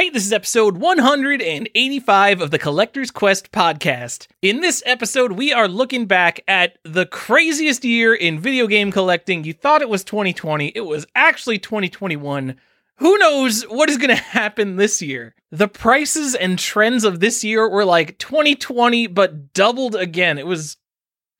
[0.00, 4.28] Hey, this is episode 185 of the Collector's Quest podcast.
[4.40, 9.44] In this episode, we are looking back at the craziest year in video game collecting.
[9.44, 12.56] You thought it was 2020, it was actually 2021.
[12.96, 15.34] Who knows what is going to happen this year?
[15.50, 20.38] The prices and trends of this year were like 2020, but doubled again.
[20.38, 20.78] It was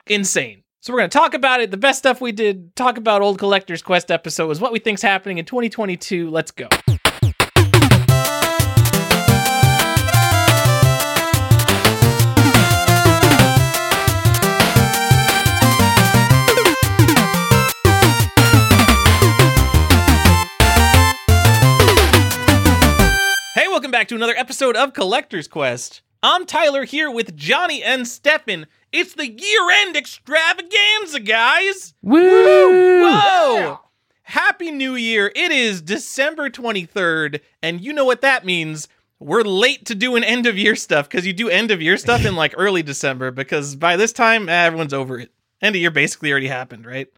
[0.07, 0.65] insane.
[0.81, 1.71] So we're going to talk about it.
[1.71, 5.39] The best stuff we did, talk about old Collector's Quest episodes, what we think's happening
[5.39, 6.29] in 2022.
[6.29, 6.69] Let's go.
[23.91, 26.03] Welcome back to another episode of Collector's Quest.
[26.23, 28.69] I'm Tyler here with Johnny and Stefan.
[28.93, 31.95] It's the year-end extravaganza, guys.
[32.01, 33.03] Woo!
[33.03, 33.81] Whoa!
[34.23, 35.33] Happy New Year.
[35.35, 38.87] It is December 23rd, and you know what that means.
[39.19, 42.25] We're late to doing end of year stuff because you do end of year stuff
[42.25, 45.33] in like early December because by this time eh, everyone's over it.
[45.61, 47.09] End of year basically already happened, right?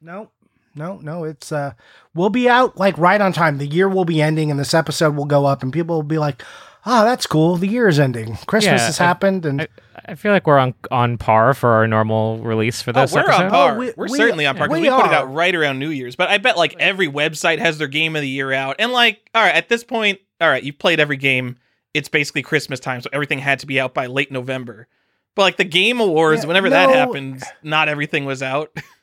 [0.00, 0.30] No,
[0.74, 1.24] no, no.
[1.24, 1.72] It's uh,
[2.14, 3.58] we'll be out like right on time.
[3.58, 6.18] The year will be ending, and this episode will go up, and people will be
[6.18, 6.42] like,
[6.86, 7.56] "Oh, that's cool.
[7.56, 8.36] The year is ending.
[8.46, 9.68] Christmas Yeah, has I- happened." And I,
[10.06, 13.22] I feel like we're on on par for our normal release for this oh, we're
[13.28, 13.44] episode.
[13.44, 13.74] on par.
[13.74, 14.68] Oh, we- we, are we- certainly on par.
[14.68, 17.58] we We, put it out right around New Year's, but I bet like every website
[17.58, 18.76] has their game of the year out.
[18.78, 21.56] And like, all right, at this point, all right, you've played every game.
[21.94, 24.86] It's basically Christmas time, so everything had to be out by late November.
[25.34, 26.94] But like the Game Awards, Yeah, whenever that no.
[26.94, 28.70] happens, not everything was out.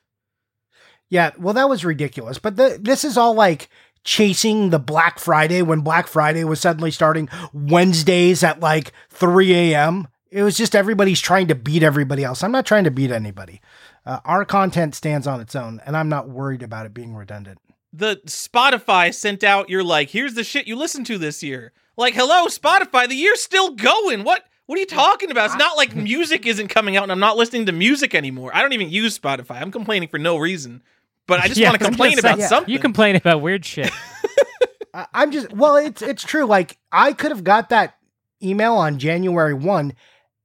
[1.15, 2.39] yeah, well, that was ridiculous.
[2.39, 3.69] But the, this is all like
[4.03, 10.09] chasing the Black Friday when Black Friday was suddenly starting Wednesdays at like 3 a.m.
[10.29, 12.43] It was just everybody's trying to beat everybody else.
[12.43, 13.61] I'm not trying to beat anybody.
[14.05, 17.59] Uh, our content stands on its own, and I'm not worried about it being redundant.
[17.93, 21.71] the Spotify sent out your like, here's the shit you listened to this year.
[21.95, 24.25] Like, hello, Spotify, the year's still going.
[24.25, 25.45] What what are you talking about?
[25.45, 28.51] It's not like music isn't coming out and I'm not listening to music anymore.
[28.53, 29.61] I don't even use Spotify.
[29.61, 30.81] I'm complaining for no reason.
[31.27, 32.47] But I just Yeah, want to complain about yeah.
[32.47, 32.71] something.
[32.71, 33.91] You complain about weird shit.
[34.93, 36.45] I- I'm just well, it's it's true.
[36.45, 37.97] Like I could have got that
[38.43, 39.93] email on January one,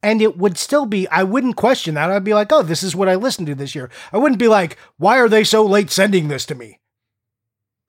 [0.02, 1.06] and it would still be.
[1.08, 2.10] I wouldn't question that.
[2.10, 3.91] I'd be like, oh, this is what I listened to this year.
[4.12, 6.78] I wouldn't be like, why are they so late sending this to me?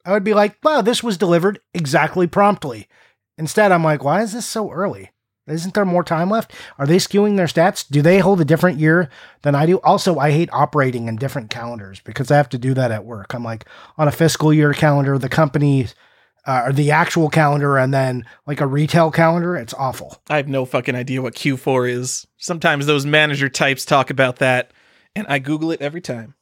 [0.06, 2.88] I would be like, wow, this was delivered exactly promptly.
[3.38, 5.12] Instead, I'm like, why is this so early?
[5.52, 6.54] Isn't there more time left?
[6.80, 7.86] Are they skewing their stats?
[7.90, 9.10] Do they hold a different year
[9.42, 9.80] than I do?
[9.82, 13.34] Also, I hate operating in different calendars because I have to do that at work.
[13.34, 13.66] I'm like
[13.98, 15.88] on a fiscal year calendar, the company
[16.46, 19.56] uh, or the actual calendar, and then like a retail calendar.
[19.56, 20.22] It's awful.
[20.30, 22.28] I have no fucking idea what Q4 is.
[22.38, 24.72] Sometimes those manager types talk about that,
[25.16, 26.36] and I Google it every time.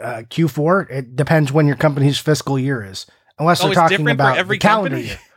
[0.00, 3.06] Uh, Q4, it depends when your company's fiscal year is,
[3.38, 5.18] unless Oh, they're talking about every calendar year.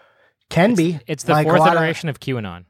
[0.54, 1.00] Can be.
[1.08, 2.66] It's the Like fourth lot of- iteration of QAnon.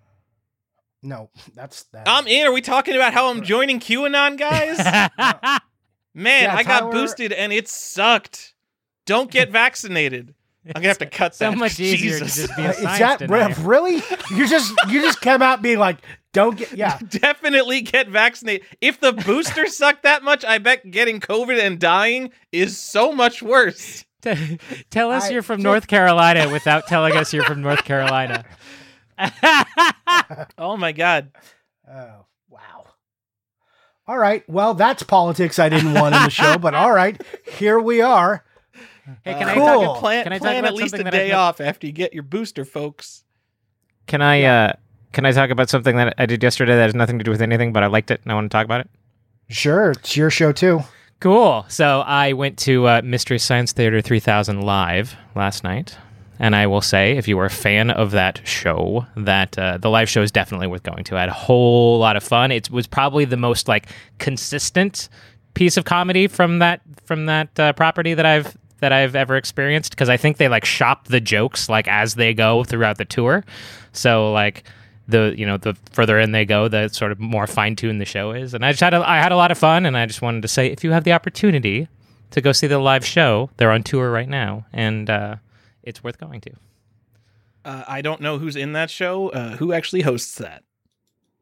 [1.02, 2.08] no, that's that.
[2.08, 2.48] I'm in.
[2.48, 4.78] Are we talking about how I'm joining QAnon, guys?
[6.16, 8.54] Man, Yeah, I got Tyler- boosted and it sucked.
[9.06, 10.34] Don't get vaccinated.
[10.68, 11.58] I'm gonna have to cut so that.
[11.58, 13.54] much easier to just be a is that denier.
[13.64, 13.96] really?
[14.32, 15.98] You just you just come out being like,
[16.32, 17.00] don't get yeah.
[17.10, 18.66] Definitely get vaccinated.
[18.80, 23.42] If the booster sucked that much, I bet getting COVID and dying is so much
[23.44, 24.06] worse.
[24.24, 27.84] T- Tell us I- you're from just- North Carolina without telling us you're from North
[27.84, 28.44] Carolina.
[30.58, 31.32] Oh my god.
[31.90, 32.86] Oh wow.
[34.08, 34.48] All right.
[34.50, 37.22] Well, that's politics I didn't want in the show, but all right,
[37.58, 38.44] here we are.
[39.24, 39.66] Hey, can Uh, I Cool.
[39.86, 40.00] talk?
[40.00, 41.88] Plan, Can I talk plan about at least a something I've day nev- off after
[41.88, 43.24] you get your booster, folks.
[44.08, 44.44] Can I?
[44.44, 44.74] Uh,
[45.12, 47.42] can I talk about something that I did yesterday that has nothing to do with
[47.42, 48.90] anything, but I liked it and I want to talk about it?
[49.50, 50.82] Sure, it's your show too.
[51.24, 51.66] Cool.
[51.70, 55.98] So I went to uh, Mystery Science Theater 3000 live last night.
[56.38, 59.90] And I will say, if you were a fan of that show, that uh, the
[59.90, 61.16] live show is definitely worth going to.
[61.16, 62.52] I had a whole lot of fun.
[62.52, 63.88] It was probably the most like
[64.20, 65.08] consistent
[65.54, 69.92] piece of comedy from that from that uh, property that I've that I've ever experienced
[69.92, 73.46] because I think they like shop the jokes like as they go throughout the tour.
[73.94, 74.66] So like
[75.08, 78.06] the you know the further in they go, the sort of more fine tuned the
[78.06, 78.54] show is.
[78.54, 80.42] And I just had a, I had a lot of fun, and I just wanted
[80.42, 81.88] to say if you have the opportunity
[82.32, 85.36] to go see the live show, they're on tour right now, and uh,
[85.84, 86.52] it's worth going to.
[87.66, 89.30] Uh, I don't know who's in that show.
[89.30, 90.64] Uh, who actually hosts that?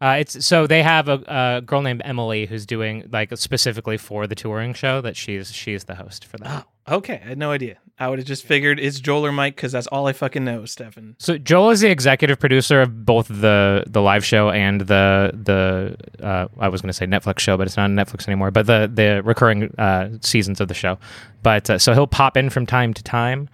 [0.02, 4.26] Uh, it's so they have a, a girl named Emily who's doing like specifically for
[4.26, 6.66] the touring show that she's she's the host for that.
[6.66, 7.22] Oh, okay.
[7.24, 7.78] I had no idea.
[8.00, 10.66] I would have just figured it's Joel or Mike because that's all I fucking know,
[10.66, 11.16] Stefan.
[11.20, 16.26] So Joel is the executive producer of both the the live show and the the
[16.26, 18.50] uh, I was going to say Netflix show, but it's not on Netflix anymore.
[18.50, 20.98] But the the recurring uh, seasons of the show.
[21.44, 23.50] But uh, so he'll pop in from time to time.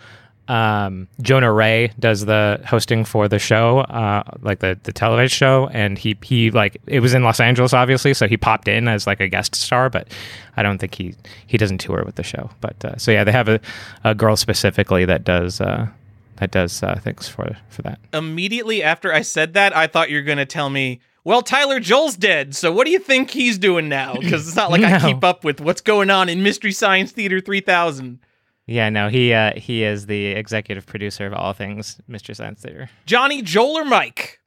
[0.48, 5.70] Um, Jonah Ray does the hosting for the show, uh, like the the television show,
[5.74, 9.06] and he he like it was in Los Angeles, obviously, so he popped in as
[9.06, 10.08] like a guest star, but
[10.56, 11.16] I don't think he
[11.46, 12.50] he doesn't tour with the show.
[12.62, 13.60] But uh, so yeah, they have a,
[14.04, 15.88] a girl specifically that does uh,
[16.38, 18.00] that does uh, things for for that.
[18.14, 22.16] Immediately after I said that, I thought you're going to tell me, well, Tyler Joel's
[22.16, 24.16] dead, so what do you think he's doing now?
[24.16, 27.42] Because it's not like I keep up with what's going on in Mystery Science Theater
[27.42, 28.20] 3000.
[28.68, 32.90] Yeah, no, he uh, he is the executive producer of all things Mystery Science Theater.
[33.06, 34.42] Johnny, Joel, or Mike?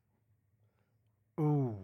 [1.40, 1.76] Ooh.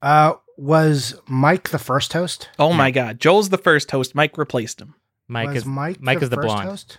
[0.00, 2.48] Uh, was Mike the first host?
[2.58, 3.20] Oh my God.
[3.20, 4.14] Joel's the first host.
[4.14, 4.94] Mike replaced him.
[5.28, 6.68] Mike was is Mike, Mike the is the first blonde.
[6.68, 6.98] host?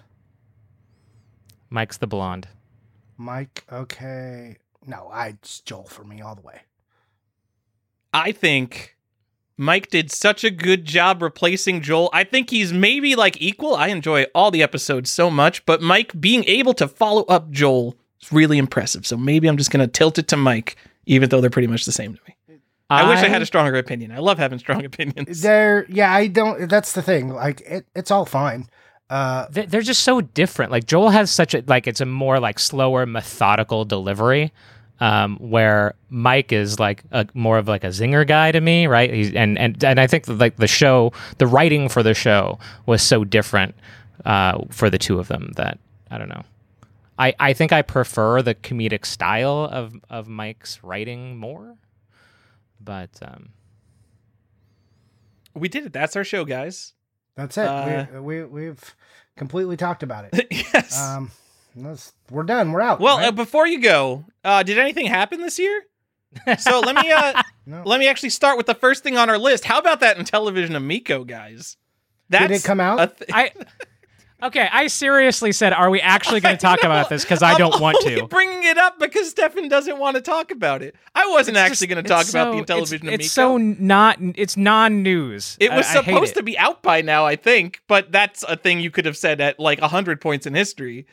[1.69, 2.47] Mike's the blonde.
[3.17, 4.57] Mike, okay.
[4.85, 6.61] No, I it's Joel for me all the way.
[8.13, 8.95] I think
[9.59, 12.09] Mike did such a good job replacing Joel.
[12.13, 13.75] I think he's maybe like equal.
[13.75, 17.97] I enjoy all the episodes so much, but Mike being able to follow up Joel
[18.21, 19.05] is really impressive.
[19.05, 20.77] So maybe I'm just going to tilt it to Mike,
[21.07, 22.35] even though they're pretty much the same to me.
[22.89, 24.13] I, wish I had a stronger opinion.
[24.13, 25.41] I love having strong opinions.
[25.41, 26.69] There, yeah, I don't.
[26.69, 27.29] That's the thing.
[27.29, 28.67] Like, it, it's all fine.
[29.09, 30.71] Uh, They're they're just so different.
[30.71, 34.53] Like Joel has such a like it's a more like slower, methodical delivery,
[34.99, 39.13] um, where Mike is like a more of like a zinger guy to me, right?
[39.13, 42.59] He's and and and I think that, like the show, the writing for the show
[42.85, 43.75] was so different
[44.25, 45.79] uh, for the two of them that
[46.11, 46.43] I don't know.
[47.17, 51.77] I I think I prefer the comedic style of of Mike's writing more,
[52.81, 53.49] but um,
[55.53, 55.93] We did it.
[55.93, 56.93] That's our show, guys.
[57.35, 57.65] that's it.
[57.65, 58.95] Uh, we, we we've
[59.37, 60.47] completely talked about it.
[60.51, 60.99] yes.
[60.99, 61.31] Um,
[61.75, 62.71] that's, we're done.
[62.71, 62.99] We're out.
[62.99, 63.27] well, right?
[63.27, 65.83] uh, before you go, uh, did anything happen this year?
[66.59, 67.81] so let me uh, no.
[67.85, 69.65] let me actually start with the first thing on our list.
[69.65, 71.75] How about that Intellivision Amico, guys?
[72.29, 73.17] That's Did it come out?
[73.17, 73.51] th- I.
[74.41, 77.23] Okay, I seriously said, are we actually going to talk about this?
[77.25, 78.25] Because I don't I'm want to.
[78.27, 80.95] bringing it up because Stefan doesn't want to talk about it.
[81.13, 83.23] I wasn't It's actually going to talk it's about the television It's, Amico.
[83.25, 84.17] it's so not.
[84.21, 85.57] It's non-news.
[85.59, 86.35] it was I- I supposed it.
[86.35, 89.41] to be out by now, I think, but that's a thing you could have said
[89.41, 91.05] at like 100 points in history.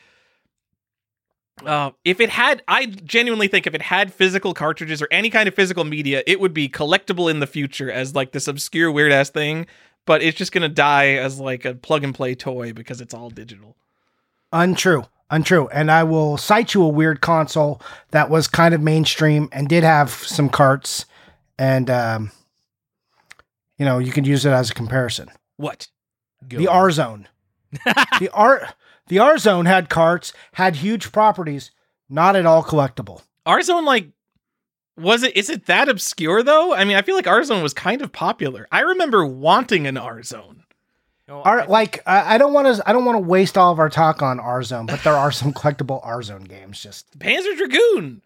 [1.65, 5.47] Uh, if it had, I genuinely think if it had physical cartridges or any kind
[5.47, 9.11] of physical media, it would be collectible in the future as like this obscure weird
[9.11, 9.65] ass thing.
[10.05, 13.29] But it's just gonna die as like a plug and play toy because it's all
[13.29, 13.75] digital.
[14.53, 15.05] Untrue.
[15.29, 15.67] Untrue.
[15.69, 17.81] And I will cite you a weird console
[18.11, 21.05] that was kind of mainstream and did have some carts.
[21.59, 22.31] And, um,
[23.77, 25.29] you know, you can use it as a comparison.
[25.57, 25.87] What?
[26.47, 27.27] The R Zone.
[28.19, 28.69] the R
[29.07, 31.71] the R Zone had carts, had huge properties,
[32.09, 33.21] not at all collectible.
[33.45, 34.09] R Zone like
[34.97, 36.73] was it is it that obscure though?
[36.73, 38.67] I mean, I feel like R Zone was kind of popular.
[38.71, 40.63] I remember wanting an R Zone.
[41.27, 43.71] No, Our, I- like I, I don't want to I don't want to waste all
[43.71, 46.81] of our talk on R Zone, but there are some collectible R Zone games.
[46.81, 47.17] Just.
[47.19, 48.21] Panzer Dragoon.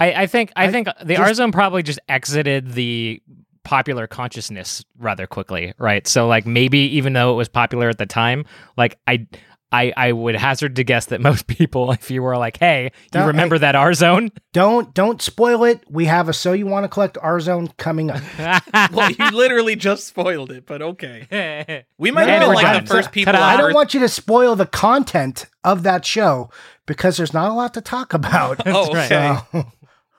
[0.00, 0.52] I, I think.
[0.56, 3.22] I, I think the R Zone probably just exited the
[3.64, 6.06] popular consciousness rather quickly, right?
[6.08, 8.44] So, like, maybe even though it was popular at the time,
[8.76, 9.26] like I.
[9.72, 12.90] I, I would hazard to guess that most people, if you were like, "Hey, you
[13.10, 15.82] Don't- remember that R Zone?" don't don't spoil it.
[15.88, 18.22] We have a so you want to collect R Zone coming up.
[18.92, 21.84] Well, you literally just spoiled it, but okay.
[21.98, 22.84] We might No, have been like done.
[22.84, 23.34] the first people.
[23.34, 23.74] I don't Earth.
[23.74, 26.50] want you to spoil the content of that show
[26.86, 28.60] because there's not a lot to talk about.
[28.66, 29.08] Oh, okay.
[29.52, 29.66] So,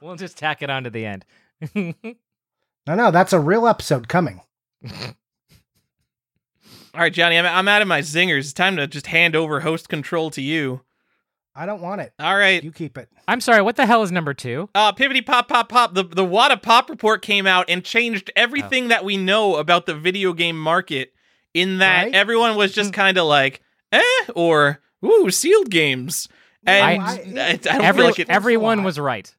[0.02, 1.26] we'll just tack it on to the end.
[1.76, 1.94] no,
[2.96, 4.42] no, that's a real episode coming.
[6.94, 8.40] All right, Johnny, I'm, I'm out of my zingers.
[8.42, 10.82] It's time to just hand over host control to you.
[11.56, 12.14] I don't want it.
[12.20, 12.64] All right.
[12.64, 13.10] You keep it.
[13.28, 13.62] I'm sorry.
[13.62, 14.70] What the hell is number two?
[14.74, 15.94] Uh, Pippity Pop Pop Pop.
[15.94, 19.94] The the Wata Pop report came out and changed everything that we know about the
[19.94, 21.14] video game market.
[21.54, 22.16] In that Right?
[22.16, 24.02] everyone was just kind of like, eh,
[24.36, 26.28] or ooh, sealed games.
[26.66, 28.30] And I- I, I don't Every, feel like it.
[28.32, 29.32] everyone was right.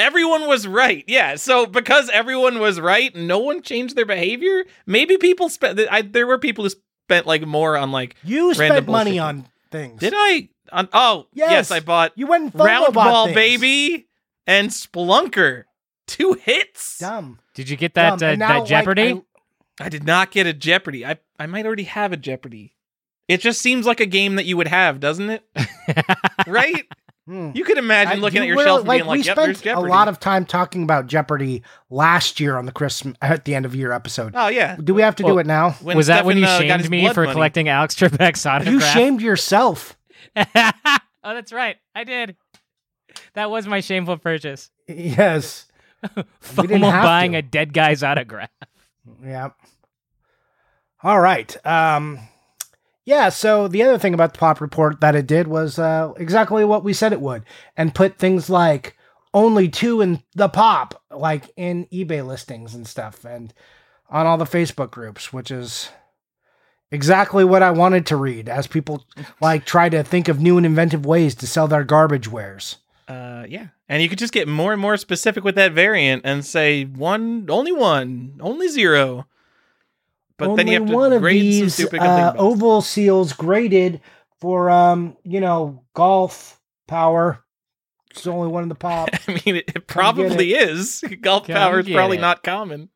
[0.00, 1.04] Everyone was right.
[1.06, 1.36] Yeah.
[1.36, 4.64] So because everyone was right, no one changed their behavior.
[4.86, 5.80] Maybe people spent.
[5.90, 8.16] I, there were people who spent like more on like.
[8.24, 9.22] You spent money bullshit.
[9.22, 10.00] on things.
[10.00, 10.48] Did I?
[10.72, 11.50] On, oh yes.
[11.50, 11.70] Yes.
[11.70, 13.34] I bought You went and Round Ball things.
[13.34, 14.08] Baby
[14.46, 15.64] and Spelunker.
[16.06, 16.98] Two hits.
[16.98, 17.38] Dumb.
[17.54, 19.22] Did you get that uh, now, that like, Jeopardy?
[19.80, 21.06] I did not get a Jeopardy.
[21.06, 22.74] I I might already have a Jeopardy.
[23.28, 25.44] It just seems like a game that you would have, doesn't it?
[26.46, 26.86] Right?
[27.30, 27.50] Hmm.
[27.54, 29.62] You could imagine I- looking you at your really- shelf and being we "Yep, spent
[29.62, 33.54] Jeopardy." a lot of time talking about Jeopardy last year on the Christmas at the
[33.54, 34.32] end of year episode.
[34.34, 34.74] oh yeah.
[34.82, 35.70] Do we have to Well, do it now?
[35.80, 37.32] When was that when you uh, shamed me for money.
[37.32, 38.72] collecting Alex Trebek's autograph?
[38.72, 39.96] You shamed yourself.
[40.36, 40.44] oh,
[41.22, 41.76] that's right.
[41.94, 42.34] I did.
[43.34, 44.70] That was my shameful purchase.
[44.88, 45.66] Yes.
[46.16, 47.38] We FOMO buying to.
[47.38, 48.48] a dead guy's autograph.
[49.24, 49.50] Yeah.
[51.02, 51.54] All right.
[51.66, 52.18] Um
[53.10, 56.64] Yeah, so the other thing about the pop report that it did was uh, exactly
[56.64, 57.42] what we said it would,
[57.76, 58.96] and put things like
[59.34, 63.52] only two in the pop, like in eBay listings and stuff, and
[64.10, 65.90] on all the Facebook groups, which is
[66.92, 69.04] exactly what I wanted to read as people
[69.40, 72.76] like try to think of new and inventive ways to sell their garbage wares.
[73.08, 76.46] Uh, yeah, and you could just get more and more specific with that variant and
[76.46, 79.26] say one, only one, only zero.
[80.40, 83.34] But Only then you have to one of grade these some stupid uh, oval seals
[83.34, 84.00] graded
[84.40, 87.44] for um, you know, golf power.
[88.10, 89.10] It's only one in the pop.
[89.28, 91.04] I mean, it, it probably is.
[91.20, 92.22] Golf Come power is probably it.
[92.22, 92.88] not common.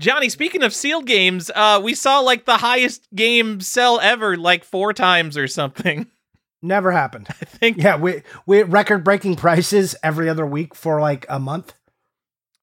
[0.00, 4.64] Johnny, speaking of sealed games, uh, we saw like the highest game sell ever, like
[4.64, 6.06] four times or something.
[6.62, 7.28] Never happened.
[7.28, 7.76] I think.
[7.76, 11.74] Yeah, we we record breaking prices every other week for like a month.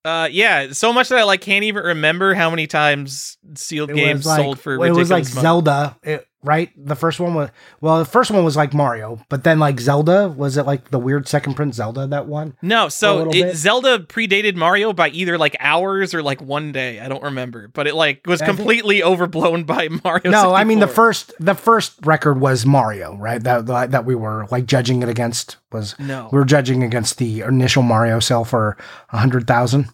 [0.04, 3.96] Uh, yeah, so much that I like can't even remember how many times sealed It
[3.96, 4.74] games like sold for.
[4.74, 5.42] it ridiculous was like money.
[5.44, 6.72] Zelda, it, right?
[6.76, 7.50] The first one was
[7.82, 10.98] well, the first one was like Mario, but then like Zelda was it like the
[11.00, 12.56] weird second Prince Zelda that one?
[12.62, 13.56] No, so it.
[13.56, 17.00] Zelda predated Mario by either like hours or like one day.
[17.00, 20.32] I don't remember, but it like was I think- completely overblown by Mario.
[20.32, 23.42] No, I mean the first the first record was Mario, right?
[23.44, 27.42] That that we were like judging it against was No, we were judging against the
[27.42, 28.78] initial Mario sale for
[29.12, 29.90] a hundred thousand.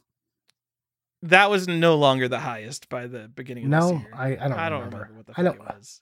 [1.23, 4.11] that was no longer the highest by the beginning of this No, year.
[4.13, 4.97] I, I don't I don't remember.
[4.97, 5.55] remember what the I don't.
[5.55, 6.01] it was.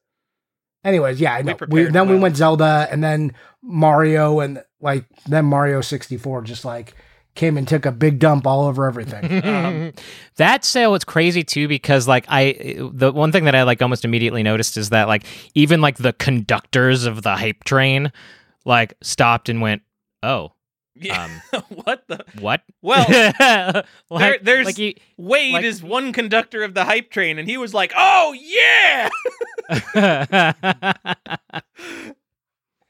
[0.86, 1.54] Anyways, yeah, I know.
[1.54, 6.44] We, prepared then we went Zelda, and then Mario, and like then Mario sixty four
[6.44, 6.94] just like
[7.34, 9.44] came and took a big dump all over everything.
[9.46, 9.94] Um,
[10.38, 14.06] that sale was crazy too because like I the one thing that I like almost
[14.06, 15.26] immediately noticed is that like
[15.56, 18.12] even like the conductors of the hype train
[18.64, 19.82] like stopped and went,
[20.24, 20.54] "Oh,
[20.98, 21.28] Yeah.
[21.54, 22.24] um, what the?
[22.40, 23.06] what?" Well,
[24.10, 27.50] like, there- there's- like you, Wade Like- is one conductor of the hype train, and
[27.50, 29.10] he was like, "Oh yeah."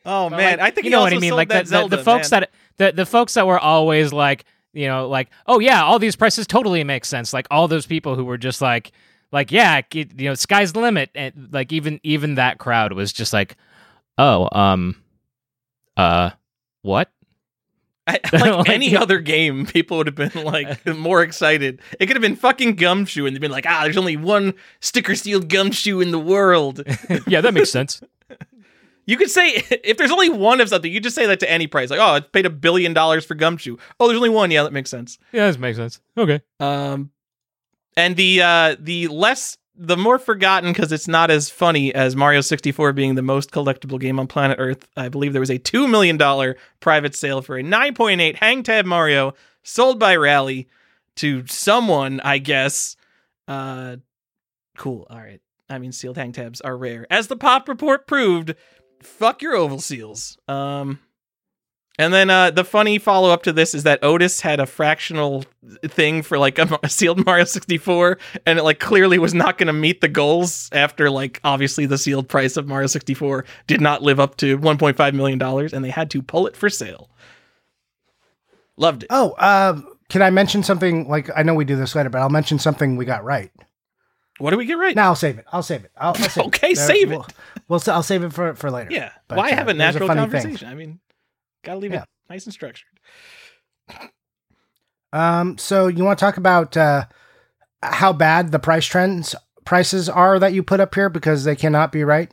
[0.08, 1.34] Oh man, I think you know what I mean.
[1.36, 2.42] Like the, Zelda, the folks man.
[2.42, 6.16] that the the folks that were always like, you know, like, oh yeah, all these
[6.16, 7.34] prices totally make sense.
[7.34, 8.92] Like all those people who were just like,
[9.32, 13.34] like yeah, you know, sky's the limit, and like even even that crowd was just
[13.34, 13.56] like,
[14.20, 14.96] oh, um,
[15.98, 16.30] uh,
[16.84, 17.10] what?
[18.08, 21.82] I, like Like- any other game, people would have been like more excited.
[22.00, 25.16] It could have been fucking gumshoe, and they'd been like, "Ah, there's only one sticker
[25.16, 26.84] sealed gumshoe in the world."
[27.28, 28.02] yeah, that makes sense.
[29.08, 31.68] You could say if there's only one of something, you just say that to any
[31.68, 31.90] price.
[31.92, 34.50] Like, "Oh, I paid a billion dollars for gumshoe." Oh, there's only one.
[34.52, 35.18] Yeah, that makes sense.
[35.32, 36.00] Yeah, that makes sense.
[36.18, 36.42] Okay.
[36.60, 37.12] Um,
[37.98, 42.42] and the uh the less the more forgotten because it's not as funny as Mario
[42.42, 44.88] 64 being the most collectible game on planet Earth.
[44.96, 48.86] I believe there was a two million dollar private sale for a 9.8 Hang Tab
[48.86, 50.68] Mario sold by Rally
[51.18, 52.96] to someone, I guess.
[53.48, 53.98] Uh,
[54.78, 55.08] cool.
[55.10, 55.42] All right.
[55.70, 58.56] I mean, sealed hang tabs are rare, as the pop report proved.
[59.02, 60.38] Fuck your oval seals.
[60.48, 61.00] Um,
[61.98, 65.44] and then uh, the funny follow up to this is that Otis had a fractional
[65.86, 69.68] thing for like a, a sealed Mario 64, and it like clearly was not going
[69.68, 74.02] to meet the goals after like obviously the sealed price of Mario 64 did not
[74.04, 77.10] live up to 1.5 million dollars, and they had to pull it for sale.
[78.78, 79.08] Loved it.
[79.10, 81.08] oh, um, can I mention something?
[81.08, 83.52] Like I know we do this later, but I'll mention something we got right.
[84.38, 84.94] What do we get right?
[84.96, 85.46] No, I'll save it.
[85.54, 85.92] I'll save it.
[85.96, 86.78] I'll, I'll save Okay, it.
[86.78, 87.22] Save it.
[87.70, 88.92] We'll, I'll save it for for later.
[88.92, 89.12] Yeah.
[89.30, 90.30] But, Why uh, have a there's a natural funny thing.
[90.42, 90.68] conversation?
[90.68, 91.00] I mean,
[91.66, 92.04] gotta leave Yeah.
[92.04, 92.88] it nice and structured.
[95.14, 95.58] Um.
[95.58, 97.06] So you want to talk about uh,
[97.82, 101.92] how bad the price trends prices are that you put up here because they cannot
[101.92, 102.32] be right.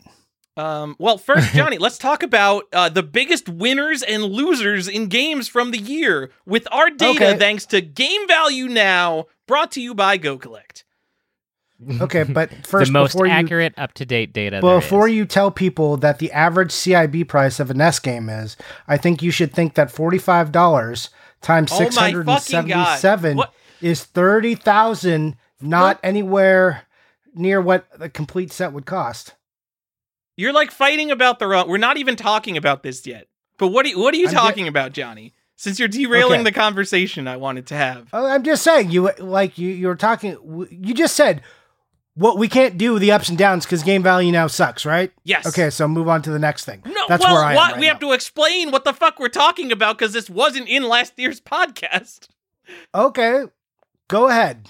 [0.56, 5.48] Um, well, first, Johnny, let's talk about uh, the biggest winners and losers in games
[5.48, 7.38] from the year with our data, Okay.
[7.38, 10.84] thanks to Game Value Now, brought to you by Go Collect.
[12.00, 14.60] Okay, but first the most accurate, up to date data.
[14.62, 18.56] there before you tell people that the average CIB price of a NES game is,
[18.88, 21.10] I think you should think that forty five dollars
[21.40, 22.98] times Oh my six hundred and fucking seventy God.
[22.98, 23.52] seven What?
[23.80, 26.82] is thirty thousand, not anywhere
[27.34, 29.34] near what the complete set would cost.
[30.36, 31.68] You're like fighting about the wrong.
[31.68, 33.28] We're not even talking about this yet.
[33.58, 35.34] But what are you, what are you I'm talking about, Johnny?
[35.56, 36.44] Since you're derailing Okay.
[36.44, 38.08] the conversation I wanted to have.
[38.12, 40.36] Oh, I'm just saying you like you you were talking.
[40.70, 41.42] You just said
[42.14, 45.12] what we can't do the ups and downs because game value now sucks, right?
[45.24, 45.46] Yes.
[45.46, 46.82] Okay, so move on to the next thing.
[46.84, 49.28] No, That's well, where I am right we have to explain what the fuck we're
[49.28, 52.28] talking about because this wasn't in last year's podcast.
[52.94, 53.44] Okay,
[54.08, 54.68] go ahead.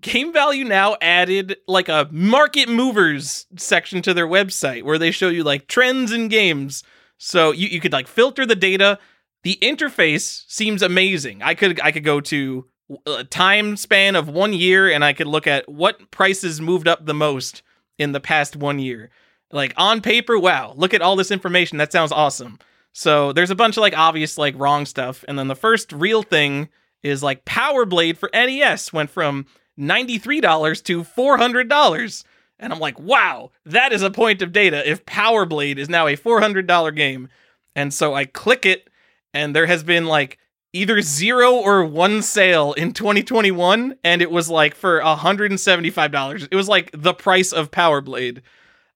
[0.00, 5.28] Game Value now added like a market movers section to their website where they show
[5.28, 6.84] you like trends in games.
[7.18, 8.98] So you, you could like filter the data.
[9.42, 11.42] The interface seems amazing.
[11.42, 12.66] I could I could go to
[13.06, 17.04] a time span of one year and I could look at what prices moved up
[17.04, 17.62] the most
[17.98, 19.10] in the past one year.
[19.52, 21.78] Like on paper, wow, look at all this information.
[21.78, 22.58] That sounds awesome.
[22.92, 26.22] So there's a bunch of like obvious like wrong stuff, and then the first real
[26.22, 26.70] thing
[27.02, 29.44] is like Power Blade for NES went from
[29.76, 32.24] ninety three dollars to four hundred dollars,
[32.58, 34.88] and I'm like, wow, that is a point of data.
[34.88, 37.28] If Power Blade is now a four hundred dollar game,
[37.74, 38.88] and so I click it,
[39.34, 40.38] and there has been like
[40.76, 46.48] either zero or one sale in 2021, and it was like for $175.
[46.50, 48.42] It was like the price of Power Blade.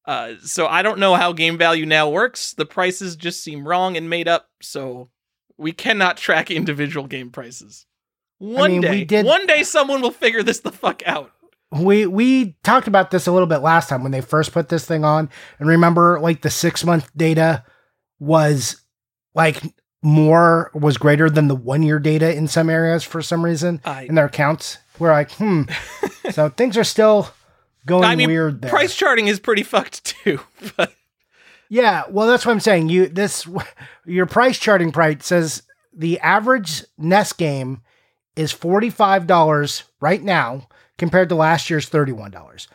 [0.06, 2.52] Uh, so I don't know how game value now works.
[2.52, 5.10] The prices just seem wrong and made up, so
[5.56, 7.86] we cannot track individual game prices.
[8.38, 11.30] One mean, day, we did- one day, someone will figure this the fuck out.
[11.72, 14.84] we we talked about this a little bit last time when they first put this
[14.86, 17.62] thing on and remember like the six month data
[18.18, 18.82] was
[19.34, 19.62] like
[20.02, 24.02] more was greater than the one year data in some areas for some reason I-
[24.04, 24.78] in their accounts.
[24.98, 25.62] We're like hmm.
[26.30, 27.30] So things are still
[27.86, 28.70] going I mean, weird there.
[28.70, 30.40] price charting is pretty fucked too.
[30.76, 30.94] But
[31.68, 32.88] yeah well that's what i'm saying.
[32.88, 33.46] You this
[34.06, 37.82] your price charting price says the average NES game
[38.36, 42.66] is $45 right now compared to last year's $31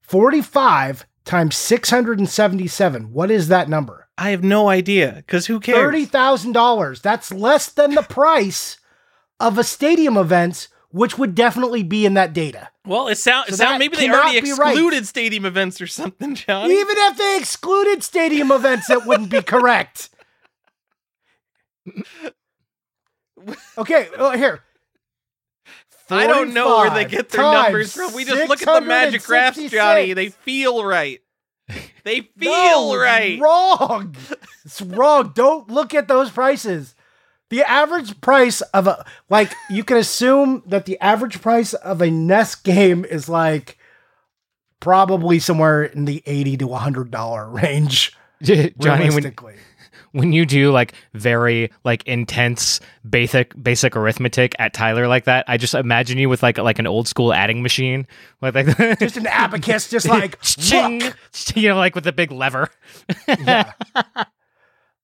[0.00, 5.76] 45 times 677 what is that number I have no idea because who cares?
[5.78, 7.00] Thirty thousand dollars.
[7.02, 8.78] That's less than the price
[9.38, 12.70] of a stadium event, which would definitely be in that data.
[12.86, 14.70] Well, it sounds So sound maybe they already be right.
[14.70, 16.72] excluded stadium events or something, Johnny.
[16.80, 20.08] Even if they excluded stadium events, that wouldn't be correct.
[23.76, 24.62] Okay, well, here.
[26.08, 28.14] I don't know where they get their 45 numbers from.
[28.14, 30.12] We just look at the magic graphs, Johnny.
[30.12, 31.20] They feel right.
[32.04, 33.40] They feel No, right.
[33.40, 34.14] Wrong.
[34.64, 35.32] It's wrong.
[35.34, 36.94] Don't look at those prices.
[37.50, 42.10] The average price of a like you can assume that the average price of a
[42.10, 43.78] NES game is like
[44.80, 48.16] probably somewhere in the eighty to hundred dollar range.
[48.42, 49.54] Johnny, when, realistically.
[50.16, 55.58] When you do like very like intense basic basic arithmetic at Tyler like that, I
[55.58, 58.06] just imagine you with like like an old school adding machine,
[58.40, 58.66] like like
[58.98, 61.02] just an abacus, just like ching,
[61.54, 62.70] you know, like with a big lever.
[63.28, 63.72] yeah.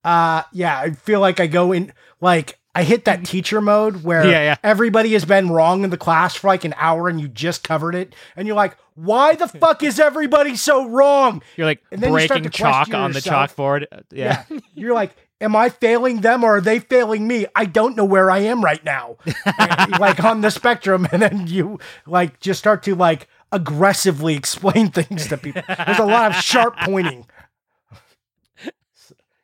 [0.03, 4.25] Uh yeah, I feel like I go in like I hit that teacher mode where
[4.25, 4.57] Yeah, yeah.
[4.65, 7.95] everybody has been wrong in the class for like an hour and you just covered
[7.95, 11.43] it and you're like, why the fuck is everybody so wrong?
[11.57, 13.57] You're like And then you breaking to chalk on the yourself.
[13.57, 13.87] chalkboard.
[13.93, 14.45] Uh, Yeah.
[14.75, 17.47] You're like, am I failing them or are they failing me?
[17.55, 19.17] I don't know where I am right now.
[19.99, 21.07] Like on the spectrum.
[21.13, 25.63] And then you like just start to like aggressively explain things to people.
[25.69, 27.27] There's a lot of sharp pointing.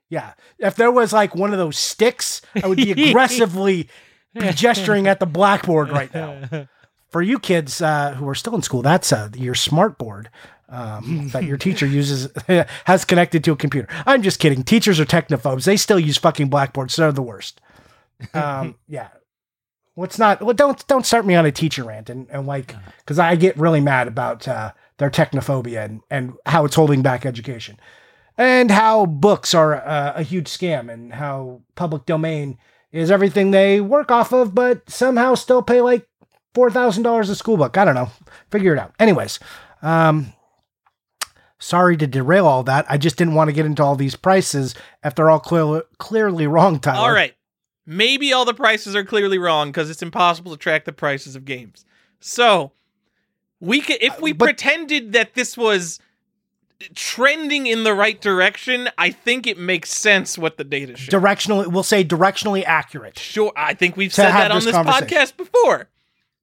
[0.08, 0.32] Yeah.
[0.58, 3.88] If there was like one of those sticks, I would be aggressively
[4.54, 6.68] gesturing at the blackboard right now.
[7.10, 10.28] For you kids uh, who are still in school, that's uh, your smart board
[10.68, 12.28] um, that your teacher uses
[12.84, 13.88] has connected to a computer.
[14.04, 14.62] I'm just kidding.
[14.62, 15.64] Teachers are technophobes.
[15.64, 16.96] They still use fucking blackboards.
[16.96, 17.62] They're the worst.
[18.34, 19.08] Um, yeah.
[19.96, 20.42] Let's not.
[20.42, 23.56] Well, don't don't start me on a teacher rant and, and like because I get
[23.56, 27.80] really mad about uh, their technophobia and and how it's holding back education
[28.38, 32.56] and how books are uh, a huge scam and how public domain
[32.92, 36.08] is everything they work off of, but somehow still pay like
[36.54, 37.76] four thousand dollars a school book.
[37.76, 38.10] I don't know.
[38.50, 38.94] Figure it out.
[38.98, 39.38] Anyways,
[39.82, 40.32] um,
[41.58, 42.86] sorry to derail all that.
[42.88, 44.74] I just didn't want to get into all these prices
[45.04, 46.78] if they're all clear, clearly wrong.
[46.80, 46.98] Tyler.
[47.08, 47.34] All right.
[47.84, 51.44] Maybe all the prices are clearly wrong because it's impossible to track the prices of
[51.46, 51.84] games.
[52.20, 52.72] So
[53.60, 55.98] we could, if we Uh, but- pretended that this was
[56.94, 61.12] trending in the right direction, I think it makes sense what the data shows.
[61.12, 63.18] Directionally, we'll say directionally accurate.
[63.18, 65.88] Sure, I think we've said that on this this podcast before.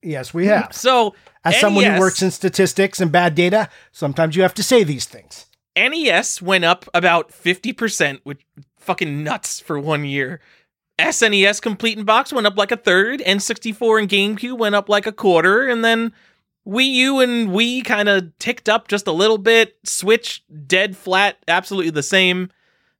[0.02, 0.74] Yes, we have.
[0.74, 4.84] So, As someone who works in statistics and bad data, sometimes you have to say
[4.84, 5.46] these things.
[5.76, 8.40] NES went up about 50%, which
[8.78, 10.40] fucking nuts for one year.
[10.98, 15.06] SNES Complete in Box went up like a third, N64 and GameCube went up like
[15.06, 16.12] a quarter, and then
[16.66, 19.76] Wii U and Wii kind of ticked up just a little bit.
[19.84, 22.50] Switch dead flat, absolutely the same.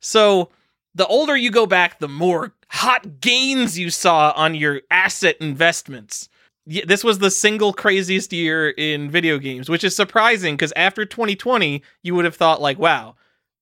[0.00, 0.50] So
[0.94, 6.28] the older you go back, the more hot gains you saw on your asset investments.
[6.66, 11.82] This was the single craziest year in video games, which is surprising because after 2020,
[12.02, 13.14] you would have thought like, wow,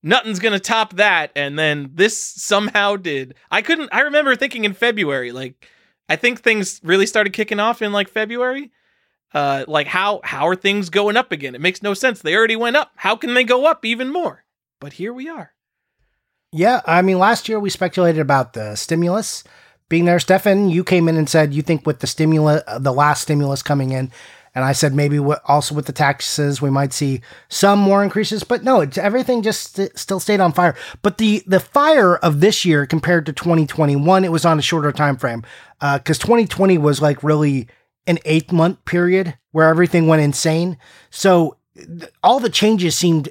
[0.03, 3.35] nothing's gonna top that, and then this somehow did.
[3.51, 3.91] I couldn't.
[3.93, 5.69] I remember thinking in February, like,
[6.09, 8.71] I think things really started kicking off in like February.
[9.35, 11.55] Uh, like how how are things going up again?
[11.57, 12.23] It makes no sense.
[12.23, 12.93] They already went up.
[12.97, 14.45] How can they go up even more?
[14.81, 15.53] But here we are.
[16.53, 19.43] Yeah, I mean, last year we speculated about the stimulus
[19.89, 20.21] being there.
[20.21, 23.91] Stefan, you came in and said you think with the stimulus, the last stimulus coming
[23.91, 24.13] in,
[24.55, 28.63] And I said maybe also with the taxes we might see some more increases, but
[28.63, 30.77] no, everything just st- still stayed on fire.
[31.03, 34.93] But the the fire of this year compared to 2021, it was on a shorter
[34.93, 35.43] time frame
[35.81, 37.67] because 2020 was like really
[38.07, 40.77] an eight month period where everything went insane.
[41.11, 43.29] So th- all the changes seemed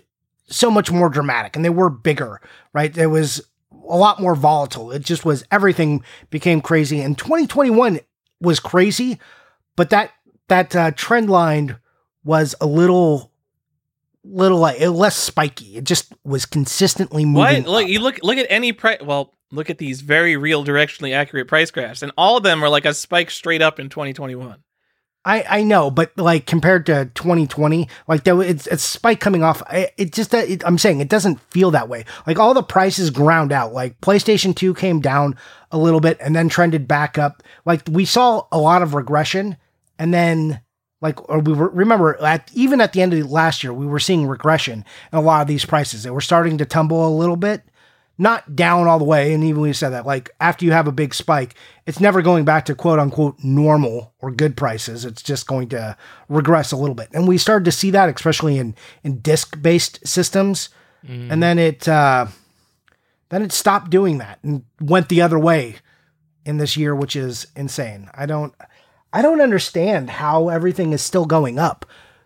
[0.48, 2.42] so much more dramatic and they were bigger,
[2.74, 2.94] right?
[2.94, 3.42] There was
[3.88, 4.92] a lot more volatile.
[4.92, 7.02] It just was everything became crazy.
[7.02, 8.00] And 2021
[8.40, 9.20] was crazy,
[9.76, 10.12] but that
[10.48, 11.78] that uh, trend line
[12.24, 13.32] was a little
[14.24, 15.78] little like less spiky.
[15.78, 17.64] It just was consistently moving.
[17.64, 17.72] What?
[17.72, 17.90] Look, up.
[17.90, 19.02] you look look at any price.
[19.02, 22.70] Well, look at these very real, directionally accurate price graphs, and all of them are
[22.70, 24.58] like a spike straight up in 2021.
[25.26, 29.42] I, I know, but like compared to 2020, like there was, it's it's spike coming
[29.42, 29.64] off.
[29.68, 32.04] I- It just uh, it, I'm saying it doesn't feel that way.
[32.28, 33.74] Like all the prices ground out.
[33.74, 35.38] Like PlayStation 2 came down
[35.72, 37.42] a little bit and then trended back up.
[37.66, 39.56] Like we saw a lot of regression,
[39.98, 40.60] and then
[41.04, 44.00] like or we were remember at even at the end of last year we were
[44.00, 46.02] seeing regression in a lot of these prices.
[46.02, 47.62] They were starting to tumble a little bit,
[48.18, 49.34] not down all the way.
[49.34, 52.46] And even we said that like after you have a big spike, it's never going
[52.46, 55.04] back to quote unquote normal or good prices.
[55.04, 55.98] It's just going to
[56.30, 57.10] regress a little bit.
[57.14, 60.70] And we started to see that, especially in in disc based systems.
[61.32, 62.28] And then it uh,
[63.28, 65.76] then it stopped doing that and went the other way
[66.46, 68.10] in this year, which is insane.
[68.14, 68.54] I don't
[69.14, 71.86] I don't understand how everything is still going up.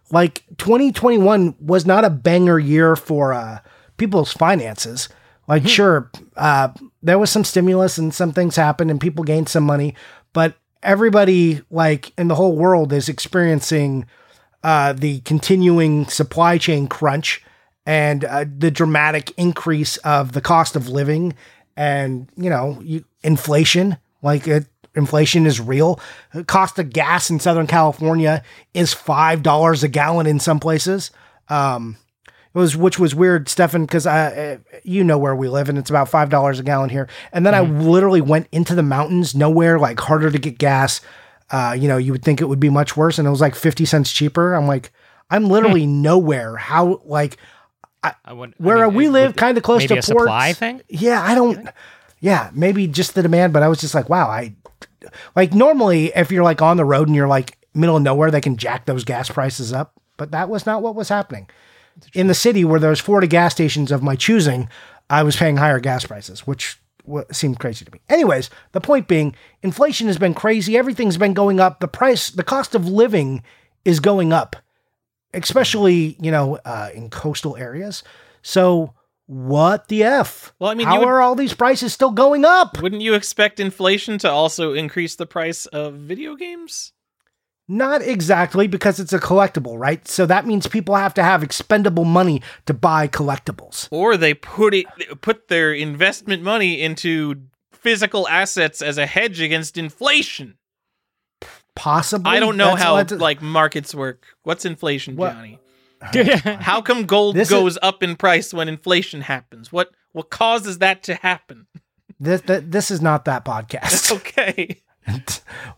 [0.10, 3.60] Like 2021 was not a banger year for uh,
[3.98, 5.10] people's finances.
[5.48, 6.70] Like, sure, uh,
[7.04, 9.96] there was some stimulus and some things happened and people gained some money,
[10.34, 14.06] but everybody, like in the whole world, is experiencing
[14.64, 17.44] uh, the continuing supply chain crunch
[17.86, 21.34] and uh, the dramatic increase of the cost of living
[21.78, 24.66] and you know you, inflation like it,
[24.98, 26.00] inflation is real.
[26.34, 31.12] The cost of gas in southern california is five dollars a gallon in some places.
[31.50, 35.78] Um it was which was weird stefan because i you know where we live and
[35.78, 37.08] it's about five dollars a gallon here.
[37.32, 41.02] And then i literally went into the mountains nowhere like harder to get gas.
[41.52, 43.56] Uh you know you would think it would be much worse and it was like
[43.56, 44.54] 50 cents cheaper.
[44.54, 44.92] I'm like
[45.30, 46.56] i'm literally nowhere.
[46.56, 47.38] How like
[48.04, 50.82] I would- I where mean, we live, kind of close to a supply thing.
[50.88, 51.68] Yeah, I don't.
[52.20, 54.56] Yeah, maybe just the demand, but I was just like, wow, I
[55.36, 58.42] like normally if you're like on the road and you're like middle of nowhere, they
[58.42, 61.50] can jack those gas prices up, but that was not what was happening.
[62.14, 64.70] In the city where there's 40 gas stations of my choosing,
[65.10, 68.02] I was paying higher gas prices, which wa- seemed crazy to me.
[68.10, 70.78] Anyways, the point being, inflation has been crazy.
[70.78, 71.80] Everything's been going up.
[71.80, 73.44] The price, the cost of living
[73.86, 74.56] is going up
[75.34, 78.04] especially you know uh, in coastal areas.
[78.42, 78.94] So
[79.28, 80.54] what the f?
[80.58, 82.82] Well, I mean, how would- are all these prices still going up?
[82.82, 86.94] Wouldn't you expect inflation to also increase the price of video games?
[87.70, 90.08] Not exactly because it's a collectible, right?
[90.08, 93.90] So that means people have to have expendable money to buy collectibles.
[93.92, 94.86] Or they put it
[95.22, 97.42] put their investment money into
[97.74, 100.58] physical assets as a hedge against inflation.
[101.76, 102.32] Possibly.
[102.32, 104.26] I don't know That's how like markets work.
[104.44, 105.60] What's inflation, What- Johnny?
[106.62, 109.72] How come gold This is- goes up in price when inflation happens?
[109.72, 111.68] What what causes that to happen?
[112.20, 114.12] this, this this is not that podcast.
[114.18, 114.82] Okay.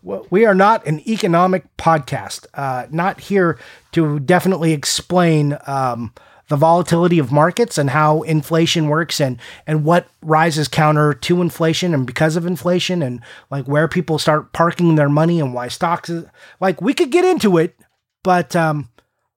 [0.02, 2.46] We are not an economic podcast.
[2.54, 3.58] Uh, not here
[3.92, 6.12] to definitely explain um,
[6.48, 11.94] the volatility of markets and how inflation works and and what rises counter to inflation
[11.94, 16.10] and because of inflation and like where people start parking their money and why stocks
[16.10, 16.24] is
[16.58, 17.78] like we could get into it,
[18.24, 18.88] but um,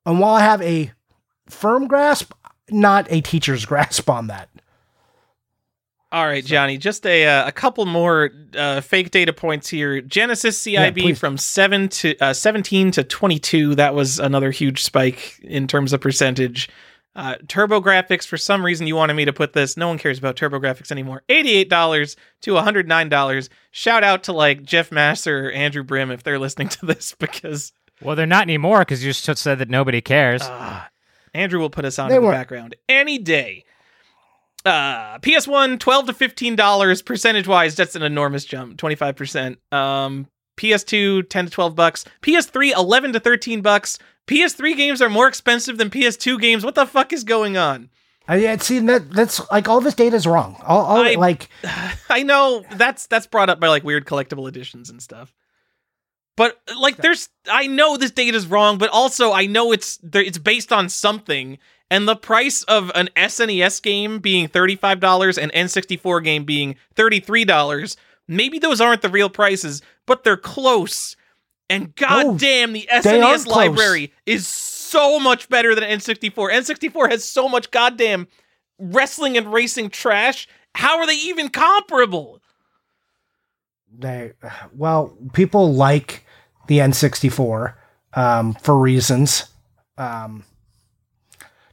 [0.06, 0.92] and while I have a
[1.48, 2.34] firm grasp,
[2.70, 4.50] not a teacher's grasp on that.
[6.14, 6.78] All right, Johnny.
[6.78, 10.00] Just a uh, a couple more uh, fake data points here.
[10.00, 11.20] Genesis CIB please.
[11.20, 13.74] from seven to uh, seventeen to twenty two.
[13.74, 16.70] That was another huge spike in terms of percentage.
[17.16, 18.28] Uh, TurboGrafx.
[18.28, 19.76] For some reason, you wanted me to put this.
[19.76, 21.24] No one cares about TurboGrafx anymore.
[21.30, 23.50] Eighty eight dollars to one hundred nine dollars.
[23.72, 27.72] Shout out to like Jeff Masser or Andrew Brim if they're listening to this because
[28.02, 30.42] Well, they're not anymore because you just said that nobody cares.
[30.44, 30.90] Ah,
[31.34, 33.66] Andrew will put us on They in the weren't- background any day.
[34.66, 37.76] Uh, PS1, 12 to $15 percentage wise.
[37.76, 39.58] That's an enormous jump, 25%.
[39.74, 40.28] Um,
[40.58, 42.06] PS2, 10 to 12 bucks.
[42.22, 43.98] PS3, 11 to 13 bucks.
[44.28, 46.64] PS3 games are more expensive than PS2 games.
[46.64, 47.90] What the fuck is going on?
[48.26, 50.56] I yeah, see that that's like all this data is wrong.
[50.66, 51.50] All, all I- like
[52.10, 55.34] I know that's that's brought up by like weird collectible editions and stuff.
[56.36, 60.24] But like there's I know this data is wrong, but also I know it's there
[60.24, 61.60] it's based on something
[61.94, 67.96] and the price of an SNES game being $35 and N64 game being $33,
[68.28, 71.16] maybe those aren't the real prices, but they're close.
[71.70, 76.34] And goddamn, the SNES library is so much better than N64.
[76.34, 78.28] N64 has so much goddamn
[78.80, 80.48] wrestling and racing trash.
[80.74, 82.42] How are they even comparable?
[83.98, 84.34] they
[84.76, 86.23] well people like
[86.68, 87.74] the n64
[88.14, 89.46] um, for reasons
[89.98, 90.44] um,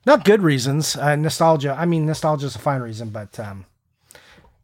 [0.06, 3.64] not good reasons uh, nostalgia i mean nostalgia is a fine reason but um,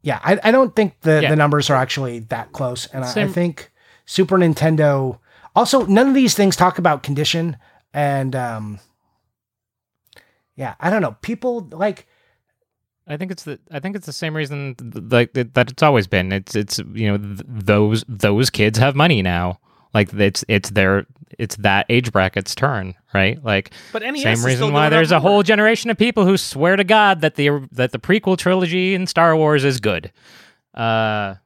[0.03, 1.31] yeah I, I don't think the, Yeah.
[1.31, 3.71] the numbers are actually that close and I, I think
[4.05, 5.19] super nintendo
[5.55, 7.57] also none of these things talk about condition
[7.95, 8.79] and um,
[10.57, 12.07] yeah i don't know people like
[13.09, 15.83] I think it's the I think it's the same reason th- like that that it's
[15.85, 16.33] always been.
[16.33, 19.61] It's it's you know th- those those kids have money now.
[19.97, 21.07] Like it's it's their
[21.39, 23.43] it's that age bracket's turn, right?
[23.43, 26.85] Like But NES same reason why there's a whole generation of people who swear to
[26.85, 30.13] God that the that the prequel trilogy in Star Wars is good.
[30.75, 31.37] Uh,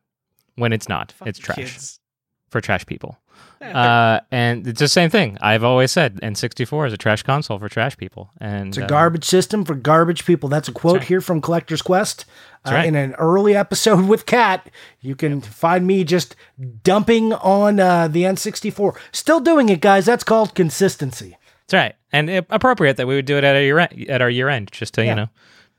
[0.57, 2.01] when it's not, it's trash kids.
[2.49, 3.17] for trash people.
[3.70, 5.37] Uh, and it's the same thing.
[5.40, 8.31] I've always said N64 is a trash console for trash people.
[8.40, 10.49] And It's a uh, garbage system for garbage people.
[10.49, 11.05] That's a quote right.
[11.05, 12.25] here from Collector's Quest.
[12.64, 12.87] Uh, right.
[12.87, 14.70] In an early episode with Cat,
[15.01, 16.37] you can find me just
[16.83, 18.96] dumping on uh, the N64.
[19.12, 20.07] Still doing it, guys.
[20.07, 21.37] That's called consistency.
[21.66, 24.20] That's right, and uh, appropriate that we would do it at our year end, at
[24.20, 25.11] our year end, just to Yeah.
[25.11, 25.29] you know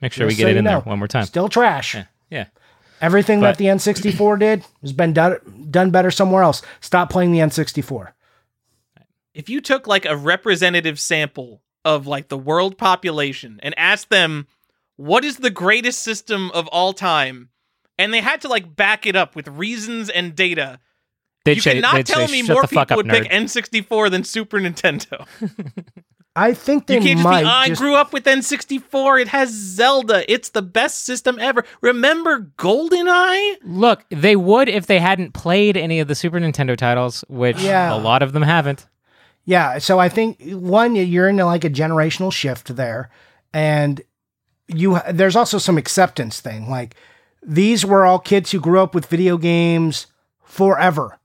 [0.02, 0.72] make sure we get it in know.
[0.72, 1.26] there one more time.
[1.26, 1.96] Still trash.
[1.96, 2.46] Yeah, yeah.
[3.02, 5.38] Everything But- that the N64 did has been done,
[5.70, 6.62] done better somewhere else.
[6.80, 8.14] Stop playing the N64.
[9.34, 14.46] if you took like a representative sample of like the world population and asked them
[14.98, 17.50] what is the greatest system of all time
[17.98, 20.80] and they had to like back it up with reasons and data
[21.46, 24.24] They'd you say, cannot they'd tell say, me more people up, would pick n64 than
[24.26, 25.26] super nintendo
[26.36, 27.42] I think they you can't just might.
[27.42, 31.66] be i just- grew up with n64 it has zelda it's the best system ever
[31.82, 37.24] remember goldeneye Look, they would if they hadn't played any of the Super Nintendo titles,
[37.28, 37.94] which Yeah.
[37.94, 38.88] a lot of them haven't.
[39.46, 43.10] Yeah, so I think one you're in like a generational shift there,
[43.54, 44.02] and
[44.68, 46.70] you there's also some acceptance thing.
[46.70, 46.96] Like
[47.44, 50.08] these were all kids who grew up with video games
[50.44, 51.20] forever,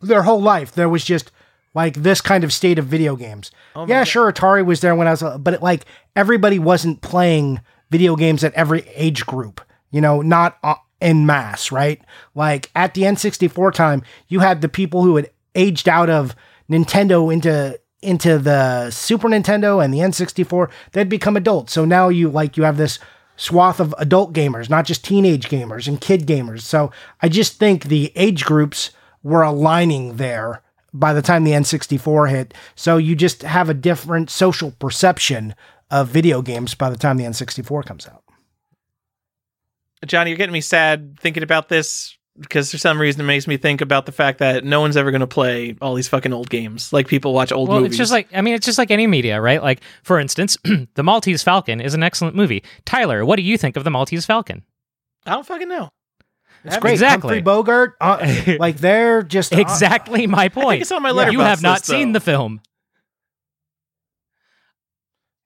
[0.00, 0.72] their whole life.
[0.72, 1.30] There was just
[1.74, 3.50] like this kind of state of video games.
[3.76, 4.08] Oh yeah, God.
[4.08, 5.84] sure, Atari was there when I was, a- but it, like
[6.16, 7.60] everybody wasn't playing
[7.90, 9.60] video games at every age group.
[9.90, 12.00] You know, not uh, in mass, right?
[12.34, 16.34] Like at the N64 time, you had the people who had aged out of
[16.70, 20.70] Nintendo into into the Super Nintendo and the N64.
[20.92, 21.72] They'd become adults.
[21.72, 22.98] So now you like you have this
[23.36, 26.60] swath of adult gamers, not just teenage gamers and kid gamers.
[26.62, 26.90] So
[27.22, 28.90] I just think the age groups
[29.22, 30.60] were aligning there
[30.94, 32.54] by the time the N64 hit.
[32.76, 35.54] So you just have a different social perception
[35.90, 38.22] of video games by the time the N64 comes out.
[40.06, 43.56] Johnny, you're getting me sad thinking about this because for some reason it makes me
[43.56, 46.50] think about the fact that no one's ever going to play all these fucking old
[46.50, 46.92] games.
[46.92, 47.92] Like people watch old Well, movies.
[47.92, 49.62] it's just like I mean, it's just like any media, right?
[49.62, 50.56] Like, for instance,
[50.94, 52.62] The Maltese Falcon is an excellent movie.
[52.84, 54.62] Tyler, what do you think of The Maltese Falcon?
[55.26, 55.88] I don't fucking know.
[56.64, 56.92] It's great.
[56.92, 57.28] Exactly.
[57.28, 60.80] Humphrey Bogart, uh, like they're just uh, Exactly my point.
[60.82, 61.30] it's on my Yeah.
[61.30, 62.18] you have not list, seen though.
[62.18, 62.60] the film.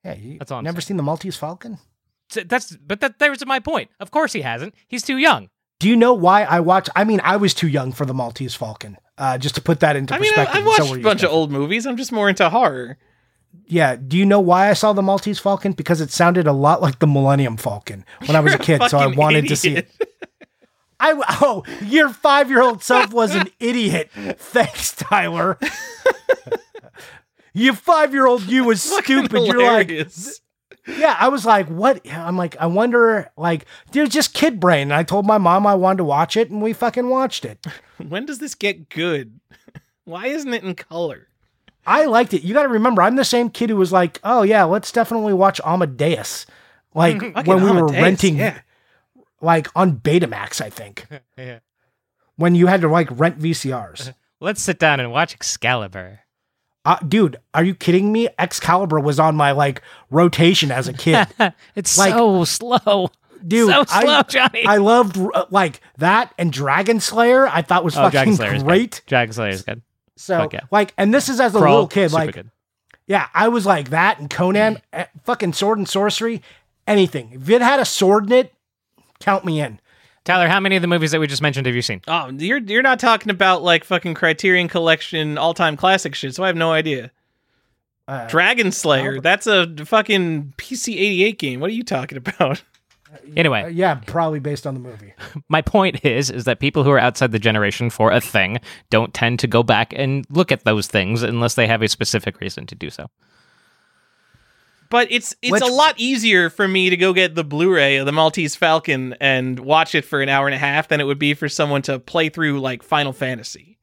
[0.05, 0.87] yeah, you, That's all I'm never saying.
[0.87, 1.77] seen the Maltese Falcon.
[2.29, 3.89] So That's but that there's my point.
[3.99, 4.73] Of course he hasn't.
[4.87, 5.49] He's too young.
[5.79, 6.89] Do you know why I watch?
[6.95, 8.97] I mean, I was too young for the Maltese Falcon.
[9.17, 10.55] Uh, just to put that into I mean, I- perspective.
[10.55, 11.85] I've and so watched a you, bunch of old movies.
[11.85, 12.97] I'm just more into horror.
[13.65, 13.95] Yeah.
[13.95, 15.71] Do you know why I saw the Maltese Falcon?
[15.73, 18.89] Because it sounded a lot like the Millennium Falcon when I was a You're kid,
[18.89, 19.89] so I fucking wanted to see it.
[20.99, 24.11] I oh, your five year old self was an idiot.
[24.37, 25.57] Thanks, Tyler.
[27.53, 29.45] you five year old you was stupid.
[29.45, 29.89] You're like,
[30.87, 31.15] yeah.
[31.19, 32.07] I was like, what?
[32.11, 34.83] I'm like, I wonder, like, dude, just kid brain.
[34.83, 37.65] And I told my mom I wanted to watch it, and we fucking watched it.
[38.07, 39.39] when does this get good?
[40.05, 41.27] Why isn't it in color?
[41.85, 42.43] I liked it.
[42.43, 45.33] You got to remember, I'm the same kid who was like, "Oh yeah, let's definitely
[45.33, 46.45] watch Amadeus."
[46.93, 48.59] Like when we were renting, yeah.
[49.41, 51.59] Like on Betamax, I think, Yeah.
[52.35, 54.13] when you had to like rent VCRs.
[54.41, 56.21] Let's sit down and watch Excalibur.
[56.85, 58.29] Uh, dude, are you kidding me?
[58.39, 61.27] Excalibur was on my like rotation as a kid.
[61.75, 63.09] it's Like- so slow.
[63.45, 64.65] Dude, so I- slow, Johnny.
[64.65, 67.47] I loved uh, like that and Dragon Slayer.
[67.47, 68.91] I thought was oh, Dragon fucking is great.
[68.91, 69.01] good.
[69.07, 69.81] Dragon Slayer is good.
[70.17, 70.61] So yeah.
[70.71, 72.49] like, and this is as a Crawl, little kid, like good.
[73.07, 76.41] Yeah, I was like that and Conan, eh, fucking sword and sorcery,
[76.85, 77.31] anything.
[77.33, 78.53] If it had a sword in it,
[79.19, 79.79] count me in.
[80.25, 82.01] Tyler, how many of the movies that we just mentioned have you seen?
[82.07, 86.35] Oh, you're you're not talking about like fucking Criterion Collection all time classic shit.
[86.35, 87.11] So I have no idea.
[88.07, 89.21] Uh, Dragon Slayer.
[89.21, 91.59] That's a fucking PC 88 game.
[91.59, 92.63] What are you talking about?
[93.35, 95.13] Anyway, Uh, yeah, probably based on the movie.
[95.49, 98.59] my point is is that people who are outside the generation for a thing
[98.91, 102.39] don't tend to go back and look at those things unless they have a specific
[102.39, 103.09] reason to do so.
[104.89, 108.05] But it's it's Which- a lot easier for me to go get the Blu-ray of
[108.05, 111.19] the Maltese Falcon and watch it for an hour and a half than it would
[111.19, 113.77] be for someone to play through like Final Fantasy.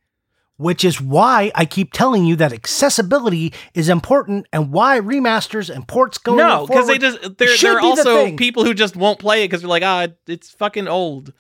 [0.59, 5.87] Which is why I keep telling you that accessibility is important and why remasters and
[5.87, 8.97] ports go no, because they just there there are be the also people who just
[8.97, 11.35] won't play it because they're like ah it's fucking old.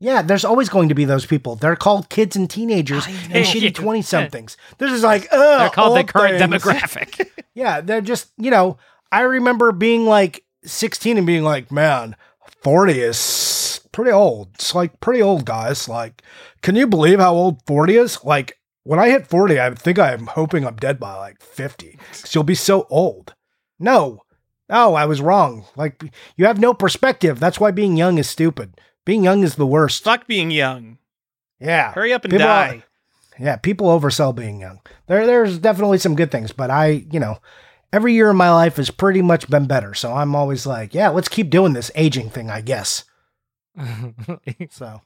[0.00, 1.56] Yeah, there's always going to be those people.
[1.56, 4.56] They're called kids and teenagers and shitty 20 somethings.
[4.78, 5.60] This is like, ugh.
[5.60, 7.28] They're called the current things." demographic.
[7.54, 8.78] Yeah, they're just, you know,
[9.10, 12.14] I remember being like 16 and being like, man,
[12.62, 14.50] 40 is pretty old.
[14.54, 15.88] It's like pretty old, guys.
[15.88, 16.22] Like,
[16.62, 18.24] can you believe how old 40 is?
[18.24, 22.32] Like, when I hit 40, I think I'm hoping I'm dead by like 50 because
[22.32, 23.34] you'll be so old.
[23.80, 24.22] No,
[24.70, 25.64] no, I was wrong.
[25.74, 26.00] Like,
[26.36, 27.40] you have no perspective.
[27.40, 28.80] That's why being young is stupid.
[29.08, 30.04] Being young is the worst.
[30.04, 30.98] Fuck being young.
[31.58, 31.92] Yeah.
[31.94, 32.82] Hurry up and People are- die.
[33.40, 34.80] Yeah, people oversell being young.
[35.06, 37.38] There, there's definitely some good things, but I, you know,
[37.90, 39.94] every year in my life has pretty much been better.
[39.94, 43.04] So I'm always like, yeah, let's keep doing this aging thing, I guess.
[44.70, 45.00] So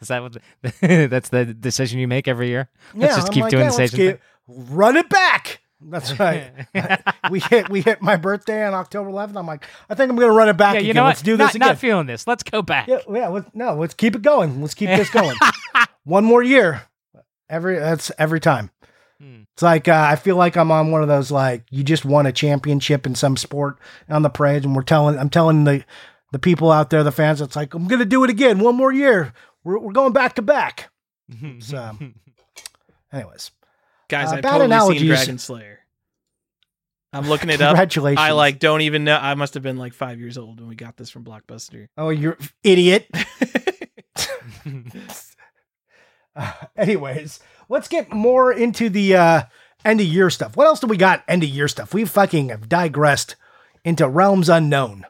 [0.00, 0.32] Is that what
[0.62, 2.68] the, that's the decision you make every year?
[2.94, 5.35] Let's just I'm keep like, doing yeah, this let's aging keep- Run it back.
[5.80, 6.52] That's right.
[7.30, 9.36] we hit we hit my birthday on October 11th.
[9.36, 10.88] I'm like, I think I'm gonna run it back yeah, again.
[10.88, 11.24] you know let's what?
[11.24, 11.68] do not, this again.
[11.68, 12.26] Not feeling this.
[12.26, 12.88] Let's go back.
[12.88, 13.28] yeah, yeah.
[13.28, 14.60] Let's, no, let's keep it going.
[14.60, 15.36] Let's keep this going.
[16.04, 16.82] One more year.
[17.48, 18.70] Every that's every time.
[19.20, 19.42] Hmm.
[19.54, 22.26] It's like uh, I feel like I'm on one of those like you just won
[22.26, 25.84] a championship in some sport on the parade, and we're telling I'm telling the
[26.32, 28.92] the people out there, the fans, it's like I'm gonna do it again, one more
[28.92, 29.32] year.
[29.62, 30.90] We're we're going back to back.
[31.58, 31.96] So,
[33.12, 33.50] anyways,
[34.08, 35.00] Guys, Uh, I've totally analogies.
[35.00, 35.80] seen Dragon Slayer.
[37.12, 37.70] I'm looking it up.
[37.70, 38.20] congratulations.
[38.20, 39.16] I like don't even know.
[39.16, 41.88] I must have been like five years old when we got this from Blockbuster.
[41.96, 43.08] Oh, you're idiot.
[46.34, 47.40] Uh, anyways,
[47.70, 49.42] let's get more into the uh,
[49.86, 50.54] end of year stuff.
[50.54, 51.24] What else do we got?
[51.26, 51.94] End of year stuff.
[51.94, 53.36] We fucking have digressed
[53.86, 55.06] into realms unknown.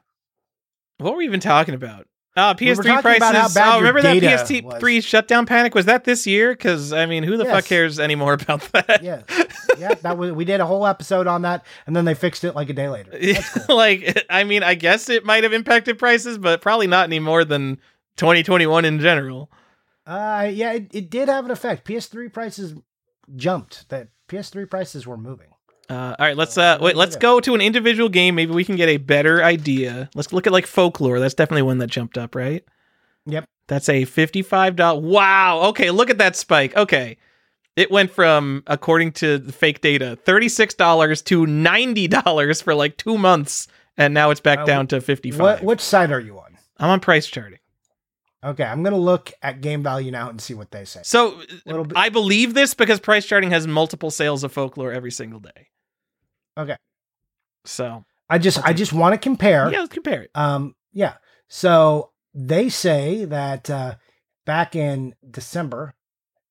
[0.99, 2.07] what were we even talking about?
[2.37, 3.17] Uh, PS3 talking prices.
[3.17, 5.75] about how bad oh, remember that PS3 shutdown panic?
[5.75, 6.53] Was that this year?
[6.53, 7.55] Because I mean, who the Yes.
[7.55, 9.03] fuck cares anymore about that?
[9.03, 9.23] Yeah,
[9.79, 9.95] yeah.
[9.95, 12.69] That was we did a whole episode on that, and then they fixed it like
[12.69, 13.11] a day later.
[13.71, 17.43] like, I mean, I guess it might have impacted prices, but probably not any more
[17.45, 17.77] than
[18.17, 19.51] 2021 in general.
[20.07, 21.87] Uh, yeah, it, it did have an effect.
[21.87, 22.75] PS3 prices
[23.35, 23.89] jumped.
[23.89, 25.49] That PS3 prices were moving.
[25.89, 26.97] Uh, all right, let's uh, wait.
[26.97, 28.35] Let's go to an individual game.
[28.35, 30.11] Maybe we can get a better idea.
[30.15, 31.21] Let's look at like folklore.
[31.21, 32.65] That's definitely one that jumped up, right?
[33.27, 33.45] Yep.
[33.69, 35.01] That's a fifty-five dollar.
[35.01, 35.61] Wow.
[35.69, 36.77] Okay, look at that spike.
[36.77, 37.17] Okay,
[37.77, 42.97] it went from, according to the fake data, thirty-six dollars to ninety dollars for like
[42.97, 45.41] two months, and now it's back Uh, down to fifty-five.
[45.41, 46.57] What which side are you on?
[46.79, 47.59] I'm on price charting.
[48.45, 51.01] Okay, I'm gonna look at game value now and see what they say.
[51.03, 51.41] So
[51.97, 55.69] I believe this because price charting has multiple sales of folklore every single day.
[56.59, 56.77] Okay.
[57.65, 59.71] So I just I just want to compare.
[59.71, 60.31] yeah, let's compare it.
[60.35, 61.15] Um, yeah.
[61.49, 63.97] So they say that uh,
[64.45, 65.95] back in December,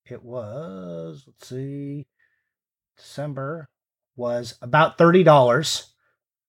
[0.05, 2.07] it was let's see,
[2.97, 3.69] December
[4.15, 5.93] was about thirty dollars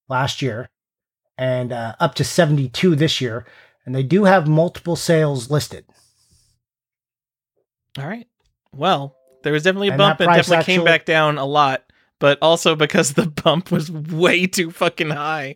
[0.09, 0.69] last year,
[1.37, 3.45] and uh, up to seventy two this year.
[3.85, 5.85] And they do have multiple sales listed.
[7.97, 8.27] All right.
[8.73, 11.86] Well, there was definitely a And bump and definitely came back down a lot,
[12.19, 15.55] but also because the bump was way too fucking high.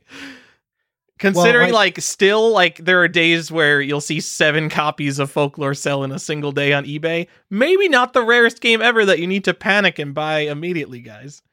[1.20, 5.76] Considering like- like, still like there are days where you'll see seven copies of folklore
[5.76, 7.28] sell in a single day on eBay.
[7.50, 11.44] Maybe not the rarest game ever that you need to panic and buy immediately, guys.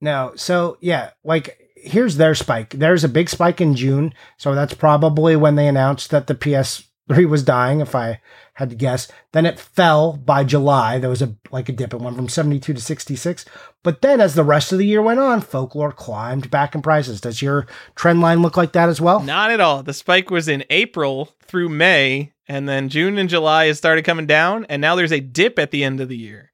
[0.00, 2.70] No, so yeah, like here's their spike.
[2.70, 6.36] There's a big spike in June, so that's probably when they announced that the
[7.08, 7.80] PS3 was dying.
[7.80, 8.20] If I
[8.54, 10.98] had to guess, then it fell by July.
[10.98, 11.94] There was a like a dip.
[11.94, 13.44] It went from 72 to 66.
[13.82, 17.20] But then, as the rest of the year went on, folklore climbed back in prices.
[17.20, 19.20] Does your trend line look like that as well?
[19.20, 19.82] Not at all.
[19.82, 24.26] The spike was in April through May, and then June and July it started coming
[24.26, 26.52] down, and now there's a dip at the end of the year.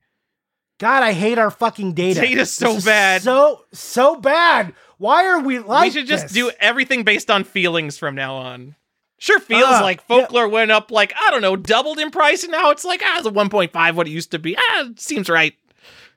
[0.78, 2.20] God, I hate our fucking data.
[2.20, 3.22] Data's so bad.
[3.22, 4.74] so so bad.
[4.98, 5.84] Why are we like?
[5.84, 6.32] we should just this?
[6.32, 8.76] do everything based on feelings from now on.
[9.24, 12.52] Sure feels Ah, like folklore went up like I don't know, doubled in price, and
[12.52, 14.54] now it's like ah, it's a one point five what it used to be.
[14.54, 15.54] Ah, it seems right.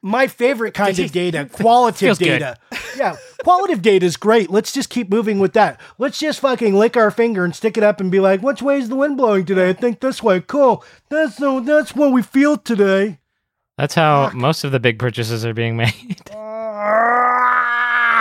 [0.02, 2.40] my favorite kind of data, qualitative Feels good.
[2.40, 2.58] data.
[2.98, 4.50] Yeah, qualitative data is great.
[4.50, 5.80] Let's just keep moving with that.
[5.98, 8.78] Let's just fucking lick our finger and stick it up and be like, "Which way
[8.78, 10.42] is the wind blowing today?" I think this way.
[10.42, 10.84] Cool.
[11.08, 13.20] That's the that's what we feel today.
[13.78, 16.22] That's how most of the big purchases are being made.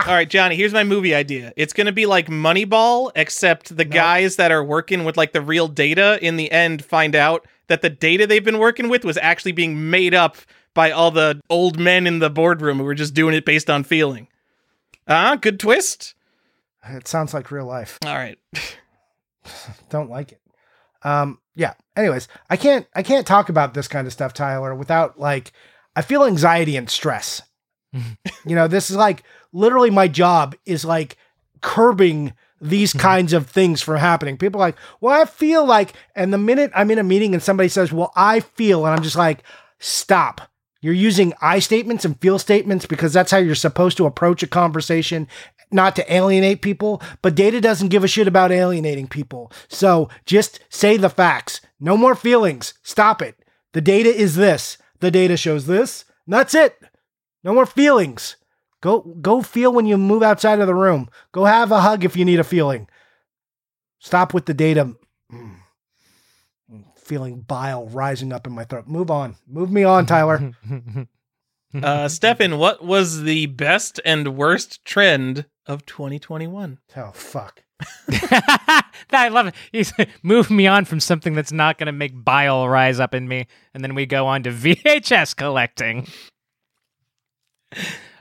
[0.06, 1.52] All right, Johnny, here's my movie idea.
[1.56, 5.40] It's going to be like Moneyball, except the guys that are working with like the
[5.40, 9.16] real data in the end find out that the data they've been working with was
[9.16, 10.36] actually being made up
[10.74, 13.82] by all the old men in the boardroom who were just doing it based on
[13.82, 14.28] feeling.
[15.08, 16.14] Ah, uh, good twist.
[16.88, 17.98] It sounds like real life.
[18.06, 18.38] All right.
[19.90, 20.40] Don't like it.
[21.02, 21.74] Um, yeah.
[21.96, 25.50] Anyways, I can't I can't talk about this kind of stuff, Tyler, without like
[25.96, 27.42] I feel anxiety and stress.
[27.92, 31.16] you know, this is like literally my job is like
[31.60, 33.00] curbing these mm-hmm.
[33.00, 34.36] kinds of things from happening.
[34.36, 37.42] People are like, well, I feel like, and the minute I'm in a meeting and
[37.42, 39.42] somebody says, well, I feel, and I'm just like,
[39.78, 40.40] stop.
[40.80, 44.46] You're using I statements and feel statements because that's how you're supposed to approach a
[44.46, 45.26] conversation,
[45.72, 47.02] not to alienate people.
[47.22, 49.50] But data doesn't give a shit about alienating people.
[49.68, 51.60] So just say the facts.
[51.80, 52.74] No more feelings.
[52.82, 53.36] Stop it.
[53.72, 54.78] The data is this.
[55.00, 56.04] The data shows this.
[56.26, 56.78] That's it.
[57.42, 58.36] No more feelings.
[58.86, 61.08] Go go feel when you move outside of the room.
[61.32, 62.86] Go have a hug if you need a feeling.
[63.98, 64.94] Stop with the data.
[65.32, 65.56] Mm.
[66.96, 68.86] Feeling bile rising up in my throat.
[68.86, 69.34] Move on.
[69.48, 70.52] Move me on, Tyler.
[71.82, 76.78] uh, Stefan, what was the best and worst trend of 2021?
[76.96, 77.64] Oh fuck.
[79.10, 79.54] I love it.
[79.72, 83.26] He's move me on from something that's not going to make bile rise up in
[83.26, 86.06] me, and then we go on to VHS collecting.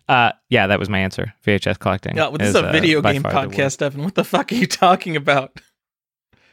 [0.07, 1.33] Uh, yeah, that was my answer.
[1.45, 2.15] VHS collecting.
[2.15, 4.03] Yeah, well, this is, a uh, video uh, game podcast, Stefan.
[4.03, 5.59] What the fuck are you talking about?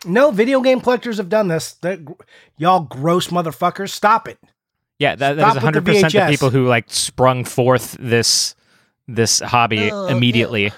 [0.05, 1.75] No, video game collectors have done this.
[1.75, 1.99] They're,
[2.57, 4.39] y'all gross motherfuckers, stop it.
[4.99, 8.55] Yeah, that, that is 100 percent the people who like sprung forth this
[9.09, 10.73] this hobby uh, immediately.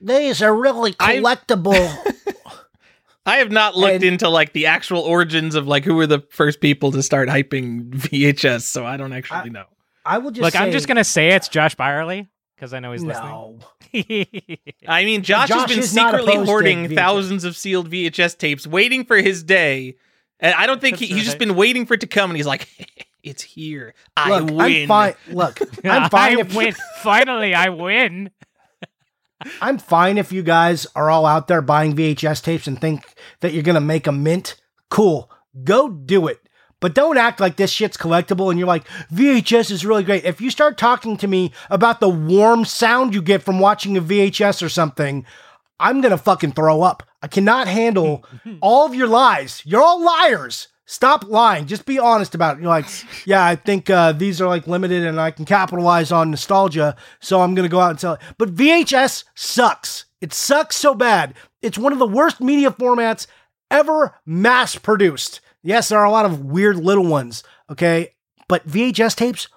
[0.00, 1.74] These are really collectible.
[3.26, 6.24] I have not looked and, into like the actual origins of like who were the
[6.30, 9.66] first people to start hyping VHS, so I don't actually I, know.
[10.04, 10.52] I will just look.
[10.52, 12.28] Say, I'm just gonna say it's Josh Byerly
[12.62, 13.58] because I know he's no.
[13.92, 14.58] listening.
[14.88, 19.16] I mean, Josh, Josh has been secretly hoarding thousands of sealed VHS tapes, waiting for
[19.16, 19.96] his day.
[20.38, 22.46] And I don't think he, he's just been waiting for it to come, and he's
[22.46, 22.68] like,
[23.22, 23.94] "It's here.
[24.16, 25.14] I look, win." I'm fine.
[25.28, 26.36] Look, I'm fine.
[26.36, 26.74] I if win.
[27.02, 28.30] Finally, I win.
[29.60, 33.02] I'm fine if you guys are all out there buying VHS tapes and think
[33.40, 34.54] that you're gonna make a mint.
[34.88, 35.30] Cool,
[35.64, 36.48] go do it.
[36.82, 40.24] But don't act like this shit's collectible and you're like, VHS is really great.
[40.24, 44.02] If you start talking to me about the warm sound you get from watching a
[44.02, 45.24] VHS or something,
[45.78, 47.04] I'm gonna fucking throw up.
[47.22, 48.26] I cannot handle
[48.60, 49.62] all of your lies.
[49.64, 50.66] You're all liars.
[50.84, 51.66] Stop lying.
[51.66, 52.62] Just be honest about it.
[52.62, 52.86] You're like,
[53.24, 57.42] yeah, I think uh, these are like limited and I can capitalize on nostalgia, so
[57.42, 58.20] I'm gonna go out and sell it.
[58.38, 60.06] But VHS sucks.
[60.20, 61.34] It sucks so bad.
[61.62, 63.28] It's one of the worst media formats
[63.70, 65.40] ever mass produced.
[65.62, 68.14] Yes, there are a lot of weird little ones, okay?
[68.48, 69.48] But VHS tapes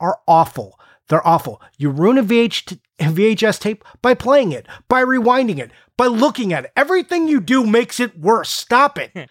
[0.00, 0.78] are awful.
[1.08, 1.62] They're awful.
[1.78, 6.64] You ruin a VH VHS tape by playing it, by rewinding it, by looking at
[6.64, 6.72] it.
[6.76, 8.50] Everything you do makes it worse.
[8.50, 9.12] Stop it.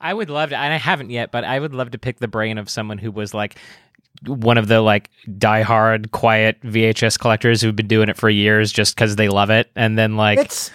[0.00, 2.28] I would love to, and I haven't yet, but I would love to pick the
[2.28, 3.56] brain of someone who was like
[4.26, 8.94] one of the like diehard, quiet VHS collectors who've been doing it for years just
[8.94, 10.70] because they love it, and then like it's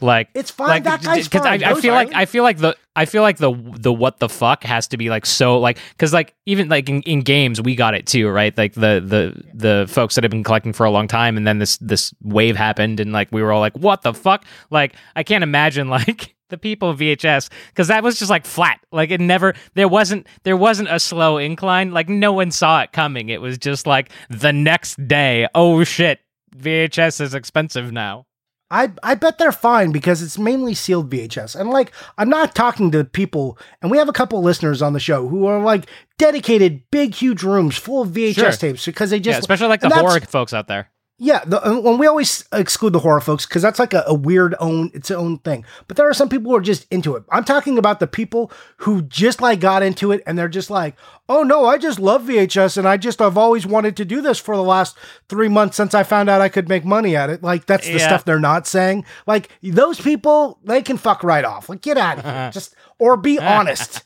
[0.00, 0.68] like it's fine.
[0.68, 1.62] Like, that guy's fine.
[1.62, 4.28] I, I feel like I feel like the I feel like the the what the
[4.28, 7.74] fuck has to be like so like because like even like in, in games we
[7.74, 10.90] got it too right like the the the folks that have been collecting for a
[10.90, 14.02] long time and then this this wave happened and like we were all like what
[14.02, 18.30] the fuck like I can't imagine like the people of VHS because that was just
[18.30, 22.50] like flat like it never there wasn't there wasn't a slow incline like no one
[22.50, 26.20] saw it coming it was just like the next day oh shit
[26.56, 28.26] VHS is expensive now.
[28.72, 31.54] I I bet they're fine because it's mainly sealed VHS.
[31.54, 35.00] And like I'm not talking to people and we have a couple listeners on the
[35.00, 38.52] show who are like dedicated big huge rooms full of VHS sure.
[38.52, 40.88] tapes because they just yeah, especially like the horror folks out there.
[41.24, 44.12] Yeah, the, uh, when we always exclude the horror folks because that's like a, a,
[44.12, 45.64] weird own its own thing.
[45.86, 47.22] But there are some people who are just into it.
[47.30, 50.96] I'm talking about the people who just like got into it and they're just like,
[51.28, 54.40] oh no, I just love VHS and I just I've always wanted to do this
[54.40, 54.98] for the last
[55.28, 57.40] three months since I found out I could make money at it.
[57.40, 58.08] Like that's the yeah.
[58.08, 59.04] stuff they're not saying.
[59.24, 61.68] Like those people, they can fuck right off.
[61.68, 64.02] Like get out of here, just or be honest.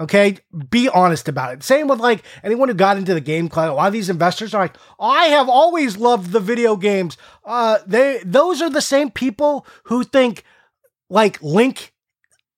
[0.00, 0.38] Okay,
[0.70, 1.62] be honest about it.
[1.62, 3.48] Same with like anyone who got into the game.
[3.52, 7.16] A lot of these investors are like, I have always loved the video games.
[7.44, 10.44] Uh, they those are the same people who think
[11.10, 11.92] like Link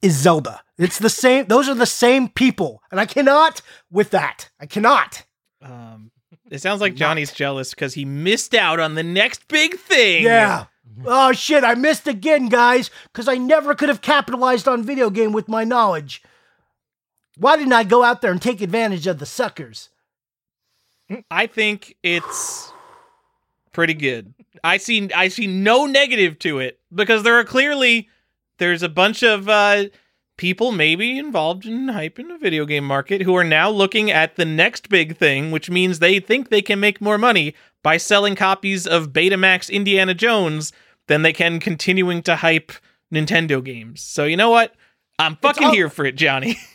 [0.03, 0.63] is Zelda.
[0.79, 1.47] It's the same.
[1.47, 4.51] Those are the same people, and I cannot with that.
[4.61, 5.25] I cannot.
[5.63, 6.11] Um,
[6.51, 10.25] it sounds like Johnny's jealous because he missed out on the next big thing.
[10.25, 10.67] Yeah.
[11.05, 11.65] Oh shit!
[11.65, 15.65] I missed again, guys, because I never could have capitalized on video game with my
[15.65, 16.23] knowledge.
[17.37, 19.91] Why didn't I go out there and take advantage of the suckers?
[21.31, 22.73] I think it's
[23.73, 24.33] pretty good.
[24.63, 28.09] I see I see no negative to it because there are clearly
[28.59, 29.85] there's a bunch of uh
[30.37, 34.45] people maybe involved in hyping the video game market who are now looking at the
[34.45, 38.87] next big thing, which means they think they can make more money by selling copies
[38.87, 40.73] of Betamax Indiana Jones
[41.07, 42.73] than they can continuing to hype
[43.13, 44.01] Nintendo games.
[44.01, 44.75] So you know what?
[45.19, 46.57] I'm fucking all- here for it, Johnny.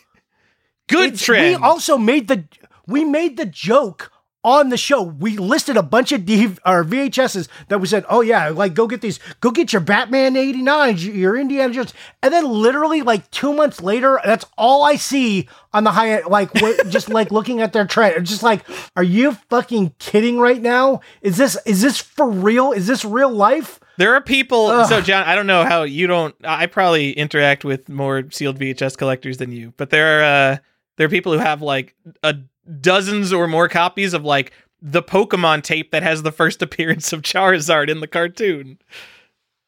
[0.89, 1.47] Good It's- trend.
[1.61, 2.43] We also made the
[2.87, 4.11] we made the joke
[4.41, 5.01] on the show.
[5.03, 8.87] We listed a bunch of D or VHSs that we said, "Oh yeah, like go
[8.87, 13.53] get these, go get your Batman '89, your Indiana Jones," and then literally like two
[13.53, 16.27] months later, that's all I see on the high end.
[16.27, 18.63] Like what, just like looking at their trend, just like,
[18.95, 21.01] are you fucking kidding right now?
[21.21, 22.71] Is this is this for real?
[22.71, 23.79] Is this real life?
[23.97, 24.85] There are people.
[24.85, 26.33] So, John, I don't know how you don't.
[26.45, 30.23] I probably interact with more sealed VHS collectors than you, but there are
[30.53, 30.57] uh,
[30.99, 32.35] there are people who have like a
[32.81, 37.21] dozens or more copies of like the Pokemon tape that has the first appearance of
[37.21, 38.77] Charizard in the cartoon.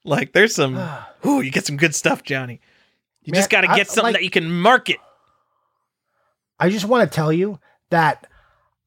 [0.04, 0.76] Like, there's some.
[1.26, 2.60] Ooh, you get some good stuff, Johnny.
[3.24, 4.98] You just got Man, to I- get something like- that you can market.
[6.60, 7.60] I just want to tell you
[7.92, 8.28] that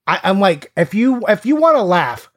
[0.07, 2.31] I, I'm like, if you if you want to laugh,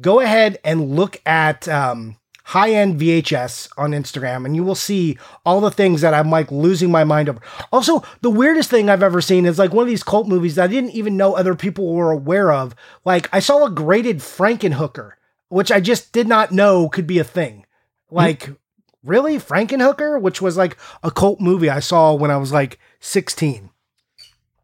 [0.00, 5.18] go ahead and look at um, high end VHS on Instagram, and you will see
[5.44, 7.40] all the things that I'm like losing my mind over.
[7.72, 10.64] Also, the weirdest thing I've ever seen is like one of these cult movies that
[10.64, 12.74] I didn't even know other people were aware of.
[13.04, 15.12] Like I saw a graded Frankenhooker,
[15.48, 17.66] which I just did not know could be a thing.
[18.10, 18.50] Like.
[19.04, 23.68] Really, Frankenhooker, which was like a cult movie I saw when I was like 16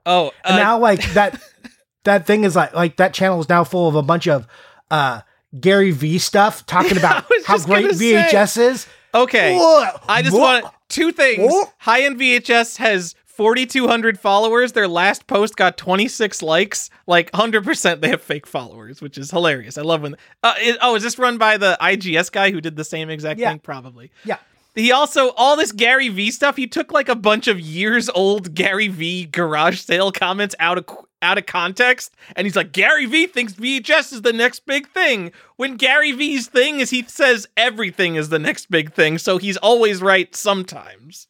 [0.09, 1.39] Oh, and uh, now like that
[2.05, 4.47] that thing is like like that channel is now full of a bunch of
[4.91, 5.21] uh
[5.61, 8.15] Gary V stuff talking about how great gonna say.
[8.15, 8.87] VHS is.
[9.15, 9.57] okay.
[9.57, 10.41] Whoa, I just whoa.
[10.41, 11.53] want two things.
[11.79, 14.73] High end VHS has 4,200 followers.
[14.73, 16.91] Their last post got 26 likes.
[17.07, 19.79] Like 100% they have fake followers, which is hilarious.
[19.79, 20.17] I love when.
[20.43, 23.51] Uh, oh, is this run by the IGS guy who did the same exact Yeah.
[23.51, 23.61] thing?
[23.61, 24.11] Probably.
[24.25, 24.39] Yeah.
[24.75, 28.55] He also, all this Gary V stuff, he took like a bunch of years old
[28.55, 30.87] Gary V garage sale comments out of
[31.23, 35.33] out of context and he's like Gary V thinks VHS is the next big thing
[35.57, 39.57] when Gary V's thing is he says everything is the next big thing so he's
[39.57, 41.27] always right sometimes.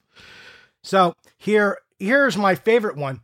[0.83, 3.21] So here here's my favorite one.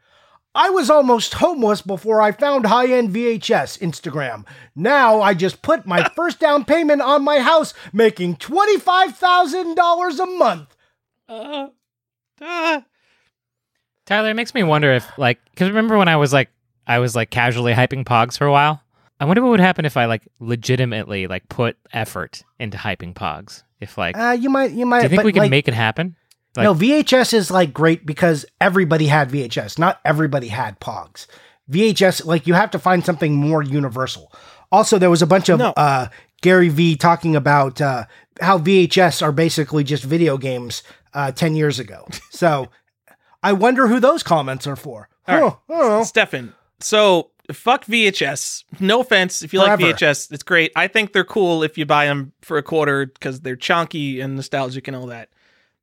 [0.57, 4.47] I was almost homeless before I found high-end VHS Instagram.
[4.77, 10.77] Now I just put my first down payment on my house, making $25,000 a month.
[11.29, 11.69] Uh,
[12.41, 12.81] uh,
[14.07, 16.51] Tyler, it makes me wonder if like because remember when I was like
[16.87, 18.81] I was like casually hyping Pogs for a while.
[19.21, 23.63] I wonder what would happen if I like legitimately like put effort into hyping Pogs.
[23.81, 25.75] If like, Uh, you might you might do you think we can like, make it
[25.75, 26.17] happen?
[26.57, 29.79] Like- no, VHS is like great because everybody had VHS.
[29.79, 31.27] Not everybody had Pogs.
[31.71, 34.31] VHS, like you have to find something more universal.
[34.71, 35.73] Also, there was a bunch of No.
[35.77, 36.09] uh,
[36.43, 38.05] Gary V talking about uh,
[38.41, 40.83] how VHS are basically just video games
[41.15, 42.07] uh, 10 years ago.
[42.31, 42.69] So
[43.45, 45.09] I wonder who those comments are for.
[45.29, 45.53] All right.
[45.53, 46.05] Huh, I don't know.
[46.05, 48.65] Stefan, so fuck VHS.
[48.81, 49.43] No offense.
[49.43, 50.73] If you like VHS, it's great.
[50.75, 54.35] I think they're cool if you buy them for a quarter because they're chunky and
[54.35, 55.29] nostalgic and all that.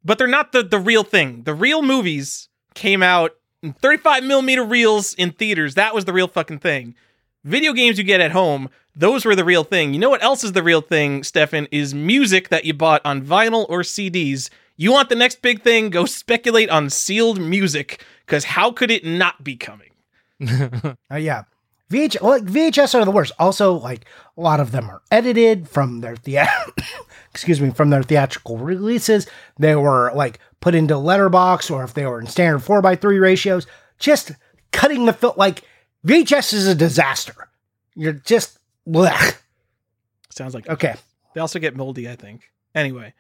[0.03, 1.43] But they're not the, the real thing.
[1.43, 5.75] The real movies came out in 35 millimeter reels in theaters.
[5.75, 6.95] That was the real fucking thing.
[7.43, 9.93] Video games you get at home, those were the real thing.
[9.93, 11.67] You know what else is the real thing, Stefan?
[11.71, 14.49] Is music that you bought on vinyl or CDs.
[14.77, 15.89] You want the next big thing?
[15.89, 19.87] Go speculate on sealed music, because how could it not be coming?
[21.11, 21.43] Uh, yeah.
[21.91, 23.33] VH, like, VHS are the worst.
[23.37, 24.05] Also, like
[24.37, 26.65] a lot of them are edited from their thea-
[27.31, 29.27] excuse me, from their theatrical releases.
[29.59, 33.19] They were like put into letterbox, or if they were in standard four by three
[33.19, 33.67] ratios,
[33.99, 34.31] just
[34.71, 35.33] cutting the film.
[35.35, 35.63] Like
[36.05, 37.49] VHS is a disaster.
[37.95, 38.57] You're just
[38.87, 39.37] blech.
[40.29, 40.95] Sounds like okay.
[41.33, 42.49] they also get moldy, I think.
[42.73, 43.13] Anyway,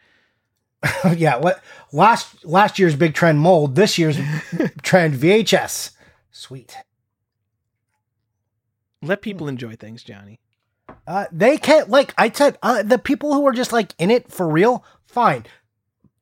[1.15, 1.37] yeah.
[1.37, 1.61] What
[1.91, 3.75] last last year's big trend mold.
[3.75, 4.17] This year's
[4.81, 5.91] trend VHS.
[6.31, 6.75] Sweet.
[9.01, 10.39] let people enjoy things, Johnny.
[11.07, 12.57] Uh, they can't like I said.
[12.63, 15.45] Uh, the people who are just like in it for real, fine.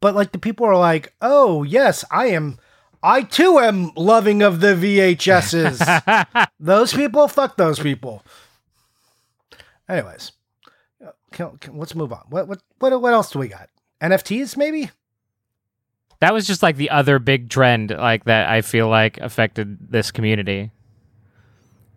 [0.02, 2.58] But like the people are like, oh yes, I am.
[3.02, 6.50] I too am loving of the VHSs.
[6.60, 8.24] those people, fuck those people.
[9.88, 10.34] Anyways,
[11.06, 12.26] uh, can, can- let's move on.
[12.30, 13.70] What what what what else do we got?
[14.02, 14.92] NFTs maybe?
[16.20, 20.12] that was just like the other big trend like that I feel like affected this
[20.12, 20.72] community.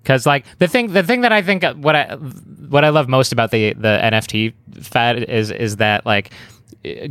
[0.05, 3.09] Cuz like the thing the thing that I think uh, what I what I love
[3.09, 6.30] most about the the NFT fad is is that like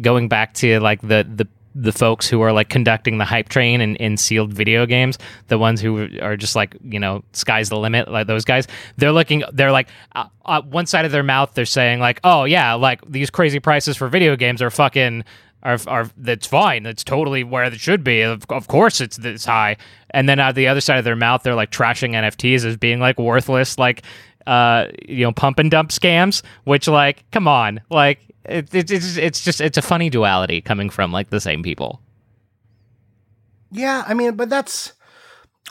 [0.01, 3.81] going back to like the the the folks who are like conducting the hype train
[3.81, 5.17] in, in sealed video games,
[5.47, 8.67] the ones who are just like you know sky's the limit, like those guys.
[8.97, 12.43] They're looking, they're like uh, uh, one side of their mouth, they're saying like, oh
[12.43, 15.23] yeah, like these crazy prices for video games are fucking
[15.63, 16.83] are are that's fine.
[16.83, 18.21] That's totally where it should be.
[18.21, 19.77] Of, of course, it's this high.
[20.09, 22.99] And then out the other side of their mouth, they're like trashing NFTs as being
[22.99, 24.03] like worthless, like
[24.47, 26.41] uh you know pump and dump scams.
[26.63, 30.89] Which like, come on, like it, it, it's it's just it's a funny duality coming
[30.89, 32.01] from like the same people.
[33.71, 34.93] Yeah, I mean, but that's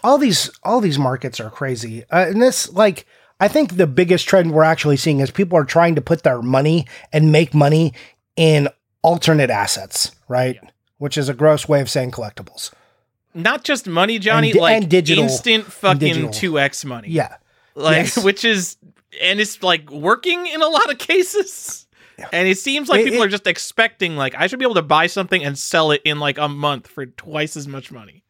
[0.03, 2.05] all these all these markets are crazy.
[2.11, 3.07] Uh, and this like
[3.39, 6.43] I think the biggest trend we're actually seeing is people are trying to put their
[6.43, 7.95] money and make money
[8.37, 8.69] in
[9.03, 10.59] alternate assets, right?
[10.63, 10.71] Yeah.
[10.99, 12.73] Which is a gross way of saying collectibles.
[13.33, 17.09] Not just money, Johnny, and, like and digital, instant fucking two x money.
[17.09, 17.37] Yeah,
[17.75, 18.25] like yes.
[18.25, 18.77] which is
[19.21, 21.87] and it's like working in a lot of cases.
[22.33, 24.75] And it seems like it, people it, are just expecting like I should be able
[24.75, 28.25] to buy something and sell it in like a month for twice as much money.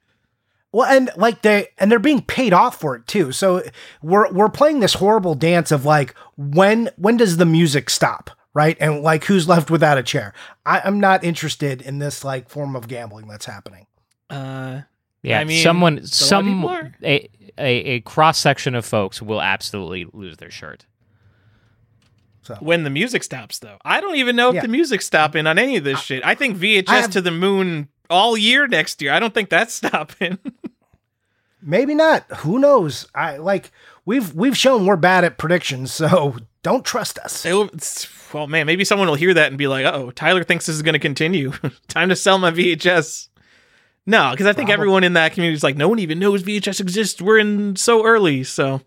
[0.73, 3.33] Well, and like they and they're being paid off for it too.
[3.33, 3.63] So
[4.03, 8.77] we're we're playing this horrible dance of like when when does the music stop, right?
[8.79, 10.33] And like who's left without a chair?
[10.65, 13.87] I, I'm not interested in this like form of gambling that's happening.
[14.29, 14.83] Uh,
[15.23, 16.65] yeah, I mean, someone some
[17.03, 17.29] a,
[17.59, 20.87] a, a cross section of folks will absolutely lose their shirt.
[22.43, 24.63] So when the music stops, though, I don't even know if yeah.
[24.63, 26.25] the music's stopping on any of this I, shit.
[26.25, 29.13] I think VHS I have, to the moon all year next year.
[29.13, 30.39] I don't think that's stopping.
[31.63, 32.25] maybe not.
[32.39, 33.07] Who knows?
[33.15, 33.71] I like
[34.05, 37.45] we've we've shown we're bad at predictions, so don't trust us.
[37.45, 40.77] It, well, man, maybe someone will hear that and be like, "Oh, Tyler thinks this
[40.77, 41.53] is going to continue.
[41.89, 43.29] Time to sell my VHS."
[44.07, 44.73] No, because I think Probably.
[44.73, 47.21] everyone in that community is like, no one even knows VHS exists.
[47.21, 48.81] We're in so early, so.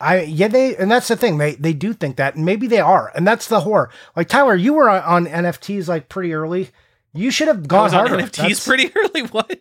[0.00, 1.38] I yeah they and that's the thing.
[1.38, 3.90] They they do think that and maybe they are and that's the horror.
[4.16, 6.70] Like Tyler you were on, NFTs like pretty early.
[7.12, 8.16] You should have gone harder.
[8.16, 9.60] NFTs that's, pretty early what?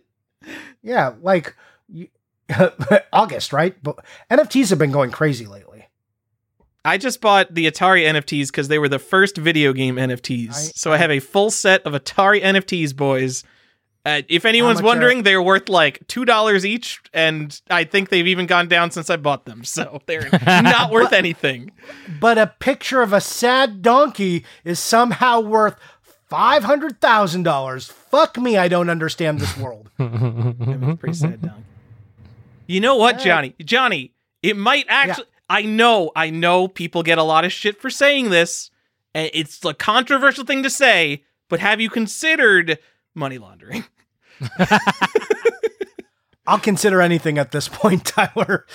[0.81, 1.55] Yeah like
[1.89, 2.07] you,
[3.13, 3.75] August right?
[3.83, 3.99] But
[4.31, 5.87] NFTs have been going crazy lately.
[6.85, 10.53] I just bought the Atari NFTs because they were the first video game NFTs I,
[10.53, 13.43] so I have a full set of Atari NFTs boys
[14.05, 15.21] uh, if anyone's wondering, are...
[15.23, 19.17] they're worth like two dollars each, and I think they've even gone down since I
[19.17, 19.63] bought them.
[19.63, 21.71] So they're not worth anything.
[22.19, 25.75] But a picture of a sad donkey is somehow worth
[26.27, 27.87] five hundred thousand dollars.
[27.87, 29.89] Fuck me, I don't understand this world.
[29.97, 31.63] pretty sad donkey.
[32.67, 33.55] You know what, Johnny?
[33.59, 35.25] Johnny, it might actually.
[35.25, 35.35] Yeah.
[35.51, 38.69] I know, I know, people get a lot of shit for saying this.
[39.15, 42.77] It's a controversial thing to say, but have you considered?
[43.19, 43.85] Money laundering.
[46.47, 48.65] I'll consider anything at this point, Tyler.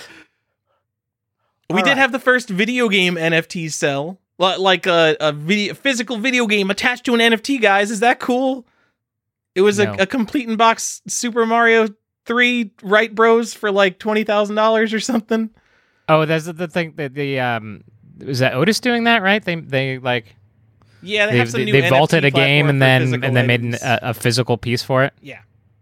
[1.69, 1.97] We All did right.
[1.97, 7.05] have the first video game NFT sell, like a, a video, physical video game attached
[7.05, 7.61] to an NFT.
[7.61, 8.65] Guys, is that cool?
[9.55, 9.93] It was no.
[9.93, 11.87] a, a, complete in box Super Mario
[12.25, 15.49] Three Right Bros for like twenty thousand dollars or something.
[16.07, 17.83] Oh, that's the thing that the um
[18.23, 19.43] was that Otis doing that right?
[19.43, 20.35] They they like
[21.05, 24.13] yeah, they, they, they vaulted a game and then and then made an, a, a
[24.13, 25.13] physical piece for it.
[25.21, 25.39] Yeah,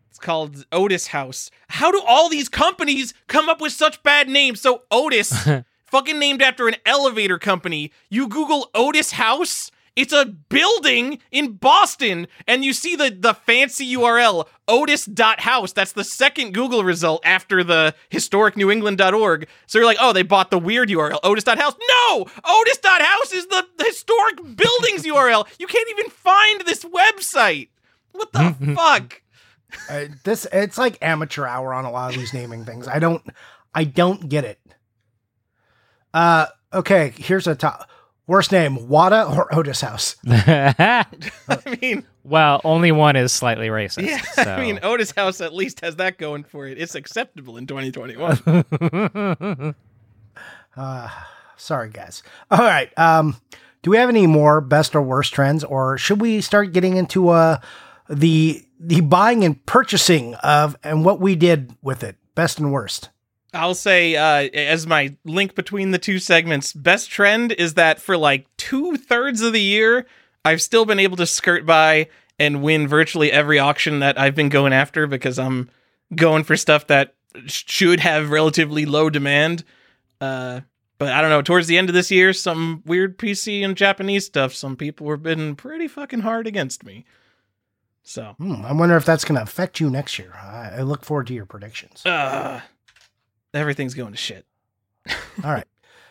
[0.10, 1.50] it's called Otis House.
[1.68, 4.62] How do all these companies come up with such bad names?
[4.62, 5.48] So Otis,
[5.86, 7.92] fucking named after an elevator company.
[8.10, 13.94] You Google Otis House, it's a building in Boston, and you see the, the fancy
[13.96, 15.74] URL, otis.house.
[15.74, 19.48] That's the second Google result after the historic New England.org.
[19.68, 21.76] So you're like, oh, they bought the weird URL, otis.house.
[21.88, 22.22] No!
[22.22, 25.48] Otis.house is the, the historic buildings URL.
[25.60, 27.70] You can't even find this website.
[28.14, 29.22] What the fuck?
[29.90, 32.88] Uh, this it's like amateur hour on a lot of these naming things.
[32.88, 33.24] I don't
[33.74, 34.60] I don't get it.
[36.14, 37.90] Uh okay, here's a top
[38.26, 40.16] Worst name, Wata or Otis House?
[40.26, 41.06] I
[41.82, 44.08] mean, well, only one is slightly racist.
[44.08, 44.44] Yeah, so.
[44.54, 46.78] I mean, Otis House at least has that going for it.
[46.78, 49.76] It's acceptable in 2021.
[50.78, 51.10] uh,
[51.58, 52.24] sorry, guys.
[52.50, 52.98] All right.
[52.98, 53.36] Um,
[53.82, 57.30] do we have any more best or worst trends, or should we start getting into
[57.30, 57.60] uh,
[58.10, 63.10] the the buying and purchasing of and what we did with it, best and worst?
[63.54, 68.18] I'll say, uh, as my link between the two segments, best trend is that for
[68.18, 70.06] like two thirds of the year,
[70.44, 74.50] I've still been able to skirt by and win virtually every auction that I've been
[74.50, 75.70] going after because I'm
[76.16, 79.64] going for stuff that should have relatively low demand.
[80.20, 80.62] Uh,
[80.98, 81.42] but I don't know.
[81.42, 85.18] Towards the end of this year, some weird PC and Japanese stuff, some people were
[85.18, 87.06] bidding pretty fucking hard against me.
[88.04, 90.34] So hmm, I wonder if that's going to affect you next year.
[90.36, 92.06] I, I, look forward to your predictions.
[92.06, 92.60] Uh,
[93.54, 94.46] everything's going to shit.
[95.44, 95.68] All right.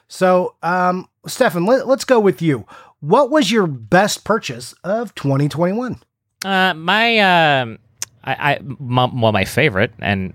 [0.09, 2.66] So, um, Stefan, let, us go with you.
[3.01, 6.03] What was your best purchase of 2021?
[6.45, 7.76] Uh, my, uh,
[8.24, 10.34] I, I m- well, my favorite and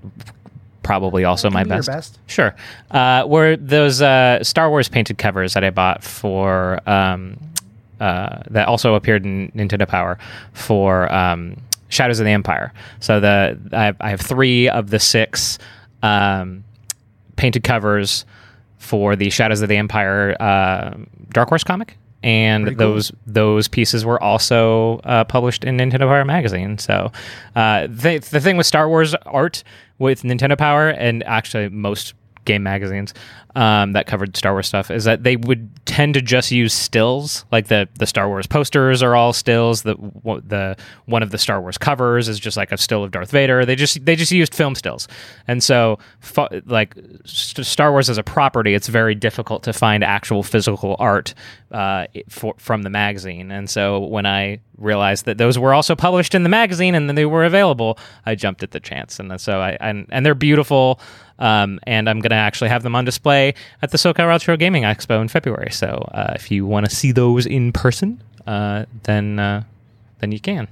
[0.83, 2.13] probably also my Give me your best.
[2.13, 2.19] best.
[2.27, 2.55] Sure.
[2.91, 7.37] Uh, were those uh, Star Wars painted covers that I bought for um,
[7.99, 10.17] uh, that also appeared in Nintendo Power
[10.53, 11.57] for um,
[11.89, 12.73] Shadows of the Empire.
[12.99, 15.57] So the I have, I have three of the six
[16.03, 16.63] um,
[17.37, 18.25] painted covers
[18.77, 20.97] for the Shadows of the Empire uh,
[21.29, 21.97] Dark Horse comic.
[22.23, 22.93] And Pretty cool.
[22.93, 26.77] those those pieces were also uh, published in Nintendo Power magazine.
[26.79, 27.11] So
[27.55, 29.63] uh, the the thing with Star Wars art
[29.99, 32.15] with Nintendo Power and actually most
[32.47, 33.13] game magazines
[33.57, 37.43] um, that covered Star Wars stuff is that they would tend to just use stills,
[37.51, 39.81] like the the Star Wars posters are all stills.
[39.81, 39.95] The
[40.45, 43.65] the one of the Star Wars covers is just like a still of Darth Vader.
[43.65, 45.07] They just they just used film stills,
[45.47, 45.97] and so
[46.65, 46.95] like
[47.25, 51.33] St- Star Wars as a property, it's very difficult to find actual physical art
[51.71, 53.51] uh, for, from the magazine.
[53.51, 57.15] And so when I realized that those were also published in the magazine and then
[57.15, 59.19] they were available, I jumped at the chance.
[59.19, 60.99] And so I and, and they're beautiful.
[61.39, 64.83] Um, and I'm going to actually have them on display at the SoCal Retro Gaming
[64.83, 65.71] Expo in February.
[65.71, 69.63] So uh, if you want to see those in person, uh, then uh,
[70.19, 70.67] then you can.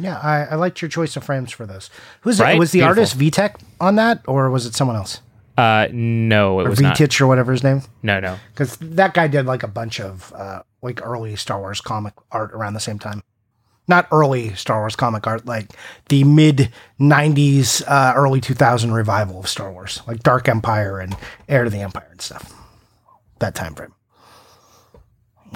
[0.00, 1.90] Yeah, I, I liked your choice of frames for this.
[2.20, 2.54] Who's Right?
[2.54, 2.58] it?
[2.60, 3.00] Was the Beautiful.
[3.02, 5.20] artist VTech on that, or was it someone else?
[5.56, 7.20] Uh, no, it Or was not.
[7.20, 7.82] Or whatever his name?
[8.04, 8.38] No, no.
[8.54, 12.52] Because that guy did like a bunch of uh, like early Star Wars comic art
[12.52, 13.24] around the same time.
[13.88, 15.72] Not early Star Wars comic art, like
[16.08, 16.70] the mid
[17.00, 21.16] '90s, uh, early 2000 revival of Star Wars, like Dark Empire and
[21.48, 22.54] Heir to the Empire and stuff.
[23.38, 23.94] That time frame.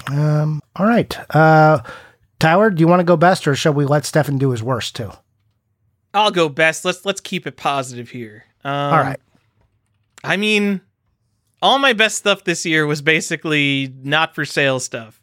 [0.07, 0.61] Um.
[0.75, 1.35] All right.
[1.35, 1.79] Uh,
[2.39, 4.95] Tyler, do you want to go best, or shall we let Stefan do his worst
[4.95, 5.11] too?
[6.13, 6.85] I'll go best.
[6.85, 8.45] Let's let's keep it positive here.
[8.63, 9.19] Um, All right.
[10.23, 10.81] I mean,
[11.61, 15.21] all my best stuff this year was basically not for sale stuff.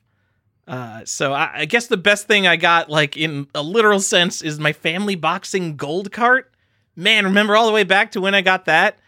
[0.71, 4.41] Uh, so I, I guess the best thing I got, like in a literal sense,
[4.41, 6.53] is my family boxing gold cart.
[6.95, 8.99] Man, remember all the way back to when I got that?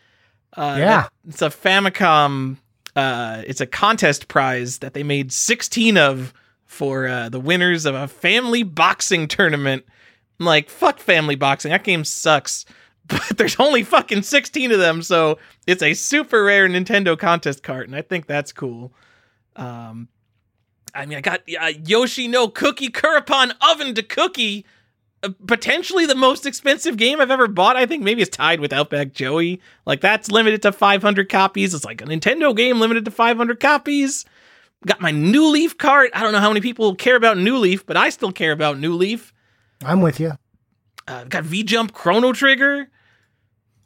[0.57, 0.87] Uh, Yeah.
[1.03, 2.57] that- it's a Famicom.
[2.97, 6.35] Uh, it's a contest prize that they made 16 of
[6.67, 9.85] for uh, the winners of a family boxing tournament.
[10.41, 11.71] I'm like, fuck family boxing.
[11.71, 12.65] That game sucks.
[13.09, 17.89] But there's only fucking 16 of them, so it's a super rare Nintendo contest cart,
[17.89, 18.93] and I think that's cool.
[19.57, 20.09] Um,
[20.95, 24.67] I mean, I got uh, Yoshi no Cookie Kuruppon Oven to Cookie,
[25.23, 27.77] uh, potentially the most expensive game I've ever bought.
[27.77, 29.61] I think maybe it's tied with Outback Joey.
[29.87, 31.73] Like that's limited to 500 copies.
[31.75, 34.25] It's like a Nintendo game limited to 500 copies.
[34.87, 36.11] Got my New Leaf cart.
[36.13, 38.79] I don't know how many people care about New Leaf, but I still care about
[38.79, 39.33] New Leaf.
[39.85, 40.33] I'm with you.
[41.09, 42.89] Uh, got V Jump Chrono Trigger.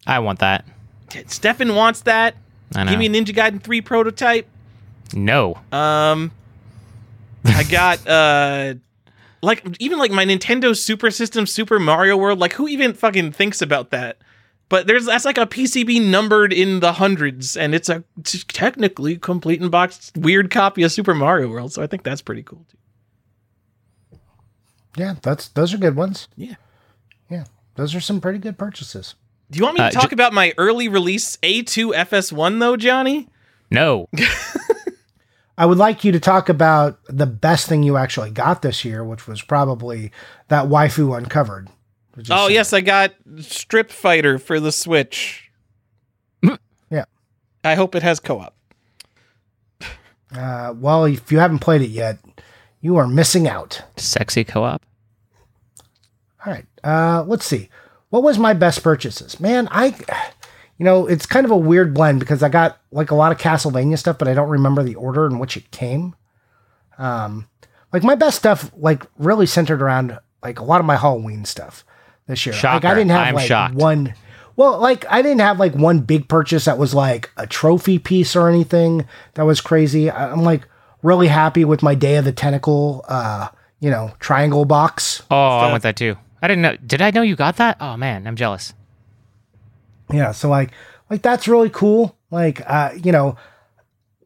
[0.07, 0.64] I want that.
[1.26, 2.34] Stefan wants that.
[2.74, 2.90] I know.
[2.90, 4.48] Give me a Ninja Gaiden 3 prototype.
[5.14, 5.59] no.
[5.70, 6.32] Um
[7.49, 8.74] I got uh
[9.42, 13.61] like even like my Nintendo Super System Super Mario World, like who even fucking thinks
[13.62, 14.18] about that?
[14.68, 19.16] But there's that's like a PCB numbered in the hundreds and it's a t- technically
[19.16, 22.64] complete and boxed weird copy of Super Mario World, so I think that's pretty cool
[22.70, 24.18] too.
[24.97, 26.28] Yeah, that's those are good ones.
[26.36, 26.55] Yeah.
[27.30, 27.44] Yeah,
[27.74, 29.14] those are some pretty good purchases.
[29.51, 32.76] Do you want me to Uh, talk ju- about my early release A2 FS1 though,
[32.76, 33.28] Johnny?
[33.70, 34.09] No.
[35.59, 39.02] I would like you to talk about the best thing you actually got this year,
[39.04, 40.12] which was probably
[40.48, 41.68] that waifu uncovered.
[42.14, 45.50] which is- Oh yes, I got Strip Fighter for the Switch.
[46.90, 47.04] Yeah.
[47.64, 48.54] I hope it has co-op.
[50.34, 52.18] Uh, well, if you haven't played it yet,
[52.80, 53.82] you are missing out.
[53.96, 54.84] Sexy co-op.
[56.44, 56.66] All right.
[56.84, 57.68] Uh, let's see.
[58.11, 59.40] What was my best purchases?
[59.40, 59.94] Man, I,
[60.79, 63.39] you know, it's kind of a weird blend because I got like a lot of
[63.39, 66.14] Castlevania stuff, but I don't remember the order in which it came.
[66.99, 67.49] Um,
[67.93, 71.85] like my best stuff, like really centered around like a lot of my Halloween stuff
[72.27, 72.55] this year.
[72.62, 73.74] Like I didn't have I'm like shocked.
[73.74, 74.14] one.
[74.57, 78.37] Well, like I didn't have like one big purchase that was like a trophy piece
[78.37, 80.11] or anything that was crazy.
[80.11, 80.66] I'm like
[81.03, 83.49] really happy with my Day of the Tentacle, uh,
[83.81, 85.22] you know, triangle box.
[85.31, 86.16] Oh, I want that too.
[86.43, 86.77] I didn't know.
[86.77, 87.77] Did I know you got that?
[87.81, 88.74] Oh man, I'm jealous.
[90.11, 90.70] Yeah, so like
[91.11, 92.16] like that's really cool.
[92.30, 93.36] Like uh, you know,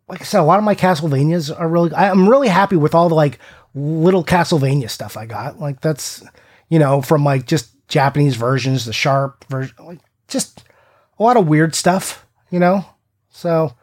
[0.09, 3.09] like I said, a lot of my Castlevanias are really I'm really happy with all
[3.09, 3.39] the like
[3.75, 5.59] little Castlevania stuff I got.
[5.59, 6.23] Like that's
[6.69, 10.65] you know, from like just Japanese versions, the sharp version, like just
[11.19, 12.85] a lot of weird stuff, you know?
[13.29, 13.75] So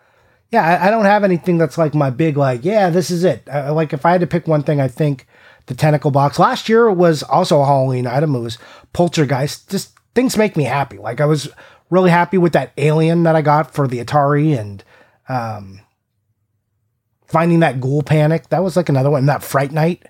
[0.49, 3.47] yeah, I, I don't have anything that's like my big like, yeah, this is it.
[3.47, 5.27] Uh, like if I had to pick one thing, I think
[5.67, 8.33] the tentacle box last year was also a Halloween item.
[8.33, 8.57] It was
[8.93, 9.69] Poltergeist.
[9.69, 10.97] Just things make me happy.
[10.97, 11.49] Like I was
[11.89, 14.83] really happy with that alien that I got for the Atari and
[15.29, 15.81] um
[17.27, 18.49] finding that ghoul panic.
[18.49, 19.25] That was like another one.
[19.25, 20.03] That Fright Night.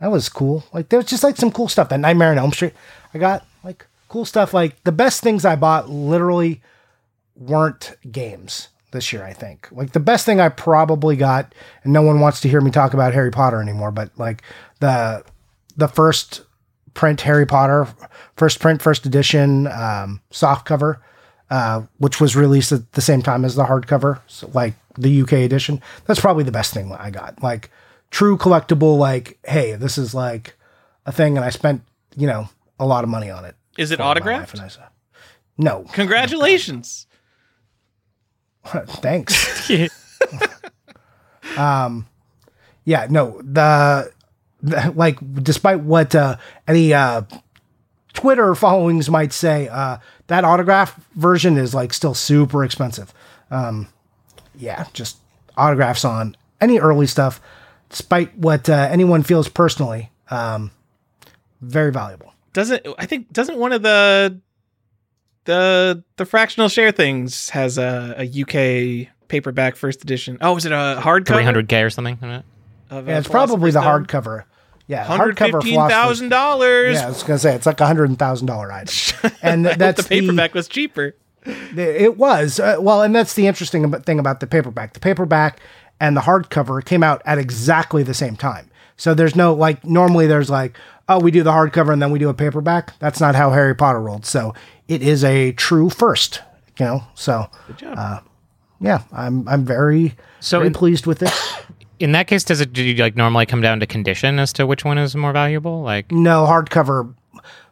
[0.00, 0.64] That was cool.
[0.72, 1.88] Like there was just like some cool stuff.
[1.88, 2.74] That Nightmare on Elm Street.
[3.14, 4.52] I got like cool stuff.
[4.52, 6.60] Like the best things I bought literally
[7.34, 9.24] weren't games this year.
[9.24, 11.54] I think like the best thing I probably got,
[11.84, 13.90] and no one wants to hear me talk about Harry Potter anymore.
[13.90, 14.42] But like
[14.80, 15.24] the
[15.76, 16.42] the first
[16.96, 17.86] print Harry Potter,
[18.36, 21.00] first print, first edition, um, soft cover,
[21.50, 25.34] uh, which was released at the same time as the hardcover, so like the UK
[25.34, 25.80] edition.
[26.06, 27.42] That's probably the best thing I got.
[27.42, 27.70] Like
[28.10, 28.98] true collectible.
[28.98, 30.56] Like, hey, this is like
[31.04, 31.82] a thing, and I spent
[32.16, 32.48] you know
[32.80, 33.54] a lot of money on it.
[33.78, 34.58] Is it autographed?
[34.58, 34.68] I
[35.58, 37.06] No, Congratulations.
[38.64, 39.70] thanks.
[41.56, 42.06] um,
[42.84, 44.10] yeah, no, the
[44.94, 46.36] like, despite what uh,
[46.66, 47.22] any uh,
[48.12, 53.12] Twitter followings might say, uh, that autograph version is like still super expensive.
[53.50, 53.88] Um,
[54.56, 55.18] yeah, just
[55.56, 57.40] autographs on any early stuff,
[57.90, 60.70] despite what uh, anyone feels personally, um,
[61.60, 62.32] very valuable.
[62.52, 64.40] Doesn't I think doesn't one of the
[65.44, 70.38] the the fractional share things has a, a UK paperback first edition?
[70.40, 71.66] Oh, is it a hardcover?
[71.66, 72.16] 300k or something.
[72.16, 72.44] isn't it?
[72.90, 74.44] Of, Yeah, it's probably the Philosopher's hardcover.
[74.88, 76.94] Yeah, Hundred hardcover fifteen Philosopher's thousand dollars.
[76.94, 78.94] Yeah, I was gonna say it's like a hundred thousand dollar item,
[79.42, 81.14] and that's the paperback was cheaper.
[81.74, 84.94] The, it was uh, well, and that's the interesting thing about the paperback.
[84.94, 85.60] The paperback
[86.00, 88.70] and the hardcover came out at exactly the same time.
[88.96, 90.76] So there's no like normally there's like
[91.08, 92.98] oh we do the hardcover and then we do a paperback.
[92.98, 94.24] That's not how Harry Potter rolled.
[94.26, 94.54] So
[94.88, 96.42] it is a true first.
[96.78, 97.94] You know, so Good job.
[97.98, 98.20] Uh,
[98.80, 101.30] yeah, I'm I'm very So very in- pleased with it.
[101.98, 104.66] In that case, does it do you like normally come down to condition as to
[104.66, 105.82] which one is more valuable?
[105.82, 107.14] Like, No, hardcover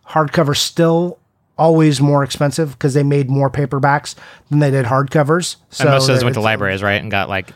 [0.06, 1.18] hardcover still
[1.56, 4.14] always more expensive because they made more paperbacks
[4.50, 5.56] than they did hardcovers.
[5.70, 7.50] So and most of those went to libraries, right, and got like,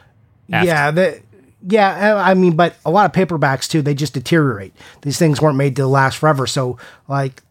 [0.50, 0.64] effed.
[0.64, 1.20] Yeah, the,
[1.66, 2.16] yeah.
[2.16, 3.82] I I mean, but a lot of paperbacks too.
[3.82, 4.74] They just deteriorate.
[5.02, 6.46] These things weren't made to last forever.
[6.46, 7.42] So, like,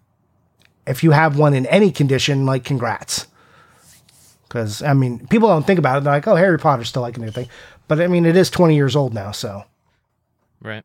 [0.86, 3.28] if you have one in any condition, like, congrats.
[4.48, 6.04] Because I mean, people don't think about it.
[6.06, 7.50] They're like, "Oh, Harry Potter's still like a new thing,"
[7.88, 9.32] but I mean, it is twenty years old now.
[9.32, 9.64] So,
[10.62, 10.84] right.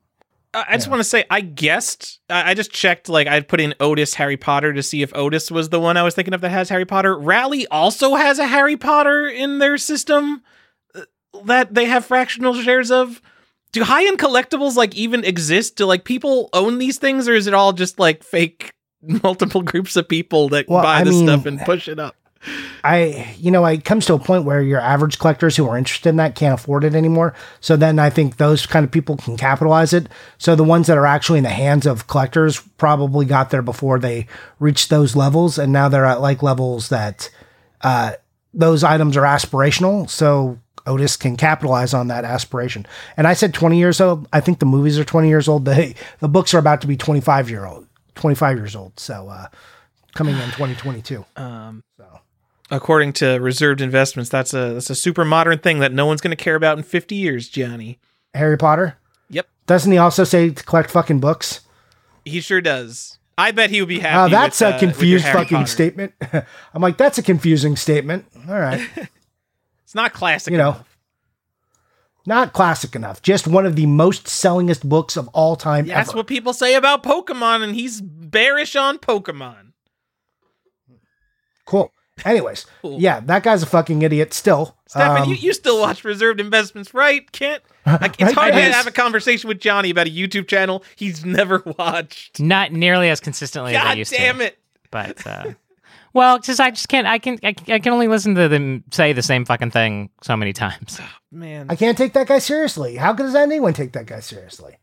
[0.55, 2.21] I I just want to say, I guessed.
[2.29, 3.09] I I just checked.
[3.09, 6.03] Like, I put in Otis Harry Potter to see if Otis was the one I
[6.03, 7.17] was thinking of that has Harry Potter.
[7.19, 10.43] Rally also has a Harry Potter in their system
[10.95, 11.03] uh,
[11.45, 13.21] that they have fractional shares of.
[13.73, 15.77] Do high end collectibles like even exist?
[15.77, 18.71] Do like people own these things, or is it all just like fake
[19.03, 22.15] multiple groups of people that Well, buy I this mean- stuff and push it up?
[22.85, 26.09] I, you know, it comes to a point where your average collectors who are interested
[26.09, 27.35] in that can't afford it anymore.
[27.61, 30.09] So then I think those kind of people can capitalize it.
[30.39, 33.99] So the ones that are actually in the hands of collectors probably got there before
[33.99, 34.27] they
[34.59, 35.59] reached those levels.
[35.59, 37.31] And now they're at like levels that,
[37.83, 38.13] uh,
[38.55, 40.11] those items are aspirational.
[40.11, 42.87] So Otis can capitalize on that aspiration.
[43.17, 44.29] And I said 20 years old.
[44.33, 45.65] I think the movies are 20 years old.
[45.73, 47.87] The, the books are about to be 25 year old,
[48.17, 48.99] 25 years old.
[48.99, 49.47] So, uh,
[50.15, 51.25] coming in 2022.
[51.37, 51.83] Um.
[52.73, 56.37] According to reserved investments, that's a that's a super modern thing that no one's going
[56.37, 58.01] to care about in fifty years, Johnny.
[58.35, 58.99] Harry Potter?
[59.31, 59.47] Yep.
[59.67, 61.61] Doesn't he also say to collect fucking books?
[62.25, 63.19] He sure does.
[63.39, 64.33] I bet he would be happy.
[64.33, 65.71] Oh, that's with, a uh, confused fucking Potter.
[65.71, 66.15] statement.
[66.75, 68.27] I'm like, that's a confusing statement.
[68.49, 68.89] All right.
[69.85, 70.53] It's not classic.
[70.53, 70.99] You know, enough.
[72.25, 73.21] not classic enough.
[73.21, 77.03] Just one of the most sellingest books of all time that's what people say about
[77.03, 79.73] Pokemon, and he's bearish on Pokemon.
[81.67, 81.93] cool.
[82.25, 83.01] Anyways, Cool.
[83.01, 84.77] yeah, that guy's a fucking idiot still.
[84.87, 87.31] Stefan, Um, you, you still watch reserved investments, right?
[87.33, 90.85] Can't like, it's I- hard to have a conversation with Johnny about a YouTube channel
[90.97, 92.39] he's never watched.
[92.41, 94.45] Not nearly as consistently as I God used damn to.
[94.47, 94.59] it!
[94.91, 95.53] But uh,
[96.13, 97.07] well, just I just can't.
[97.07, 97.39] I can.
[97.43, 101.01] I, I can only listen to them say the same fucking thing so many times.
[101.33, 102.97] Man, I can't take that guy seriously.
[102.97, 104.77] How does anyone take that guy seriously?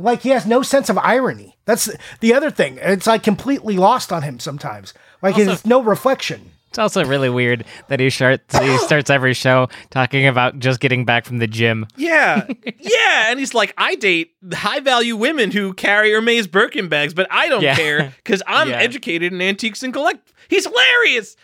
[0.00, 1.58] Like he has no sense of irony.
[1.64, 2.78] That's the other thing.
[2.80, 4.94] It's like completely lost on him sometimes.
[5.22, 6.52] Like Also- it's no reflection.
[6.70, 11.06] It's also really weird that he starts he starts every show talking about just getting
[11.06, 11.86] back from the gym.
[11.96, 12.46] Yeah,
[12.78, 17.26] yeah, and he's like, I date high value women who carry Hermes Birkin bags, but
[17.30, 17.74] I don't Yeah.
[17.74, 18.76] care because I'm Yeah.
[18.80, 20.30] educated in antiques and collect.
[20.48, 21.36] He's hilarious.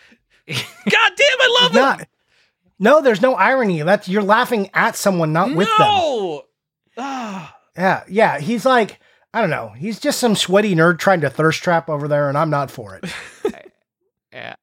[0.47, 1.81] God damn, I love him.
[1.81, 2.07] Not.
[2.77, 3.81] No, there's no irony.
[3.81, 5.75] That's you're laughing at someone, not with them.
[5.79, 6.43] no.
[6.97, 7.57] Ah.
[7.75, 8.39] Yeah, yeah.
[8.39, 8.99] He's like,
[9.35, 9.73] I don't know.
[9.77, 12.95] He's just some sweaty nerd trying to thirst trap over there, and I'm not for
[12.95, 13.05] it.
[14.33, 14.55] Yeah.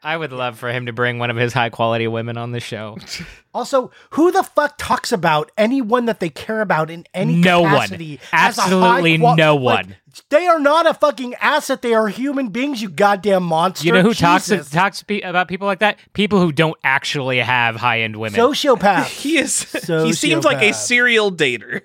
[0.00, 2.60] I would love for him to bring one of his high quality women on the
[2.60, 2.98] show.
[3.54, 7.72] Also, who the fuck talks about anyone that they care about in any No one.
[7.74, 8.18] capacity?
[8.32, 9.96] as a high Absolutely qual- no like, one.
[10.30, 11.80] they are not a fucking asset.
[11.80, 12.82] They are human beings.
[12.82, 13.86] You goddamn monster.
[13.86, 14.70] You know who talks Jesus.
[14.70, 16.00] talks pe- about people like that?
[16.14, 18.38] People who don't actually have high end women.
[18.40, 19.04] Sociopath.
[19.22, 19.62] He is.
[19.86, 21.82] he seems like a serial dater.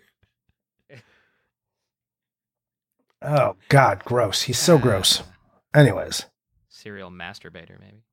[3.21, 4.43] Oh God, gross.
[4.43, 5.21] He's so gross.
[5.75, 6.25] Anyways,
[6.69, 8.03] Serial masturbator, maybe.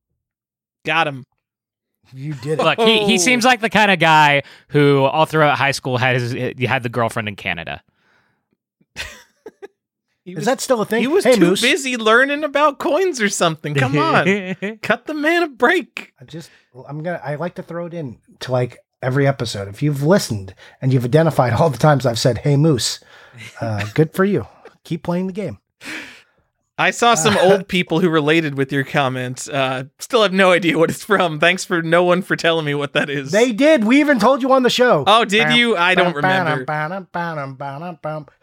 [0.85, 1.23] Got him.
[2.13, 2.63] you did it.
[2.63, 6.15] Look, he, he seems like the kind of guy who all throughout high school had
[6.15, 7.81] his you had the girlfriend in Canada.
[10.23, 10.99] He Is was, that still a thing?
[10.99, 11.61] he was hey, too Moose.
[11.61, 13.73] busy learning about coins or something.
[13.73, 14.25] Come on.
[14.81, 16.11] Cut the man a break.
[16.19, 16.49] I just
[16.85, 19.69] I'm gonna I like to throw it in to like every episode.
[19.69, 22.99] If you've listened and you've identified all the times I've said "Hey Moose,"
[23.61, 24.45] uh, good for you.
[24.87, 25.57] Keep playing the game.
[26.77, 29.49] I saw some old people who related with your comments.
[29.49, 31.41] Uh, still have no idea what it's from.
[31.41, 33.31] Thanks for no one for telling me what that is.
[33.31, 33.83] They did.
[33.83, 35.03] We even told you on the show.
[35.05, 35.75] oh, did you?
[35.75, 36.63] I don't remember.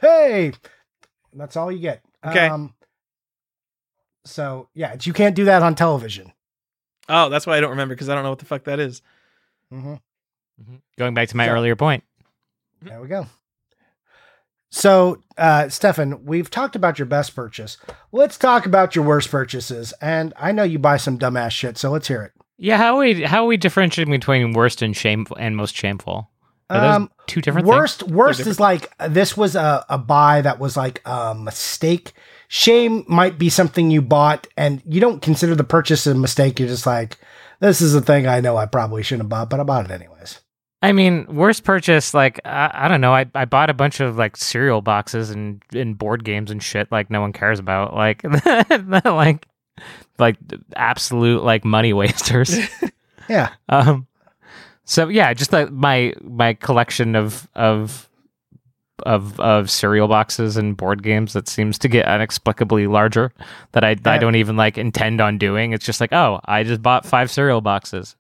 [0.03, 0.53] Hey,
[1.33, 2.03] that's all you get.
[2.23, 2.47] Okay.
[2.49, 2.75] Um,
[4.27, 6.31] so yeah, it's- you can't do that on television.
[7.09, 9.01] Oh, that's why I don't remember because I don't know what the fuck that is.
[9.71, 9.95] hmm
[10.99, 12.05] Going back to my So- earlier point.
[12.83, 13.27] There we go.
[14.75, 17.77] So, uh, Stefan, we've talked about your best purchase.
[18.11, 19.95] Let's talk about your worst purchases.
[20.01, 22.33] And I know you buy some dumbass shit, so let's hear it.
[22.59, 26.29] Yeah, how are we how are we differentiating between worst and shameful and most shameful?
[26.71, 28.51] Are those Um, two different worst, worst different.
[28.57, 32.13] is like this was a, a buy that was like a mistake.
[32.49, 36.59] Shame might be something you bought and you don't consider the purchase a mistake.
[36.59, 37.19] You're just like,
[37.61, 39.93] this is a thing I know I probably shouldn't have bought, but I bought it
[39.93, 40.41] anyways.
[40.85, 43.15] I mean, worst purchase, like I, I don't know.
[43.15, 46.93] I, I bought a bunch of like cereal boxes and and board games and shit
[46.93, 47.95] like no one cares about.
[47.95, 48.23] Like
[49.05, 49.47] like
[50.19, 50.37] like
[50.77, 52.57] absolute like money wasters.
[53.27, 53.55] Yeah.
[53.71, 54.07] um
[54.85, 58.11] so yeah, just like my my collection of of
[59.07, 63.33] of of cereal boxes and board games that seems to get inexplicably larger
[63.73, 65.73] that I I don't even like intend on doing.
[65.73, 68.15] It's just like, oh, I just bought five cereal boxes.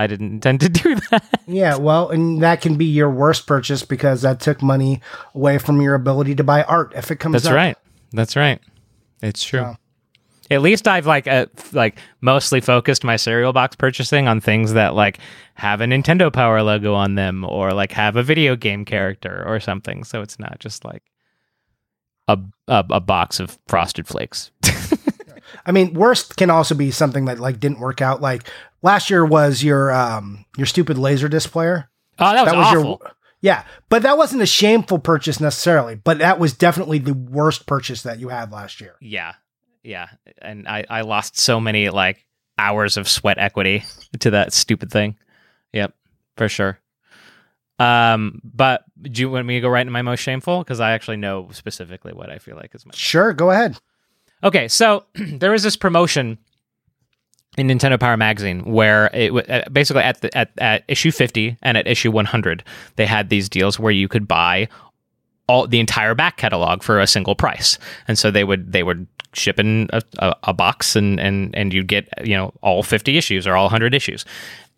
[0.00, 1.42] I didn't intend to do that.
[1.46, 1.76] Yeah.
[1.76, 5.02] Well, and that can be your worst purchase because that took money
[5.34, 7.52] away from your ability to buy art if it comes That's up.
[7.52, 7.76] right.
[8.12, 8.60] That's right.
[9.20, 9.76] It's true.
[10.50, 14.94] At least I've like uh, like mostly focused my cereal box purchasing on things that
[14.94, 15.18] like
[15.54, 19.60] have a Nintendo Power logo on them or like have a video game character or
[19.60, 20.02] something.
[20.02, 21.02] So it's not just like
[22.26, 22.38] a
[22.68, 24.50] a, a box of frosted flakes.
[25.66, 28.20] I mean, worst can also be something that like didn't work out.
[28.20, 28.48] Like
[28.82, 31.90] last year was your um your stupid laser disc player.
[32.18, 33.00] Oh, that was, awful.
[33.00, 35.94] your yeah, but that wasn't a shameful purchase necessarily.
[35.94, 38.96] But that was definitely the worst purchase that you had last year.
[39.00, 39.34] yeah,
[39.82, 40.08] yeah,
[40.42, 42.26] and I I lost so many like
[42.58, 43.84] hours of sweat equity
[44.20, 45.16] to that stupid thing.
[45.72, 45.94] Yep,
[46.36, 46.78] for sure.
[47.78, 50.58] Um, but do you want me to go right into my most shameful?
[50.58, 53.78] Because I actually know specifically what I feel like is my Sure, go ahead.
[54.44, 56.36] Okay, so there was this promotion
[57.60, 61.76] in Nintendo Power Magazine where it uh, basically at the at, at issue 50 and
[61.76, 62.64] at issue 100
[62.96, 64.68] they had these deals where you could buy
[65.50, 67.76] all the entire back catalog for a single price.
[68.06, 71.74] And so they would they would ship in a, a, a box and and and
[71.74, 74.24] you'd get you know all 50 issues or all 100 issues.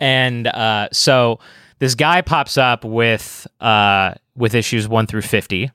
[0.00, 1.40] And uh, so
[1.78, 5.70] this guy pops up with uh, with issues 1 through 50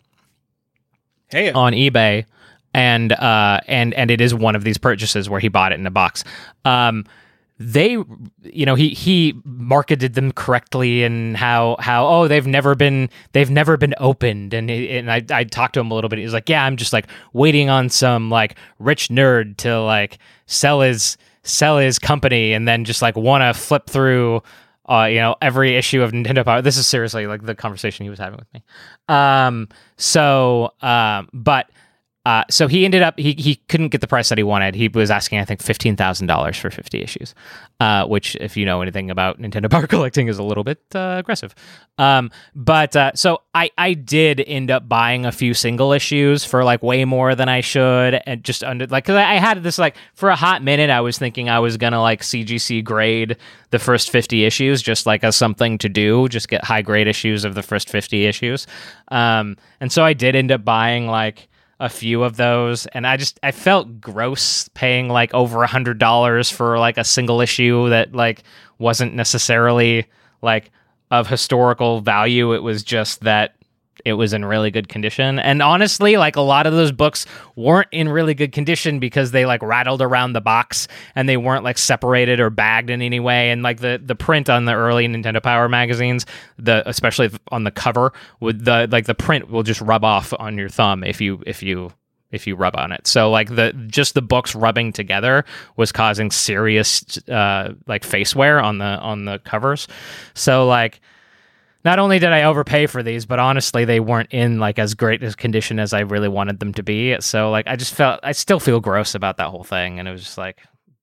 [1.30, 2.26] Hey, on eBay,
[2.74, 5.86] and uh, and and it is one of these purchases where he bought it in
[5.86, 6.24] a box.
[6.66, 7.06] Um,
[7.60, 7.98] they,
[8.44, 13.50] you know, he he marketed them correctly and how how oh they've never been they've
[13.50, 16.20] never been opened and and I I talked to him a little bit.
[16.20, 20.20] He was like, yeah, I'm just like waiting on some like rich nerd to like
[20.46, 24.44] sell his sell his company and then just like want to flip through.
[24.90, 26.62] Uh, you know, every issue of Nintendo Power.
[26.62, 28.64] This is seriously like the conversation he was having with me.
[29.10, 31.70] Um, so, um, but,
[32.28, 34.76] uh, so he ended up he he couldn't get the price that he wanted.
[34.76, 37.34] He was asking I think fifteen thousand dollars for fifty issues,
[37.80, 41.16] uh, which if you know anything about Nintendo Power collecting is a little bit uh,
[41.20, 41.56] aggressive.
[41.98, 46.66] Um, but uh, so I I did end up buying a few single issues for
[46.66, 49.78] like way more than I should, and just under like because I, I had this
[49.78, 53.38] like for a hot minute I was thinking I was gonna like CGC grade
[53.70, 57.46] the first fifty issues just like as something to do, just get high grade issues
[57.46, 58.68] of the first fifty issues,
[59.12, 61.48] um, and so I did end up buying like
[61.80, 66.00] a few of those and i just i felt gross paying like over a hundred
[66.00, 68.44] dollars for like a single issue that like
[68.80, 70.06] wasn't necessarily
[70.42, 70.72] like
[71.12, 72.54] of historical value.
[72.54, 73.56] It was just that
[74.06, 75.40] it was in really good condition.
[75.40, 77.26] And honestly like a lot of those books
[77.56, 81.64] weren't in really good condition because they like rattled around the box and they weren't
[81.64, 83.52] like separated or bagged in any way.
[83.52, 86.26] And like the the print on the early nintendo power magazines
[86.58, 90.58] the especially on the cover with the like the print will just rub off on
[90.58, 91.92] your thumb if you if you
[92.32, 93.08] if you rub on it.
[93.08, 95.46] So like the just the books rubbing together
[95.76, 99.88] was causing serious uh like face wear on the on the covers.
[100.34, 101.00] So like
[101.88, 105.24] not only did I overpay for these, but honestly, they weren't in like as great
[105.24, 107.16] a condition as I really wanted them to be.
[107.22, 110.12] So like, I just felt I still feel gross about that whole thing, and it
[110.12, 110.60] was just like,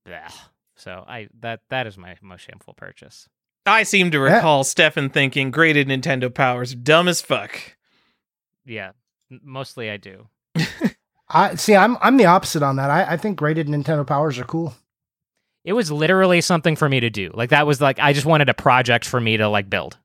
[0.07, 0.31] bleh.
[0.75, 3.27] so I that that is my most shameful purchase.
[3.65, 4.35] I seem to Yeah.
[4.35, 7.59] recall Stefan thinking graded Nintendo powers dumb as fuck.
[8.63, 8.91] Yeah,
[9.29, 10.27] mostly I do.
[11.29, 11.75] I see.
[11.75, 12.91] I'm I'm the opposite on that.
[12.91, 14.75] I, I think graded Nintendo powers are cool.
[15.63, 17.31] It was literally something for me to do.
[17.33, 19.97] Like that was like I just wanted a project for me to like build.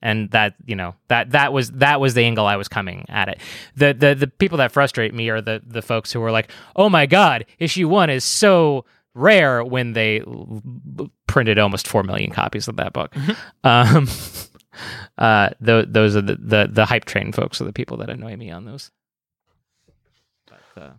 [0.00, 3.28] And that you know that that was that was the angle I was coming at
[3.28, 3.40] it.
[3.74, 6.88] The the the people that frustrate me are the the folks who are like, oh
[6.88, 8.84] my god, issue one is so
[9.14, 10.62] rare when they l-
[11.00, 13.12] l- printed almost four million copies of that book.
[13.64, 14.06] um,
[15.18, 18.36] uh, th- those are the, the the hype train folks are the people that annoy
[18.36, 18.92] me on those.
[20.46, 20.90] But, uh,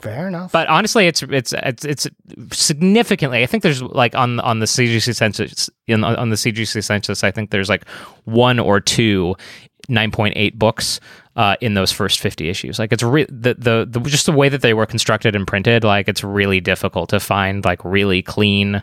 [0.00, 0.52] Fair enough.
[0.52, 2.08] but honestly, it's it's it's it's
[2.52, 3.42] significantly.
[3.42, 7.24] I think there's like on on the CGC census in on the CGC census.
[7.24, 7.88] I think there's like
[8.24, 9.34] one or two
[9.88, 11.00] 9.8 books
[11.36, 12.78] uh, in those first 50 issues.
[12.78, 15.84] Like it's re- the, the the just the way that they were constructed and printed.
[15.84, 18.82] Like it's really difficult to find like really clean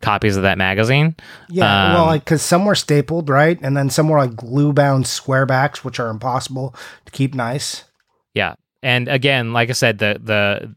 [0.00, 1.14] copies of that magazine.
[1.48, 4.72] yeah, well, um, like because some were stapled, right, and then some were like glue
[4.72, 6.74] bound square backs, which are impossible
[7.06, 7.84] to keep nice.
[8.34, 10.74] Yeah, and again, like I said, the the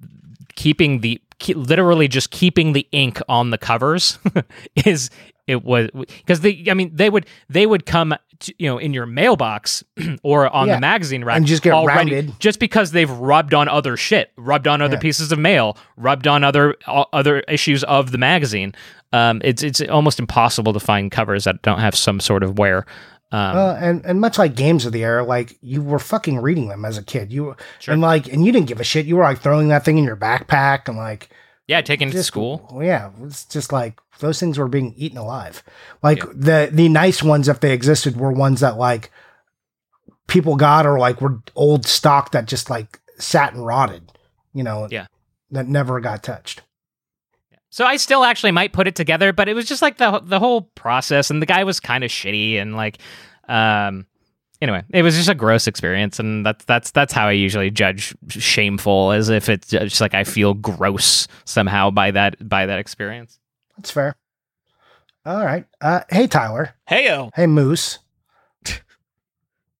[0.55, 4.17] keeping the ke- literally just keeping the ink on the covers
[4.85, 5.09] is
[5.47, 8.93] it was because they I mean they would they would come to, you know in
[8.93, 9.83] your mailbox
[10.23, 12.39] or on Yeah, the magazine rack and just get already rounded.
[12.39, 14.99] just because they've rubbed on other shit rubbed on other Yeah.
[15.01, 18.73] pieces of mail rubbed on other other issues of the magazine
[19.13, 22.85] um it's it's almost impossible to find covers that don't have some sort of wear
[23.31, 26.85] um and and much like games of the era, like you were fucking reading them
[26.85, 27.31] as a kid.
[27.33, 27.93] You were- Sure.
[27.93, 29.05] and like and you didn't give a shit.
[29.05, 31.29] You were like throwing that thing in your backpack and like
[31.67, 35.63] yeah taken to school yeah, it's just like those things were being eaten alive.
[36.03, 39.11] Like the the nice ones, if they existed, were ones that like
[40.27, 44.11] people got or like were old stock that just like sat and rotted.
[44.53, 45.07] You know, Yeah.
[45.51, 46.61] that never got touched.
[47.75, 50.39] So I still actually might put it together, but it was just like the the
[50.39, 52.99] whole process, and the guy was kind of shitty, and like,
[53.49, 54.05] um,
[54.61, 58.15] anyway, it was just a gross experience, and that's that's that's how I usually judge
[58.29, 63.39] shameful, as if it's just like I feel gross somehow by that by that experience.
[63.75, 64.15] That's fair.
[65.25, 65.65] All right.
[65.81, 66.75] Uh, hey Tyler.
[66.89, 67.29] Heyo.
[67.35, 67.99] Hey Moose.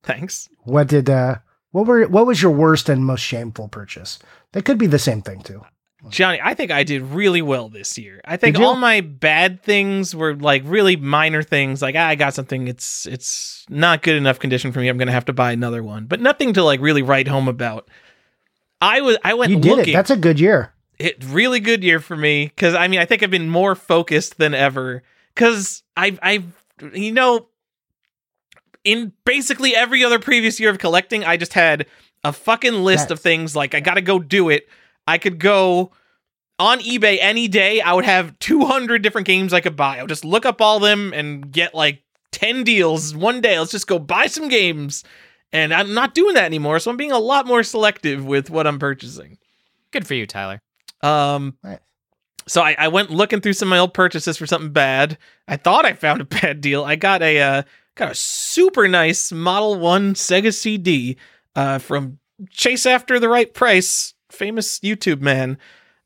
[0.04, 0.50] Thanks.
[0.66, 1.36] What did uh
[1.72, 4.20] what were what was your worst and most shameful purchase?
[4.52, 5.64] They could be the same thing too.
[6.10, 8.22] Johnny, I think I did really well this year.
[8.26, 11.82] I think all my bad things were like really minor things.
[11.82, 14.88] Like ah, I got something, it's it's not good enough condition for me.
[14.88, 17.90] I'm gonna have to buy another one, but nothing to like really write home about.
[18.82, 19.94] I was I went You did looking.
[19.94, 19.98] it.
[19.98, 20.74] That's a good year.
[21.00, 24.38] it really good year for me because I mean I think I've been more focused
[24.38, 25.02] than ever
[25.34, 26.46] because I've I've
[26.94, 27.48] you know
[28.84, 31.86] in basically every other previous year of collecting I just had
[32.24, 34.68] a fucking list of things like I gotta go do it.
[35.08, 35.92] I could go
[36.58, 37.82] on eBay any day.
[37.82, 39.98] I would have 200 different games I could buy.
[39.98, 43.60] I would just look up all them and get like 10 deals one day.
[43.60, 45.04] Let's just go buy some games.
[45.54, 48.68] And I'm not doing that anymore, so I'm being a lot more selective with what
[48.68, 49.38] I'm purchasing.
[49.92, 50.60] Good for you, Tyler.
[51.02, 51.80] Um, Nice.
[52.48, 55.18] so I, I went looking through some of my old purchases for something bad.
[55.48, 56.84] I thought I found a bad deal.
[56.84, 57.64] I got a uh,
[57.96, 61.16] got a super nice Model One Sega CD
[61.56, 62.18] uh, from
[62.50, 65.58] Chase After the Right Price, famous YouTube man,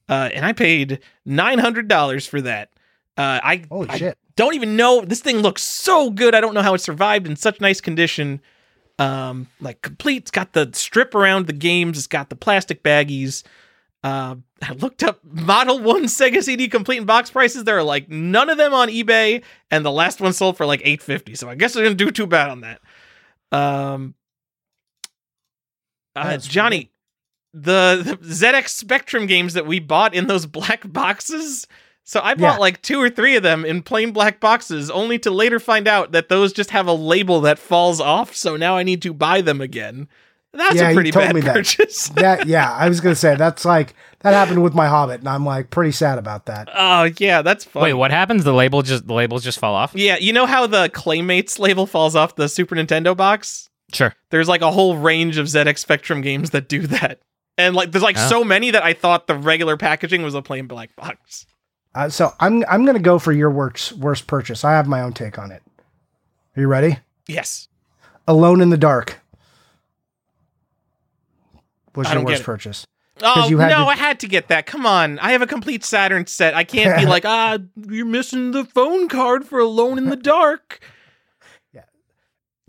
[0.07, 2.71] uh, and I paid nine hundred dollars for that.
[3.17, 4.17] Uh, I, Holy I shit.
[4.35, 6.33] don't even know this thing looks so good.
[6.33, 8.41] I don't know how it survived in such nice condition.
[8.97, 10.23] Um, like complete.
[10.23, 11.97] It's got the strip around the games.
[11.97, 13.43] It's got the plastic baggies.
[14.03, 17.65] Uh, I looked up Model One Sega CD complete in box prices.
[17.65, 20.81] There are like none of them on eBay, and the last one sold for like
[20.85, 21.35] eight fifty.
[21.35, 22.81] So I guess I didn't do too bad on that.
[23.51, 24.15] Um,
[26.15, 26.91] uh, Johnny,
[27.53, 31.65] the, the ZX Spectrum games that we bought in those black boxes.
[32.03, 32.57] So I bought Yeah.
[32.57, 36.11] like two or three of them in plain black boxes, only to later find out
[36.11, 38.35] that those just have a label that falls off.
[38.35, 40.07] So now I need to buy them again.
[40.51, 41.53] That's Yeah, a you pretty told bad me that.
[41.53, 42.09] purchase.
[42.15, 45.45] That yeah, I was gonna say that's like that happened with my Hobbit, and I'm
[45.45, 46.67] like pretty sad about that.
[46.75, 47.83] Oh yeah, that's funny.
[47.83, 48.43] Wait, what happens?
[48.43, 49.91] The label just the labels just fall off.
[49.93, 53.69] Yeah, you know how the Claymates label falls off the Super Nintendo box?
[53.93, 54.15] Sure.
[54.31, 57.19] There's like a whole range of ZX Spectrum games that do that.
[57.59, 58.27] And like there's like Oh.
[58.29, 61.45] so many that I thought the regular packaging was a plain black box.
[61.93, 64.63] Uh, so I'm I'm gonna go for your worst worst purchase.
[64.63, 65.61] I have my own take on it.
[66.55, 66.99] Are you ready?
[67.27, 67.67] Yes.
[68.27, 69.19] Alone in the Dark
[71.95, 72.85] was your worst purchase.
[73.21, 74.65] Oh you no, to- I had to get that.
[74.65, 75.19] Come on.
[75.19, 76.53] I have a complete Saturn set.
[76.53, 77.57] I can't be like, ah,
[77.89, 80.79] you're missing the phone card for Alone in the Dark.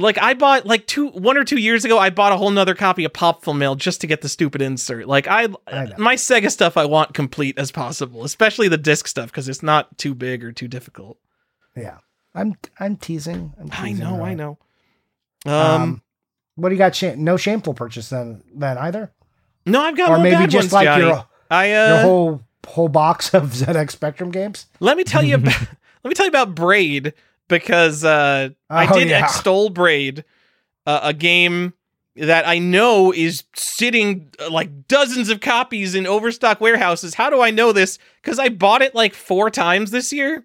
[0.01, 2.75] Like I bought like two one or two years ago, I bought a whole nother
[2.75, 5.07] copy of Popful Mail just to get the stupid insert.
[5.07, 9.27] Like I, I my Sega stuff I want complete as possible, especially the disc stuff
[9.31, 11.19] because it's not too big or too difficult.
[11.77, 11.99] Yeah.
[12.35, 13.53] I'm I'm teasing.
[13.61, 14.59] I'm I know, I know.
[15.45, 16.03] Um, Um,
[16.55, 16.95] what do you got?
[16.95, 19.13] Sham- no shameful purchase then, then either,
[19.67, 21.05] no, I've got or maybe just ones, like Johnny.
[21.07, 24.67] your I uh, your whole whole box of ZX Spectrum games.
[24.79, 25.61] Let me tell you about,
[26.05, 27.15] let me tell you about Braid
[27.51, 29.23] because uh, I Oh, did yeah.
[29.23, 30.25] extol Braid,
[30.87, 31.75] uh, a game
[32.17, 37.15] that I know is sitting uh, like dozens of copies in overstock warehouses.
[37.15, 37.99] How do I know this?
[38.23, 40.45] Because I bought it like four times this year.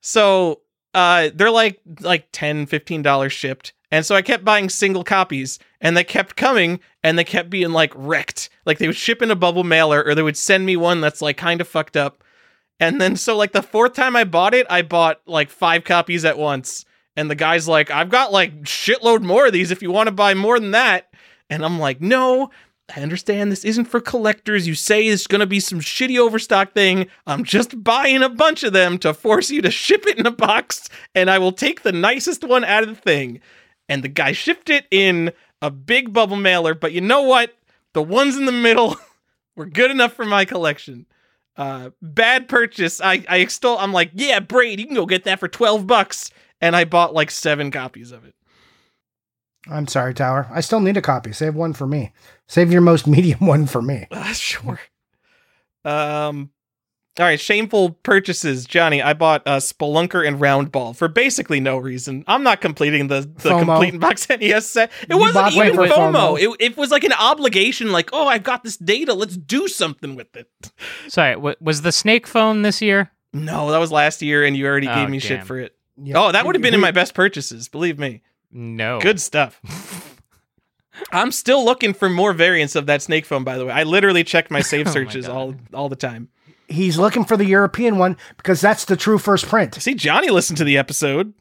[0.00, 0.60] So
[0.94, 3.74] uh, they're like like 10 15 dollars shipped.
[3.90, 7.72] And so I kept buying single copies and they kept coming and they kept being
[7.72, 8.50] like wrecked.
[8.66, 11.22] Like they would ship in a bubble mailer or they would send me one that's
[11.22, 12.22] like kind of fucked up.
[12.80, 16.24] And then so like the fourth time I bought it, I bought like five copies
[16.24, 16.84] at once.
[17.16, 20.12] And the guy's like, I've got like shitload more of these if you want to
[20.12, 21.12] buy more than that.
[21.50, 22.50] And I'm like, no,
[22.94, 24.66] I understand this isn't for collectors.
[24.66, 27.08] You say it's going to be some shitty overstock thing.
[27.26, 30.30] I'm just buying a bunch of them to force you to ship it in a
[30.30, 33.40] box, and I will take the nicest one out of the thing.
[33.88, 37.54] And the guy shipped it in a big bubble mailer, but you know what?
[37.92, 38.96] The ones in the middle
[39.56, 41.06] were good enough for my collection.
[41.58, 43.00] Uh, bad purchase.
[43.00, 43.76] I, I extol.
[43.78, 46.30] I'm like, yeah, Braid, you can go get that for 12 bucks.
[46.60, 48.34] And I bought like seven copies of it.
[49.68, 50.48] I'm sorry, Tower.
[50.52, 51.32] I still need a copy.
[51.32, 52.12] Save one for me.
[52.46, 54.06] Save your most medium one for me.
[54.10, 54.80] Uh, sure.
[55.84, 56.50] Um.
[57.18, 59.02] All right, shameful purchases, Johnny.
[59.02, 62.22] I bought uh, Spelunker and Roundball for basically no reason.
[62.28, 63.58] I'm not completing the the FOMO.
[63.64, 64.92] complete in box NES set.
[65.02, 66.12] It You wasn't even wait, wait, FOMO.
[66.38, 66.40] FOMO.
[66.40, 67.90] It, it was like an obligation.
[67.90, 69.14] Like, oh, I've got this data.
[69.14, 70.48] Let's do something with it.
[71.08, 73.10] Sorry, w- was the Snake phone this year?
[73.32, 75.74] No, that was last year, and you already Oh, gave me shit for it.
[76.00, 76.18] Yeah.
[76.22, 77.68] Oh, that would have been in my best purchases.
[77.68, 78.22] Believe me.
[78.52, 79.00] No.
[79.00, 79.60] Good stuff.
[81.12, 83.44] I'm still looking for more variants of that snake phone.
[83.44, 85.36] By the way, I literally check my save Oh my searches God.
[85.36, 86.28] all all the time.
[86.68, 89.74] He's looking for the European one because that's the true first print.
[89.76, 91.32] See, Johnny listened to the episode.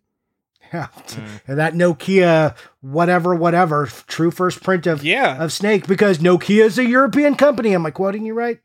[0.73, 0.87] Yeah.
[1.07, 1.41] Mm.
[1.47, 6.77] And that Nokia whatever whatever true first print of Yeah, of Snake because Nokia is
[6.79, 7.73] a European company.
[7.73, 8.59] Am I quoting you right?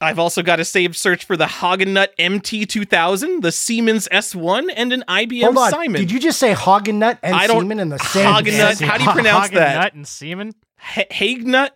[0.00, 5.04] I've also got a saved search for the Hagenut MT2000, the Siemens S1, and an
[5.06, 5.70] IBM Hold on.
[5.70, 6.00] Simon.
[6.00, 8.80] Did you just say Hagenut and I don't- Seaman in the same Hagenut, sentence?
[8.80, 9.74] how do you pronounce Hagen that?
[9.80, 10.54] Nut and Seaman?
[10.78, 11.70] Ha- Hagnut?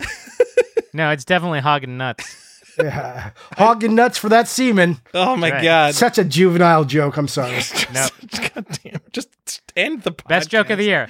[0.94, 2.44] No, it's definitely Hagen Nuts.
[2.82, 3.30] Yeah.
[3.56, 4.98] Hagen nuts for that semen.
[5.14, 5.62] Oh my Right.
[5.62, 5.94] god!
[5.94, 7.16] Such a juvenile joke.
[7.16, 7.60] I'm sorry.
[7.92, 8.06] No.
[8.54, 9.00] God damn!
[9.12, 10.28] Just end the podcast.
[10.28, 11.08] Best joke of the year.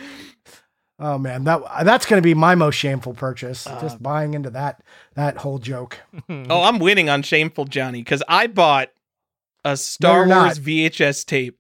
[1.00, 3.66] Oh man, that that's going to be my most shameful purchase.
[3.66, 4.82] Uh, just buying into that
[5.14, 5.98] that whole joke.
[6.28, 8.90] Oh, I'm winning on shameful Johnny because I bought
[9.64, 10.66] a Star you're Wars not.
[10.66, 11.57] VHS tape.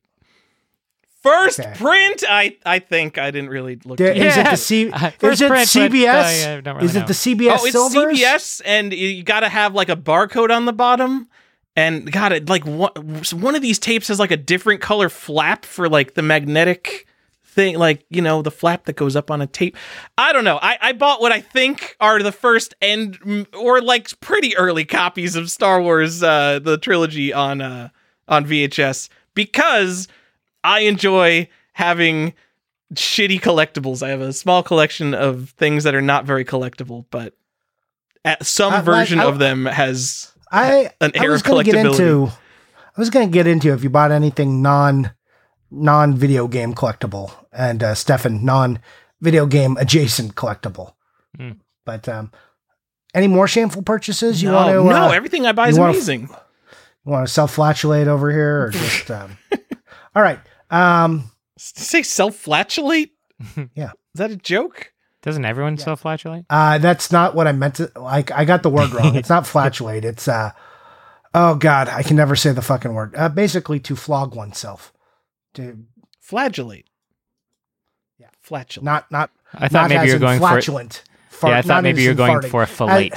[1.22, 1.72] First Okay.
[1.76, 2.22] print.
[2.28, 3.98] I I think I didn't really look.
[3.98, 4.50] Da- too- Is it Yeah.
[4.52, 4.90] the C?
[4.90, 6.42] Uh, is first it print, but, uh, CBS?
[6.64, 7.06] yeah, really is it know.
[7.06, 8.18] the CBS oh, it's Silvers?
[8.18, 11.28] CBS, and you got to have like a barcode on the bottom.
[11.74, 12.90] And God, it like one
[13.32, 17.06] one of these tapes has like a different color flap for like the magnetic
[17.44, 19.76] thing, like you know the flap that goes up on a tape.
[20.16, 20.58] I don't know.
[20.62, 24.84] I I bought what I think are the first and mm, or like pretty early
[24.84, 27.88] copies of Star Wars, uh, the trilogy on uh
[28.28, 30.06] on VHS because
[30.68, 32.34] I enjoy having
[32.94, 34.02] shitty collectibles.
[34.02, 37.34] I have a small collection of things that are not very collectible, but
[38.24, 41.46] at some I- like, version I- of them has I an I air was of
[41.46, 42.26] going to get into.
[42.96, 45.12] I was going to get into if you bought anything non
[45.70, 48.80] non video game collectible and uh, Stefan non
[49.20, 50.94] video game adjacent collectible.
[51.36, 51.52] Hmm.
[51.84, 52.32] But um,
[53.14, 54.84] any more shameful purchases you no, want to?
[54.84, 56.22] no, uh, everything I buy you is wanna f- amazing.
[57.06, 59.10] You want to self flatulate over here or just?
[59.10, 59.38] Um,
[60.14, 60.40] all right.
[60.70, 63.12] Um, Say self flatulate?
[63.74, 63.90] Yeah.
[64.14, 64.92] Is that a joke?
[65.22, 66.44] Doesn't everyone self-flatulate?
[66.48, 67.90] uh, that's not what I meant to.
[67.96, 69.16] Like, I got the word wrong.
[69.16, 70.04] It's not flatulate.
[70.04, 70.52] It's uh,
[71.34, 73.14] oh god, I can never say the fucking word.
[73.16, 74.92] Uh, basically, to flog oneself.
[75.54, 75.84] To
[76.20, 76.86] Flagellate.
[78.18, 78.28] Yeah.
[78.40, 78.84] Flatulate.
[78.84, 80.60] not not I thought not maybe you're in going for.
[80.60, 82.50] Fart, Yeah, I thought maybe you were in going farting.
[82.50, 83.10] for a fillet.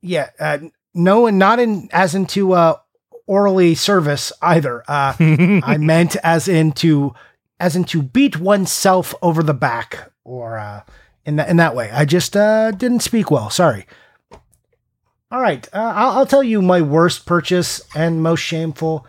[0.00, 0.58] Yeah, uh,
[0.92, 2.76] no, and not in as into uh,
[3.26, 4.82] orally service either.
[4.88, 5.14] Uh,
[5.64, 7.14] I meant as into
[7.60, 10.82] as into beat oneself over the back or uh,
[11.24, 11.90] in that in that way.
[11.90, 13.50] I just uh, didn't speak well.
[13.50, 13.86] Sorry.
[15.30, 19.06] All right, uh, I'll, I'll tell you my worst purchase and most shameful.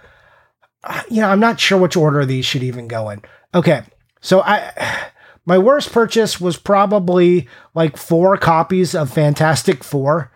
[0.84, 3.22] Uh, you know, I'm not sure which order these should even go in.
[3.54, 3.84] Okay,
[4.22, 5.12] so I
[5.46, 10.32] my worst purchase was probably like four copies of Fantastic Four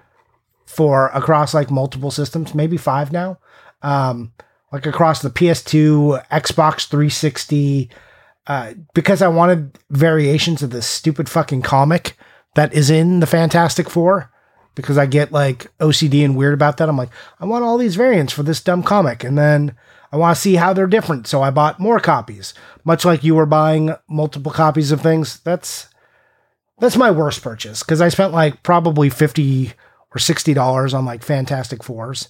[0.65, 3.39] for across like multiple systems, maybe five now.
[3.81, 4.34] Um,
[4.72, 7.89] like across the PS2, Xbox 360,
[8.47, 12.18] uh, because I wanted variations of this stupid fucking comic
[12.56, 14.31] that is in the Fantastic Four.
[14.76, 16.88] Because I get like OCD and weird about that.
[16.88, 19.76] I'm like, I want all these variants for this dumb comic, and then
[20.11, 21.27] I want to see how they're different.
[21.27, 22.53] So I bought more copies,
[22.85, 25.39] much like you were buying multiple copies of things.
[25.41, 25.89] That's
[26.80, 29.73] that's my worst purchase because I spent like probably fifty
[30.15, 32.30] or sixty dollars on like Fantastic Fours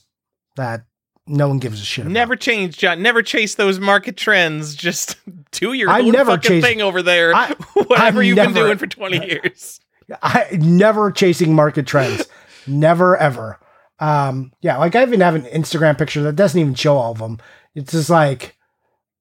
[0.56, 0.84] that
[1.30, 2.12] no one gives a shit about.
[2.14, 3.02] Never change, John.
[3.02, 4.76] Never chase those market trends.
[4.90, 5.16] Just
[5.52, 7.34] do your I own never fucking chase- thing over there.
[7.34, 9.80] I- Whatever I've you've been doing for 20 years.
[10.22, 12.28] I never chasing market trends.
[12.68, 13.60] never ever.
[14.00, 17.20] Um, yeah, like I even have an Instagram picture that doesn't even show all of
[17.20, 17.38] them.
[17.76, 18.56] It's just like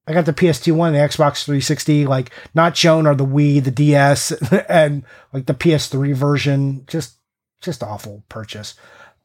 [0.07, 3.69] I got the PS2 one, the Xbox 360, like not shown are the Wii, the
[3.71, 4.31] DS,
[4.69, 5.03] and
[5.33, 6.85] like the PS3 version.
[6.87, 7.17] Just
[7.61, 8.73] just awful purchase.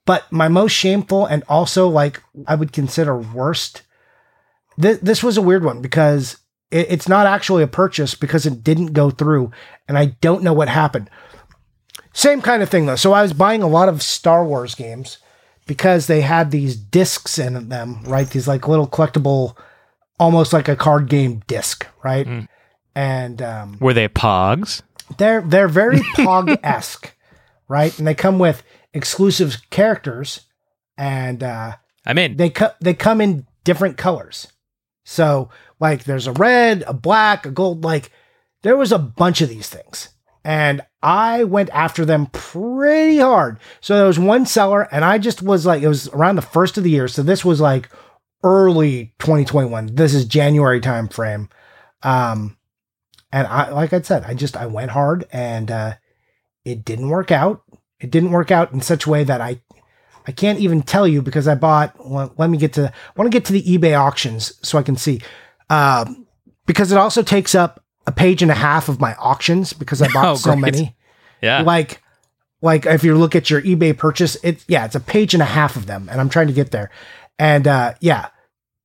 [0.06, 3.82] But my most shameful and also like I would consider worst.
[4.80, 6.36] Th- this was a weird one because
[6.70, 9.50] it, it's not actually a purchase because it didn't go through,
[9.88, 11.08] and I don't know what happened.
[12.12, 12.96] Same kind of thing though.
[12.96, 15.18] So I was buying a lot of Star Wars games
[15.66, 18.28] because they had these discs in them, right?
[18.28, 19.56] These like little collectible,
[20.20, 22.26] almost like a card game disc, right?
[22.26, 22.48] Mm.
[22.94, 24.82] And um, Were they pogs?
[25.18, 27.14] they're they're very Pog esque,
[27.68, 27.96] right?
[27.98, 28.62] And they come with
[28.94, 30.42] exclusive characters,
[30.96, 31.76] and uh,
[32.06, 32.36] I'm in.
[32.36, 34.48] they co- they come in different colors.
[35.04, 35.50] So
[35.80, 37.84] like there's a red, a black, a gold.
[37.84, 38.10] Like
[38.62, 40.08] there was a bunch of these things,
[40.44, 43.58] and I went after them pretty hard.
[43.80, 46.78] So there was one seller, and I just was like, it was around the first
[46.78, 47.08] of the year.
[47.08, 47.90] So this was like
[48.42, 49.94] early 2021.
[49.94, 51.48] This is January time frame.
[52.02, 52.56] Um,
[53.32, 55.94] and I, like I said, I just I went hard, and uh,
[56.64, 57.62] it didn't work out.
[58.04, 59.60] It didn't work out in such a way that I
[60.26, 61.94] I can't even tell you because I bought.
[62.06, 62.88] Well, let me get to.
[62.88, 65.22] I want to get to the eBay auctions so I can see,
[65.70, 66.26] um,
[66.66, 70.08] because it also takes up a page and a half of my auctions because I
[70.12, 70.96] bought Oh, so many.
[71.40, 71.62] Yeah.
[71.62, 72.02] Like,
[72.60, 75.46] like if you look at your eBay purchase, it yeah, it's a page and a
[75.46, 76.90] half of them, and I'm trying to get there.
[77.38, 78.28] And uh, yeah,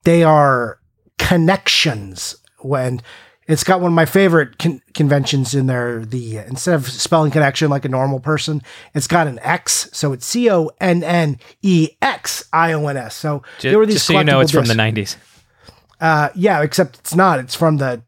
[0.04, 0.80] they are
[1.18, 2.36] connections.
[2.62, 3.02] When
[3.50, 6.06] it's got one of my favorite con- conventions in there.
[6.06, 8.62] The instead of spelling connection like a normal person,
[8.94, 12.96] it's got an X, so it's C O N N E X I O N
[12.96, 13.16] S.
[13.16, 15.18] So there were these just so you know, it's from the 90s.
[16.00, 17.40] Uh, yeah, except it's not.
[17.40, 18.02] It's from the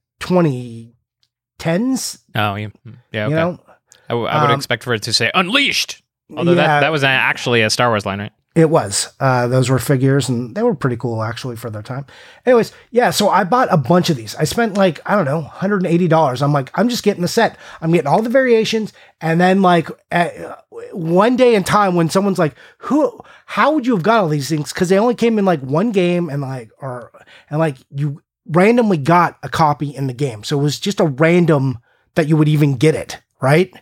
[1.60, 2.20] 2010s.
[2.36, 2.68] Oh, yeah.
[3.12, 3.26] Yeah.
[3.26, 3.30] Okay.
[3.30, 3.60] You know,
[4.08, 6.02] I, w- I would um, expect for it to say Unleashed.
[6.36, 6.68] Although Yeah.
[6.68, 8.32] that, that was actually a Star Wars line, right?
[8.54, 9.14] It was.
[9.18, 12.06] Uh, those were figures, and they were pretty cool actually for their time.
[12.46, 13.10] Anyways, yeah.
[13.10, 14.36] So I bought a bunch of these.
[14.36, 16.42] I spent like I don't know, hundred and eighty dollars.
[16.42, 17.58] I'm like, I'm just getting the set.
[17.80, 18.92] I'm getting all the variations,
[19.22, 20.56] and then like uh,
[20.92, 23.22] one day in time when someone's like, "Who?
[23.46, 25.92] How would you have got all these things?" Because they only came in like one
[25.92, 27.10] game, and like or
[27.50, 31.06] and like you randomly got a copy in the game, so it was just a
[31.06, 31.78] random
[32.16, 33.74] that you would even get it, right?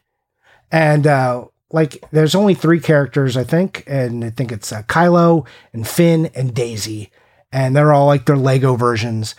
[0.71, 5.45] And uh, like, there's only three characters, I think, and I think it's uh, Kylo
[5.73, 7.11] and Finn and Daisy,
[7.51, 9.35] and they're all like their Lego versions.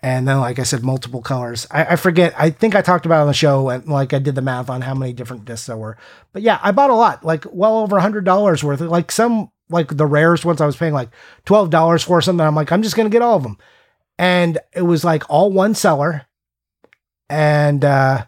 [0.00, 1.66] And then, like I said, multiple colors.
[1.72, 2.32] I, I forget.
[2.38, 4.80] I think I talked about on the show, and like I did the math on
[4.80, 5.98] how many different discs there were.
[6.32, 8.80] But yeah, I bought a lot, like well over a hundred dollars worth.
[8.80, 11.10] Of, Like some, like the rarest ones, I was paying like
[11.46, 12.46] twelve dollars for something.
[12.46, 13.58] I'm like, I'm just gonna get all of them,
[14.18, 16.26] and it was like all one seller,
[17.28, 18.24] and uh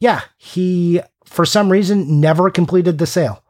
[0.00, 1.00] yeah, he
[1.34, 3.42] for some reason never completed the sale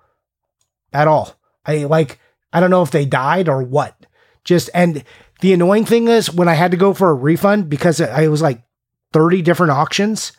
[0.92, 1.36] at all.
[1.66, 2.18] I like
[2.52, 4.06] I don't know if they died or what.
[4.44, 5.04] Just and
[5.40, 8.42] the annoying thing is when I had to go for a refund because it, was
[8.42, 8.62] like
[9.12, 10.32] 30 different auctions,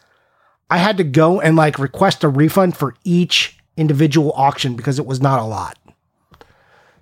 [0.69, 5.05] I had to go and like request a refund for each individual auction because it
[5.05, 5.77] was not a lot.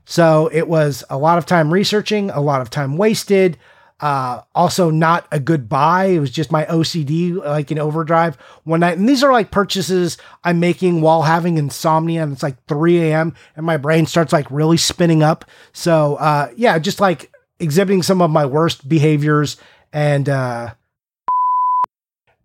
[0.05, 3.57] So it was a lot of time researching, a lot of time wasted.
[4.03, 6.07] Uh, also not a good buy.
[6.07, 8.35] It was just my OCD, like in overdrive
[8.65, 8.97] one night.
[8.97, 13.33] And these are like purchases I'm making while having insomnia, and it's like 3 a.m.
[13.55, 15.45] and my brain starts like really spinning up.
[15.71, 17.31] So uh, yeah, just like
[17.61, 19.55] exhibiting some of my worst behaviors
[19.93, 20.73] and uh,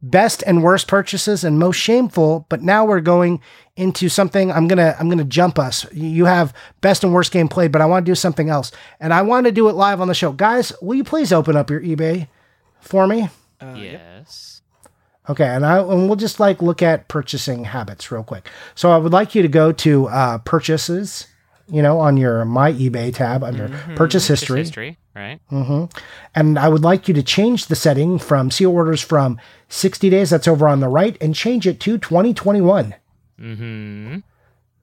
[0.02, 2.46] best and worst purchases and most shameful.
[2.48, 3.40] But now we're going
[3.76, 4.50] into something.
[4.52, 5.90] I'm gonna I'm gonna jump us.
[5.92, 9.14] You have best and worst game played, but I want to do something else, and
[9.14, 10.32] I want to do it live on the show.
[10.32, 12.28] Guys, will you please open up your eBay
[12.80, 13.28] for me?
[13.60, 14.62] yes.
[15.28, 18.48] Okay, and I and we'll just like look at purchasing habits real quick.
[18.74, 21.26] So I would like you to go to uh, purchases,
[21.70, 24.60] you know, on your My eBay tab under purchase Just history.
[24.60, 25.40] history, right?
[25.48, 25.84] hmm
[26.34, 29.38] And I would like you to change the setting from see orders from
[29.68, 32.94] 60 days, that's over on the right, and change it to 2021.
[33.40, 34.18] Mm-hmm.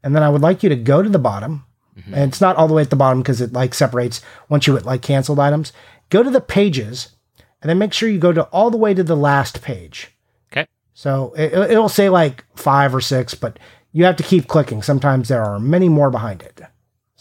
[0.04, 1.66] And then I would like you to go to the bottom.
[2.08, 4.76] And it's not all the way at the bottom because it like separates once you
[4.76, 5.72] hit like canceled items.
[6.10, 7.16] Go to the pages
[7.62, 10.12] and then make sure you go to all the way to the last page.
[10.52, 10.68] Okay.
[10.94, 13.58] So it, it'll say like five or six, but
[13.94, 14.84] you have to keep clicking.
[14.84, 16.60] Sometimes there are many more behind it.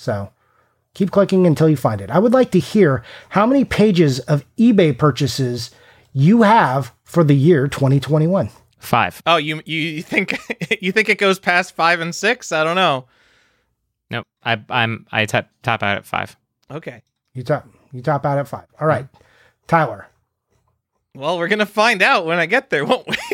[0.04, 0.30] So
[0.92, 2.10] keep clicking until you find it.
[2.10, 5.70] I would like to hear how many pages of eBay purchases
[6.12, 8.50] you have for the year 2021.
[8.78, 9.22] Five.
[9.24, 10.38] Oh, you you think
[10.82, 12.52] you think it goes past five and six?
[12.52, 13.06] I don't know.
[14.10, 14.26] Nope.
[14.42, 16.36] I I'm I tap top out at five.
[16.70, 17.02] Okay.
[17.32, 18.66] You top you top out at five.
[18.78, 19.08] All right,
[19.66, 20.06] Tyler.
[21.14, 23.16] Well, we're gonna find out when I get there, won't we?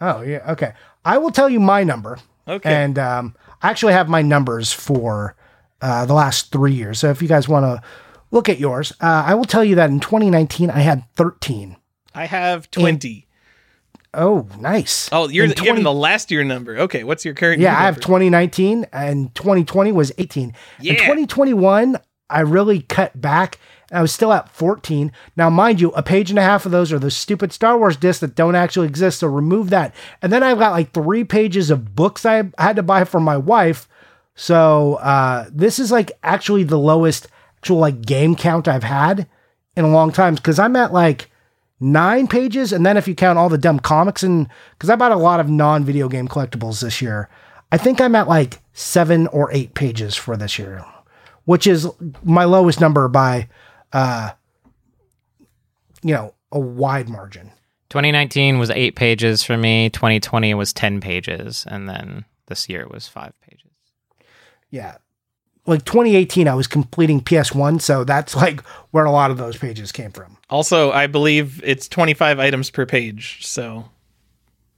[0.00, 0.74] Oh yeah, okay.
[1.06, 2.70] I will tell you my number, okay.
[2.70, 5.36] and um, I actually have my numbers for
[5.80, 6.98] uh, the last three years.
[6.98, 7.82] So if you guys want to
[8.30, 11.76] look at yours, uh, I will tell you that in 2019 I had 13.
[12.14, 13.26] I have twenty.
[14.14, 15.10] Oh, nice.
[15.12, 16.78] oh, you're in the, giving the last year number.
[16.78, 17.60] Okay, what's your current?
[17.60, 20.54] Yeah, I have 2019 and 2020 was 18.
[20.80, 20.92] Yeah.
[20.92, 21.98] In 2021,
[22.30, 23.58] I really cut back.
[23.92, 25.12] I was still at 14.
[25.36, 27.96] Now, mind you, a page and a half of those are the stupid Star Wars
[27.98, 29.20] discs that don't actually exist.
[29.20, 29.94] So remove that.
[30.22, 33.36] And then I've got like three pages of books I had to buy for my
[33.36, 33.86] wife.
[34.36, 37.26] So uh, this is like actually the lowest
[37.58, 39.26] actual like game count I've had
[39.76, 41.30] in a long time because I'm at like
[41.80, 42.72] nine pages.
[42.72, 45.40] And then if you count all the dumb comics and because I bought a lot
[45.40, 47.28] of non video game collectibles this year,
[47.72, 50.84] I think I'm at like seven or eight pages for this year,
[51.44, 51.88] which is
[52.22, 53.48] my lowest number by,
[53.92, 54.30] uh,
[56.02, 57.50] you know, a wide margin.
[57.90, 59.90] 2019 was eight pages for me.
[59.90, 63.45] 2020 was 10 pages, and then this year was five pages.
[64.70, 64.96] Yeah.
[65.66, 67.80] Like 2018, I was completing PS1.
[67.80, 68.60] So that's like
[68.92, 70.36] where a lot of those pages came from.
[70.48, 73.86] Also, I believe it's 25 items per page, so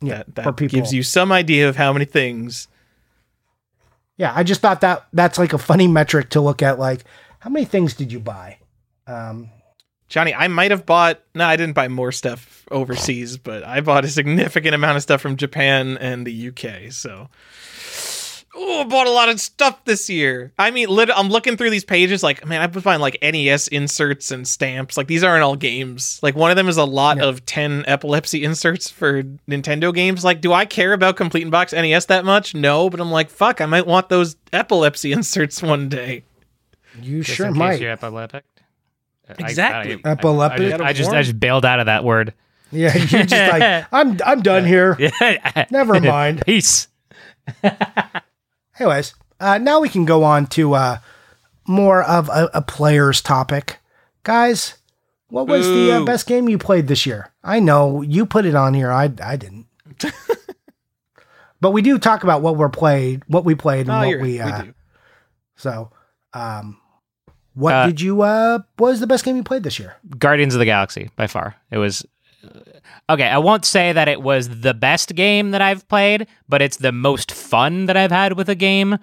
[0.01, 0.23] Yeah.
[0.35, 2.69] that, that gives you some idea of how many things.
[4.16, 4.32] Yeah.
[4.35, 6.78] I just thought that that's like a funny metric to look at.
[6.78, 7.05] Like,
[7.40, 8.59] how many things did you buy?
[9.06, 9.51] Um,
[10.09, 11.20] Johnny, I might have bought.
[11.35, 15.20] No, I didn't buy more stuff overseas, but I bought a significant amount of stuff
[15.20, 16.90] from Japan and the UK.
[16.93, 17.28] So,
[18.59, 20.53] oh, I bought a lot of stuff this year.
[20.59, 22.23] I mean, lit- I'm looking through these pages.
[22.23, 24.97] Like, man, I was buying like NES inserts and stamps.
[24.97, 26.19] Like, these aren't all games.
[26.23, 27.25] Like, one of them is a lot Yeah.
[27.27, 30.25] of 10 epilepsy inserts for Nintendo games.
[30.25, 32.55] Like, do I care about Complete in Box NES that much?
[32.55, 36.25] No, but I'm like, fuck, I might want those epilepsy inserts one day.
[37.01, 37.81] you Just sure in case might.
[37.81, 38.45] you're epileptic.
[39.39, 40.01] Exactly.
[40.05, 40.67] I, I, Epileptic?
[40.67, 42.33] I, just, I just I just bailed out of that word.
[42.73, 42.95] Yeah.
[42.97, 44.97] You're just like, I'm, I'm done here.
[45.71, 46.43] Never mind.
[46.47, 46.89] Peace.
[48.79, 50.99] Anyways, uh, now we can go on to uh,
[51.67, 53.79] more of a, a player's topic.
[54.23, 54.75] Guys,
[55.29, 57.33] what was the uh, best game you played this year?
[57.43, 58.91] I know you put it on here.
[58.93, 59.67] I, I didn't.
[61.61, 64.21] but we do talk about what we're played, what we played, and Oh, what you're,
[64.23, 64.33] we.
[64.35, 64.75] we Uh, do.
[65.57, 65.91] so,
[66.35, 66.79] um,
[67.55, 68.23] what Uh, did you?
[68.23, 69.97] Uh, what was the best game you played this year?
[70.19, 71.57] Guardians of the Galaxy by far.
[71.71, 72.07] It was
[73.09, 73.29] okay.
[73.29, 76.93] I won't say that it was the best game that I've played, but it's the
[76.93, 78.99] most fun that I've had with a game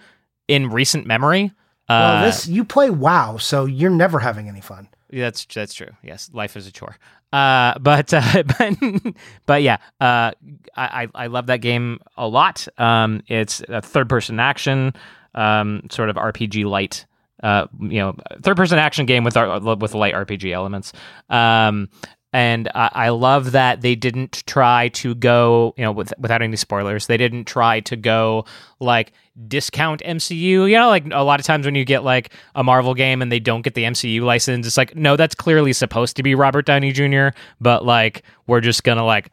[0.47, 1.51] in recent memory.
[1.89, 4.87] Well, Uh, this you play WoW, so you're never having any fun.
[5.11, 5.91] That's that's true.
[6.03, 6.97] Yes, life is a chore.
[7.31, 9.13] Uh, but uh, but
[9.45, 10.31] but yeah, uh,
[10.75, 12.67] I I I love that game a lot.
[12.77, 14.93] Um, it's a third person action,
[15.35, 17.05] um, sort of RPG light.
[17.43, 20.93] Uh, you know, third person action game with our, with light RPG elements.
[21.29, 21.89] Um,
[22.35, 26.57] and I, I love that they didn't try to go, you know, with, without any
[26.57, 28.43] spoilers, they didn't try to go
[28.81, 29.13] like
[29.47, 30.69] discount MCU.
[30.69, 33.31] You know, like a lot of times when you get like a Marvel game and
[33.31, 36.65] they don't get the MCU license, it's like, no, that's clearly supposed to be Robert
[36.65, 37.29] Downey Jr.,
[37.61, 39.31] but like we're just gonna like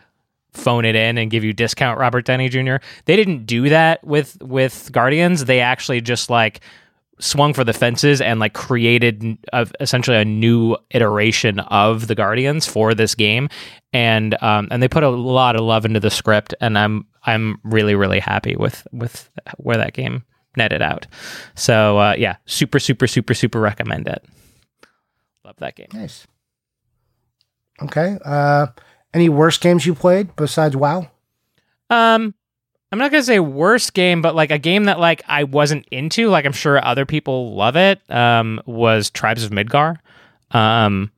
[0.52, 2.76] phone it in and give you discount Robert Downey Jr.
[3.06, 5.46] They didn't do that with with Guardians.
[5.46, 6.60] They actually just like
[7.23, 12.66] swung for the fences and like created a, essentially a new iteration of the Guardians
[12.66, 13.49] for this game,
[13.93, 17.59] and um, and they put a lot of love into the script, and I'm I'm
[17.65, 20.24] really really happy with with where that game
[20.57, 21.07] netted out.
[21.55, 24.24] So uh, yeah, super super super super recommend it.
[25.44, 25.89] Love that game.
[25.93, 26.27] Nice.
[27.82, 28.19] Okay.
[28.24, 28.66] Uh,
[29.15, 31.11] any worst games you played besides WoW?
[31.90, 32.35] Um,
[32.93, 36.28] I'm not gonna say worst game, but like a game that like I wasn't into.
[36.28, 38.01] Like I'm sure other people love it.
[38.10, 39.97] Um, was Tribes of Midgar.
[40.51, 41.10] Um,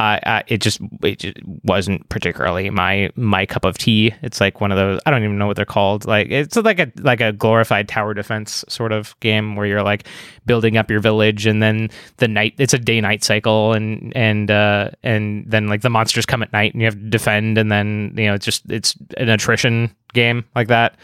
[0.00, 4.14] I, I it just it just wasn't particularly my my cup of tea.
[4.22, 6.06] It's like one of those I don't even know what they're called.
[6.06, 10.06] Like it's like a like a glorified tower defense sort of game where you're like
[10.46, 14.50] building up your village and then the night it's a day night cycle and and
[14.52, 17.72] uh and then like the monsters come at night and you have to defend and
[17.72, 20.94] then you know it's just it's an attrition game like that.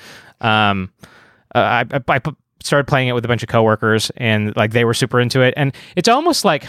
[0.41, 0.93] Um,
[1.53, 2.21] uh, I I, I
[2.63, 5.53] started playing it with a bunch of coworkers and like they were super into it
[5.57, 6.67] and it's almost like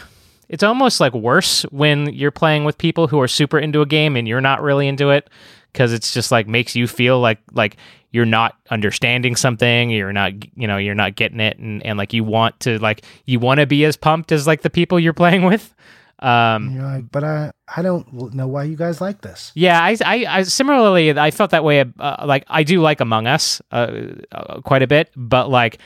[0.50, 4.16] it's almost like worse when you're playing with people who are super into a game
[4.16, 5.30] and you're not really into it
[5.72, 7.78] because it's just like makes you feel like like
[8.12, 12.14] you're not understanding something you're not you know you're not getting it and, and like
[12.14, 15.14] you want to like you want to be as pumped as like the people you're
[15.24, 15.74] playing with
[16.20, 19.52] um You're like, but I, I don't know why you guys like this.
[19.54, 23.28] yeah I, I, I similarly i felt that way uh, like i do like among
[23.28, 23.92] us uh,
[24.32, 25.80] uh, quite a bit but like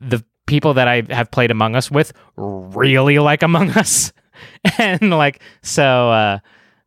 [0.00, 4.12] the people that i have played among us with really like among us
[4.78, 6.38] and like so uh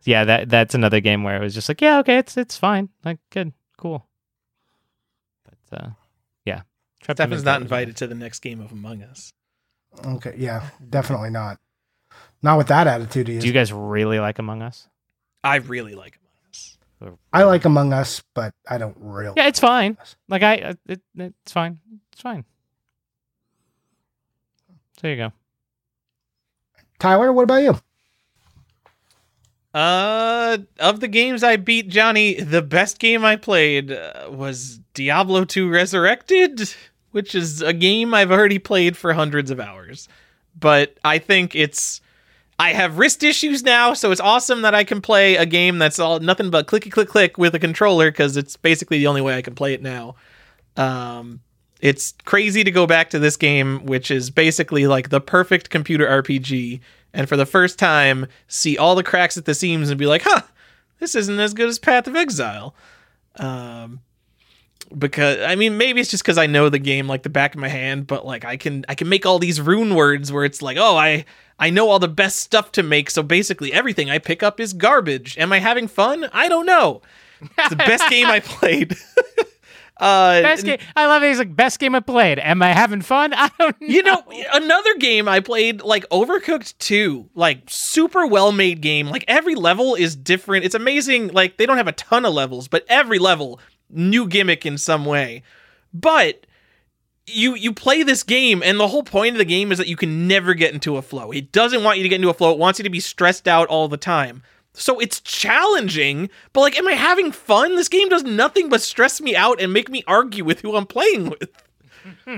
[0.04, 2.90] yeah that that's another game where it was just like yeah okay it's it's fine
[3.04, 4.08] like good cool
[5.44, 5.90] but uh
[6.46, 6.62] yeah
[7.02, 9.32] Trap Stefan's is not invited to the next game of Among Us.
[10.06, 11.58] Okay, yeah, definitely not.
[12.44, 13.26] Not with that attitude.
[13.28, 14.88] Do you guys really like among us
[15.44, 16.20] I really like
[17.02, 17.16] Among Us.
[17.34, 19.34] I like Among Us, but I don't really.
[19.38, 21.80] yeah it's fine like i uh, it, it's fine
[22.12, 22.44] it's fine
[25.02, 25.32] there you go
[27.00, 27.80] Tyler, what about you?
[29.74, 35.46] Uh, of the games I beat, Johnny, the best game I played uh, was Diablo
[35.46, 36.74] 2 Resurrected,
[37.12, 40.10] which is a game I've already played for hundreds of hours.
[40.60, 42.02] But I think it's
[42.58, 46.00] I have wrist issues now, so it's awesome that I can play a game that's
[46.00, 49.38] all nothing but clicky click click with a controller because it's basically the only way
[49.38, 50.16] I can play it now.
[50.76, 51.40] Um,
[51.80, 56.06] it's crazy to go back to this game, which is basically like the perfect computer
[56.06, 56.82] RPG,
[57.14, 60.24] and for the first time see all the cracks at the seams and be like,
[60.24, 60.42] "Huh,
[61.00, 62.76] this isn't as good as Path of Exile."
[63.38, 64.02] Um,
[64.98, 67.62] because I mean, maybe it's just because I know the game like the back of
[67.62, 70.62] my hand, but like I can I can make all these rune words where it's
[70.62, 71.26] like, oh, I
[71.60, 74.74] I know all the best stuff to make, so basically everything I pick up is
[74.74, 75.38] garbage.
[75.38, 76.30] Am I having fun?
[76.34, 77.02] I don't know.
[77.42, 78.98] It's the best game I played.
[80.00, 83.02] uh, best game i love it he's like best game i played am i having
[83.02, 83.88] fun i don't know.
[83.88, 84.24] you know,
[84.54, 89.08] another game I played, like Overcooked 2, like super well made game.
[89.08, 90.66] Like every level is different.
[90.66, 91.30] It's amazing.
[91.30, 93.60] Like they don't have a ton of levels, but every level,
[93.90, 95.44] new gimmick in some way.
[95.94, 96.46] But
[97.26, 99.96] you you play this game, and the whole point of the game is that you
[99.96, 101.32] can never get into a flow.
[101.32, 102.52] It doesn't want you to get into a flow.
[102.52, 104.44] It wants you to be stressed out all the time.
[104.80, 107.76] So it's challenging, but like, am I having fun?
[107.76, 110.86] This game does nothing but stress me out and make me argue with who I'm
[110.86, 111.52] playing with.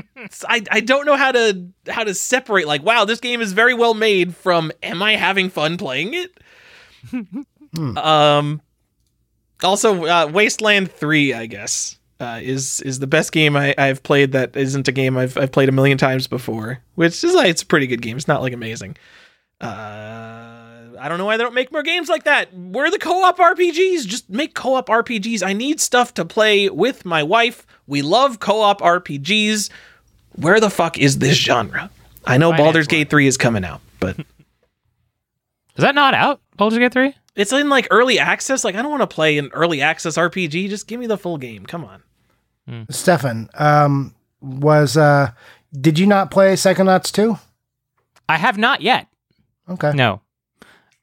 [0.50, 3.76] I, I don't know how to how to separate like wow this game is very
[3.76, 6.32] well made from am I having fun playing it
[7.98, 8.60] um
[9.64, 14.32] also uh, Wasteland 3 I guess uh, is is the best game I, I've played
[14.32, 17.62] that isn't a game I've, I've played a million times before which is like it's
[17.62, 18.98] a pretty good game it's not like amazing
[19.62, 20.61] uh
[21.02, 22.54] I don't know why they don't make more games like that.
[22.54, 24.06] We're the co-op RPGs.
[24.06, 25.42] Just make co-op RPGs.
[25.44, 27.66] I need stuff to play with my wife.
[27.88, 29.70] We love co-op RPGs.
[30.36, 31.90] Where the fuck is this genre?
[32.26, 32.88] I know Finance Baldur's.
[32.88, 34.26] Gate 3 is coming out, but is
[35.78, 38.64] that not out baldur's gate 3 it's in like early access.
[38.64, 40.70] Like I don't want to play an early access RPG.
[40.70, 41.66] Just give me the full game.
[41.66, 42.04] Come on.
[42.90, 45.32] Stefan, um, was uh,
[45.74, 47.38] did you not play Psychonauts 2?
[48.30, 49.08] i have not yet
[49.70, 49.92] Okay.
[49.94, 50.22] No.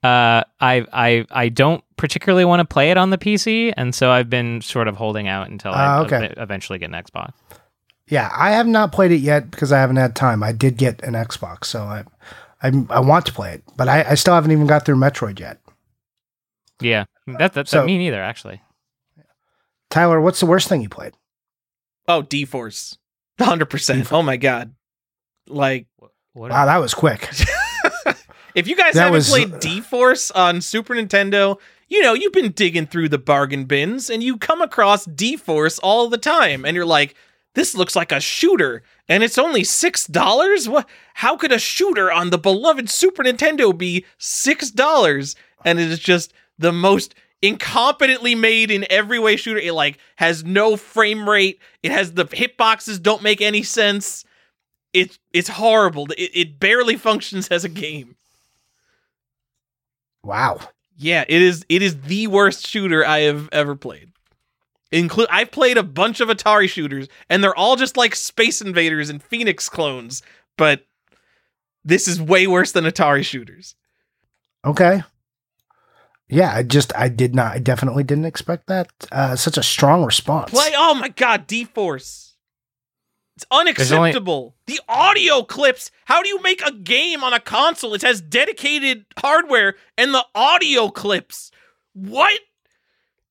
[0.03, 4.11] Uh, I I I don't particularly want to play it on the PC, and so
[4.11, 6.27] I've been sort of holding out until I Ah, okay.
[6.27, 7.31] ev- eventually get an Xbox.
[8.07, 10.43] Yeah, I have not played it yet because I haven't had time.
[10.43, 12.05] I did get an Xbox, so I,
[12.63, 15.39] I, I want to play it, but I, I still haven't even got through Metroid
[15.41, 15.59] yet.
[16.81, 18.63] Yeah, that, that, So- me neither actually.
[19.91, 21.15] Tyler, what's the worst thing you played?
[22.07, 22.97] Oh, D Force.
[23.41, 24.13] 100%.
[24.13, 24.75] Oh my God.
[25.49, 25.87] Like,
[26.35, 26.51] What?
[26.51, 27.29] Wow, that was quick.
[28.59, 31.59] if you guys That haven't was- played uh, D Force on Super Nintendo,
[31.89, 35.79] you know, you've been digging through the bargain bins and you come across D Force
[35.79, 37.15] all the time and you're like,
[37.55, 40.69] this looks like a shooter and it's only $6?
[40.69, 45.35] What how could a shooter on the beloved Super Nintendo be $6?
[45.65, 49.59] And it is just the most incompetently made in every way shooter.
[49.61, 51.61] It like has no frame rate.
[51.83, 54.25] It has the hitboxes don't make any sense.
[54.93, 56.07] It's it's horrible.
[56.17, 58.17] It, it barely functions as a game.
[60.29, 60.61] Wow.
[60.95, 64.13] Yeah, it is it is the worst shooter I have ever played.
[64.93, 69.09] Include I've played a bunch of Atari shooters and they're all just like Space Invaders
[69.09, 70.23] and Phoenix clones,
[70.59, 70.85] but
[71.83, 73.75] this is way worse than Atari shooters.
[74.67, 75.03] Okay.
[76.29, 78.91] Yeah, I just I did not I definitely didn't expect that.
[79.11, 80.51] Uh, such a strong response.
[80.51, 82.28] Play oh my god, D-Force.
[83.39, 84.57] It's only- unacceptable.
[84.67, 85.93] The audio clips.
[86.07, 87.95] How do you make a game on a console?
[87.95, 91.53] It has dedicated hardware and the audio clips.
[91.93, 92.41] What?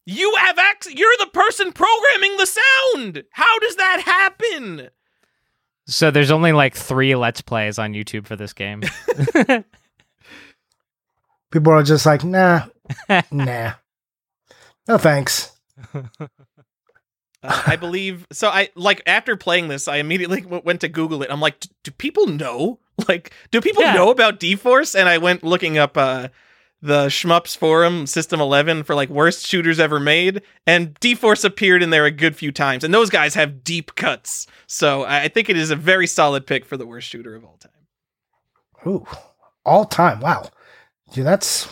[0.05, 0.95] You have access.
[0.95, 3.23] You're the person programming the sound.
[3.31, 4.87] How does that happen?
[5.87, 8.83] So there's only like three Let's Plays on YouTube for this game.
[11.51, 12.67] people are just like, nah,
[13.31, 13.73] nah,
[14.87, 15.51] no thanks.
[17.47, 18.49] Uh, I believe so.
[18.49, 21.29] I like after playing this, I immediately w- went to Google it.
[21.31, 22.79] I'm like, do people know?
[23.07, 23.93] Like, do people Yeah.
[23.93, 24.95] know about D-Force?
[24.95, 26.29] And I went looking up uh,
[26.81, 31.91] the Shmups forum, System 11 for like worst shooters ever made, and D-Force appeared in
[31.91, 32.83] there a good few times.
[32.83, 36.47] And those guys have deep cuts, so I I think it is a very solid
[36.47, 37.71] pick for the worst shooter of all time.
[38.87, 39.05] Ooh,
[39.63, 40.19] all time.
[40.19, 40.49] Wow,
[41.13, 41.67] dude, that's.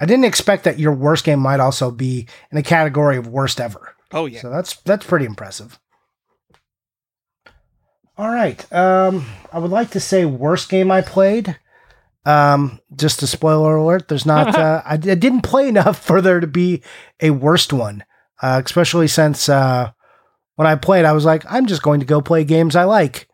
[0.00, 3.58] I didn't expect that your worst game might also be in a category of worst
[3.58, 3.94] ever.
[4.12, 5.78] Oh yeah, So that's that's pretty impressive.
[8.16, 8.70] All right.
[8.72, 11.56] Um, I would like to say worst game I played.
[12.24, 14.08] Um, just a spoiler alert.
[14.08, 14.48] There's not.
[14.58, 16.82] Uh, I, I didn't play enough for there to be
[17.20, 18.04] a worst one.
[18.42, 19.90] Uh, especially since uh,
[20.56, 23.28] when I played, I was like, I'm just going to go play games I like.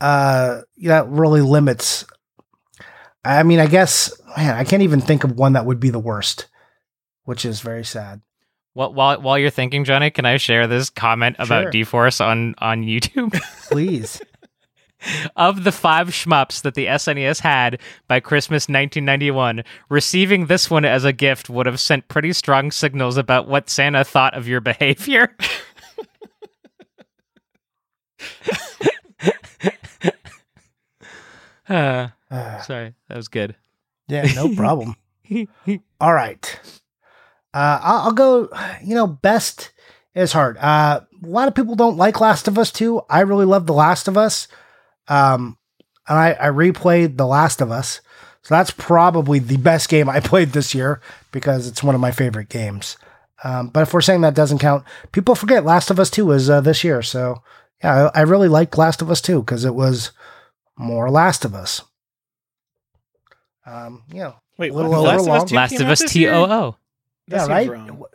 [0.00, 2.04] Uh, that really limits.
[3.24, 5.98] I mean, I guess, man, I can't even think of one that would be the
[5.98, 6.46] worst,
[7.24, 8.22] which is very sad.
[8.74, 11.44] While, while while you're thinking, Johnny, can I share this comment Sure.
[11.44, 13.32] about D-Force on on YouTube?
[13.68, 14.20] Please.
[15.34, 21.04] of the five shmups that the SNES had by Christmas 1991, receiving this one as
[21.06, 25.34] a gift would have sent pretty strong signals about what Santa thought of your behavior.
[31.68, 32.08] Uh,
[32.64, 33.56] sorry, that was good.
[34.08, 34.96] Yeah, no problem.
[36.00, 36.79] All right.
[37.52, 38.48] Uh, I'll, I'll go.
[38.82, 39.72] You know, best
[40.14, 40.56] is hard.
[40.58, 43.02] Uh, a lot of people don't like Last of Us 2.
[43.08, 44.48] I really love The Last of Us.
[45.08, 45.58] Um,
[46.08, 48.00] and I, I replayed The Last of Us.
[48.42, 51.00] So that's probably the best game I played this year
[51.32, 52.96] because it's one of my favorite games.
[53.42, 56.50] Um, but if we're saying that doesn't count, people forget Last of Us 2 was
[56.50, 57.02] uh, this year.
[57.02, 57.42] So
[57.82, 60.12] yeah, I, I really liked Last of Us 2 because it was
[60.76, 61.82] more Last of Us.
[63.66, 64.98] Um, you know, wait, a little what?
[64.98, 65.46] over Last of Us long.
[65.46, 66.32] 2 Last of Us this T year?
[66.32, 66.76] O O.
[67.30, 67.70] That yeah, right.
[67.70, 67.88] wrong.
[67.98, 68.14] What-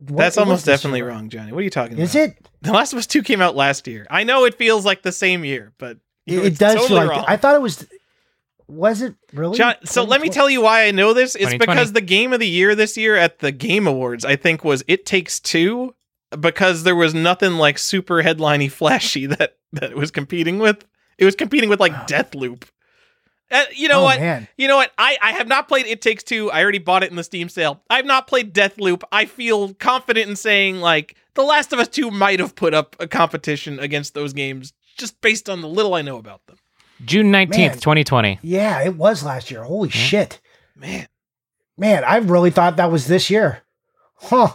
[0.00, 1.08] That's almost definitely year?
[1.08, 1.52] wrong, Johnny.
[1.52, 2.02] What are you talking about?
[2.04, 2.48] Is it?
[2.62, 4.06] The Last of Us 2 came out last year.
[4.10, 6.96] I know it feels like the same year, but It, it's it does totally feel
[6.98, 7.24] like wrong.
[7.26, 7.86] I thought it was.
[8.66, 9.56] Was it really?
[9.56, 11.34] John, so let me tell you why I know this.
[11.34, 14.62] It's because the game of the year this year at the Game Awards, I think,
[14.62, 15.94] was It Takes Two,
[16.38, 20.84] because there was nothing like super headliney flashy that that it was competing with.
[21.16, 22.64] It was competing with like Deathloop.
[23.50, 24.20] Uh, you know oh, what?
[24.20, 24.46] Man.
[24.56, 24.92] You know what?
[24.98, 26.50] I, I have not played It Takes Two.
[26.50, 27.82] I already bought it in the Steam sale.
[27.88, 29.02] I've not played Deathloop.
[29.10, 32.96] I feel confident in saying like The Last of Us Two might have put up
[33.00, 36.56] a competition against those games just based on the little I know about them.
[37.04, 38.40] June 19th, 2020.
[38.42, 39.62] Yeah, it was last year.
[39.62, 40.40] Holy shit,
[40.74, 41.08] Man,
[41.76, 42.04] man!
[42.04, 43.62] I really thought that was this year.
[44.16, 44.54] Huh.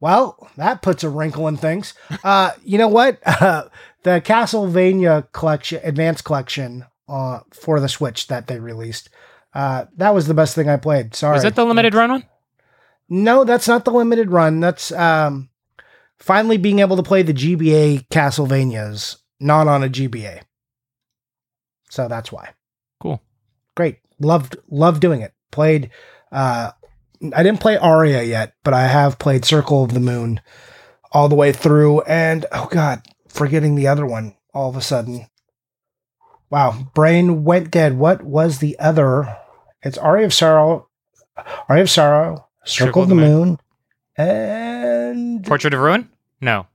[0.00, 1.94] Well, that puts a wrinkle in things.
[2.24, 3.18] Uh, you know what?
[3.26, 3.68] Uh,
[4.02, 9.08] the Castlevania collection, Advanced Collection, uh, for the Switch that they released.
[9.54, 11.14] Uh, that was the best thing I played.
[11.14, 11.36] Sorry.
[11.36, 12.24] Is it the limited run one?
[13.08, 14.60] No, that's not the limited run.
[14.60, 15.48] That's um,
[16.18, 20.42] finally being able to play the GBA Castlevanias, not on a GBA.
[21.90, 22.50] So that's why.
[23.00, 23.22] Cool.
[23.74, 23.98] Great.
[24.18, 25.32] Loved loved doing it.
[25.50, 25.90] Played
[26.32, 26.72] uh
[27.32, 30.40] I didn't play Aria yet, but I have played Circle of the Moon
[31.12, 35.26] all the way through and oh god, forgetting the other one all of a sudden.
[36.50, 37.98] Wow, brain went dead.
[37.98, 39.36] What was the other?
[39.82, 40.88] It's Aria of Sorrow,
[41.68, 43.58] Aria of Sorrow, Circle, of the, Moon,
[44.16, 46.08] and Portrait of Ruin?
[46.40, 46.66] No.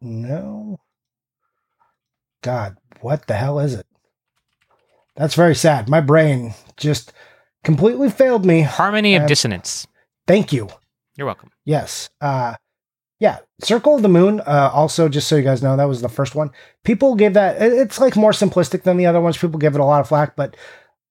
[0.00, 0.78] no.
[2.42, 3.86] God, what the hell is it?
[5.16, 5.88] That's very sad.
[5.88, 7.12] My brain just
[7.64, 8.60] completely failed me.
[8.60, 9.86] Harmony of Dissonance.
[10.26, 10.68] Thank you.
[11.16, 11.50] You're welcome.
[11.64, 12.10] Yes.
[12.20, 12.54] Uh
[13.18, 14.40] yeah, Circle of the Moon.
[14.40, 16.50] Uh, also, just so you guys know, that was the first one.
[16.84, 17.60] People gave that.
[17.60, 19.38] It's like more simplistic than the other ones.
[19.38, 20.56] People give it a lot of flack, but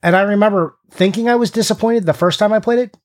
[0.03, 2.97] and I remember thinking I was disappointed the first time I played it.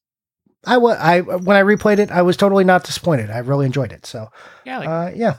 [0.66, 0.98] I was.
[0.98, 3.30] I when I replayed it, I was totally not disappointed.
[3.30, 4.04] I really enjoyed it.
[4.04, 4.28] So,
[4.66, 5.38] Yeah, like, uh, yeah.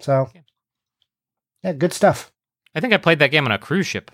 [0.00, 0.40] So, Yeah.
[1.62, 2.32] yeah, good stuff.
[2.74, 4.10] I think I played that game on a cruise ship.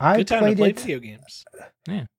[0.00, 0.80] I good time to played play it.
[0.80, 1.44] video games.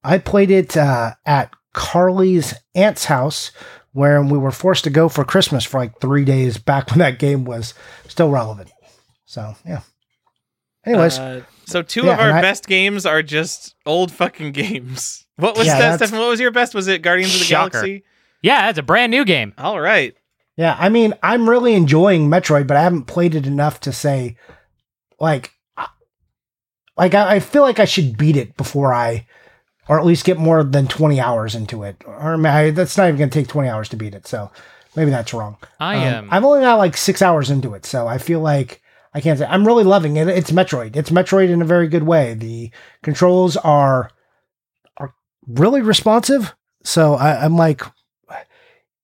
[0.04, 3.52] I played it uh, at Carly's aunt's house,
[3.94, 7.18] where we were forced to go for Christmas for like three days back when that
[7.20, 7.74] game was
[8.08, 8.72] still relevant.
[9.26, 9.82] So yeah.
[10.86, 15.22] Anyways, Uh, so two Yeah, of our I- best games are just old fucking games.
[15.38, 16.20] What was Yeah, that, Stefan?
[16.20, 16.76] What was your best?
[16.76, 17.70] Was it Guardians of the Shocker.
[17.82, 18.04] Galaxy?
[18.44, 19.54] Yeah, it's a brand new game.
[19.58, 20.14] All right.
[20.58, 24.38] yeah, I mean, I'm really enjoying Metroid, but I haven't played it enough to say,
[25.20, 25.50] like,
[26.96, 29.26] like I, I feel like I should beat it before I,
[29.90, 32.02] or at least get more than 20 hours into it.
[32.06, 34.26] Or I mean, I, that's not even going to take 20 hours to beat it.
[34.28, 34.50] So
[34.96, 35.58] maybe that's wrong.
[35.80, 36.28] I Um, am.
[36.32, 38.82] I've only got like six hours into it, so I feel like
[39.14, 40.28] I can't say I'm really loving it.
[40.28, 40.96] It's Metroid.
[40.96, 42.34] It's Metroid in a very good way.
[42.34, 42.72] The
[43.04, 44.10] controls are
[44.98, 45.14] are
[45.48, 46.56] really responsive.
[46.84, 47.82] So I, I'm like,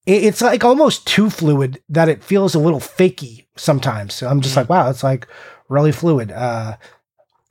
[0.05, 4.13] it- it's like almost too fluid that it feels a little fakey sometimes.
[4.15, 5.27] So I'm just like, wow, it's like
[5.67, 6.31] really fluid.
[6.31, 6.77] Uh,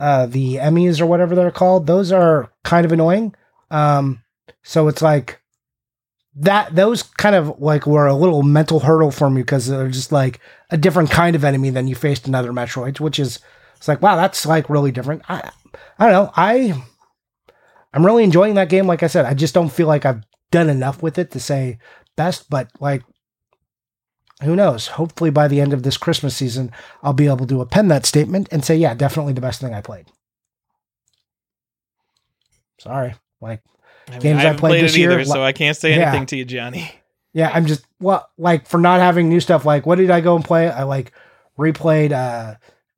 [0.00, 3.34] uh, the EMMIs or whatever they're called, those are kind of annoying.
[3.70, 4.22] Um,
[4.62, 5.40] so it's like
[6.36, 6.74] that.
[6.74, 10.40] Those kind of like were a little mental hurdle for me because they're just like
[10.70, 13.40] a different kind of enemy than you faced in other Metroids, which is
[13.76, 15.22] it's like wow, that's like really different.
[15.28, 15.50] I
[15.98, 16.32] I don't know.
[16.36, 16.82] I
[17.92, 18.86] I'm really enjoying that game.
[18.86, 21.78] Like I said, I just don't feel like I've done enough with it to say
[22.16, 23.02] best, but like
[24.42, 24.88] who knows?
[24.88, 26.70] Hopefully by the end of this Christmas season,
[27.02, 29.80] I'll be able to append that statement and say, yeah, definitely the best thing I
[29.80, 30.06] played.
[32.78, 33.14] Sorry.
[33.40, 33.62] Like
[34.08, 35.96] I mean, Games I I played played this it either, year, so I can't say
[35.96, 36.08] yeah.
[36.08, 36.92] anything to you, Johnny.
[37.32, 39.64] Yeah, I'm just well, like for not having new stuff.
[39.64, 40.70] Like, what did I go and play?
[40.70, 41.12] I like
[41.58, 42.54] replayed uh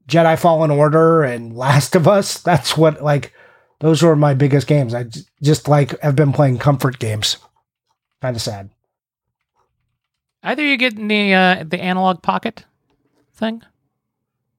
[0.07, 2.41] Jedi Fallen Order and Last of Us.
[2.41, 3.33] That's what like
[3.81, 4.95] those were my biggest games.
[4.95, 5.07] I
[5.43, 7.39] just like have been playing comfort games.
[8.21, 8.71] Kind of sad.
[10.43, 12.65] Either you get the uh, the Analogue Pocket
[13.35, 13.63] thing.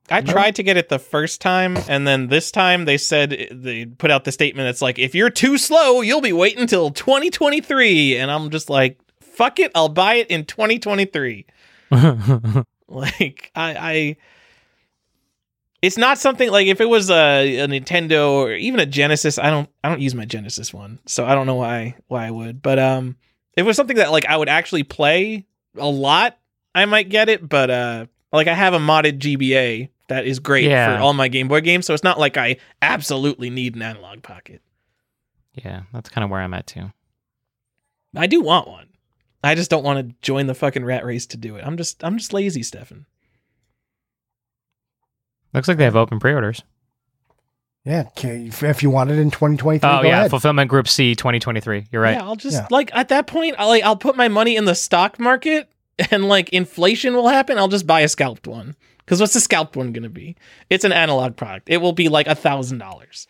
[0.09, 0.31] I No.
[0.33, 4.11] tried to get it the first time, and then this time they said they put
[4.11, 4.67] out the statement.
[4.69, 8.99] It's like if you're too slow, you'll be waiting until 2023, and I'm just like,
[9.21, 11.45] fuck it, I'll buy it in 2023.
[12.87, 14.17] Like I, I
[15.81, 19.39] it's not something like if it was a, a Nintendo or even a Genesis.
[19.39, 22.31] I don't I don't use my Genesis one, so I don't know why why I
[22.31, 22.61] would.
[22.61, 23.15] But um,
[23.55, 25.45] if it was something that like I would actually play
[25.77, 26.37] a lot,
[26.75, 27.47] I might get it.
[27.47, 30.97] But uh, like I have a modded GBA that is great Yeah.
[30.97, 34.23] for all my Game Boy games, so it's not like I absolutely need an Analogue
[34.23, 34.61] Pocket.
[35.53, 36.91] yeah, that's kind of where I'm at too.
[38.15, 38.87] I do want one.
[39.43, 41.63] I just don't want to join the fucking rat race to do it.
[41.65, 43.05] I'm just I'm just lazy, Stefan.
[45.53, 46.61] Looks like they have open pre-orders.
[47.83, 50.29] Yeah, if, if you want it in 2023, Oh go yeah, ahead.
[50.29, 51.87] fulfillment group C 2023.
[51.91, 52.11] You're right.
[52.13, 52.67] Yeah, I'll just Yeah.
[52.69, 55.67] like at that point, I'll like I'll put my money in the stock market,
[56.11, 57.57] and like inflation will happen.
[57.57, 58.75] I'll just buy a scalped one.
[58.99, 60.35] Because what's the scalped one gonna be?
[60.69, 61.69] It's an analog product.
[61.71, 63.25] It will be like a thousand dollars,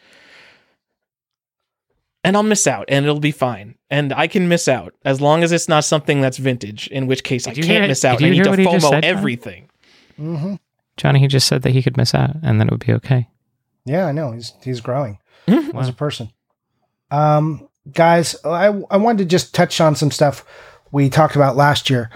[2.24, 3.76] and I'll miss out, and it'll be fine.
[3.90, 6.88] And I can miss out as long as it's not something that's vintage.
[6.90, 8.20] In which case, I Did you can't hear- miss out.
[8.20, 9.04] did I you need hear to what FOMO said, John?
[9.06, 9.70] everything.
[10.18, 10.56] hmm
[10.98, 13.28] Johnny, he just said that he could miss out, and then it would be okay.
[13.86, 15.18] Yeah, I know he's he's growing
[15.48, 15.80] Mhm.
[15.80, 16.30] as a person.
[17.10, 20.46] Um, guys, I I wanted to just touch on some stuff
[20.92, 22.10] we talked about last year.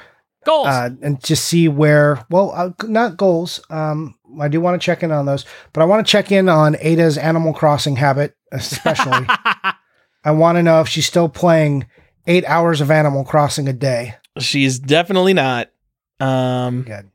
[0.45, 0.67] Goals.
[0.67, 5.01] uh, and just see where well uh, not goals um i do want to check
[5.01, 5.43] in on those
[5.73, 9.25] but i want to check in on ada's animal crossing habit especially
[10.23, 11.87] i want to know if she's still playing
[12.27, 15.71] eight hours of animal crossing a day She's definitely not.
[16.19, 17.09] Um, good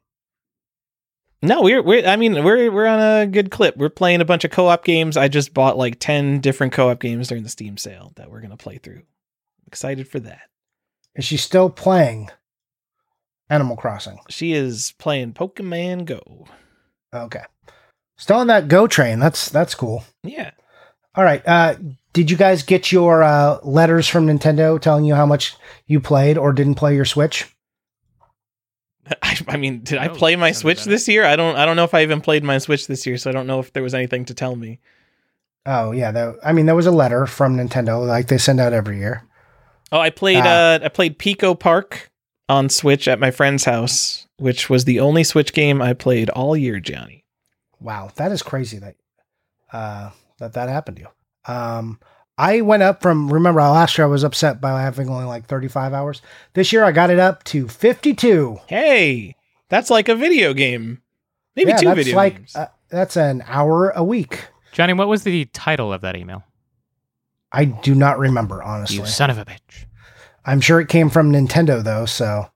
[1.43, 3.77] No, we're we're I mean we're we're on a good clip.
[3.77, 5.17] We're playing a bunch of co-op games.
[5.17, 8.51] I just bought like 10 different co-op games during the Steam sale that we're going
[8.51, 9.03] to play through.
[9.67, 10.43] Excited for that.
[11.15, 12.29] is she still playing
[13.49, 16.47] animal crossing She is playing Pokemon Go.
[17.15, 17.43] okay
[18.17, 20.51] still on that go train that's that's cool Yeah.
[21.15, 21.75] all right uh
[22.13, 25.57] did you guys get your uh letters from nintendo telling you how much
[25.87, 27.47] you played or didn't play your switch
[29.23, 31.25] I, I mean, did I No, play my Switch this year?
[31.25, 33.33] I don't I don't know if I even played my Switch this year, so I
[33.33, 34.79] don't know if there was anything to tell me.
[35.67, 38.73] oh yeah there, i mean there was a letter from nintendo like they send out
[38.73, 39.23] every year
[39.93, 40.75] Oh, I played Ah.
[40.77, 42.11] uh I played Pico Park
[42.49, 46.57] on Switch at my friend's house, which was the only Switch game I played all
[46.57, 47.25] year, Johnny.
[47.81, 48.95] Wow, that is crazy that
[49.73, 51.53] uh that that happened to you.
[51.55, 51.99] Um
[52.41, 55.93] I went up from remember last year I was upset by having only like 35
[55.93, 56.23] hours.
[56.55, 58.61] This year I got it up to 52.
[58.67, 59.37] Hey,
[59.69, 61.03] that's like a video game.
[61.55, 62.57] Maybe yeah, two that's video like games.
[62.57, 64.47] uh, that's an hour a week.
[64.73, 66.43] Johnny, what was the title of that email?
[67.53, 68.97] I do not remember honestly.
[68.97, 69.85] You son of a bitch.
[70.47, 72.47] I'm sure it came from Nintendo though, so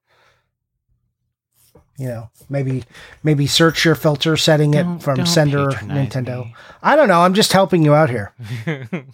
[1.98, 2.84] you know, maybe
[3.22, 6.44] maybe search your filter setting it Don't- from don't sender Nintendo.
[6.46, 6.54] me.
[6.82, 8.32] I don't know, I'm just helping you out here.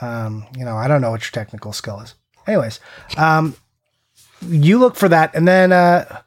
[0.00, 2.14] Um, you know, I don't know what your technical skill is.
[2.46, 2.80] Anyways,
[3.16, 3.54] um,
[4.46, 6.20] you look for that, and then, uh,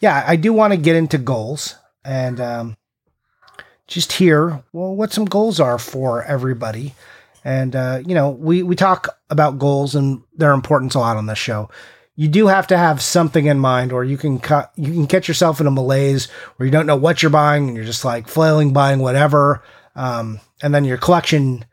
[0.00, 1.74] yeah, I do want to get into goals
[2.04, 2.76] and um,
[3.86, 6.94] just hear well what some goals are for everybody.
[7.44, 11.26] And uh, you know, we we talk about goals and their importance a lot on
[11.26, 11.70] this show.
[12.18, 15.28] You do have to have something in mind, or you can cut you can catch
[15.28, 16.26] yourself in a malaise
[16.56, 19.62] where you don't know what you're buying, and you're just like flailing, buying whatever.
[19.94, 21.64] Um, and then your collection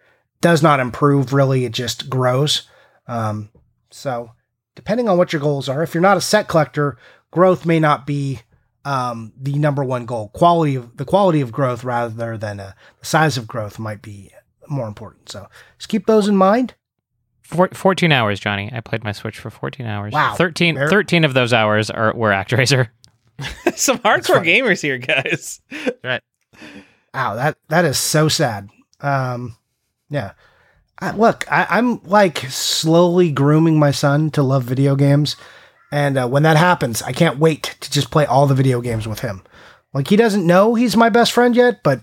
[0.41, 2.67] does not improve really it just grows
[3.07, 3.49] um,
[3.89, 4.31] so
[4.75, 6.97] depending on what your goals are if you're not a set collector
[7.31, 8.41] growth may not be
[8.85, 10.29] um, the number one goal.
[10.29, 14.31] Quality of the quality of growth rather than uh, the size of growth might be
[14.69, 15.29] more important.
[15.29, 15.47] So
[15.77, 16.75] just keep those in mind.
[17.45, 18.71] Four, 14 hours, Johnny.
[18.73, 20.13] I played my Switch for 14 hours.
[20.13, 20.33] Wow.
[20.35, 22.89] 13, 13 of those hours are were ActRaiser.
[23.75, 25.61] Some hardcore gamers here, guys.
[26.03, 26.23] Right.
[27.13, 28.69] Wow, that that is so sad.
[28.99, 29.55] Um,
[30.09, 30.31] yeah.
[30.99, 35.35] I, look, I, I'm like slowly grooming my son to love video games,
[35.91, 39.07] and uh, when that happens, I can't wait to just play all the video games
[39.07, 39.43] with him.
[39.93, 42.01] Like he doesn't know he's my best friend yet, but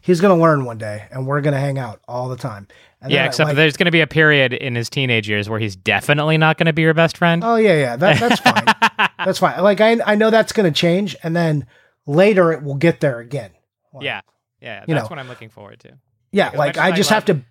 [0.00, 2.66] he's gonna learn one day, and we're gonna hang out all the time.
[3.00, 5.28] And Yeah, then I, except like- there's going to be a period in his teenage
[5.28, 7.44] years where he's definitely not going to be your best friend.
[7.44, 9.08] Oh yeah, yeah, that, that's fine.
[9.24, 9.62] that's fine.
[9.62, 11.66] Like I, I know that's gonna change, and then
[12.06, 13.52] later it will get there again.
[13.92, 14.20] Like, yeah.
[14.60, 15.10] Yeah, You that's know.
[15.10, 15.92] what I'm looking forward to.
[16.32, 17.42] Yeah, like I just have to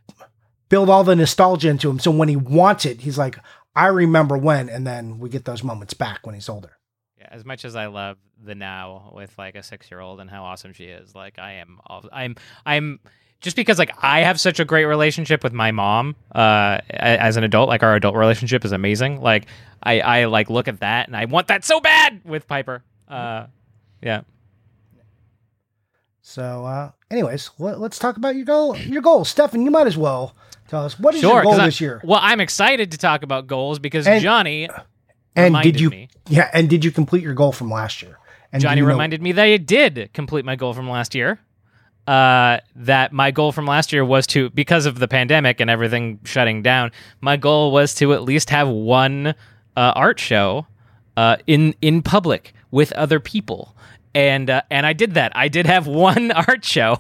[0.68, 2.00] build all the nostalgia into him.
[2.00, 3.38] So when he wants it, he's like,
[3.74, 6.72] I remember when, and then we get those moments back when he's older.
[7.18, 10.30] Yeah, as much as I love the now with like a six year old and
[10.30, 12.36] how awesome she is, like I am, all, I'm,
[12.66, 13.00] I'm
[13.42, 17.44] just because like I have such a great relationship with my mom uh, as an
[17.44, 17.70] adult.
[17.70, 19.22] Like our adult relationship is amazing.
[19.22, 19.46] Like
[19.84, 22.84] I, I like look at that and I want that so bad with Piper.
[23.08, 23.48] Uh,
[24.02, 24.22] yeah.
[26.22, 28.76] So, uh, anyways, let, us talk about your goal.
[28.78, 29.64] Your goal, Stefan.
[29.64, 30.36] You might as well
[30.68, 31.36] tell us what is Sure.
[31.36, 32.02] your goal 'cause I- this year.
[32.04, 34.68] Well, I'm excited to talk about goals because And- Johnny
[35.36, 35.90] And reminded did you?
[35.90, 36.10] me.
[36.28, 38.18] Yeah, and did you complete your goal from last year?
[38.54, 41.40] And Johnny you know- reminded me that I did complete my goal from last year.
[42.08, 46.20] Uh, that my goal from last year was to, because of the pandemic and everything
[46.24, 49.34] shutting down, my goal was to at least have one uh,
[49.76, 50.66] art show
[51.18, 53.76] uh, in in public with other people,
[54.16, 55.34] and uh, and I did that.
[55.36, 56.94] I did have one art show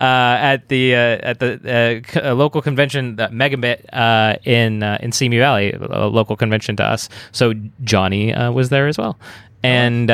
[0.00, 0.04] uh,
[0.40, 5.72] at the uh, at the c- local convention, Megabit uh, in uh, in Simi Valley,
[5.72, 7.10] a local convention to us.
[7.32, 7.52] So
[7.84, 9.18] Johnny uh, was there as well,
[9.62, 10.10] and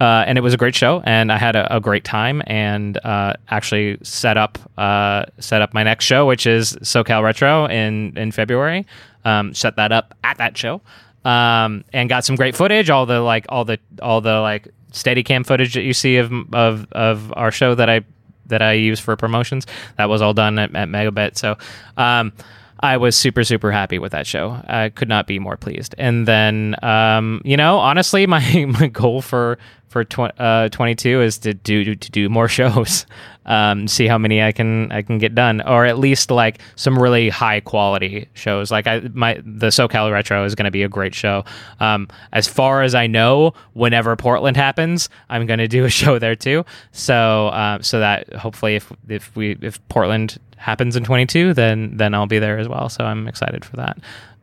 [0.00, 2.98] uh, and it was a great show, and I had a, a great time, and
[3.04, 8.16] uh, actually set up uh, set up my next show, which is SoCal Retro in
[8.16, 8.86] in February.
[9.24, 10.80] Um, set that up at that show,
[11.24, 12.88] um, and got some great footage.
[12.88, 16.90] All the like all the all the like Steadicam footage that you see of of
[16.92, 18.00] of our show that I
[18.46, 19.66] that I use for promotions.
[19.98, 21.36] That was all done at, at Megabit.
[21.36, 21.56] So
[21.96, 22.32] um,
[22.80, 24.60] I was super, super happy with that show.
[24.66, 25.94] I could not be more pleased.
[25.98, 29.58] And then, um, you know, honestly, my, my goal for
[29.90, 33.04] for tw- uh, 22 is to do to do more shows,
[33.44, 36.96] um, see how many I can I can get done, or at least like some
[36.98, 38.70] really high quality shows.
[38.70, 41.44] Like I my the SoCal Retro is going to be a great show.
[41.80, 46.18] Um, as far as I know, whenever Portland happens, I'm going to do a show
[46.18, 46.64] there too.
[46.92, 52.14] So uh, so that hopefully if if we if Portland happens in 22, then then
[52.14, 52.88] I'll be there as well.
[52.88, 53.98] So I'm excited for that.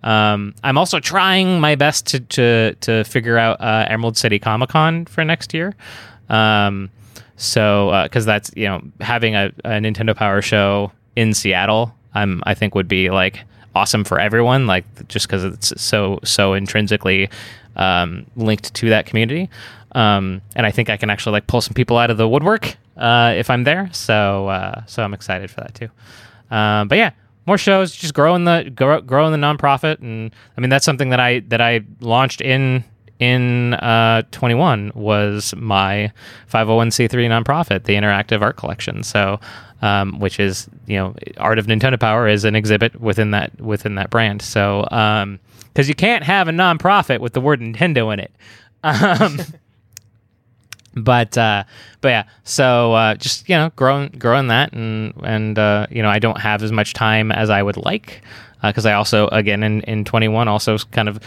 [0.08, 4.70] Um, I'm also trying my best to to, to figure out uh, Emerald City Comic
[4.70, 5.76] Con for next year.
[6.30, 6.90] Um,
[7.36, 12.54] so because that's you know having a, a Nintendo Power show in Seattle, I'm I
[12.54, 13.44] think would be like
[13.76, 14.66] awesome for everyone.
[14.66, 17.30] Like just because it's so so intrinsically
[17.76, 19.50] um, linked to that community.
[19.94, 22.78] Um, and I think I can actually like pull some people out of the woodwork
[22.96, 23.90] uh, if I'm there.
[23.92, 25.90] So uh, so I'm excited for that too.
[26.50, 27.12] Um, but yeah,
[27.48, 31.20] more shows, just growing the grow, growing the nonprofit, and I mean that's something that
[31.20, 32.84] I that I launched in
[33.20, 36.12] in uh, 21 was my
[36.52, 39.02] 501c3 nonprofit, the Interactive Art Collection.
[39.02, 39.40] So,
[39.82, 43.96] um, which is you know, Art of Nintendo Power is an exhibit within that within
[43.96, 44.42] that brand.
[44.42, 44.84] So,
[45.74, 48.32] because you can't have a nonprofit with the word Nintendo in it.
[48.84, 49.40] Um,
[51.04, 51.64] but uh,
[52.02, 56.10] but yeah, so uh, just you know, growing growing that, and and uh, you know,
[56.10, 58.22] I don't have as much time as I would like
[58.62, 61.20] because I also again in in 21 also kind of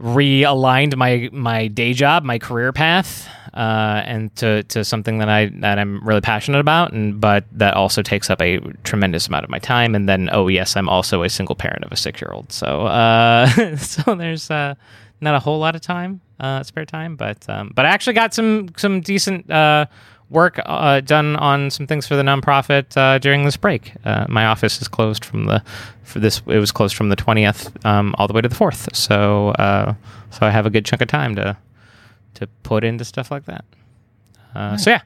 [0.00, 5.46] realigned my my day job, my career path, uh, and to, to something that I
[5.60, 9.50] that I'm really passionate about, and but that also takes up a tremendous amount of
[9.50, 9.94] my time.
[9.94, 12.86] And then oh yes, I'm also a single parent of a six year old, so
[12.86, 14.74] uh, so there's uh,
[15.20, 18.34] not a whole lot of time, uh, spare time, but um, but I actually got
[18.34, 19.50] some some decent.
[19.50, 19.86] Uh,
[20.28, 23.92] Work uh, done on some things for the nonprofit uh, during this break.
[24.04, 25.62] Uh, my office is closed from the
[26.02, 26.42] for this.
[26.48, 28.88] It was closed from the twentieth um, all the way to the fourth.
[28.92, 29.94] So uh,
[30.32, 31.56] so I have a good chunk of time to
[32.34, 33.64] to put into stuff like that.
[34.52, 35.02] Uh, So yeah,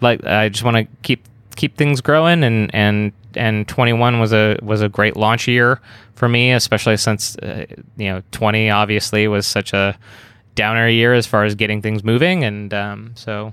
[0.00, 1.22] like I just want to keep
[1.60, 5.78] keep things growing and and and 21 was a was a great launch year
[6.14, 7.66] for me, especially since uh,
[7.98, 9.98] you know 20 obviously was such a
[10.54, 13.52] downer year as far as getting things moving, and um, so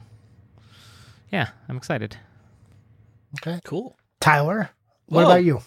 [1.33, 2.15] yeah, I'm excited.
[3.39, 3.97] Okay, Cool.
[4.21, 4.69] Tyler,
[5.07, 5.31] what Whoa.
[5.31, 5.61] about you?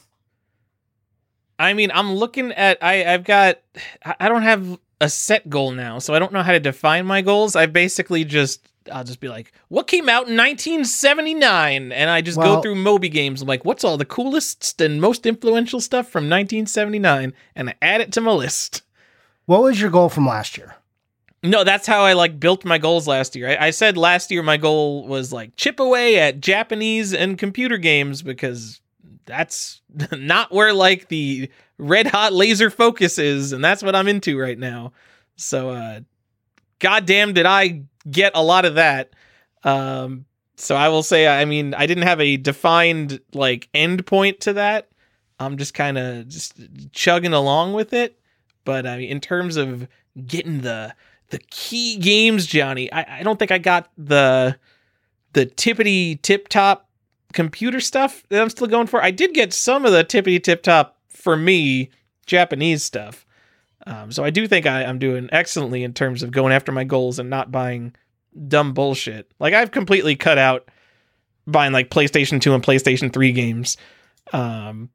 [1.59, 3.61] I mean, I'm looking at I I've got
[4.03, 7.05] I I don't have a set goal now, so I don't know how to define
[7.05, 7.55] my goals.
[7.55, 11.93] I basically just I'll just be like, what came out in 1979?
[11.93, 13.41] And I just Well- go through MobyGames.
[13.43, 17.33] I'm like, what's all the coolest and most influential stuff from 1979?
[17.55, 18.83] And I add it to my list.
[19.47, 20.77] What was your goal from last year?
[21.43, 23.49] No, that's how I like built my goals last year.
[23.49, 27.79] I, I said last year my goal was like chip away at Japanese and computer
[27.79, 28.81] games because
[29.25, 29.81] that's
[30.13, 34.59] not where like the red hot laser focus is, and that's what I'm into right
[34.59, 34.93] now.
[35.37, 36.01] So, uh,
[36.79, 39.11] goddamn, did I get a lot of that?
[39.65, 44.41] Um, so I will say, I mean, I didn't have a defined like end point
[44.41, 44.89] to that.
[45.39, 46.61] I'm just kind of just
[46.93, 48.19] chugging along with it.
[48.65, 49.89] But I mean, in terms of
[50.27, 50.95] getting the
[51.31, 54.59] the key games, Johnny, I, I don't think I got the
[55.33, 56.89] the tippity tip top
[57.33, 59.03] computer stuff that I'm still going for.
[59.03, 61.91] I did get some of the tippity tip top for me
[62.27, 63.25] Japanese stuff.
[63.87, 66.85] Um, so I do think I, I'm doing excellently in terms of going after my
[66.85, 67.95] goals and not buying
[68.49, 69.31] dumb bullshit.
[69.41, 70.71] Like I've completely cut out
[71.47, 73.77] buying like PlayStation 2 and PlayStation 3 games.
[74.33, 74.91] Um,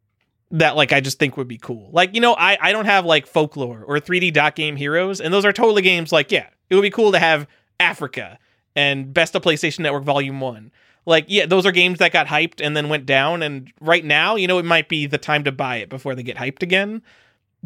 [0.52, 1.90] that like I just think would be cool.
[1.92, 5.34] Like, you know, I, I don't have like folklore or 3D dot game heroes, and
[5.34, 7.48] those are totally games like, yeah, it would be cool to have
[7.80, 8.40] Africa
[8.76, 10.72] and Best of PlayStation Network Volume 1.
[11.06, 14.36] Like, yeah, those are games that got hyped and then went down, and right now,
[14.36, 17.04] you know, it might be the time to buy it before they get hyped again.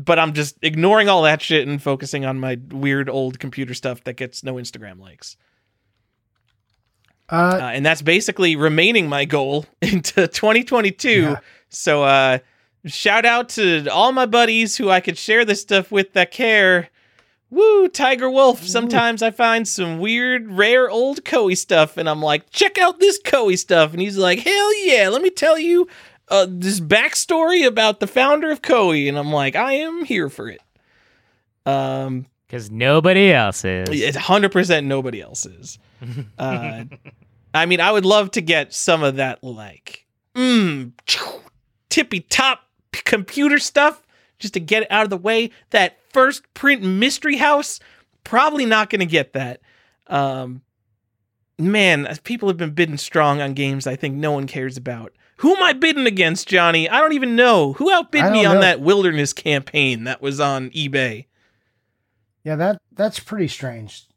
[0.02, 4.04] But I'm just ignoring all that shit and focusing on my weird old computer stuff
[4.06, 5.36] that gets no Instagram likes.
[7.30, 11.10] Uh, Uh, and that's basically remaining my goal into 2022.
[11.10, 11.40] Yeah.
[11.68, 12.40] So, uh,
[12.86, 16.90] shout out to all my buddies who I could share this stuff with that care.
[17.52, 18.64] Woo, Tiger Wolf.
[18.64, 23.20] Sometimes I find some weird, rare old Koei stuff, and I'm like, check out this
[23.22, 23.92] Koei stuff.
[23.92, 25.88] And he's like, hell yeah, let me tell you
[26.30, 29.08] uh, this backstory about the founder of Koei.
[29.10, 30.62] And I'm like, I am here for it.
[31.66, 33.90] Um, Because nobody else is.
[33.90, 35.78] it's 100% nobody else's.
[36.38, 36.86] Uh,
[37.54, 40.92] I mean, I would love to get some of that, like, mm,
[41.90, 42.62] tippy top
[42.94, 44.02] computer stuff
[44.38, 45.52] just to get it out of the way.
[45.72, 47.80] That first print Mystery House,
[48.24, 49.60] probably not going to get that.
[50.08, 50.62] Um,
[51.58, 55.12] man, people have been bidding strong on games I think no one cares about.
[55.40, 56.90] Who am I bidding against, Johnny?
[56.90, 57.74] I don't even know.
[57.74, 58.62] Who outbid me on know.
[58.62, 61.26] that wilderness campaign that was on eBay?
[62.44, 64.08] yeah, that that's pretty strange.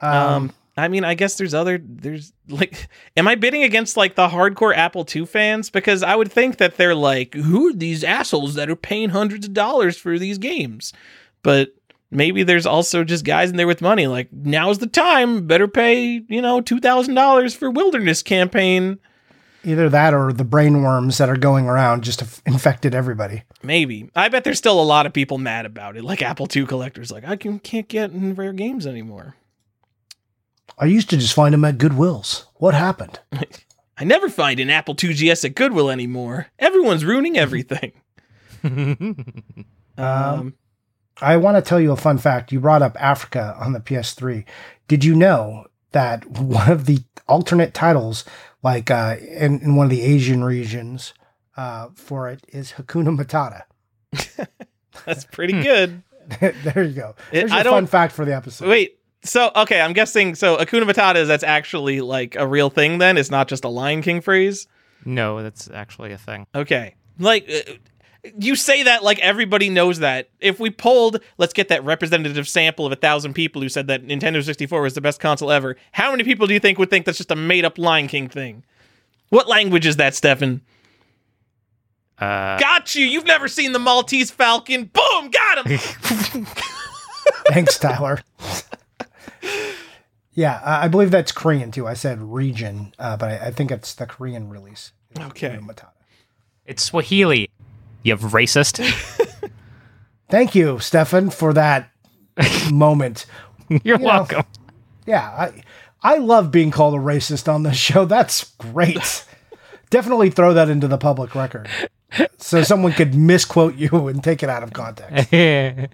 [0.00, 4.14] Um, Um, I mean, I guess there's other there's like, am I bidding against like
[4.14, 5.70] the hardcore Apple II fans?
[5.70, 9.46] Because I would think that they're like, who are these assholes that are paying hundreds
[9.46, 10.92] of dollars for these games?
[11.42, 11.74] But
[12.10, 14.06] maybe there's also just guys in there with money.
[14.06, 15.46] Like, now's the time.
[15.46, 18.98] Better pay, you know, two thousand dollars for Wilderness campaign.
[19.64, 23.42] Either that or the brainworms that are going around just have infected everybody.
[23.62, 24.10] Maybe.
[24.14, 26.04] I bet there's still a lot of people mad about it.
[26.04, 29.36] Like Apple II collectors, like I can, can't get in rare games anymore.
[30.78, 32.44] I used to just find them at Goodwills.
[32.54, 33.20] What happened?
[33.98, 36.46] I never find an Apple II GS at Goodwill anymore.
[36.58, 37.92] Everyone's ruining everything.
[39.98, 40.54] Um,
[41.20, 42.52] I want to tell you a fun fact.
[42.52, 44.44] You brought up Africa on the PS3.
[44.86, 48.24] Did you know that one of the alternate titles,
[48.62, 51.14] like uh, in, in one of the Asian regions,
[51.56, 53.62] uh, for it is Hakuna Matata?
[55.04, 56.02] that's pretty good.
[56.40, 57.14] there you go.
[57.32, 58.68] It- There's I a don't- fun fact for the episode.
[58.68, 62.98] Wait, so okay, I'm guessing so Hakuna Matata is that's actually like a real thing
[62.98, 63.16] then?
[63.16, 64.66] It's not just a Lion King phrase?
[65.04, 66.46] no, that's actually a thing.
[66.54, 66.94] Okay.
[67.18, 67.72] Like uh,
[68.38, 70.30] you say that like everybody knows that.
[70.40, 74.04] If we polled, let's get that representative sample of a thousand people who said that
[74.04, 75.76] Nintendo 64 was the best console ever.
[75.92, 78.28] How many people do you think would think that's just a made up Lion King
[78.28, 78.64] thing?
[79.28, 80.62] What language is that, Stefan?
[82.18, 83.06] Uh, Got you.
[83.06, 84.84] You've never seen the Maltese Falcon.
[84.86, 85.78] Boom, got him.
[87.48, 88.20] Thanks, Tyler.
[90.32, 91.86] yeah, I I believe that's Korean too.
[91.86, 94.92] I said region, uh, but I, I think it's the Korean release.
[95.18, 95.58] Okay.
[96.66, 97.50] It's Swahili.
[98.02, 98.78] You have racist.
[100.30, 101.90] Thank you, Stefan, for that
[102.72, 103.26] moment.
[103.82, 104.44] You're know, welcome.
[105.06, 105.62] Yeah, I
[106.02, 108.04] I love being called a racist on this show.
[108.04, 109.24] That's great.
[109.90, 111.68] Definitely throw that into the public record.
[112.38, 115.28] So someone could misquote you and take it out of context.
[115.30, 115.88] hey,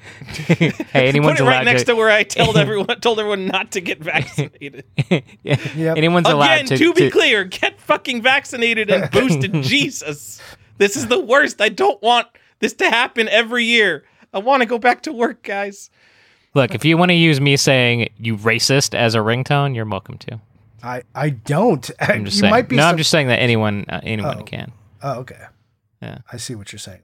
[0.93, 1.87] anyone's Put it right next to.
[1.87, 4.85] to where I told everyone told everyone not to get vaccinated.
[5.11, 5.21] yeah.
[5.77, 5.97] Yep.
[5.97, 6.77] Anyone's allowed Again, to.
[6.79, 9.63] to, be to- clear, get fucking vaccinated and boosted.
[9.63, 10.41] Jesus.
[10.79, 11.61] This is the worst.
[11.61, 12.27] I don't want
[12.59, 14.05] this to happen every year.
[14.33, 15.91] I want to go back to work, guys.
[16.55, 20.19] Look, if you want to use me saying "you racist" as a ringtone, you're welcome
[20.19, 20.41] to.
[20.83, 21.91] I I don't.
[22.01, 22.51] I'm just you saying.
[22.51, 24.45] might be no, some- I'm just saying that anyone uh, anyone Oh.
[24.45, 24.73] can.
[25.03, 25.41] Oh, okay.
[26.03, 26.19] Yeah.
[26.33, 27.03] I see what you're saying.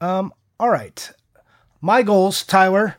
[0.00, 1.10] Um, all right.
[1.80, 2.96] My goals, Tyler.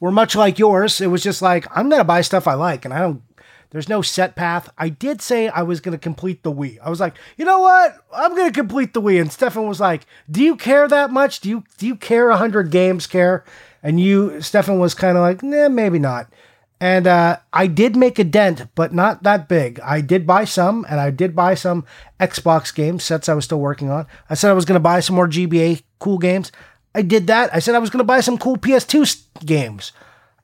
[0.00, 1.00] were much like yours.
[1.00, 3.22] It was just like I'm gonna buy stuff I like, and I don't.
[3.70, 4.70] There's no set path.
[4.78, 6.78] I did say I was gonna complete the Wii.
[6.82, 7.96] I was like, you know what?
[8.14, 9.20] I'm gonna complete the Wii.
[9.20, 11.40] And Stefan was like, Do you care that much?
[11.40, 13.06] Do you do you care hundred games?
[13.06, 13.44] Care?
[13.82, 16.32] And you, Stefan, was kind of like, Nah, maybe not.
[16.80, 19.80] And uh, I did make a dent, but not that big.
[19.80, 21.84] I did buy some, and I did buy some
[22.20, 24.06] Xbox games sets I was still working on.
[24.30, 26.52] I said I was going to buy some more GBA cool games.
[26.94, 27.52] I did that.
[27.52, 29.90] I said I was going to buy some cool PS2 games.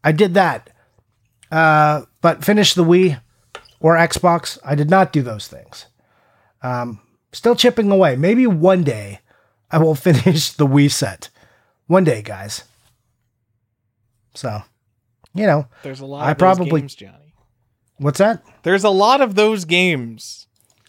[0.03, 0.71] I did that.
[1.53, 3.21] Uh, but finish the Wii
[3.81, 5.85] or Xbox, I did not do those things.
[6.63, 7.01] Um,
[7.33, 8.17] still chipping away.
[8.17, 9.21] Maybe one day
[9.71, 11.29] I will finish the Wii set.
[11.87, 12.65] One day, guys.
[14.35, 14.63] So,
[15.35, 17.35] you know, There's a lot I of those probably- games, Johnny.
[17.99, 18.43] what's that?
[18.63, 20.47] There's a lot of those games.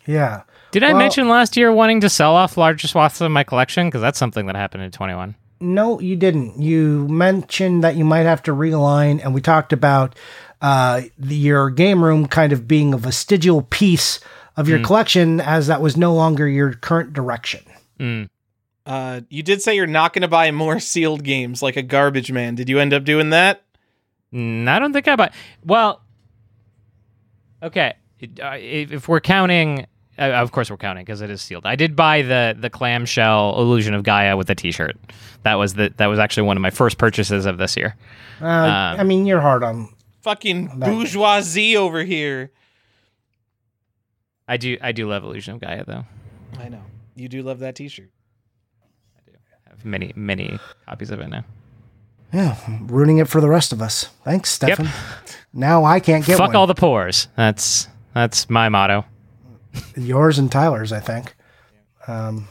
[0.07, 0.43] Yeah.
[0.71, 3.87] Did I mention last year wanting to sell off larger swaths of my collection?
[3.87, 5.35] Because that's something that happened in 21.
[5.61, 6.61] No, you didn't.
[6.61, 10.15] You mentioned that you might have to realign, and we talked about
[10.61, 14.19] uh, your game room kind of being a vestigial piece
[14.57, 17.61] of your collection, as that was no longer your current direction.
[17.99, 18.29] Mm.
[18.85, 22.31] Uh, you did say you're not going to buy more sealed games like a garbage
[22.31, 22.55] man.
[22.55, 23.63] Did you end up doing that?
[24.33, 25.33] Mm, I don't think I bought.
[25.65, 26.01] Well,
[27.63, 27.93] okay.
[28.41, 29.85] uh, If if we're counting,
[30.17, 31.65] uh, of course we're counting because it is sealed.
[31.65, 34.97] I did buy the the clamshell illusion of Gaia with a T-shirt.
[35.43, 37.95] That was the that was actually one of my first purchases of this year.
[38.41, 39.89] Uh, I mean, you're hard on.
[40.25, 42.49] Fucking That- bourgeoisie over here.
[44.47, 46.05] I do I do love illusion of Gaia though.
[46.59, 46.81] I know.
[47.15, 48.09] You do love that t-shirt.
[49.15, 49.37] I do
[49.69, 50.57] have many many
[50.87, 51.45] copies of it now.
[52.33, 54.05] Yeah, ruining it for the rest of us.
[54.23, 54.89] Thanks, Stefan.
[55.53, 56.55] Now I can't get Fuck one.
[56.55, 57.27] all the pores.
[57.35, 59.05] That's that's my motto.
[59.95, 61.35] Yours and Tyler's, I think.
[62.07, 62.47] Um,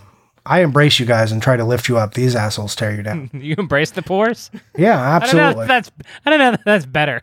[0.46, 2.14] I embrace you guys and try to lift you up.
[2.14, 3.30] These assholes tear you down.
[3.34, 4.51] You embrace the pores?
[4.78, 5.40] Yeah, I don't know.
[5.42, 5.62] absolutely.
[5.64, 5.90] if That's
[6.24, 6.52] I don't know.
[6.52, 7.22] if That's better.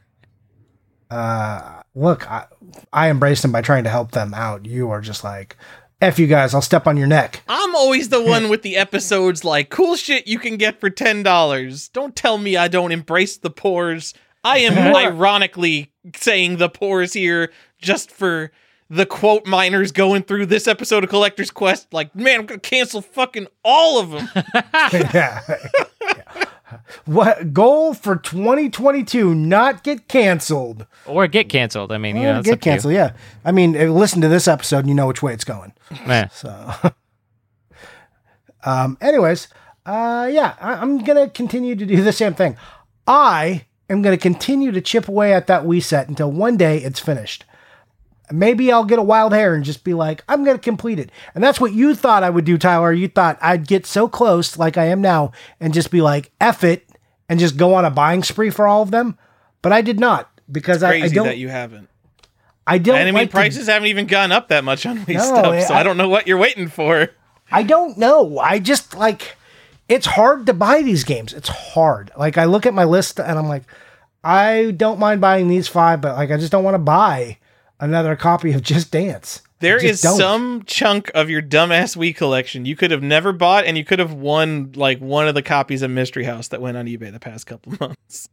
[1.12, 2.46] Uh, look, I,
[2.94, 4.66] I embrace them by trying to help them out.
[4.66, 5.58] You are just like,
[6.02, 7.44] F you guys, I'll step on your neck.
[7.48, 11.92] I'm always the one with the episodes like cool shit you can get for $10.
[11.94, 14.14] Don't tell me I don't embrace the pores.
[14.44, 18.52] I am ironically saying the pores here just for
[18.90, 21.94] the quote miners going through this episode of Collector's Quest.
[21.94, 24.30] Like, man, I'm going to cancel fucking all of them.
[25.14, 25.42] yeah.
[27.06, 29.34] What goal for 2022?
[29.34, 30.86] Not get canceled.
[31.06, 31.92] Or get canceled.
[31.92, 32.72] I mean, you know, get up to you.
[32.74, 32.94] canceled.
[32.94, 33.14] Yeah.
[33.46, 35.74] I mean, listen to this episode, and you know which way it's going.
[36.34, 36.72] So,
[38.66, 39.48] um, anyways,
[39.86, 42.58] uh, yeah, I, I'm gonna continue to do the same thing.
[43.08, 47.00] I am gonna continue to chip away at that Wii set until one day it's
[47.00, 47.46] finished.
[48.32, 51.12] Maybe I'll get a wild hair and just be like, I'm gonna complete it.
[51.36, 52.92] And that's what you thought I would do, Tyler.
[52.94, 56.64] You thought I'd get so close, like I am now, and just be like, F
[56.64, 56.88] it,
[57.30, 59.18] and just go on a buying spree for all of them.
[59.62, 61.28] But I did not because I, I don't.
[61.28, 61.88] that you haven't.
[62.68, 62.96] I don't.
[62.98, 65.68] And I mean, to- prices haven't even gone up that much on these No, stuff,
[65.68, 67.10] so I- I don't know what you're waiting for.
[67.52, 68.40] I don't know.
[68.40, 69.36] I just like
[69.90, 71.34] it's hard to buy these games.
[71.34, 72.12] It's hard.
[72.18, 73.64] Like I look at my list and I'm like,
[74.24, 77.38] I don't mind buying these five, but like I just don't want to buy
[77.82, 79.42] another copy of Just Dance.
[79.60, 80.18] There just is don't.
[80.18, 84.00] some chunk of your dumbass Wii collection you could have never bought, and you could
[84.00, 87.20] have won like one of the copies of Mystery House that went on eBay the
[87.20, 88.30] past couple months.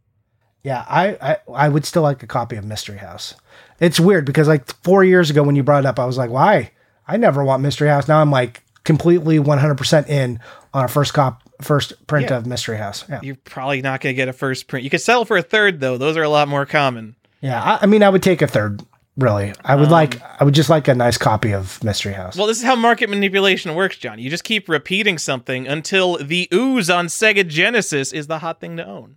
[0.62, 3.34] Yeah, I, I I would still like a copy of Mystery House.
[3.80, 6.30] It's weird because like four years ago when you brought it up, I was like,
[6.30, 6.70] why?
[7.06, 8.08] I never want Mystery House.
[8.08, 10.40] Now I'm like completely 100% in
[10.72, 12.38] on a first cop first print Yeah.
[12.38, 13.04] of Mystery House.
[13.08, 13.20] Yeah.
[13.22, 14.82] You're probably not going to get a first print.
[14.84, 17.16] You could sell for a third though; those are a lot more common.
[17.40, 18.82] Yeah, I, I mean, I would take a third.
[19.18, 20.22] Really, I would like.
[20.40, 22.36] I would just like a nice copy of Mystery House.
[22.36, 24.20] Well, this is how market manipulation works, John.
[24.20, 28.76] You just keep repeating something until the ooze on Sega Genesis is the hot thing
[28.76, 29.16] to own.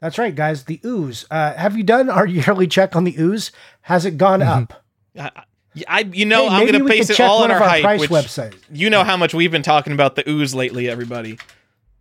[0.00, 0.64] That's right, guys.
[0.64, 1.24] The ooze.
[1.30, 3.50] Uh, have you done our yearly check on the ooze?
[3.80, 4.84] Has it gone up?
[5.18, 5.42] I, I-
[5.88, 7.82] I you know, Hey, I'm going to we base it all on our our hype,
[7.82, 8.54] price which websites.
[8.70, 11.36] you know how much we've been talking about the ooze lately, everybody.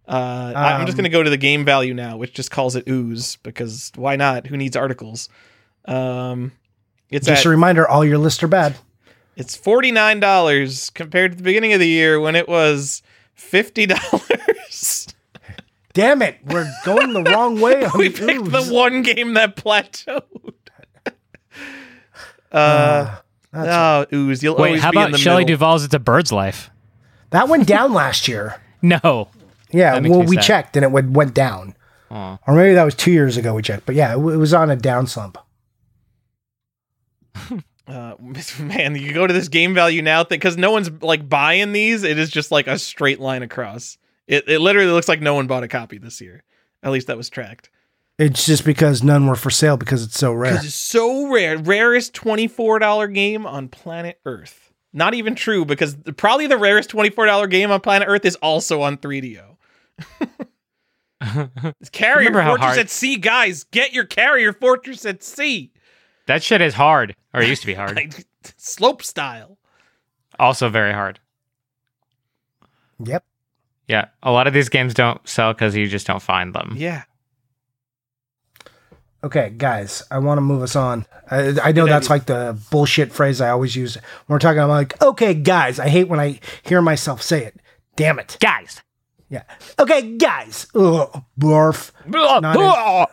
[0.07, 2.51] Uh, I- I'm just Um, going to go to the game value now, which just
[2.51, 4.45] calls it ooze because why not?
[4.45, 5.27] Who needs articles?
[5.85, 6.51] Um,
[7.09, 8.75] it's Just at, a reminder: all your lists are bad.
[9.35, 13.01] it's forty nine dollars compared to the beginning of the year when it was
[13.33, 15.07] fifty dollars.
[15.93, 18.67] Damn it, we're going the wrong way on we the picked ooze.
[18.67, 20.23] the one game that plateaued.
[22.51, 23.15] uh,
[23.53, 24.41] oh, ooze!
[24.43, 25.57] You'll Wait, always how be in about the Shelley middle.
[25.57, 26.69] Duvall's It's a Bird's Life?
[27.31, 28.61] that went down last year.
[28.81, 29.29] No.
[29.71, 30.43] Yeah, That well, we sad.
[30.43, 31.75] checked and it went went down,
[32.11, 32.37] Aw.
[32.45, 33.55] or maybe that was two years ago.
[33.55, 35.37] We checked, but yeah, it, it was on a down slump.
[37.87, 38.13] Uh,
[38.59, 42.03] man, you go to this game value now thing because no one's like buying these.
[42.03, 43.97] It is just like a straight line across.
[44.27, 46.43] It it literally looks like no one bought a copy this year.
[46.81, 47.69] At least that was tracked.
[48.19, 50.51] It's just because none were for sale because it's so rare.
[50.51, 51.57] Because it's so rare.
[51.57, 54.71] Rarest $24 game on planet Earth.
[54.93, 58.81] Not even true because the- probably the rarest $24 game on planet Earth is also
[58.81, 59.57] on 3DO.
[61.79, 63.63] It's Carrier Remember Fortress hard- at Sea, guys.
[63.65, 65.71] Get your Carrier Fortress at Sea.
[66.27, 67.95] that shit is hard, or it used to be hard.
[67.95, 68.25] Like,
[68.57, 69.57] slope style.
[70.39, 71.19] also very hard.
[73.03, 73.23] Yep.
[73.87, 76.73] Yeah, a lot of these games don't sell because you just don't find them.
[76.77, 77.03] Yeah.
[79.23, 81.05] Okay, guys, I want to move us on.
[81.31, 84.59] I, I know that's like the bullshit phrase I always use when we're talking.
[84.61, 85.79] I'm like, okay, guys.
[85.79, 87.61] I hate when I hear myself say it.
[87.95, 88.37] Damn it.
[88.41, 88.81] Guys,
[89.29, 89.43] Yeah.
[89.79, 90.67] Okay, guys.
[90.75, 91.91] Ugh, barf.
[92.05, 93.11] Not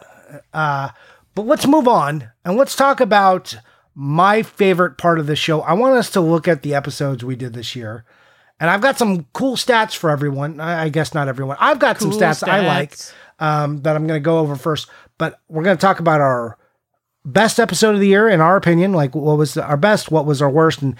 [0.53, 0.89] Uh,
[1.37, 3.57] but let's move on and let's talk about
[4.03, 5.61] my favorite part of the show.
[5.61, 8.07] I want us to look at the episodes we did this year.
[8.59, 10.59] And I've got some cool stats for everyone.
[10.59, 11.59] I guess not everyone.
[11.61, 12.97] I've got some Cool stats, I like
[13.41, 14.89] um, that I'm going to go over first.
[15.19, 16.57] But we're going to talk about our
[17.27, 18.95] best episode of the year, in our opinion.
[18.95, 20.11] Like, what was our best?
[20.11, 20.81] What was our worst?
[20.81, 20.97] And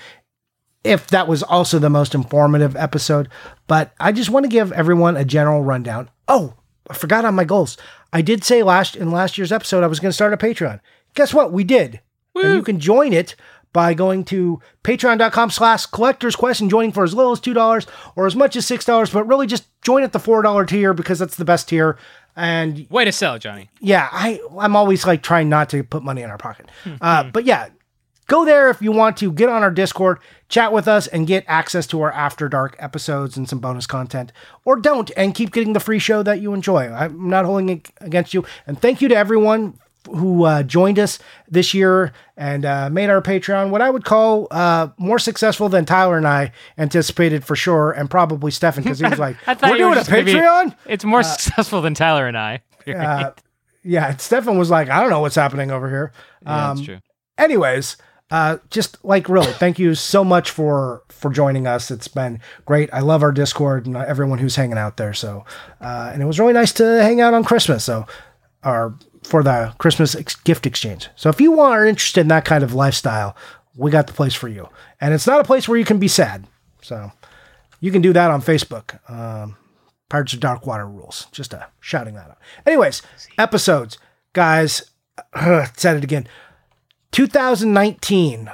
[0.85, 3.31] if that was also the most informative episode.
[3.67, 6.11] But I just want to give everyone a general rundown.
[6.29, 6.53] Oh,
[6.91, 7.79] I forgot on my goals.
[8.13, 10.81] I did say last in last year's episode I was going to start a Patreon.
[11.15, 11.51] Guess what?
[11.51, 12.03] We did.
[12.35, 13.37] And you can join it
[13.73, 17.87] by going to patreon.com slash collectors quest and joining for as little as $2
[18.17, 19.13] or as much as $6.
[19.13, 21.97] But really just join at the $4 tier because that's the best tier.
[22.37, 23.69] And way to sell, Johnny.
[23.81, 26.71] yeah, I I'm always like trying not to put money in our pocket.
[27.01, 27.69] Uh, but yeah,
[28.29, 31.45] go there if you want to get on our Discord, chat with us, and get
[31.49, 34.33] access to our After Dark episodes and some bonus content,
[34.65, 36.89] or don't and keep getting the free show that you enjoy.
[36.89, 38.45] I'm not holding it against you.
[38.67, 41.19] And thank you to everyone who uh, joined us
[41.49, 45.85] this year and uh, made our Patreon what I would call uh, more successful than
[45.85, 49.71] Tyler and I anticipated for sure, and probably Stefan because he was like, I thought
[49.73, 52.61] "We're doing a gonna be- Patreon." It's more successful than Tyler and I.
[52.91, 53.31] Uh,
[53.85, 56.13] yeah, Stefan was like, I don't know what's happening over here.
[56.43, 56.99] yeah, Um, that's true.
[57.39, 57.97] anyways,
[58.31, 61.91] uh, just like really, thank you so much for for joining us.
[61.91, 62.89] It's been great.
[62.93, 65.13] I love our Discord and everyone who's hanging out there.
[65.15, 65.45] So,
[65.81, 67.85] uh, and it was really nice to hang out on Christmas.
[67.85, 68.07] So,
[68.65, 71.09] or for the Christmas ex- gift exchange.
[71.17, 73.37] So, if you are interested in that kind of lifestyle,
[73.77, 74.69] we got the place for you.
[75.01, 76.47] And it's not a place where you can be sad.
[76.83, 77.13] So,
[77.81, 78.99] you can do that on Facebook.
[79.11, 79.57] Um,
[80.09, 81.27] Pirates of Dark Water rules.
[81.33, 82.39] Just uh, shouting that out.
[82.67, 83.01] Anyways,
[83.39, 83.97] episodes,
[84.33, 84.91] guys.
[85.77, 86.27] said it again.
[87.13, 88.51] 2019.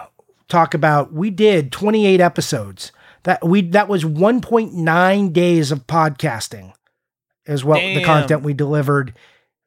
[0.49, 2.93] Talk about we did 28 episodes.
[3.25, 6.73] That we that was 1.9 days of podcasting.
[7.47, 9.15] Is what the content we delivered.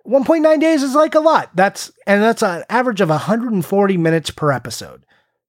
[0.10, 1.52] 1.9 days is like a lot.
[1.56, 5.06] That's and that's an average of 140 minutes per episode.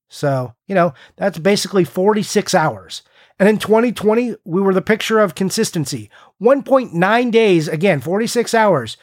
[0.09, 3.03] So, you know, that's basically 46 hours.
[3.39, 6.11] And in 2020, we were the picture of consistency.
[6.43, 8.99] 1.9 days, again, 46 hours.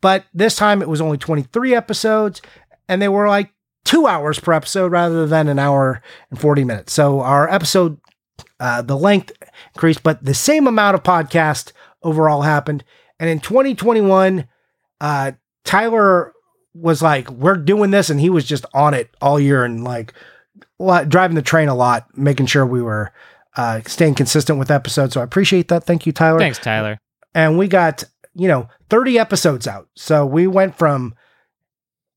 [0.00, 2.40] But this time it was only 23 episodes,
[2.88, 3.50] and they were like
[3.84, 6.92] two hours per episode rather than an hour and 40 minutes.
[6.92, 8.00] So our episode,
[8.58, 9.32] uh, the length
[9.74, 11.72] increased, but the same amount of podcast
[12.02, 12.82] overall happened.
[13.20, 14.48] And in 2021,
[15.02, 15.32] uh,
[15.64, 16.32] Tyler
[16.74, 20.14] was like, "We're doing this," and he was just on it all year and like
[20.78, 23.12] lot, driving the train a lot, making sure we were
[23.56, 25.14] uh, staying consistent with episodes.
[25.14, 25.84] So I appreciate that.
[25.84, 26.38] Thank you, Tyler.
[26.38, 26.98] Thanks, Tyler.
[27.34, 28.04] And we got
[28.34, 31.14] you know 30 episodes out, so we went from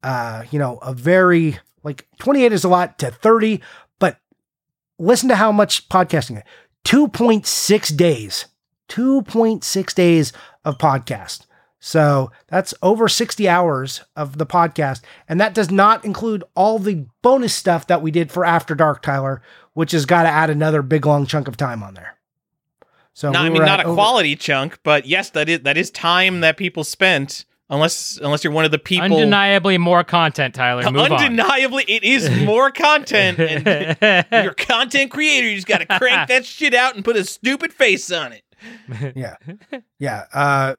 [0.03, 3.61] uh, you know a very like 28 is a lot to 30,
[3.99, 4.19] but
[4.99, 6.41] listen to how much podcasting.
[6.85, 8.45] 2.6 days.
[8.89, 10.33] 2.6 days
[10.63, 11.44] of podcast.
[11.85, 15.01] So that's over 60 hours of the podcast.
[15.29, 19.03] And that does not include all the bonus stuff that we did for After Dark,
[19.03, 19.43] Tyler,
[19.73, 22.17] which has got to add another big long chunk of time on there.
[23.13, 25.77] So Not, we I mean, not a over- quality chunk, but yes, that is that
[25.77, 27.45] is time that people spent.
[27.69, 29.05] Unless unless you're one of the people.
[29.05, 30.89] Undeniably more content, Tyler.
[30.91, 33.67] Move Undeniably, it is more content, and
[34.31, 34.43] on.
[34.43, 35.47] you're a content creator.
[35.47, 38.43] You just got to crank that shit out and put a stupid face on it.
[39.15, 39.35] Yeah.
[39.99, 40.25] Yeah.
[40.33, 40.75] Uh,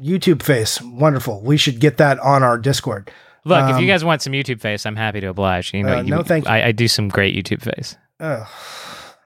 [0.00, 0.80] YouTube face.
[0.82, 1.42] Wonderful.
[1.42, 3.10] We should get that on our Discord.
[3.44, 5.72] Look, if Um, you guys want some YouTube face, I'm happy to oblige.
[5.72, 6.50] You know, Uh, you, no, thank you.
[6.50, 7.96] I, I do some great YouTube face.
[8.20, 8.46] Ugh.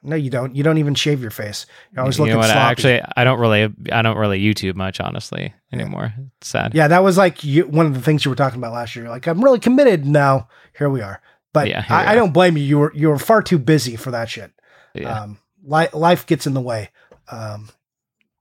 [0.04, 0.54] No, you don't.
[0.56, 1.64] You don't even shave your face.
[1.92, 2.50] You're always you looking know what?
[2.50, 2.70] I sloppy.
[2.72, 6.12] actually, I don't really, I don't really YouTube much, honestly, anymore.
[6.38, 6.74] It's sad.
[6.74, 9.04] Yeah, that was like you, one of the things you were talking about last year.
[9.04, 10.48] You're like, I'm really committed now.
[10.76, 11.20] Here we are.
[11.52, 12.64] But Yeah, here we I, I don't blame you.
[12.64, 14.50] You were you were far too busy for that shit.
[14.94, 15.20] Yeah.
[15.22, 16.90] Um, li- life gets in the way.
[17.30, 17.68] Um,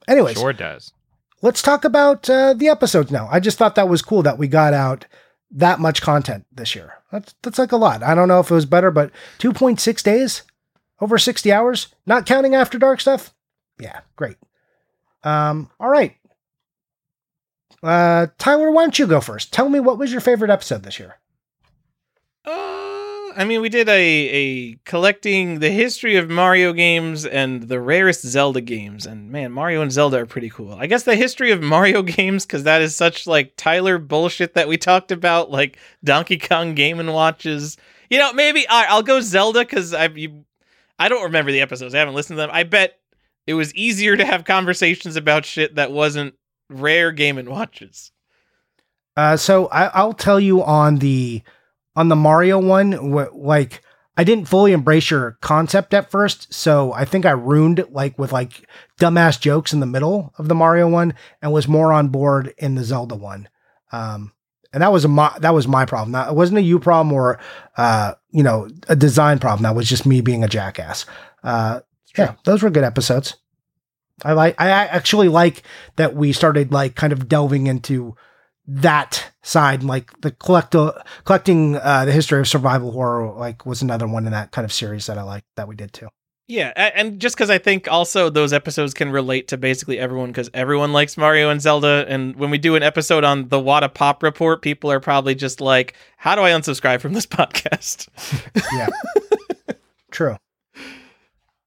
[0.08, 0.94] anyways, sure does.
[1.42, 3.28] Let's talk about uh, the episodes now.
[3.32, 5.06] I just thought that was cool that we got out
[5.52, 6.94] that much content this year.
[7.12, 8.04] That's that's like a lot.
[8.04, 10.44] I don't know if it was better, but 2.6 days,
[11.00, 13.34] over 60 hours, not counting after dark stuff.
[13.80, 14.38] Yeah, great.
[15.24, 16.16] Um, all right.
[17.84, 19.52] Uh, Tyler, why don't you go first?
[19.52, 21.16] Tell me what was your favorite episode this year?
[23.36, 28.22] I mean, we did a a collecting the history of Mario games and the rarest
[28.22, 30.74] Zelda games, and man, Mario and Zelda are pretty cool.
[30.74, 34.68] I guess the history of Mario games because that is such like Tyler bullshit that
[34.68, 37.78] we talked about, like Donkey Kong Game and Watches.
[38.10, 40.10] You know, maybe I'll go Zelda because I
[41.00, 41.96] I don't remember the episodes.
[41.96, 42.52] I haven't listened to them.
[42.54, 43.00] I bet
[43.48, 46.36] it was easier to have conversations about shit that wasn't
[46.70, 48.12] rare Game and Watches.
[49.18, 51.42] Uh, so I, I'll tell you on the
[51.96, 53.82] on the Mario one, wh- like
[54.18, 58.32] I didn't fully embrace your concept at first, so I think I ruined like with
[58.32, 58.68] like
[59.00, 62.76] dumbass jokes in the middle of the Mario one, and was more on board in
[62.76, 63.50] the Zelda one.
[63.92, 64.34] Um,
[64.74, 66.12] and that was a my, that was my problem.
[66.14, 67.40] That it wasn't a you problem or
[67.78, 69.64] uh, you know a design problem.
[69.64, 71.06] That was just me being a jackass.
[71.44, 71.82] Uh,
[72.18, 73.36] yeah, those were good episodes.
[74.24, 74.60] I like.
[74.60, 75.64] I actually like
[75.96, 78.16] that we started like kind of delving into
[78.68, 80.76] that side, like the collect
[81.26, 83.32] collecting uh, the history of survival horror.
[83.34, 85.94] Like was another one in that kind of series that I like that we did
[85.94, 86.10] too.
[86.48, 90.50] Yeah, and just because I think also those episodes can relate to basically everyone because
[90.54, 92.06] everyone likes Mario and Zelda.
[92.10, 95.62] And when we do an episode on the Wata Pop Report, people are probably just
[95.62, 98.10] like, "How do I unsubscribe from this podcast?"
[98.74, 98.90] yeah,
[100.12, 100.36] true.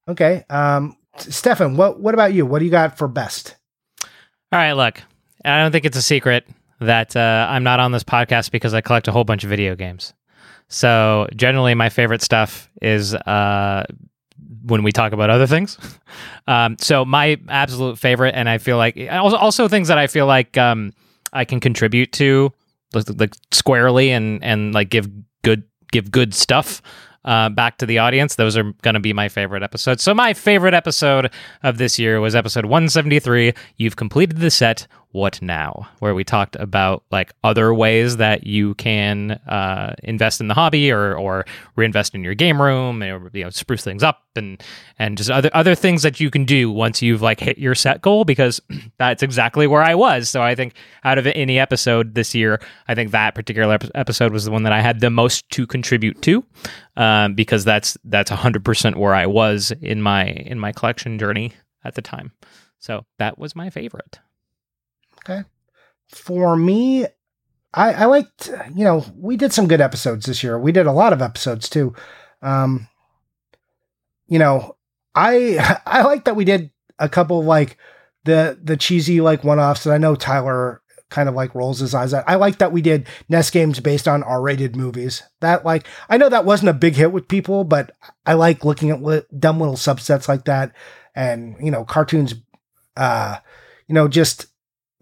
[0.06, 2.44] Okay, um, Stefan, what what about you?
[2.44, 3.56] What do you got for best?
[4.02, 5.00] All right, look,
[5.46, 6.46] I don't think it's a secret
[6.84, 9.74] that uh, I'm not on this podcast because I collect a whole bunch of video
[9.74, 10.14] games.
[10.68, 13.84] So generally, my favorite stuff is uh,
[14.66, 15.78] when we talk about other things.
[16.46, 20.26] Um, so my absolute favorite, and I feel like also, also things that I feel
[20.26, 20.92] like um,
[21.32, 22.52] I can contribute to,
[22.92, 25.08] like, like squarely and and like give
[25.42, 26.82] good give good stuff
[27.24, 28.36] uh, back to the audience.
[28.36, 30.02] Those are going to be my favorite episodes.
[30.02, 31.30] So, my favorite episode
[31.62, 33.54] of this year was episode 173.
[33.76, 34.86] You've completed the set.
[35.14, 35.88] What now?
[36.00, 40.90] Where we talked about like other ways that you can uh, invest in the hobby
[40.90, 41.44] or or
[41.76, 44.60] reinvest in your game room or you know spruce things up and
[44.98, 48.02] and just other other things that you can do once you've like hit your set
[48.02, 48.60] goal because
[48.98, 50.28] that's exactly where I was.
[50.28, 50.74] So I think
[51.04, 54.72] out of any episode this year, I think that particular episode was the one that
[54.72, 56.44] I had the most to contribute to
[56.96, 61.52] um, because that's that's hundred percent where I was in my in my collection journey
[61.84, 62.32] at the time.
[62.80, 64.18] So that was my favorite.
[65.24, 65.42] Okay.
[66.08, 67.06] For me,
[67.72, 70.58] I, I liked, you know, we did some good episodes this year.
[70.58, 71.94] We did a lot of episodes too.
[72.42, 72.88] Um,
[74.26, 74.76] you know,
[75.14, 77.78] I I like that we did a couple of like
[78.24, 81.94] the the cheesy like one offs that I know Tyler kind of like rolls his
[81.94, 82.28] eyes at.
[82.28, 85.22] I like that we did NES games based on R rated movies.
[85.40, 87.92] That like I know that wasn't a big hit with people, but
[88.26, 90.72] I like looking at li- dumb little subsets like that,
[91.14, 92.34] and you know cartoons.
[92.96, 93.38] Uh,
[93.88, 94.46] you know just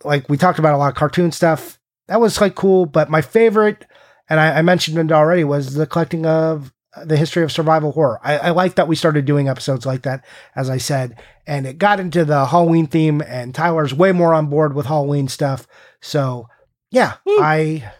[0.04, 1.78] like we talked about a lot of cartoon stuff.
[2.08, 3.86] That was like cool, but my favorite,
[4.28, 7.92] and I, I mentioned it already, was the collecting of uh, the history of survival
[7.92, 8.20] horror.
[8.22, 10.24] I, I like that we started doing episodes like that,
[10.54, 14.46] as I said, and it got into the Halloween theme, and Tyler's way more on
[14.46, 15.66] board with Halloween stuff.
[16.00, 16.48] So
[16.90, 17.38] yeah, Woo.
[17.40, 17.90] I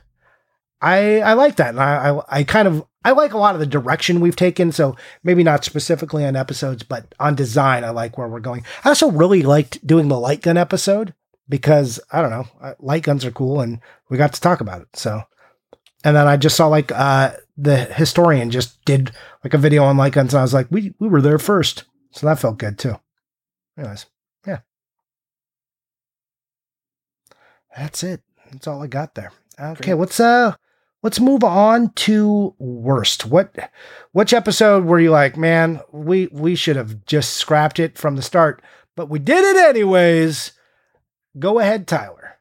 [0.81, 3.61] I I like that, and I, I I kind of I like a lot of
[3.61, 4.73] the direction we've taken.
[4.73, 8.65] So maybe not specifically on episodes, but on design, I like where we're going.
[8.85, 11.15] I also really liked doing the light gun episode
[11.53, 12.47] because I don't know,
[12.79, 14.89] light guns are cool, and we got to talk about it.
[14.97, 15.21] So,
[16.03, 19.13] and then I just saw like uh, the historian just did
[19.45, 21.85] like a video on light guns, and I was like, we we were there first,
[22.11, 22.95] so that felt good too.
[23.77, 24.07] Anyways,
[24.47, 24.61] yeah,
[27.77, 28.23] that's it.
[28.51, 29.31] That's all I got there.
[29.61, 29.99] Okay, Great.
[29.99, 30.55] let's uh
[31.03, 33.27] let's move on to worst.
[33.27, 33.71] What
[34.13, 38.23] which episode were you like, man, we we should have just scrapped it from the
[38.23, 38.63] start,
[38.97, 40.53] but we did it anyways.
[41.39, 42.39] Go ahead, Tyler.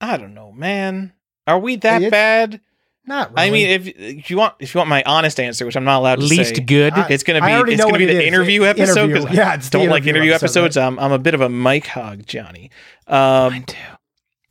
[0.00, 1.12] I don't know, man.
[1.46, 2.60] Are we that it's bad?
[3.06, 3.48] Not really.
[3.48, 5.98] I mean, if, if you want, if you want my honest answer, which I'm not
[5.98, 8.78] allowed to least say, good, I, it's gonna be it's gonna be the interview it,
[8.78, 10.76] episode because yeah, I don't like interview episode, episodes.
[10.76, 10.86] Right?
[10.86, 12.70] I'm I'm a bit of a mic hog, Johnny.
[13.06, 13.76] Um, Mine too.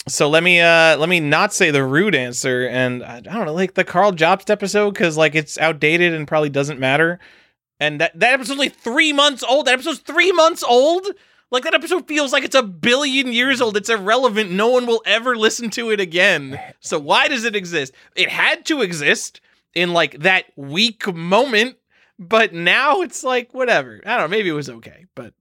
[0.08, 3.46] So let me uh let me not say the rude answer, and I, I don't
[3.46, 7.20] know, like the Karl Jobst episode because like it's outdated and probably doesn't matter.
[7.80, 9.68] And that that episode's only three months old.
[9.68, 11.06] That episode's three months old.
[11.50, 13.78] Like that episode feels like it's a billion years old.
[13.78, 14.52] It's irrelevant.
[14.52, 16.60] No one will ever listen to it again.
[16.82, 17.94] So why does it exist?
[18.16, 19.40] It had to exist
[19.74, 21.78] in like that weak moment,
[22.20, 24.02] but now it's like whatever.
[24.06, 24.36] I don't know.
[24.36, 25.34] Maybe it was okay, but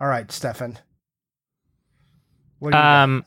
[0.00, 0.78] all right, Stefan.
[2.72, 3.24] um.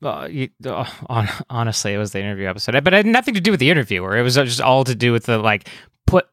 [0.00, 3.50] Well, you, on, honestly, it was the interview episode, but it had nothing to do
[3.50, 4.18] with the interviewer.
[4.18, 5.68] It was just all to do with the like
[6.06, 6.28] put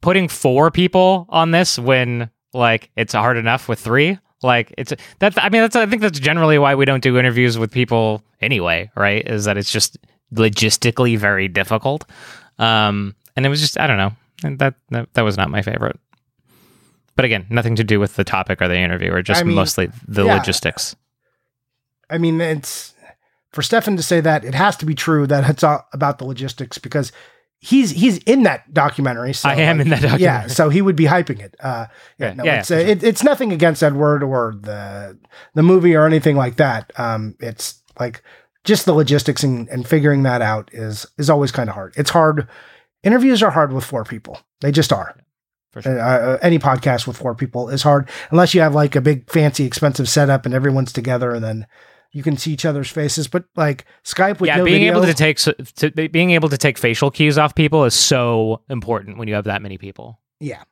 [0.00, 4.18] putting four people on this when like it's hard enough with three.
[4.42, 7.58] Like it's that's I mean that's I think that's generally why we don't do interviews
[7.58, 9.26] with people anyway, right?
[9.26, 9.98] Is that it's just
[10.34, 12.04] logistically very difficult.
[12.58, 14.12] Um, and it was just I don't know.
[14.44, 15.98] And that, that that was not my favorite.
[17.14, 19.56] But again, nothing to do with the topic or the interview, or just I mean,
[19.56, 20.34] mostly the yeah.
[20.34, 20.94] logistics.
[22.10, 22.94] I mean, it's
[23.52, 26.26] for Stefan to say that it has to be true that it's all about the
[26.26, 27.12] logistics because
[27.66, 29.32] he's he's in that documentary.
[29.32, 31.56] So I am like, in that Yeah, so he would be hyping it.
[31.60, 31.86] Uh,
[32.18, 32.86] yeah, Yeah, no, yeah, it's uh, sure.
[32.88, 35.18] it, it's nothing against Edward or the
[35.54, 36.92] the movie or anything like that.
[36.96, 38.22] Um, it's like
[38.64, 41.94] just the logistics and, and figuring that out is is always kind of hard.
[41.96, 42.48] It's hard.
[43.02, 44.38] Interviews are hard with four people.
[44.60, 45.16] They just are.
[45.72, 46.00] For sure.
[46.00, 49.28] Uh, uh, any podcast with four people is hard unless you have like a big
[49.30, 51.66] fancy expensive setup and everyone's together and then
[52.16, 55.04] you can see each other's faces but like skype with yeah, no being video, able
[55.06, 59.18] to take so- to, being able to take facial cues off people is so important
[59.18, 60.18] when you have that many people.
[60.40, 60.62] yeah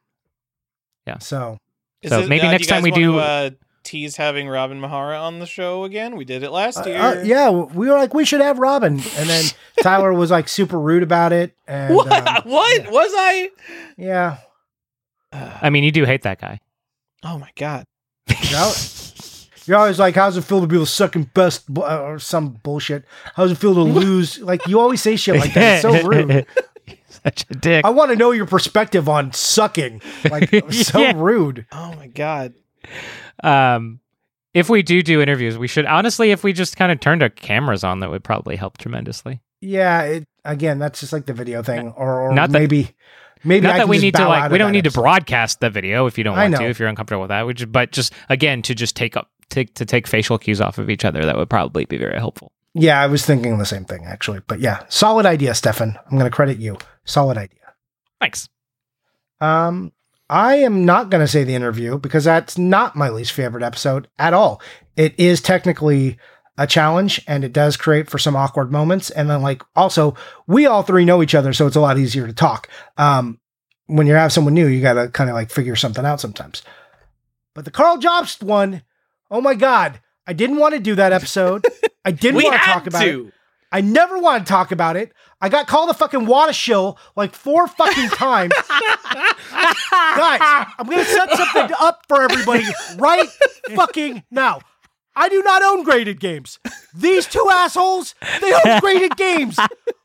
[1.06, 1.18] Yeah.
[1.18, 1.58] so
[2.02, 3.50] Is So it- maybe uh, next time we want to, do- uh,
[3.82, 6.16] tease having Robin Mihara on the show again.
[6.16, 6.98] We did it last uh, year.
[6.98, 9.44] uh, yeah we were like we should have robin and then
[9.82, 12.10] tyler was like super rude about it and What?
[12.10, 13.50] um, what yeah, was I?
[13.98, 14.36] yeah
[15.60, 16.60] I mean, you do hate that guy.
[17.24, 17.84] oh my god.
[19.68, 19.72] No.
[19.72, 23.04] You're always like, how's it feel to be the second best, bu- or some bullshit?
[23.34, 24.38] How's it feel to lose?
[24.40, 25.74] Like, you always say shit like that.
[25.74, 26.46] It's so rude.
[27.08, 27.84] Such a dick.
[27.84, 30.02] I want to know your perspective on sucking.
[30.30, 31.12] Like, so Yeah.
[31.16, 31.66] rude.
[31.72, 32.52] Oh my god.
[33.42, 34.00] um,
[34.52, 37.28] if we do do interviews, we should honestly, if we just kind of turned our
[37.28, 39.40] cameras on, that would probably help tremendously.
[39.60, 40.02] Yeah.
[40.02, 42.90] It, again, that's just like the video thing, or, or Not that- maybe,
[43.42, 44.72] maybe Not I that can we just need to bow like, out we don't that
[44.72, 45.00] need to episode.
[45.00, 46.68] broadcast the video if you don't I want to, know.
[46.68, 47.46] if you're uncomfortable with that.
[47.46, 50.90] Which, but just again to just take up take to take facial cues off of
[50.90, 52.52] each other, that would probably be very helpful.
[52.74, 54.40] Yeah, I was thinking the same thing actually.
[54.46, 55.96] But yeah, solid idea, Stefan.
[56.06, 56.78] I'm going to credit you.
[57.04, 57.60] Solid idea.
[58.20, 58.48] Thanks.
[59.40, 59.92] Um,
[60.30, 64.08] I am not going to say the interview because that's not my least favorite episode
[64.18, 64.60] at all.
[64.96, 66.18] It is technically
[66.56, 69.10] a challenge and it does create for some awkward moments.
[69.10, 70.14] And then, like, also,
[70.46, 72.68] we all three know each other, so it's a lot easier to talk.
[72.96, 73.38] Um,
[73.86, 76.62] when you have someone new, you got to kind of like figure something out sometimes.
[77.54, 78.82] But the Karl Jobst one,
[79.30, 81.66] oh my God, I didn't want to do that episode.
[82.05, 83.12] I didn't want to talk about it.
[83.12, 83.32] to.
[83.72, 85.12] I never want to talk about it.
[85.40, 88.52] I got called a fucking Wata shill like four fucking times.
[89.90, 92.64] Guys, I'm gonna set something up for everybody
[92.98, 93.28] right
[93.74, 94.60] fucking now.
[95.16, 96.59] I do not own graded games.
[96.94, 99.59] These two assholes, they own graded games.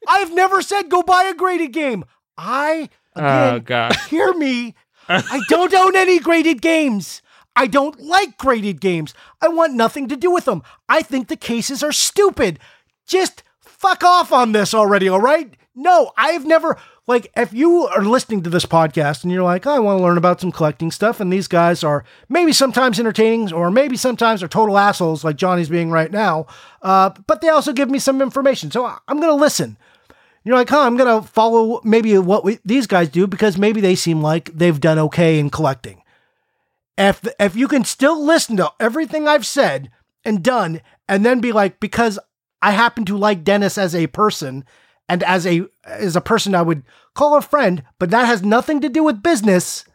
[0.08, 2.06] I've never said go buy a graded game.
[2.38, 3.96] I oh, again Oh god.
[4.10, 4.76] hear me.
[5.08, 7.22] I don't own any graded games.
[7.60, 9.14] I don't like graded games.
[9.42, 10.64] I want nothing to do with them.
[10.88, 12.58] I think the cases are stupid.
[13.06, 15.54] Just fuck off on this already, all right?
[15.76, 19.78] No, I've never like if you are listening to this podcast and you're like, I
[19.80, 23.70] want to learn about some collecting stuff, and these guys are maybe sometimes entertaining or
[23.70, 26.48] maybe sometimes are total assholes like Johnny's being right now.
[26.82, 28.72] Uh, but they also give me some information.
[28.72, 29.76] So I'm gonna listen.
[30.46, 33.82] You're like, huh, I'm going to follow maybe what we, these guys do because maybe
[33.82, 35.99] they seem like they've done okay in collecting.
[37.00, 39.90] If, if you can still listen to everything I've said
[40.26, 42.20] and done and then be like, because
[42.62, 44.66] I happen to like Dennis as a person
[45.08, 46.84] and as a, as a person I would
[47.16, 49.86] call a friend, but that has nothing to do with business.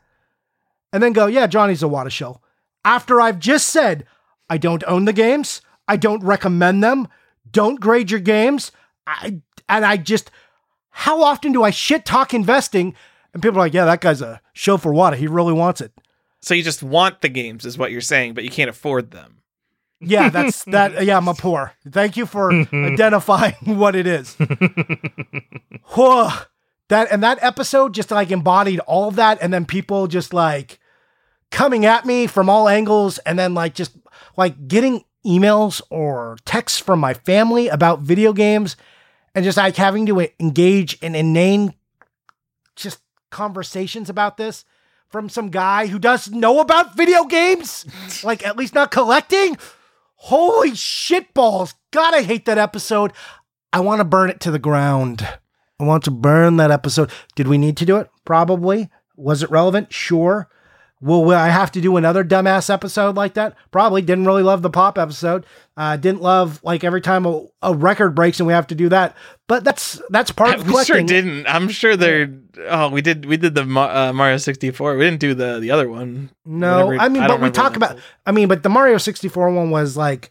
[0.94, 2.40] And then go, yeah, Johnny's a Wata show.
[2.86, 4.06] After I've just said,
[4.48, 5.60] I don't own the games.
[5.86, 7.09] I don't recommend them.
[7.51, 8.72] Don't grade your games.
[9.06, 10.31] I, and I just,
[10.89, 12.94] how often do I shit talk investing?
[13.35, 15.16] And people are like, yeah, that guy's a show for Wata.
[15.16, 15.93] He really wants it.
[16.44, 19.38] So you just want the games, is what you're saying, but you can't afford them.
[19.98, 21.02] Yeah, that's that.
[21.02, 21.72] Yeah, I'm a poor.
[21.88, 22.92] Thank you for mm-hmm.
[22.92, 24.34] identifying what it is.
[25.94, 26.28] Whew.
[26.88, 30.78] that and that episode just like embodied all of that, and then people just like
[31.50, 33.96] coming at me from all angles, and then like just
[34.36, 38.76] like getting emails or texts from my family about video games,
[39.34, 41.72] and just like having to engage in inane
[42.76, 42.98] just
[43.30, 44.66] conversations about this
[45.14, 47.86] from some guy who doesn't know about video games,
[48.24, 49.56] like at least not collecting.
[50.16, 51.74] Holy shit balls.
[51.92, 53.12] God, I hate that episode.
[53.72, 55.24] I want to burn it to the ground.
[55.78, 57.12] I want to burn that episode.
[57.36, 58.10] Did we need to do it?
[58.24, 58.90] Probably.
[59.14, 59.92] Was it relevant?
[59.92, 60.48] Sure.
[61.00, 63.54] Will, will I have to do another dumbass episode like that?
[63.70, 64.02] Probably.
[64.02, 65.46] Didn't really love the pop episode.
[65.76, 68.88] Uh, didn't love like every time a, a record breaks and we have to do
[68.90, 69.16] that.
[69.48, 70.94] But that's that's part of we collecting.
[70.94, 71.46] sure didn't.
[71.48, 72.32] I'm sure they're.
[72.68, 73.24] Oh, we did.
[73.26, 74.96] We did the uh, Mario 64.
[74.96, 76.30] We didn't do the the other one.
[76.44, 77.96] No, Whatever- I mean, I but we talk about.
[77.96, 80.30] that's I mean, but the Mario sixty four one was like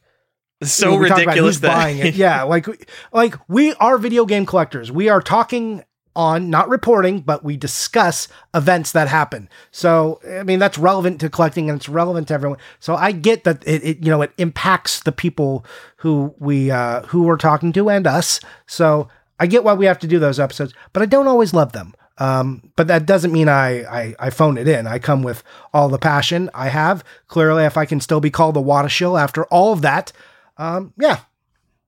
[0.61, 2.15] It's you so know, we ridiculous that buying it.
[2.15, 2.65] Yeah, like
[3.11, 4.93] like we are video game collectors.
[4.93, 5.83] We are talking
[6.15, 9.49] on, not reporting, but we discuss events that happen.
[9.71, 12.59] So, I mean, that's relevant to collecting and it's relevant to everyone.
[12.79, 15.65] So I get that it, it you know, it impacts the people
[15.97, 18.39] who we, uh, who we're talking to and us.
[18.67, 19.09] So
[19.39, 21.93] I get why we have to do those episodes, but I don't always love them.
[22.19, 24.85] Um, but that doesn't mean I, I, I phone it in.
[24.85, 27.03] I come with all the passion I have.
[27.27, 30.11] Clearly, if I can still be called a Wata after all of that,
[30.57, 31.21] um, yeah,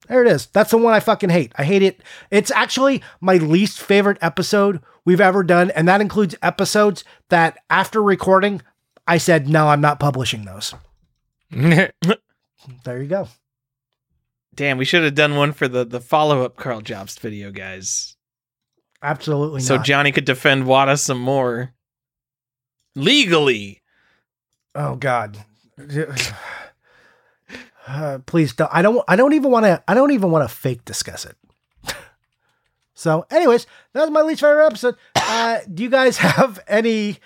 [0.08, 0.48] there it is.
[0.48, 1.52] That's the one I fucking hate.
[1.56, 2.02] I hate it.
[2.32, 8.02] It's actually my least favorite episode we've ever done, and that includes episodes that after
[8.02, 8.62] recording,
[9.08, 10.74] I said, no, I'm not publishing those.
[12.84, 13.28] There you go.
[14.56, 18.16] Damn, we should have done one for the the follow up Karl Jobst video, guys.
[19.04, 19.86] Absolutely So not.
[19.86, 21.74] Johnny could defend Wata some more
[22.96, 23.84] legally.
[24.74, 25.38] oh God.
[28.26, 28.70] Please don't.
[28.74, 29.04] I don't.
[29.08, 29.84] I don't even want to.
[29.88, 31.36] I don't even want to fake discuss it.
[32.94, 34.96] so, anyways, that was my least favorite episode.
[35.16, 37.18] Uh, do you guys have any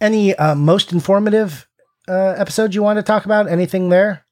[0.00, 1.68] any uh, most informative
[2.08, 3.48] uh, episodes you want to talk about?
[3.48, 4.24] Anything there?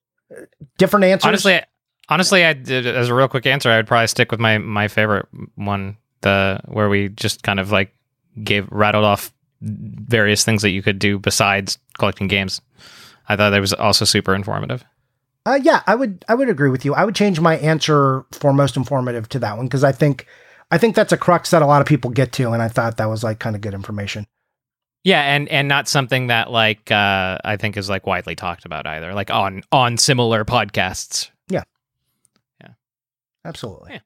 [0.77, 1.27] Different answers.
[1.27, 1.61] honestly,
[2.09, 3.71] honestly, I did as a real quick answer.
[3.71, 7.71] I would probably stick with my my favorite one, the where we just kind of
[7.71, 7.95] like
[8.43, 12.61] gave rattled off various things that you could do besides collecting games.
[13.29, 14.85] I thought that was also super informative.
[15.49, 16.95] Uh, yeah, I would I would agree with you.
[16.95, 20.27] I would change my answer for most informative to that one because I think
[20.70, 22.99] I think that's a crux that a lot of people get to, and I thought
[22.99, 24.27] that was like kind of good information.
[25.05, 28.87] Yeah, and and not something that like uh, I think is like widely talked about
[28.87, 31.31] either, like on on similar podcasts.
[31.49, 31.62] Yeah,
[32.61, 32.73] yeah,
[33.47, 33.95] absolutely.
[33.95, 34.01] Yeah.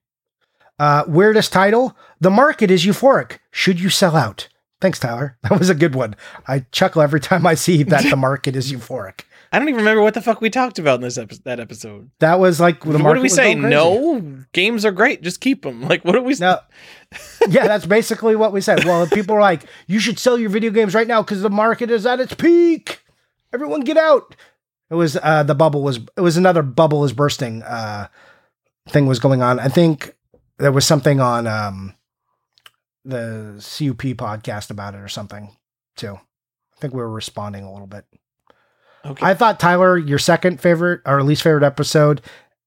[0.79, 3.39] Uh, weirdest title: The market is euphoric.
[3.51, 4.49] Should you sell out?
[4.81, 5.39] Thanks, Tyler.
[5.43, 6.15] That was a good one.
[6.47, 9.23] I chuckle every time I see that the market is euphoric.
[9.53, 12.11] I don't even remember what the fuck we talked about in this epi- that episode.
[12.21, 13.55] That was like the what do we say?
[13.55, 15.21] No, games are great.
[15.23, 15.83] Just keep them.
[15.93, 16.35] Like, what do we?
[16.37, 16.61] No.
[17.49, 18.85] yeah, that's basically what we said.
[18.85, 21.91] Well, people were like, you should sell your video games right now because the market
[21.91, 23.03] is at its peak.
[23.53, 24.35] Everyone get out.
[24.91, 28.09] It was uh the bubble was it was another bubble is bursting uh
[28.89, 29.61] thing was going on.
[29.61, 30.15] I think
[30.59, 31.95] there was something on um
[33.05, 35.55] the CUP podcast about it or something
[35.97, 36.15] too.
[36.15, 38.07] I think we were responding a little bit.
[39.05, 39.27] Okay.
[39.27, 42.21] I thought Tyler, your second favorite or least favorite episode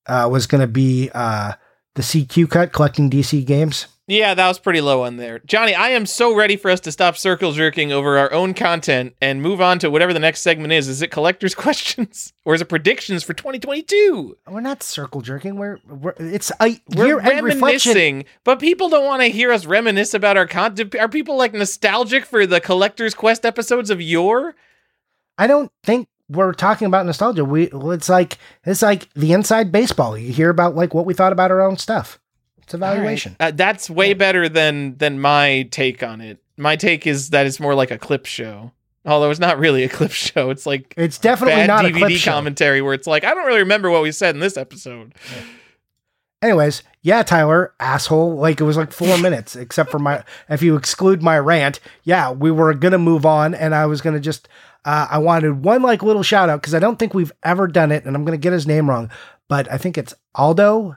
[0.07, 1.53] uh was gonna be uh
[1.95, 3.88] the CQ cut collecting DC games.
[4.07, 5.40] Yeah, that was pretty low on there.
[5.40, 9.16] Johnny, I am so ready for us to stop circle jerking over our own content
[9.20, 10.88] and move on to whatever the next segment is.
[10.88, 14.38] Is it collector's questions or is it predictions for 2022?
[14.48, 15.56] We're not circle jerking.
[15.56, 17.94] We're, we're it's a We're year end reflection.
[17.94, 20.94] reminiscing, but people don't want to hear us reminisce about our content.
[20.95, 24.53] Are people like nostalgic for the collector's quest episodes of yore?
[25.40, 27.45] I don't think we're talking about nostalgia.
[27.45, 30.18] We it's like it's like the inside baseball.
[30.18, 32.19] You hear about like what we thought about our own stuff.
[32.64, 33.35] It's evaluation.
[33.39, 36.39] Uh, that's way better than than my take on it.
[36.57, 38.72] My take is that it's more like a clip show.
[39.06, 40.49] Although it's not really a clip show.
[40.49, 42.31] It's like It's definitely bad not a DVD clip show.
[42.31, 45.14] commentary where it's like, I don't really remember what we said in this episode.
[46.41, 48.35] Anyways, yeah, Tyler, asshole.
[48.35, 50.23] Like it was like four minutes, except for my.
[50.49, 54.19] If you exclude my rant, yeah, we were gonna move on, and I was gonna
[54.19, 54.47] just.
[54.86, 57.91] Uh, I wanted one like little shout out because I don't think we've ever done
[57.91, 59.10] it, and I'm gonna get his name wrong,
[59.49, 60.95] but I think it's Aldo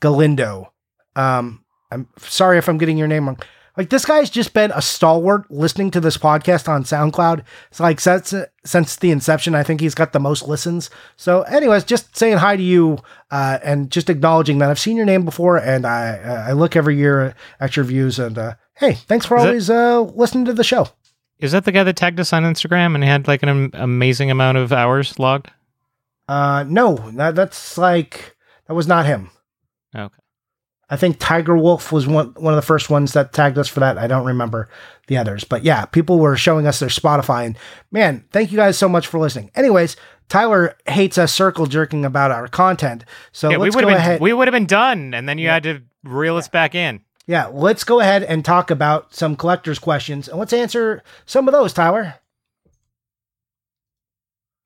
[0.00, 0.72] Galindo.
[1.16, 3.38] Um, I'm sorry if I'm getting your name wrong.
[3.76, 7.44] Like this guy's just been a stalwart listening to this podcast on SoundCloud.
[7.70, 10.90] It's like since since the inception, I think he's got the most listens.
[11.16, 12.98] So, anyways, just saying hi to you
[13.30, 16.96] uh, and just acknowledging that I've seen your name before, and I I look every
[16.96, 18.18] year at your views.
[18.18, 20.88] And uh, hey, thanks for Is always uh, listening to the show.
[21.40, 24.30] Is that the guy that tagged us on Instagram and had like an am- amazing
[24.30, 25.50] amount of hours logged?
[26.28, 28.36] Uh, no, that, that's like
[28.66, 29.30] that was not him.
[29.96, 30.14] Okay.
[30.88, 33.80] I think Tiger Wolf was one one of the first ones that tagged us for
[33.80, 33.96] that.
[33.96, 34.68] I don't remember
[35.06, 37.58] the others, but yeah, people were showing us their Spotify, and
[37.92, 39.50] man, thank you guys so much for listening.
[39.54, 39.96] Anyways,
[40.28, 43.96] Tyler hates us circle jerking about our content, so yeah, we let's would go been
[43.96, 44.20] ahead.
[44.20, 47.00] we would have been done, and then you had to reel us back in.
[47.26, 51.52] Yeah, let's go ahead and talk about some collectors' questions, and let's answer some of
[51.52, 51.72] those.
[51.72, 52.14] Tyler.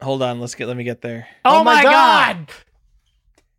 [0.02, 1.26] Hold on, let's get let me get there.
[1.44, 2.50] Oh, my god!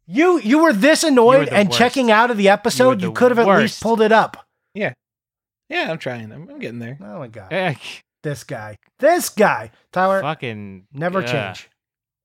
[0.07, 1.79] You you were this annoyed the and worst.
[1.79, 2.99] checking out of the episode.
[2.99, 4.45] the You, could have at least pulled it up.
[4.73, 4.93] Yeah,
[5.69, 6.31] Yeah, I'm trying.
[6.31, 6.97] I'm, I'm getting there.
[7.01, 7.75] Oh my god, Eh,
[8.21, 11.53] this guy, this guy, Tyler, fucking never yeah.
[11.53, 11.69] change.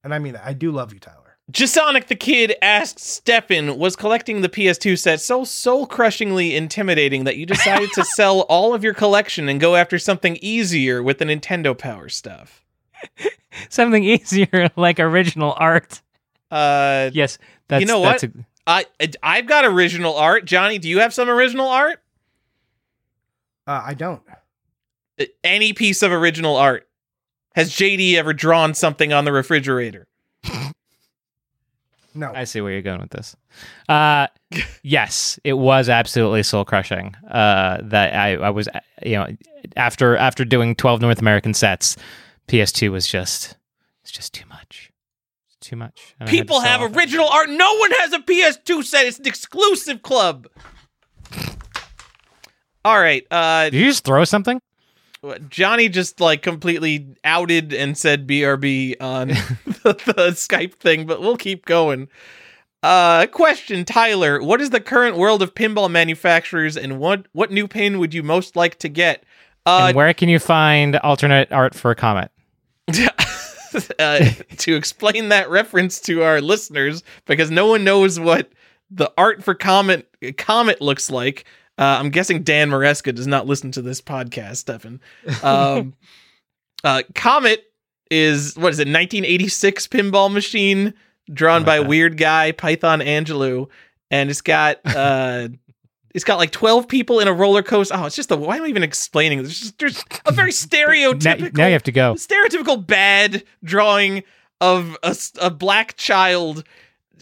[0.05, 0.47] And I mean that.
[0.47, 1.19] I do love you, Tyler.
[1.51, 7.36] Jasonic the Kid asks Stefan, was collecting the PS2 set so soul crushingly intimidating that
[7.36, 11.24] you decided to sell all of your collection and go after something easier with the
[11.24, 12.64] Nintendo Power stuff?
[13.68, 16.02] Something easier like original art.
[16.51, 18.24] Uh, Yes, that's You know that's
[18.66, 18.85] I
[19.22, 20.44] I've got original art.
[20.44, 22.02] Johnny, do you have some original art?
[23.66, 24.22] Uh, I don't.
[25.43, 26.89] Any piece of original art.
[27.55, 30.06] Has JD ever drawn something on the refrigerator?
[32.15, 32.32] No.
[32.35, 33.37] I see where you're going with this.
[33.89, 34.27] Uh,
[34.82, 37.15] yes, it was absolutely soul crushing.
[37.28, 38.69] Uh, that I, I was,
[39.03, 39.28] you know,
[39.77, 41.97] after after doing 12 North American sets,
[42.49, 43.57] PS2 was just
[44.03, 44.91] it's just too much.
[45.47, 46.15] It's too much.
[46.19, 47.49] And People have original art.
[47.49, 49.07] No one has a PS2 set.
[49.07, 50.49] It's an exclusive club.
[52.85, 53.27] All right.
[53.31, 54.61] Uh, Did you just throw something?
[55.48, 59.28] Johnny just like completely outed and said BRB on
[59.82, 62.09] the, the Skype thing, but we'll keep going.
[62.82, 67.68] Uh, question, Tyler, what is the current world of pinball manufacturers and what what new
[67.68, 69.24] pin would you most like to get?
[69.66, 72.30] Uh, and where can you find alternate art for a Comet?
[73.98, 78.51] uh, to explain that reference to our listeners because no one knows what
[78.90, 81.44] the art for Comet Comet looks like.
[81.81, 85.01] Uh, I'm guessing Dan Maresca does not listen to this podcast, Stefan.
[85.43, 85.94] Um,
[86.85, 87.65] uh, Comet
[88.11, 88.86] is what is it?
[88.86, 90.93] 1986 pinball machine
[91.32, 91.89] drawn by that.
[91.89, 93.69] weird guy Python Anghelo,
[94.11, 95.48] and it's got uh,
[96.15, 97.94] it's got like 12 people in a roller coaster.
[97.97, 99.43] Oh, it's just a why am I even explaining?
[99.43, 99.73] this?
[99.78, 102.15] There's, just, there's a very stereotypical now you have to go.
[102.15, 104.23] stereotypical bad drawing
[104.61, 104.98] of
[105.40, 106.65] a black child.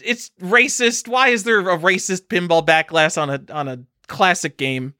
[0.03, 1.07] It's racist.
[1.07, 3.79] Why is there a racist pinball backlash on a on a
[4.09, 4.93] classic game?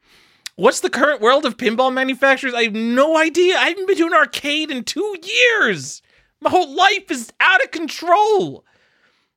[0.56, 2.53] What's the current world of pinball manufacturers?
[2.53, 3.57] I have no idea.
[3.57, 6.02] I haven't been to an arcade in two years.
[6.41, 8.65] My whole life is out of control.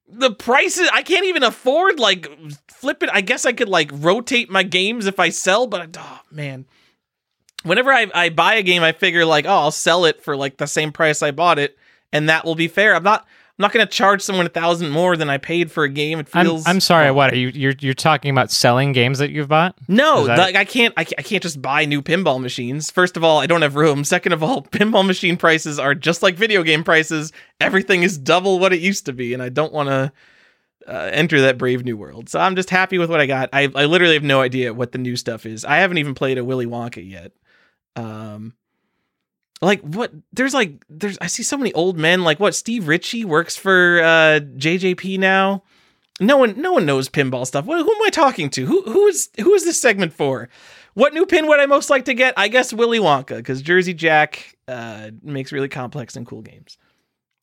[0.09, 1.99] The prices I can't even afford.
[1.99, 2.29] Like
[2.69, 3.11] flip it.
[3.13, 6.67] I guess I could like rotate my games if I sell, but oh man
[7.63, 10.57] whenever I, I buy a game, I figure like, oh, I'll sell it for like
[10.57, 11.79] the same price I bought it,
[12.13, 12.95] and that will be fair.
[12.95, 13.27] I'm not
[13.59, 16.19] I'm not gonna charge someone a thousand more than I paid for a game.
[16.19, 17.09] It I'm, feels I'm sorry.
[17.09, 17.17] wrong.
[17.17, 17.49] What are you?
[17.49, 19.77] You're you're talking about selling games that you've bought?
[19.89, 22.91] No, that like I can't I, can't I can't just buy new pinball machines.
[22.91, 24.05] First of all, I don't have room.
[24.13, 27.31] Second of all, pinball machine prices are just like video game prices.
[27.61, 30.13] Everything is double what it used to be, and I don't want to.
[30.85, 32.29] Uh, enter that brave new world.
[32.29, 33.51] So I'm just happy with what I got.
[33.53, 35.65] I, I literally have no idea what the new stuff is.
[35.65, 37.31] I haven't even played a Willy Wonka yet.
[37.95, 38.55] Um,
[39.63, 40.13] like what?
[40.33, 42.23] There's like there's I see so many old men.
[42.25, 42.55] Like what?
[42.55, 45.63] Steve Ritchie works for uh, JJP now.
[46.21, 47.65] No one no one knows pinball stuff.
[47.65, 48.67] What, who am I talking to?
[48.67, 50.49] Who who is who is this segment for?
[50.95, 52.35] What new pin would I most like to get?
[52.37, 56.77] I guess Willy Wonka because Jersey Jack uh, makes really complex and cool games.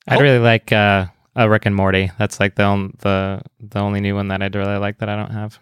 [0.07, 0.21] I'd Oh.
[0.21, 2.11] really like uh, a Rick and Morty.
[2.19, 5.15] That's like the on- the the only new one that I'd really like that I
[5.15, 5.57] don't have.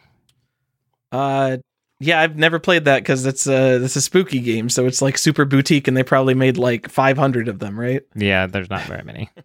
[1.12, 1.58] Uh,
[2.00, 5.18] yeah, I've never played that because it's a it's a spooky game, so it's like
[5.18, 8.04] super boutique, and they probably made like 500 of them, right?
[8.16, 9.30] Yeah, there's not very many.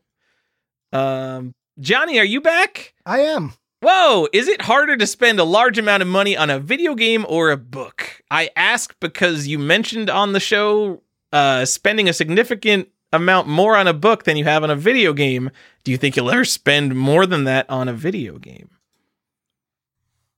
[0.92, 2.92] Um, Johnny, are you back?
[3.06, 3.54] I am.
[3.82, 7.24] Whoa, is it harder to spend a large amount of money on a video game
[7.28, 8.22] or a book?
[8.30, 13.88] I ask because you mentioned on the show uh, spending a significant amount more on
[13.88, 15.50] a book than you have on a video game.
[15.82, 18.70] Do you think you'll ever spend more than that on a video game?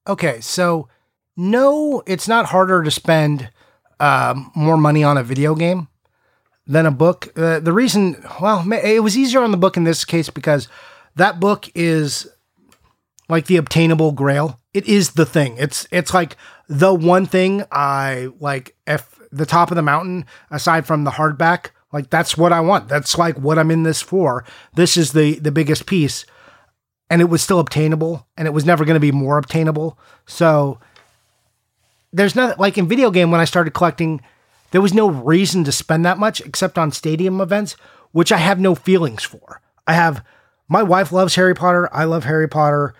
[0.06, 0.88] Okay, so
[1.36, 3.50] no, it's not harder to spend
[4.00, 5.88] um, more money on a video game
[6.66, 7.32] than a book.
[7.36, 10.68] Uh, the reason, well, it was easier on the book in this case because
[11.16, 12.28] that book is
[13.28, 14.60] like the obtainable grail.
[14.72, 15.56] It is the thing.
[15.58, 16.36] It's it's like
[16.68, 18.76] the one thing I like.
[18.86, 22.88] If the top of the mountain, aside from the hardback, like that's what I want.
[22.88, 24.44] That's like what I'm in this for.
[24.74, 26.24] This is the the biggest piece
[27.10, 29.98] and it was still obtainable and it was never going to be more obtainable.
[30.26, 30.80] So
[32.14, 34.20] there's nothing like in video game when I started collecting,
[34.70, 37.76] there was no reason to spend that much except on stadium events,
[38.12, 39.60] which I have no feelings for.
[39.86, 40.24] I have
[40.68, 41.88] my wife loves Harry Potter.
[41.92, 42.94] I love Harry Potter.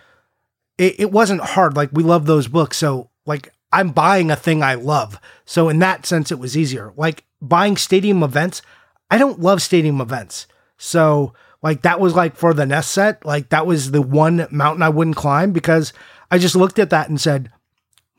[0.77, 1.77] It, it wasn't hard.
[1.77, 2.77] Like we love those books.
[2.77, 5.21] So like I'm buying a thing I love.
[5.45, 6.93] So in that sense, it was easier.
[6.97, 8.63] Like buying stadium events,
[9.11, 10.49] I don't love stadium events.
[10.77, 14.83] So like that was like for the NES set, like that was the one mountain
[14.83, 15.93] I wouldn't climb because
[16.33, 17.51] I just looked at that and said,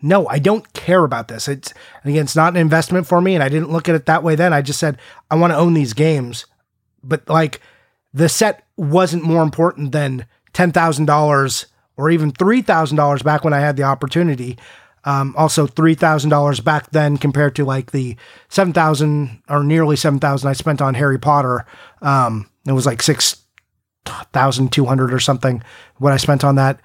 [0.06, 1.48] no, I don't care about this.
[1.48, 4.22] It's again, it's not an investment for me, and I didn't look at it that
[4.22, 4.53] way then.
[4.53, 5.00] I just said
[5.32, 6.45] I want to own these games,
[7.03, 7.59] but like
[8.14, 11.66] the set wasn't more important than ten thousand dollars
[11.98, 14.59] or even three thousand dollars back when I had the opportunity.
[15.06, 18.16] Um, also, three thousand dollars back then compared to like the
[18.48, 21.66] seven thousand or nearly seven thousand I spent on Harry Potter.
[22.03, 23.38] Um, it was like six
[24.06, 25.64] thousand two hundred or something.
[25.98, 26.80] What I spent on that,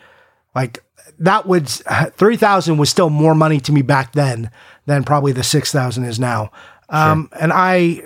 [0.54, 0.82] like
[1.20, 1.82] that was
[2.16, 4.50] three thousand was still more money to me back then
[4.86, 6.50] than probably the six thousand is now.
[6.88, 8.02] Um, and I,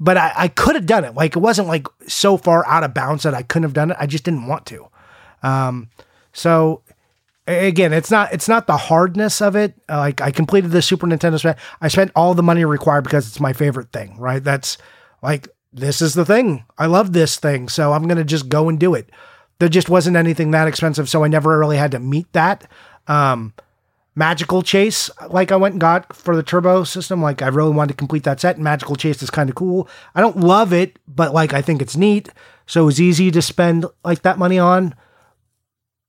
[0.00, 1.14] but I, I could have done it.
[1.14, 3.96] Like it wasn't like so far out of bounds that I couldn't have done it.
[4.00, 4.88] I just didn't want to.
[5.42, 5.90] Um,
[6.32, 6.82] so
[7.46, 9.74] again, it's not it's not the hardness of it.
[9.88, 13.26] Uh, like I completed the Super Nintendo spent I spent all the money required because
[13.26, 14.42] it's my favorite thing, right?
[14.42, 14.78] That's
[15.22, 16.64] like this is the thing.
[16.78, 19.10] I love this thing, so I'm going to just go and do it.
[19.60, 22.70] There just wasn't anything that expensive, so I never really had to meet that.
[23.06, 23.52] Um,
[24.18, 27.22] Magical Chase, like I went and got for the turbo system.
[27.22, 28.56] Like I really wanted to complete that set.
[28.56, 29.88] And Magical Chase is kind of cool.
[30.12, 32.28] I don't love it, but like I think it's neat.
[32.66, 34.96] So it was easy to spend like that money on.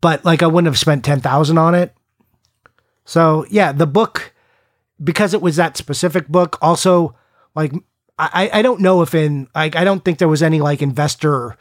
[0.01, 1.93] But like I wouldn't have spent ten thousand on it.
[3.05, 4.33] So yeah, the book
[5.03, 6.57] because it was that specific book.
[6.63, 7.15] Also,
[7.53, 7.73] like
[8.17, 11.57] I I don't know if in like I don't think there was any like investor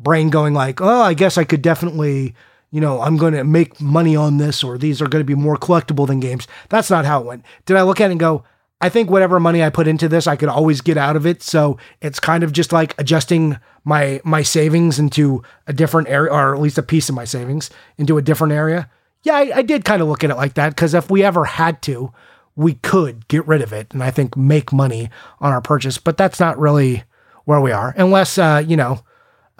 [0.00, 2.34] brain going like, oh, I guess I could definitely
[2.72, 5.34] you know, I'm going to make money on this or these are going to be
[5.34, 6.46] more collectible than games.
[6.68, 7.44] That's not how it went.
[7.66, 8.44] Did I look at it and go,
[8.80, 11.42] I think whatever money I put into this, I could always get out of it.
[11.42, 16.54] So it's kind of just like adjusting my my savings into a different area, or
[16.54, 18.88] at least a piece of my savings into a different area.
[19.22, 21.44] Yeah, I, I did kind of look at it like that because if we ever
[21.44, 22.12] had to,
[22.56, 25.98] we could get rid of it and I think make money on our purchase.
[25.98, 27.04] But that's not really
[27.44, 29.02] where we are, unless uh, you know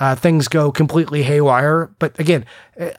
[0.01, 1.91] uh, things go completely haywire.
[1.99, 2.47] But again,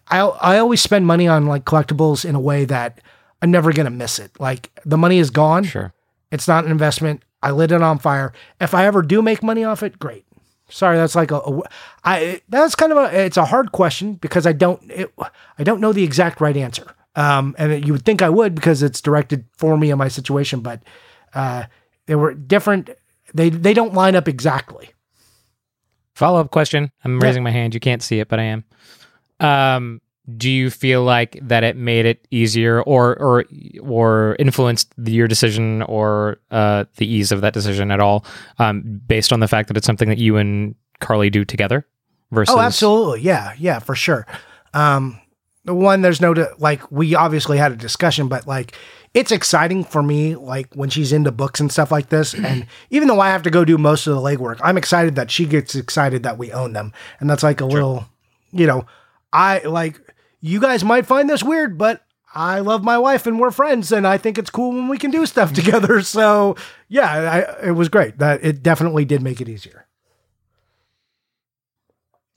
[0.08, 3.02] I I always spend money on like collectibles in a way that
[3.42, 4.40] I'm never gonna miss it.
[4.40, 5.64] Like the money is gone.
[5.64, 5.94] Sure.
[6.32, 7.24] It's not an investment.
[7.44, 8.32] I lit it on fire.
[8.62, 10.26] If I ever do make money off it, great.
[10.70, 11.62] Sorry, that's like a, a
[12.06, 15.12] I that's kind of a it's a hard question because I don't it,
[15.58, 16.96] I don't know the exact right answer.
[17.16, 20.62] Um, and you would think I would because it's directed for me in my situation,
[20.62, 20.82] but
[21.34, 21.66] uh,
[22.06, 22.92] they were different.
[23.34, 24.92] They they don't line up exactly.
[26.16, 26.92] Follow up question.
[27.04, 27.26] I'm Yeah.
[27.28, 27.74] raising my hand.
[27.74, 28.64] You can't see it, but I am.
[29.40, 30.02] Um,
[30.38, 33.46] do you feel like that it made it easier, or or
[33.82, 38.24] or influenced your decision, or uh, the ease of that decision at all,
[38.60, 41.86] um, based on the fact that it's something that you and Carly do together?
[42.32, 43.22] Versus, Oh, absolutely.
[43.22, 44.26] Yeah, yeah, for sure.
[44.74, 45.20] Um,
[45.66, 48.78] the one there's no like we obviously had a discussion, but like
[49.14, 52.34] it's exciting for me like when she's into books and stuff like this.
[52.34, 55.30] And even though I have to go do most of the legwork, I'm excited that
[55.30, 56.94] she gets excited that we own them.
[57.20, 58.06] And that's like a little,
[58.52, 58.86] you know,
[59.34, 60.00] I like
[60.40, 64.08] you guys might find this weird, but I love my wife and we're friends, and
[64.08, 66.02] I think it's cool when we can do stuff together.
[66.02, 66.56] So
[66.88, 68.18] yeah, I, it was great.
[68.20, 69.88] That it definitely did make it easier.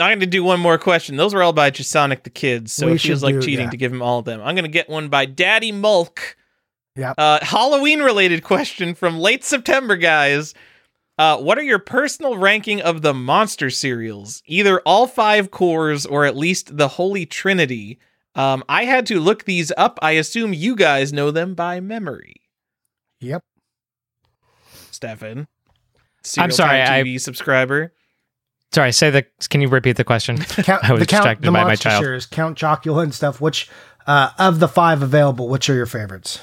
[0.01, 1.17] I'm going to do one more question.
[1.17, 3.71] Those were all by Jasonic the Kids, so We it feels like do- cheating yeah.
[3.71, 4.41] to give him all of them.
[4.41, 6.37] I'm going to get one by Daddy Mulk.
[6.97, 7.15] Yep.
[7.19, 10.55] Uh, Halloween related question from late September, guys.
[11.19, 14.43] Uh, what are your personal ranking of the monster cereals?
[14.47, 17.99] Either all five cores or at least the Holy Trinity.
[18.35, 19.99] Um, I had to look these up.
[20.03, 22.37] I assume you guys know them by memory.
[23.21, 23.45] Yep.
[24.91, 25.47] Stefan.
[26.39, 27.93] I'm sorry, Time I- TV subscriber.
[28.73, 29.25] Sorry, say the.
[29.51, 30.37] Can you repeat the question?
[30.37, 32.27] Count, I was the count, distracted the by my monster child.
[32.33, 33.41] Count Chocula and stuff.
[33.41, 33.71] Which
[34.09, 36.41] uh, of the five available, which are your favorites?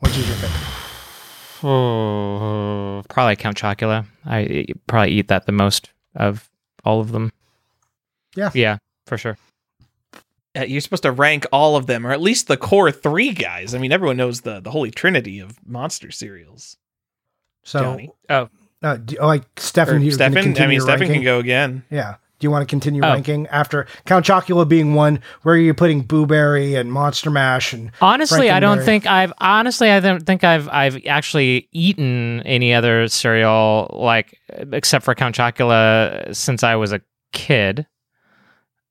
[0.00, 0.74] Which is your favorite?
[1.64, 4.06] Oh, probably Count Chocula.
[4.24, 6.48] I I probably eat that the most of
[6.84, 7.32] all of them.
[8.36, 8.50] Yeah.
[8.54, 9.36] Yeah, for sure.
[10.56, 13.74] Uh, you're supposed to rank all of them, or at least the core three guys.
[13.74, 16.76] I mean, everyone knows the the holy trinity of monster cereals.
[17.64, 18.10] So, Johnny.
[18.30, 18.48] Oh,
[18.82, 20.56] uh, do, oh, like Stefan, Or you Stefan.
[20.56, 21.14] I mean, Stefan ranking?
[21.16, 21.84] can go again.
[21.90, 22.16] Yeah.
[22.38, 23.08] Do you want to continue Oh.
[23.12, 25.20] ranking after Count Chocula being one?
[25.42, 29.32] Where are you putting Boo Berry and Monster Mash and honestly, I don't think I've
[29.38, 34.38] honestly I don't think I've I've actually eaten any other cereal like
[34.72, 37.00] except for Count Chocula since I was a
[37.32, 37.86] kid.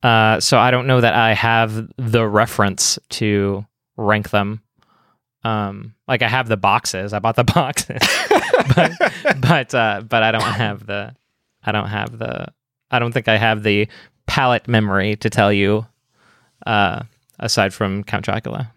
[0.03, 4.61] Uh, so I don't know that I have the reference to rank them.
[5.43, 7.13] Um, like I have the boxes.
[7.13, 7.97] I bought the boxes,
[8.75, 8.91] but
[9.41, 11.15] but uh, but I don't have the.
[11.63, 12.47] I don't have the.
[12.91, 13.87] I don't think I have the
[14.25, 15.85] palate memory to tell you.
[16.65, 17.03] Uh,
[17.39, 18.71] aside from Count Chocula.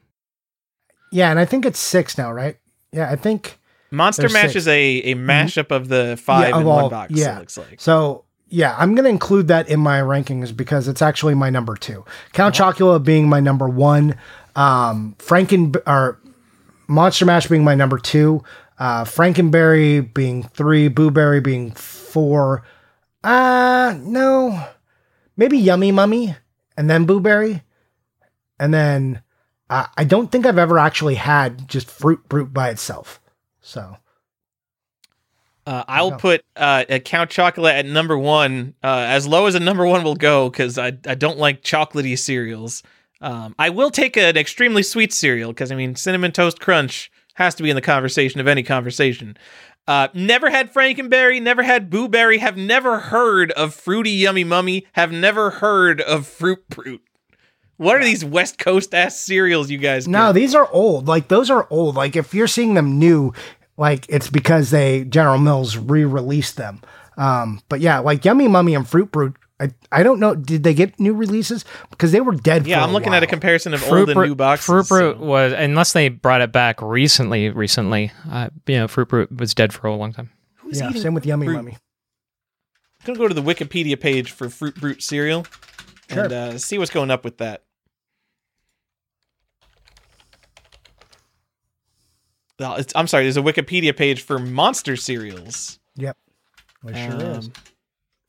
[1.10, 2.56] yeah, and I think it's six now, right?
[2.92, 3.58] Yeah, I think
[3.90, 4.56] Monster Mash six.
[4.56, 7.12] is a a mashup of the five Yeah, of in one box.
[7.14, 7.36] yeah.
[7.36, 7.80] It looks like.
[7.80, 8.24] so.
[8.52, 12.04] Yeah, I'm going to include that in my rankings because it's actually my number two.
[12.32, 14.16] Count Chocula being my number one,
[14.56, 16.18] um, Franken or
[16.88, 18.42] Monster Mash being my number two,
[18.80, 22.64] uh, Frankenberry being three, Boo Berry being four.
[23.22, 24.64] Uh no,
[25.36, 26.36] maybe Yummy Mummy
[26.76, 27.62] and then Boo Berry,
[28.58, 29.22] and then
[29.68, 33.20] uh, I don't think I've ever actually had just Fruit Brute by itself.
[33.60, 33.98] So
[35.66, 39.60] Uh, I'll put uh, a Count Chocolate at number one, uh, as low as a
[39.60, 42.82] number one will go, because I I don't like chocolatey cereals.
[43.20, 47.54] Um, I will take an extremely sweet cereal because I mean cinnamon toast crunch has
[47.56, 49.36] to be in the conversation of any conversation.
[49.90, 54.86] Uh, never had Frankenberry, never had Boo Berry, have never heard of Fruity Yummy Mummy,
[54.92, 57.02] have never heard of Fruit Brute.
[57.76, 60.06] What are these West Coast ass cereals you guys?
[60.06, 61.08] No, these are old.
[61.08, 61.96] Like those are old.
[61.96, 63.32] Like if you're seeing them new,
[63.76, 66.82] like it's because they General Mills re-released them.
[67.16, 69.34] Um, but yeah, like Yummy Mummy and Fruit Brute.
[69.60, 70.34] I, I don't know.
[70.34, 71.66] Did they get new releases?
[71.90, 72.66] Because they were dead.
[72.66, 74.64] yeah, for I'm a looking at a comparison of Fruit old and new boxes.
[74.66, 77.50] Fruit Brute so- was unless they brought it back recently.
[77.50, 80.30] Recently, uh, you know, Fruit Brute was dead for a long time.
[80.56, 81.56] Who's Yeah, same with Yummy Fruit?
[81.56, 81.72] Mummy.
[83.02, 85.46] I'm gonna go to the Wikipedia page for Fruit Brute cereal
[86.10, 86.24] Sure.
[86.24, 87.62] and uh, see what's going up with that.
[92.58, 93.24] Well, it's- I'm sorry.
[93.24, 95.78] There's a Wikipedia page for monster cereals.
[95.96, 96.16] Yep.
[96.88, 97.50] It sure is.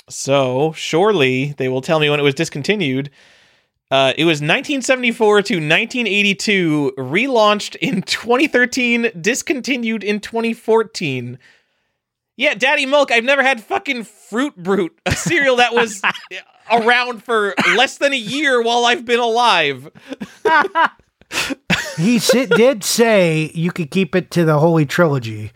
[0.10, 3.10] So surely they will tell me when it was discontinued.
[3.90, 11.38] Uh, it was 1974 to 1982, relaunched in 2013, discontinued in 2014.
[12.38, 16.02] Yeah, Daddy Milk, I've never had fucking Fruit Brute, a cereal that was
[16.72, 19.90] around for less than a year while I've been alive.
[21.98, 25.52] He did say you could keep it to the Holy Trilogy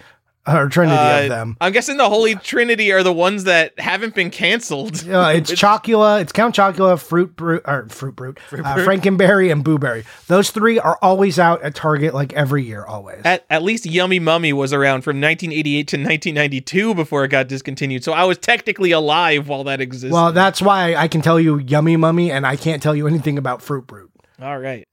[0.48, 1.58] or Trinity Uh, of them.
[1.60, 5.08] I'm guessing the Holy Trinity are the ones that haven't been canceled.
[5.10, 10.06] Uh, it's Chocula, it's Count Chocula, Fruit Brute, or Fruit Brute, uh, Frankenberry, and Booberry.
[10.28, 13.22] Those three are always out at Target like every year, always.
[13.26, 18.04] At, at least Yummy Mummy was around from 1988 to 1992 before it got discontinued.
[18.04, 20.12] So I was technically alive while that existed.
[20.12, 23.38] well, that's why I can tell you Yummy Mummy, and I can't tell you anything
[23.38, 24.12] about Fruit Brute.
[24.42, 24.88] all right.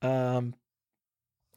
[0.00, 0.54] Um.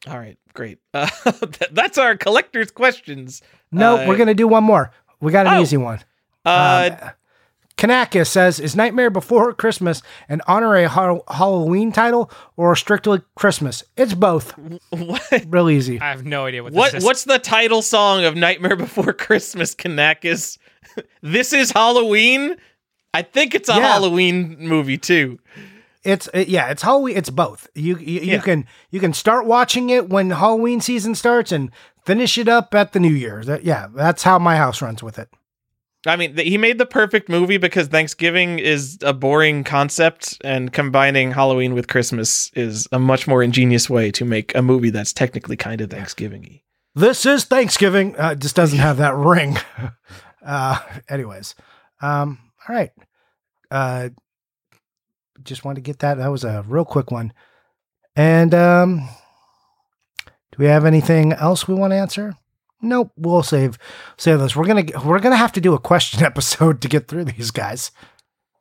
[0.07, 0.37] All right.
[0.53, 0.79] Great.
[0.93, 3.41] Uh, that- that's our collector's questions.
[3.71, 4.91] No, Uh, we're gonna do one more.
[5.19, 5.61] We got an Oh.
[5.61, 5.99] easy one.
[6.45, 7.09] Uh, Um,
[7.77, 14.13] Kanaka says, "Is Nightmare Before Christmas an honorary ha- Halloween title or strictly Christmas?" It's
[14.13, 14.53] both.
[14.91, 15.43] what?
[15.47, 15.99] Real easy.
[15.99, 16.91] I have no idea what What?
[16.93, 17.05] this is.
[17.05, 19.75] What's the title song of Nightmare Before Christmas?
[19.75, 20.57] Kanakis.
[21.21, 22.55] this is Halloween.
[23.13, 23.81] I think it's a Yeah.
[23.91, 25.39] Halloween movie too.
[26.05, 27.17] It's it, yeah, it's Halloween.
[27.17, 27.67] It's both.
[27.73, 31.71] You you, you can you can start watching it when Halloween season starts and
[32.05, 33.43] finish it up at the New Year.
[33.43, 35.29] That, yeah, that's how my house runs with it.
[36.07, 41.31] I mean, he made the perfect movie because Thanksgiving is a boring concept, and combining
[41.31, 45.57] Halloween with Christmas is a much more ingenious way to make a movie that's technically
[45.57, 46.61] kind of Thanksgiving-y.
[46.93, 48.17] This is Thanksgiving.
[48.19, 49.57] Uh, it just doesn't have that ring.
[50.45, 50.77] Uh,
[51.09, 51.55] anyways,
[52.03, 52.37] um,
[52.69, 52.91] all right.
[53.71, 54.09] Uh,
[55.43, 56.17] just wanted to get that.
[56.17, 57.33] That was a real quick one.
[58.15, 59.09] And um,
[60.25, 62.33] do we have anything else we want to answer?
[62.81, 63.11] Nope.
[63.17, 63.77] We'll save
[64.17, 64.55] save those.
[64.55, 67.91] We're gonna we're gonna have to do a question episode to get through these guys.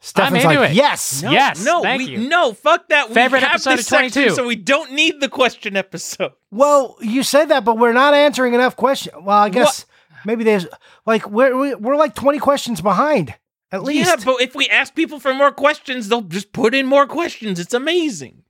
[0.00, 0.74] Stefan's into like, it.
[0.74, 1.22] yes.
[1.22, 2.28] No, Yes, no, thank we, you.
[2.28, 3.08] no, fuck that.
[3.08, 4.12] Favorite we have episode this of 22.
[4.12, 6.32] section, so we don't need the question episode.
[6.50, 9.14] Well, you said that, but we're not answering enough questions.
[9.22, 9.86] Well, I guess
[10.26, 10.66] maybe there's
[11.06, 13.34] like we're we're like twenty questions behind
[13.72, 14.06] at least.
[14.08, 17.58] Yeah, but if we ask people for more questions, they'll just put in more questions.
[17.60, 18.42] It's amazing.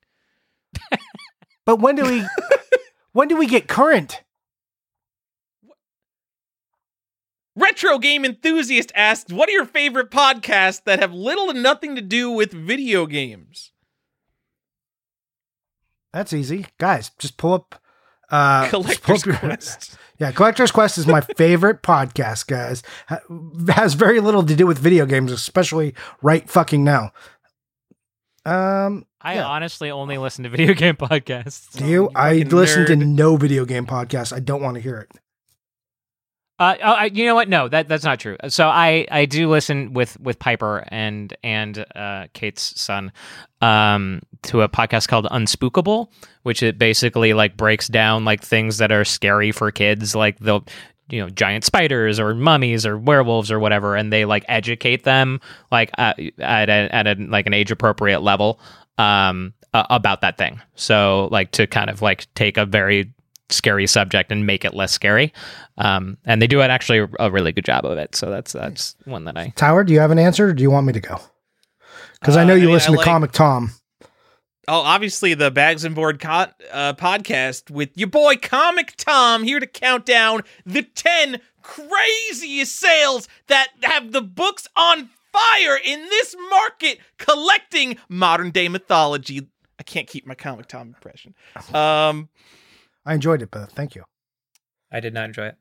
[1.67, 2.23] But when do we
[3.13, 4.23] when do we get current?
[7.57, 12.03] Retro Game Enthusiast asks, "What are your favorite podcasts that have little to nothing to
[12.03, 13.71] do with video games?"
[16.13, 16.67] That's easy.
[16.79, 17.81] Guys, just pull up
[18.31, 19.97] uh just pull Collector's up your- Quest.
[20.19, 22.83] Yeah, Collector's Quest is my favorite podcast, guys.
[23.09, 23.21] Ha-
[23.75, 27.13] Has very little to do with video games, especially right fucking now.
[28.47, 29.47] Um, I Yeah.
[29.47, 31.73] honestly only listen to video game podcasts.
[31.77, 32.03] do you?
[32.05, 34.33] you I listen to no video game podcast.
[34.33, 35.11] I don't want to hear it.
[36.59, 37.49] Uh, oh, I, you know what?
[37.49, 38.37] No, that that's not true.
[38.49, 43.13] So I, I do listen with with Piper and and uh, Kate's son
[43.61, 46.09] um, to a podcast called Unspookable,
[46.45, 50.61] which it basically like breaks down like things that are scary for kids, like the
[51.09, 55.41] you know giant spiders or mummies or werewolves or whatever, and they like educate them
[55.73, 58.61] like uh, at a, at a like an age appropriate level
[58.97, 60.61] um, about that thing.
[60.77, 63.13] So like to kind of like take a very
[63.51, 65.33] scary subject and make it less scary.
[65.79, 68.15] Um, and they do it actually a really good job of it.
[68.15, 70.71] So that's that's one that I Tower, do you have an answer or do you
[70.71, 71.21] want me to go?
[72.21, 73.73] Because I Uh, know I you mean, listen I to like- Comic Tom.
[74.67, 79.61] Oh, obviously the Bags and Board co- uh, podcast with your boy Comic Tom here
[79.61, 86.35] to count down the 10 craziest sales that have the books on fire in this
[86.49, 89.49] market collecting modern day mythology.
[89.79, 91.35] I can't keep my Comic Tom impression.
[91.75, 92.31] Um,
[93.07, 94.05] I enjoyed it, but thank you.
[94.91, 95.57] I did not enjoy it.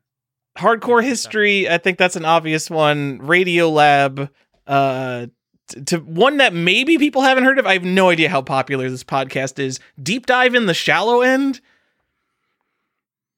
[0.56, 3.18] hardcore history, I think that's an obvious one.
[3.18, 4.30] Radio Lab,
[4.66, 5.26] uh,
[5.68, 7.66] t- to one that maybe people haven't heard of.
[7.66, 9.80] I have no idea how popular this podcast is.
[10.02, 11.60] Deep dive in the shallow end.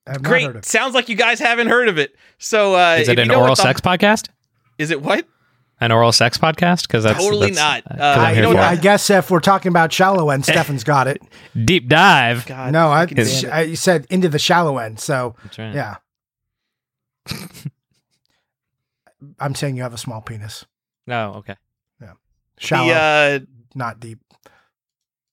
[0.07, 0.57] I've not heard of Great.
[0.57, 0.65] it.
[0.67, 2.15] Sounds like you guys haven't heard of it.
[2.39, 4.28] So uh, Is it an oral the- sex podcast?
[4.78, 5.26] Is it what?
[5.78, 6.82] An oral sex podcast?
[6.86, 7.98] Because that's Totally that's- not.
[7.98, 8.60] 'cause Uh, I'm here you know for?
[8.64, 11.20] I guess if we're talking about shallow end, Stefan's got it.
[11.66, 12.46] Deep dive.
[12.46, 13.50] God, No, I, fucking damn sh- it.
[13.50, 15.00] I you said into the shallow end.
[15.00, 15.74] So That's right.
[15.74, 15.96] yeah,
[19.38, 20.64] I'm saying you have a small penis.
[21.08, 21.56] Oh, okay.
[22.00, 22.12] Yeah,
[22.58, 23.38] shallow, the, uh,
[23.74, 24.18] not deep.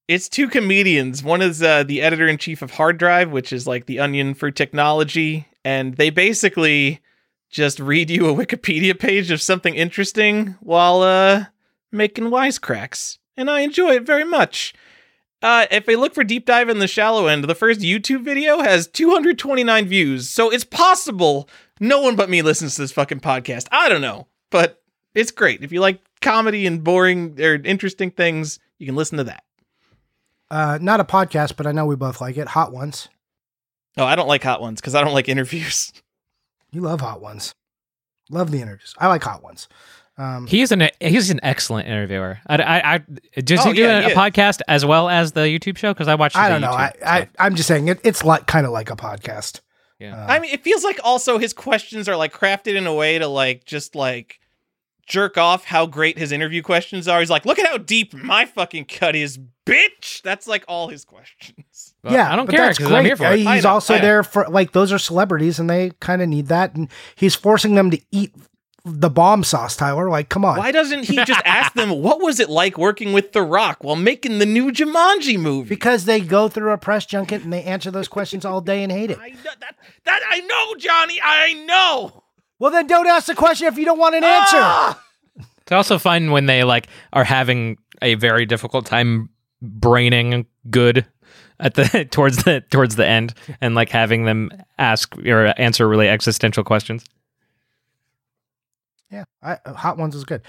[0.08, 1.24] it's two comedians.
[1.24, 4.34] One is uh, the editor in chief of Hard Drive, which is like the onion
[4.34, 7.00] for technology, and they basically
[7.54, 11.46] just read you a Wikipedia page of something interesting while uh,
[11.92, 14.74] making wisecracks, and I enjoy it very much.
[15.42, 18.60] Uh, if I look for deep dive in the shallow end, the first YouTube video
[18.62, 21.48] has 229 views, so it's possible
[21.80, 23.68] no one but me listens to this fucking podcast.
[23.72, 24.82] I don't know, but
[25.14, 25.64] it's great.
[25.64, 29.44] If you like comedy and boring or interesting things, you can listen to that.
[30.50, 32.48] Uh, not a podcast, but I know we both like it.
[32.50, 33.10] Hot ones.
[33.96, 35.94] Oh, I don't like hot ones because I don't like interviews.
[36.74, 37.54] You love hot ones.
[38.30, 38.96] Love the interviews.
[38.98, 39.68] I like hot ones.
[40.18, 42.40] Um, He's an he's an excellent interviewer.
[42.46, 45.32] I, I, I does Oh, he do yeah, a, he a podcast as well as
[45.32, 45.92] the YouTube show?
[45.94, 46.36] Because I watched.
[46.36, 46.70] I don't know.
[46.70, 48.00] YouTube, I, I am just saying it.
[48.04, 49.62] It's like kind of like a podcast.
[50.00, 50.16] Yeah.
[50.16, 53.18] Uh, I mean, it feels like also his questions are like crafted in a way
[53.18, 54.40] to like just like
[55.08, 57.20] jerk off how great his interview questions are.
[57.20, 60.22] He's like, look at how deep my fucking cut is, bitch.
[60.22, 61.56] That's like all his questions.
[62.04, 63.46] But yeah, I don't but care that's because I'm here for great.
[63.46, 63.54] it.
[63.54, 66.76] He's also there for like those are celebrities, and they kind of need that.
[66.76, 68.34] And he's forcing them to eat
[68.86, 69.78] the bomb sauce.
[69.78, 70.58] Tyler, like, come on.
[70.58, 73.96] Why doesn't he just ask them what was it like working with The Rock while
[73.96, 75.70] making the new Jumanji movie?
[75.70, 78.92] Because they go through a press junket and they answer those questions all day and
[78.92, 79.20] hate it.
[79.20, 81.20] I know, that, that I know, Johnny.
[81.24, 82.24] I know.
[82.60, 84.58] Well, then don't ask the question if you don't want an answer.
[84.58, 85.00] Ah!
[85.64, 89.30] It's also fun when they like are having a very difficult time
[89.62, 91.06] braining good
[91.60, 96.10] at the towards the towards the end and like having them ask or answer really
[96.10, 97.06] existential questions.
[99.12, 100.42] Yeah, I, Hot Ones is good.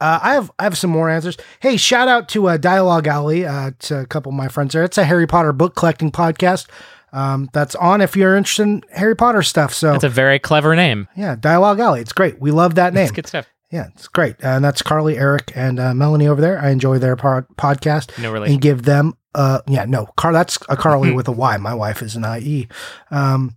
[0.00, 1.36] Uh, I have I have some more answers.
[1.60, 3.46] Hey, shout out to uh, Dialogue Alley.
[3.46, 4.84] Uh, to a couple of my friends there.
[4.84, 6.68] It's a Harry Potter book collecting podcast.
[7.12, 9.74] Um, that's on if you're interested in Harry Potter stuff.
[9.74, 11.08] So That's a very clever name.
[11.16, 12.00] yeah, Dialogue Alley.
[12.00, 12.40] It's great.
[12.40, 13.02] We love that name.
[13.02, 13.46] It's good stuff.
[13.70, 14.36] Yeah, it's great.
[14.40, 16.58] And that's Carly, Eric, and uh, Melanie over there.
[16.58, 18.54] I enjoy their pod- podcast No relation.
[18.54, 21.56] and give them uh yeah no car that's a Carly with a Y.
[21.58, 22.66] My wife is an IE.
[23.12, 23.56] Um,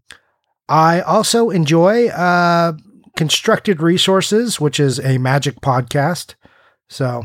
[0.70, 2.74] I also enjoy uh
[3.18, 6.36] Constructed Resources, which is a magic podcast.
[6.90, 7.24] So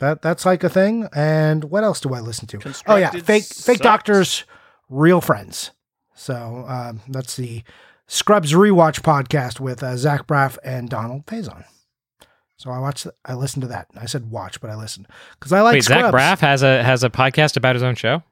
[0.00, 1.08] that that's like a thing.
[1.14, 2.74] And what else do I listen to?
[2.86, 3.80] Oh yeah, fake fake sucks.
[3.80, 4.44] doctors,
[4.90, 5.70] real friends.
[6.14, 7.62] So um, that's the
[8.12, 11.62] Scrubs rewatch podcast with uh, Zach Braff and Donald Faison.
[12.56, 13.86] So I watched, I listened to that.
[13.96, 15.06] I said watch, but I listened
[15.38, 16.14] because I like Wait, Zach Scrubs.
[16.16, 18.24] Braff has a has a podcast about his own show.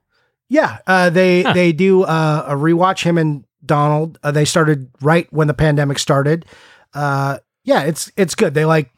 [0.49, 1.53] Yeah, uh, they Huh.
[1.53, 3.05] they do uh, a rewatch.
[3.05, 4.19] Him and Donald.
[4.23, 6.45] Uh, they started right when the pandemic started.
[6.93, 8.55] Uh, yeah, it's it's good.
[8.55, 8.91] They like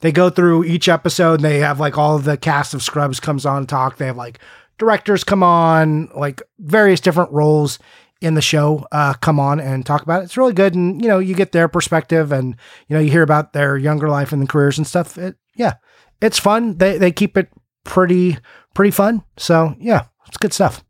[0.00, 1.34] they go through each episode.
[1.36, 3.96] and They have like all of the cast of Scrubs comes on talk.
[3.96, 4.38] They have like
[4.78, 7.78] directors come on, like various different roles
[8.26, 10.24] in the show uh, come on and talk about it.
[10.24, 12.56] It's really good, and you know you get their perspective, and
[12.88, 15.16] you know you hear about their younger life and the careers and stuff.
[15.16, 15.74] It, yeah,
[16.20, 16.76] it's fun.
[16.78, 17.48] They they keep it
[17.84, 18.38] pretty
[18.74, 19.22] pretty fun.
[19.36, 20.82] So yeah, it's good stuff.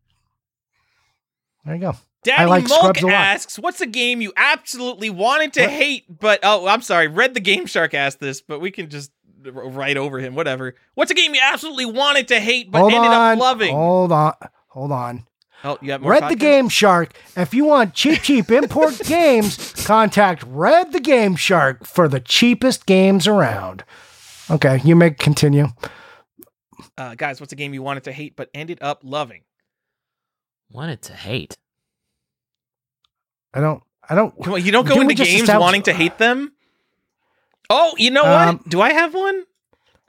[1.65, 1.97] There you go.
[2.25, 3.13] Daddy like Mulk Scrubs a lot.
[3.15, 5.71] asks, "What's a game you absolutely wanted to What?
[5.71, 9.13] hate, but oh, I'm sorry, Red the Game Shark asked this, but we can just
[9.45, 10.75] r- write over him, whatever.
[10.95, 13.75] What's a game you absolutely wanted to hate but hold ended on, up loving?
[13.75, 14.33] Hold on,
[14.69, 15.25] hold on.
[15.65, 16.13] Oh, you have more.
[16.13, 16.37] Red the?
[16.37, 17.13] Game Shark.
[17.37, 22.87] If you want cheap, cheap import games, contact Red the Game Shark for the cheapest
[22.87, 23.85] games around.
[24.51, 25.69] Okay, you may continue.
[26.99, 29.43] Uh, guys, what's a game you wanted to hate but ended up loving?
[30.71, 31.57] Wanted to hate.
[33.55, 33.83] I don't.
[34.09, 34.35] I don't.
[34.43, 36.53] Come on, you don't go into games establish- wanting to hate them.
[37.69, 38.69] Oh, you know Um, what?
[38.69, 39.43] Do I have one?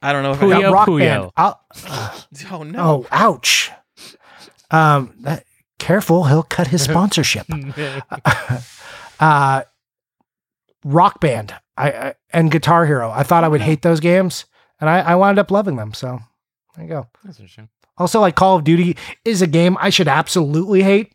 [0.01, 0.74] I don't know if I Puyo have.
[0.74, 1.00] Rock Puyo.
[1.00, 1.32] Band.
[1.35, 1.66] I'll-
[2.51, 2.80] Oh no.
[2.80, 3.72] oh, ouch.
[4.72, 5.46] Um, that,
[5.80, 7.48] careful, he'll cut his sponsorship.
[9.20, 9.64] uh,
[10.84, 11.56] Rock Band.
[11.76, 13.12] I, I and Guitar Hero.
[13.12, 14.46] I thought I would hate those games,
[14.82, 15.94] and I, I wound up loving them.
[15.94, 16.20] So
[16.76, 17.08] there you go.
[17.24, 17.70] That's interesting.
[17.98, 21.14] Also, like Call of Duty is a game I should absolutely hate,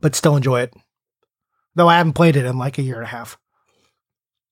[0.00, 0.74] but still enjoy it.
[1.74, 3.38] Though I haven't played it in like a year and a half.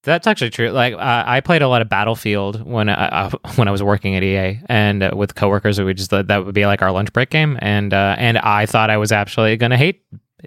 [0.07, 0.71] That's actually true.
[0.71, 4.15] Like uh, I played a lot of Battlefield when I, uh, when I was working
[4.15, 7.31] at EA, and uh, with coworkers, we just that would be like our lunch break
[7.31, 10.03] game, and uh, and I thought I was actually going to hate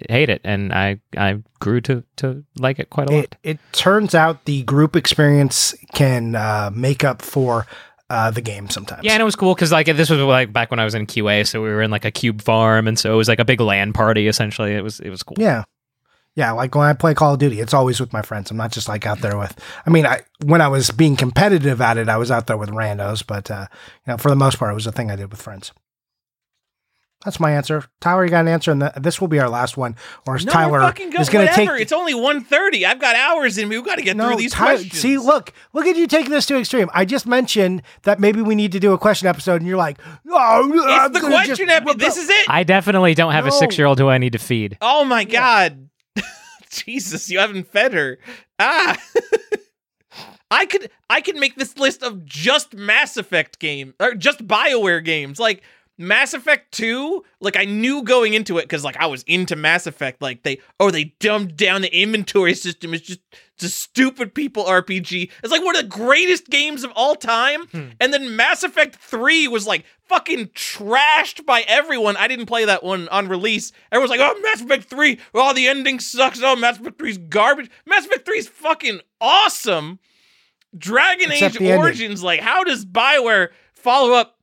[0.08, 3.24] hate it, and I I grew to to like it quite a lot.
[3.24, 7.66] It, it turns out the group experience can uh, make up for
[8.08, 9.04] uh, the game sometimes.
[9.04, 11.06] Yeah, and it was cool because like this was like back when I was in
[11.06, 13.44] QA, so we were in like a cube farm, and so it was like a
[13.44, 14.72] big LAN party essentially.
[14.72, 15.36] It was it was cool.
[15.38, 15.64] yeah,
[16.36, 18.50] Yeah, like when I play Call of Duty, it's always with my friends.
[18.50, 19.58] I'm not just like out there with.
[19.84, 22.70] I mean, I when I was being competitive at it, I was out there with
[22.70, 23.66] randos, but uh,
[24.06, 25.72] you know, for the most part, it was a thing I did with friends.
[27.24, 27.84] That's my answer.
[28.00, 29.94] Tyler, you got an answer, and this will be our last one.
[30.26, 31.68] Or is No, Tyler fucking go- is going to take?
[31.68, 32.86] It's only 1.30.
[32.86, 33.76] I've got hours in me.
[33.76, 34.98] We've got to get through these Ty- questions.
[35.02, 36.88] See, look, look at you taking this to extreme.
[36.94, 39.98] I just mentioned that maybe we need to do a question episode, and you're like,
[40.30, 41.98] "Oh, it's the question episode.
[42.00, 42.46] This is it.
[42.48, 44.78] I definitely don't have a six year old who I need to feed.
[44.80, 45.89] Oh my god.
[46.86, 48.18] Jesus, you haven't fed her.
[48.58, 48.96] Ah.
[50.50, 55.04] I could I could make this list of just Mass Effect game or just BioWare
[55.04, 55.38] games.
[55.38, 55.62] Like
[56.00, 59.86] Mass Effect 2, like I knew going into it cuz like I was into Mass
[59.86, 62.94] Effect like they oh they dumbed down the inventory system.
[62.94, 63.20] It's just
[63.54, 65.30] it's a stupid people RPG.
[65.42, 67.66] It's like one of the greatest games of all time.
[67.66, 67.88] Hmm.
[68.00, 72.16] And then Mass Effect 3 was like fucking trashed by everyone.
[72.16, 73.70] I didn't play that one on release.
[73.92, 76.40] Everyone's like, oh, Mass Effect 3, oh, the ending sucks.
[76.42, 77.70] Oh, Mass Effect 3's garbage.
[77.84, 79.98] Mass Effect 3 is fucking awesome.
[80.76, 81.80] Dragon Except Age the ending.
[81.80, 84.39] Origins, like, how does Bioware follow up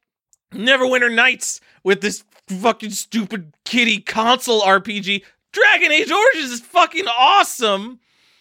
[0.53, 5.23] Neverwinter Nights with this fucking stupid kitty console RPG?
[5.51, 7.99] Dragon Age Origins is fucking awesome.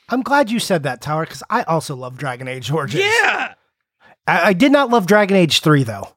[0.08, 3.04] I'm glad you said that, Tower, because I also love Dragon Age Origins.
[3.04, 3.54] Yeah.
[4.26, 6.08] I, I did not love Dragon Age Three though.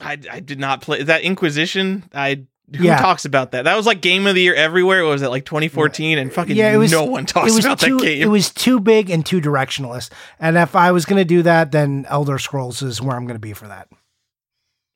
[0.00, 2.04] I, I did not play that Inquisition.
[2.14, 2.44] I
[2.76, 2.98] who Yeah.
[2.98, 3.64] talks about that?
[3.64, 5.02] That was like game of the year everywhere.
[5.04, 6.18] What was it like 2014?
[6.18, 7.96] And fucking Yeah, it was- no one talks about too.
[7.96, 8.20] that game.
[8.22, 10.10] It was too big and too directionalist.
[10.38, 13.36] And if I was going to do that, then Elder Scrolls is where I'm going
[13.36, 13.88] to be for that.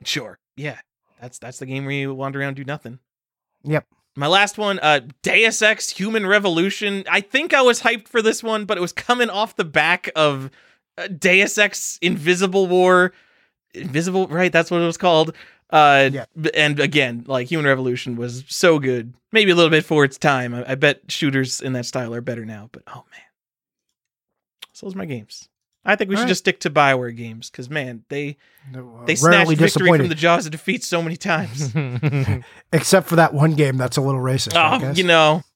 [0.05, 0.78] sure, yeah,
[1.20, 2.98] that's that's the game where you wander around do nothing.
[3.64, 3.86] Yep.
[4.14, 7.05] My last one, uh, Deus Ex: Human Revolution.
[7.10, 10.10] I think I was hyped for this one, but it was coming off the back
[10.14, 10.50] of
[10.98, 13.12] uh, Deus Ex: Invisible War.
[13.74, 14.52] Invisible, right?
[14.52, 15.34] That's what it was called.
[15.70, 16.26] Uh, Yeah.
[16.52, 19.14] and again, like Human Revolution was so good.
[19.32, 20.52] Maybe a little bit for its time.
[20.52, 22.68] I, I bet shooters in that style are better now.
[22.70, 23.22] But oh man,
[24.74, 25.48] so those are my games.
[25.85, 26.28] I think we All should right.
[26.28, 28.36] just stick to Bioware games because man, they
[28.73, 31.75] they Rarely snatched victory from the jaws of defeat so many times.
[32.73, 34.55] except for that one game that's a little racist.
[34.57, 34.99] I Oh, guess.
[34.99, 35.43] you know.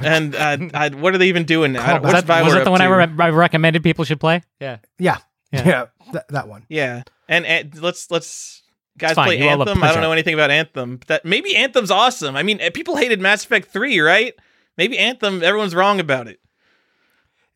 [0.00, 2.00] And uh, I, what are they even doing now?
[2.00, 4.42] Was What's that, was that the one I, re- I recommended people should play?
[4.60, 4.78] Yeah.
[4.98, 5.18] yeah,
[5.52, 5.66] Yeah.
[5.68, 6.64] yeah, th- that one.
[6.68, 8.64] Yeah, and, and let's let's
[8.98, 9.80] guys play You Anthem.
[9.84, 10.98] I don't know anything about Anthem.
[11.06, 12.34] That maybe Anthem's awesome.
[12.36, 14.34] I mean, eh, people hated Mass Effect Three, right?
[14.76, 15.44] Maybe Anthem.
[15.44, 16.40] Everyone's wrong about it.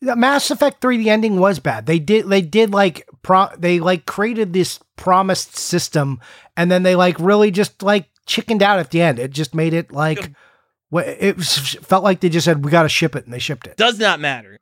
[0.02, 1.86] Mass Effect 3 the ending was bad.
[1.86, 6.20] They did they did like pro they like created this promised system
[6.56, 9.18] and then they like really just like chickened out at the end.
[9.18, 10.32] It just made it like
[10.92, 13.66] it was, felt like they just said we got to ship it and they shipped
[13.66, 13.76] it.
[13.76, 14.58] Does not matter.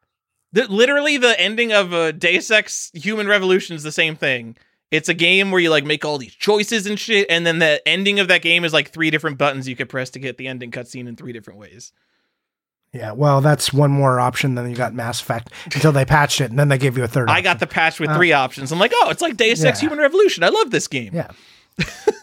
[0.53, 4.57] The, literally, the ending of uh, Deus Ex: Human Revolution is the same thing.
[4.91, 7.81] It's a game where you like make all these choices and shit, and then the
[7.87, 10.49] ending of that game is like three different buttons you could press to get the
[10.49, 11.93] ending cutscene in three different ways.
[12.93, 16.51] Yeah, well, that's one more option than you got Mass Effect until they patched it
[16.51, 17.29] and then they gave you a third.
[17.29, 17.45] I option.
[17.45, 18.73] got the patch with three options.
[18.73, 20.43] I'm like, oh, it's like Deus Ex: Human Revolution.
[20.43, 21.15] I love this game.
[21.15, 21.29] Yeah.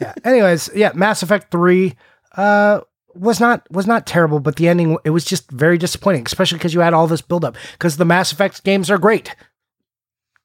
[0.01, 0.13] yeah.
[0.25, 1.95] Anyways, yeah, Mass Effect 3
[2.35, 2.81] uh
[3.15, 6.73] was not was not terrible, but the ending it was just very disappointing, especially because
[6.73, 7.55] you had all this buildup.
[7.71, 9.35] Because the Mass Effect games are great,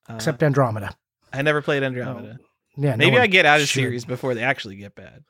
[0.09, 0.94] Uh, except Andromeda.
[1.33, 2.39] I never played Andromeda.
[2.76, 3.81] Yeah, Maybe one I get out of should.
[3.81, 5.25] series before they actually get bad.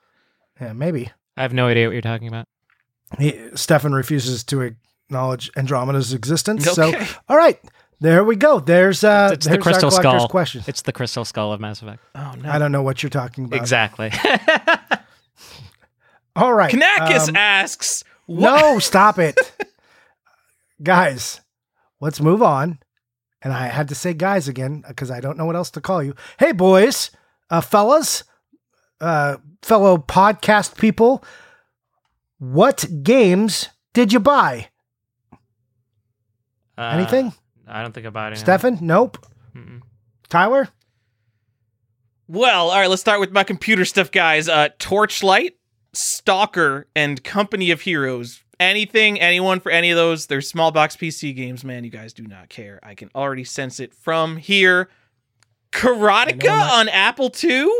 [0.60, 1.10] Yeah, maybe.
[1.36, 2.46] I have no idea what you're talking about.
[3.18, 4.60] He, Stefan refuses to
[5.08, 6.64] acknowledge Andromeda's existence.
[6.70, 6.92] So,
[7.28, 7.58] all right,
[8.00, 8.58] there we go.
[8.60, 10.28] There's uh, It's the there's our crystal collector's skull.
[10.28, 10.68] questions.
[10.68, 12.02] It's the crystal skull of Mass Effect.
[12.14, 12.50] Oh no.
[12.50, 13.56] I don't know what you're talking about.
[13.60, 14.10] Exactly.
[16.34, 18.60] All right, Kanakis um, asks, what?
[18.60, 19.38] No, stop it.
[20.82, 21.40] guys,
[22.00, 22.78] let's move on.
[23.42, 26.02] And I had to say guys again because I don't know what else to call
[26.02, 26.14] you.
[26.38, 27.10] Hey, boys,
[27.50, 28.24] uh, fellas,
[29.00, 31.22] uh, fellow podcast people,
[32.42, 34.68] what games did you buy?
[36.76, 37.32] Uh, Anything?
[37.68, 38.36] I don't think about it.
[38.38, 38.78] Stefan?
[38.80, 39.24] Nope.
[39.54, 39.82] Mm-mm.
[40.28, 40.68] Tyler?
[42.26, 44.48] Well, all right, let's start with my computer stuff, guys.
[44.48, 45.52] Uh, Torchlight,
[45.92, 48.42] Stalker, and Company of Heroes.
[48.58, 50.26] Anything, anyone for any of those.
[50.26, 51.84] They're small box PC games, man.
[51.84, 52.80] You guys do not care.
[52.82, 54.88] I can already sense it from here.
[55.70, 57.70] Karateka I know my- on Apple II.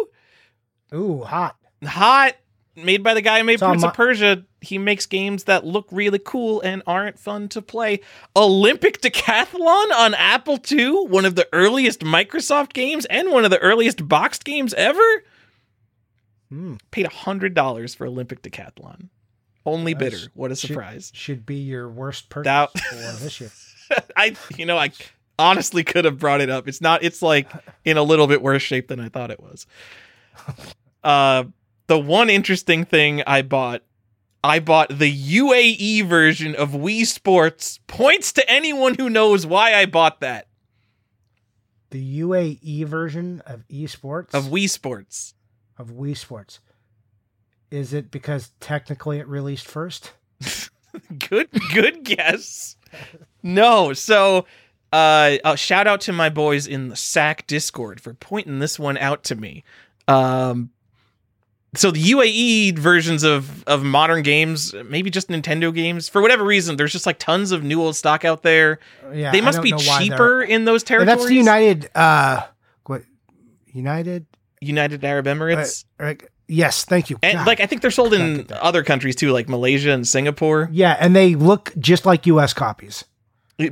[0.95, 1.57] Ooh, hot.
[1.85, 2.35] Hot.
[2.75, 4.45] Made by the guy who made Prince my- of Persia.
[4.63, 8.01] He makes games that look really cool and aren't fun to play.
[8.35, 13.59] Olympic Decathlon on Apple II, one of the earliest Microsoft games and one of the
[13.59, 15.03] earliest boxed games ever.
[16.49, 16.75] Hmm.
[16.91, 19.09] Paid $100 for Olympic Decathlon.
[19.67, 20.01] Only Nice.
[20.01, 20.19] bidder.
[20.35, 21.13] What a Should- surprise.
[21.15, 23.51] Should be your worst purchase That- for this year.
[24.17, 24.93] I you know, I
[25.39, 26.67] honestly could have brought it up.
[26.69, 27.51] It's not it's like
[27.85, 29.67] in a little bit worse shape than I thought it was.
[31.05, 31.45] Uh
[31.87, 33.83] the one interesting thing I bought
[34.45, 37.79] I bought the UAE version of Wii Sports.
[37.87, 40.49] Points to anyone who knows why I bought that
[41.91, 45.35] The UAE version of esports of Wii Sports.
[45.79, 46.61] of Wii Sports.
[47.71, 50.13] Is it because technically it released first?
[51.31, 52.77] good good guess.
[53.43, 54.47] No, so
[54.93, 58.99] uh, uh shout out to my boys in the SAC Discord for pointing this one
[58.99, 59.63] out to me.
[60.09, 60.71] Um
[61.75, 66.77] so the UAE versions of of modern games, maybe just Nintendo games, for whatever reason,
[66.77, 68.79] there's just like tons of new old stock out there.
[69.13, 71.17] Yeah, they must be know why they're- cheaper in those territories.
[71.19, 71.91] that's the United.
[71.95, 72.43] Uh,
[72.87, 73.03] what?
[73.73, 74.27] United.
[74.61, 75.85] United Arab Emirates.
[75.99, 76.15] Uh,
[76.47, 77.19] yes, thank you.
[77.23, 77.47] and God.
[77.47, 80.69] like I think they're sold in other countries too, like Malaysia and Singapore.
[80.73, 82.53] yeah, and they look just like U.S.
[82.53, 83.05] copies.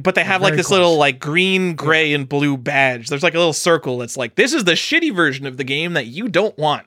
[0.00, 0.78] But they have like this close.
[0.78, 3.08] little like green, gray, and blue badge.
[3.08, 5.92] There's like a little circle that's like this is the shitty version of the game
[5.94, 6.86] that you don't want.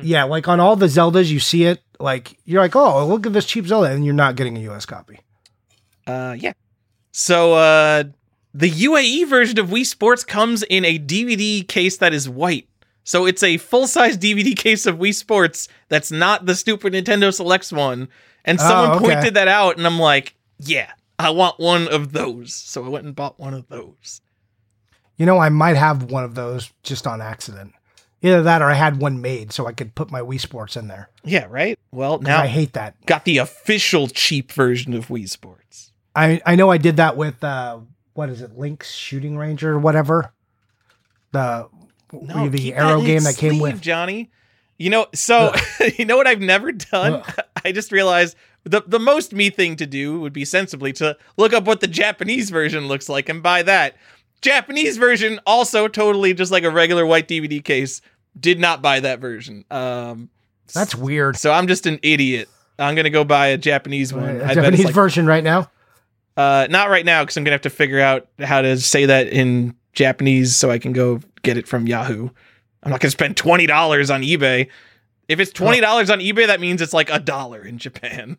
[0.00, 1.82] Yeah, like on all the Zeldas, you see it.
[1.98, 4.86] Like you're like, oh, look at this cheap Zelda, and you're not getting a U.S.
[4.86, 5.18] copy.
[6.06, 6.52] Uh, yeah.
[7.10, 8.04] So uh,
[8.54, 12.68] the UAE version of Wii Sports comes in a DVD case that is white.
[13.02, 17.34] So it's a full size DVD case of Wii Sports that's not the stupid Nintendo
[17.34, 18.08] Selects one.
[18.44, 19.14] And Oh, someone okay.
[19.14, 22.54] pointed that out, and I'm like, yeah, I want one of those.
[22.54, 24.20] So I went and bought one of those.
[25.16, 27.72] You know, I might have one of those just on accident.
[28.20, 30.88] Either that, or I had one made so I could put my Wii Sports in
[30.88, 31.08] there.
[31.22, 31.78] Yeah, right.
[31.92, 32.94] Well, now I hate that.
[33.06, 35.92] got the official cheap version of Wii Sports.
[36.16, 37.78] I I know I did that with uh,
[38.14, 40.32] what is it, Link's Shooting Ranger or whatever.
[41.32, 41.68] The
[42.12, 43.80] No, the arrow in game that came sleeve, with.
[43.80, 44.30] Johnny.
[44.78, 45.52] You know, so
[45.98, 47.14] you know what I've never done.
[47.14, 47.34] Ugh.
[47.64, 51.52] I just realized the the most me thing to do would be sensibly to look
[51.52, 53.96] up what the Japanese version looks like and buy that.
[54.40, 58.00] Japanese version also totally just like a regular white DVD case.
[58.38, 59.64] Did not buy that version.
[59.70, 60.30] Um,
[60.72, 61.36] That's weird.
[61.36, 62.48] so I'm just an idiot.
[62.78, 64.40] I'm gonna go buy a Japanese one.
[64.40, 65.70] A I Japanese like, version right now.
[66.36, 69.26] uh, not right now because I'm gonna have to figure out how to say that
[69.28, 72.28] in Japanese so I can go get it from Yahoo.
[72.84, 74.68] I'm not gonna spend twenty dollars on eBay.
[75.26, 78.38] If it's twenty dollars on eBay, that means it's like a dollar in Japan.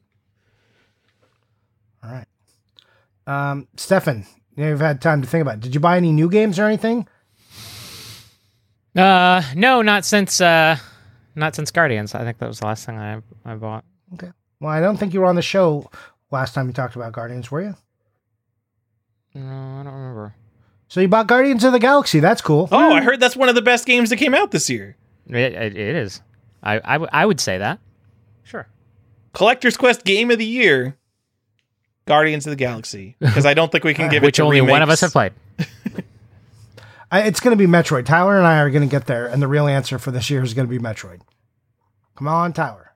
[2.01, 2.27] All right.
[3.27, 4.25] Um, Stefan,
[4.67, 5.59] you've had time to think about it.
[5.61, 7.07] Did you buy any new games or anything?
[8.95, 10.77] Uh, no, not since uh,
[11.35, 12.15] not since Guardians.
[12.15, 13.85] I think that was the last thing I I bought.
[14.15, 14.31] Okay.
[14.59, 15.89] Well, I don't think you were on the show
[16.31, 17.75] last time you talked about Guardians, were you?
[19.35, 19.41] No,
[19.79, 20.35] I don't remember.
[20.87, 22.19] So you bought Guardians of the Galaxy.
[22.19, 22.67] That's cool.
[22.71, 24.97] Oh, I heard that's one of the best games that came out this year.
[25.27, 26.21] It, it, it is.
[26.63, 27.79] I, I, w- I would say that.
[28.43, 28.67] Sure.
[29.33, 30.97] Collector's Quest Game of the Year,
[32.09, 33.15] Guardians of the Galaxy.
[33.19, 35.11] Because I don't think we can give it Which to only one of us have
[35.13, 35.31] played.
[37.11, 38.05] I, it's going to be Metroid.
[38.05, 40.43] Tyler and I are going to get there, and the real answer for this year
[40.43, 41.21] is going to be Metroid.
[42.15, 42.91] Come on, Tyler.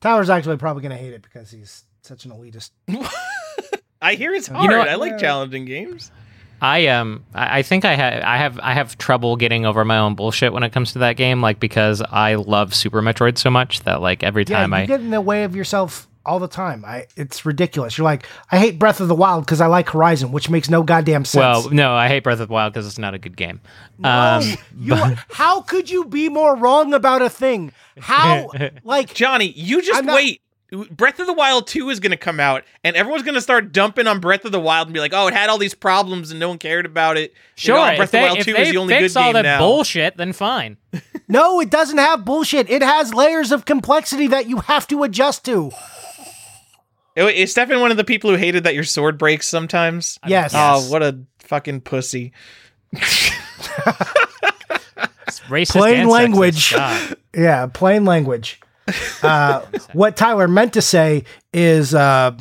[0.00, 2.70] Tyler's actually probably going to hate it because he's such an elitist.
[4.02, 4.70] I hear it's know hard.
[4.70, 4.88] what?
[4.88, 6.10] I like challenging games.
[6.62, 9.98] I um I I think I have I have I have trouble getting over my
[9.98, 13.50] own bullshit when it comes to that game, like because I love Super Metroid so
[13.50, 16.38] much that like every Yeah, time you I get in the way of yourself all
[16.38, 16.84] the time.
[16.84, 17.96] I it's ridiculous.
[17.98, 20.82] You're like, I hate Breath of the Wild because I like Horizon, which makes no
[20.82, 21.64] goddamn sense.
[21.64, 23.60] well no I hate Breath of the Wild because it's not a good game.
[23.98, 24.44] No, Um,
[24.78, 24.94] you,
[25.30, 27.72] how could you be more wrong about a thing?
[27.98, 28.50] How
[28.84, 30.42] like Johnny, you just not- wait.
[30.92, 33.72] Breath of the Wild 2 is going to come out, and everyone's going to start
[33.72, 36.30] dumping on Breath of the Wild and be like, oh, it had all these problems
[36.30, 37.32] and no one cared about it.
[37.32, 39.14] You sure, know, if Breath of the Wild if 2 they is the only fix
[39.14, 39.58] good all game that now.
[39.58, 40.76] bullshit, then fine.
[41.28, 42.70] no, it doesn't have bullshit.
[42.70, 45.72] It has layers of complexity that you have to adjust to.
[47.16, 50.18] Is Stefan one of the people who hated that your sword breaks sometimes?
[50.26, 50.52] Yes.
[50.54, 52.32] Oh, what a fucking pussy.
[52.92, 53.30] It's
[55.48, 56.72] racist Plain and language.
[56.72, 57.16] God.
[57.32, 58.60] Yeah, plain language.
[59.22, 59.60] Uh,
[59.92, 61.22] what Tyler meant to say
[61.54, 62.36] is uh,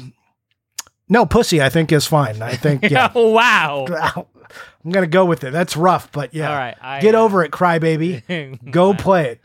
[1.08, 1.62] no pussy.
[1.62, 2.42] I think is fine.
[2.42, 3.12] I think yeah.
[3.14, 3.86] Oh, wow.
[4.84, 5.52] I'm gonna go with it.
[5.54, 6.50] That's rough, but yeah.
[6.50, 6.76] All right.
[6.82, 8.72] I, Get uh, over it, crybaby.
[8.72, 9.42] Go play it.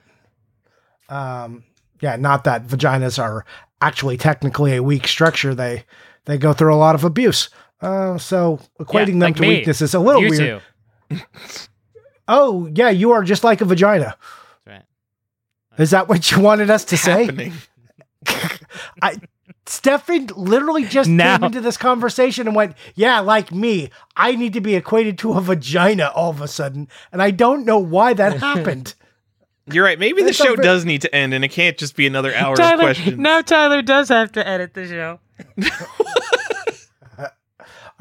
[1.13, 1.65] Um,
[2.01, 3.45] yeah, not that vaginas are
[3.85, 5.55] actually technically a weak structure.
[5.55, 5.85] They
[6.25, 7.51] they go through a lot of abuse.
[7.81, 9.49] Uh, so equating them like to me.
[9.49, 10.63] weakness is a little you weird.
[11.11, 11.19] too.
[12.27, 14.17] Oh yeah, you are just like a vagina.
[14.67, 14.85] That's right.
[15.79, 17.53] Is that what you wanted us to say?
[19.03, 19.17] I
[19.67, 24.55] Stefan literally just Now- came into this conversation and went, "Yeah, like me, I need
[24.55, 28.15] to be equated to a vagina all of a sudden," and I don't know why
[28.15, 28.95] that happened.
[29.73, 29.99] You're right.
[29.99, 32.35] Maybe the It's show ve- does need to end, and it can't just be another
[32.35, 33.19] hour of Tyler, questions.
[33.19, 35.21] now Tyler does have to edit the show.
[37.19, 37.29] I-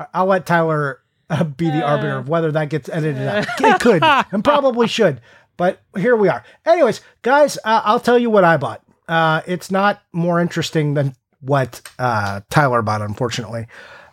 [0.14, 3.46] I'll let Tyler uh, be the arbiter of whether that gets edited out.
[3.60, 5.22] It could and probably should,
[5.58, 6.44] but here we are.
[6.66, 8.82] Anyways, guys, uh, I'll tell you what I bought.
[9.08, 13.68] Uh, Uh, it's not more interesting than what uh, Tyler bought, unfortunately.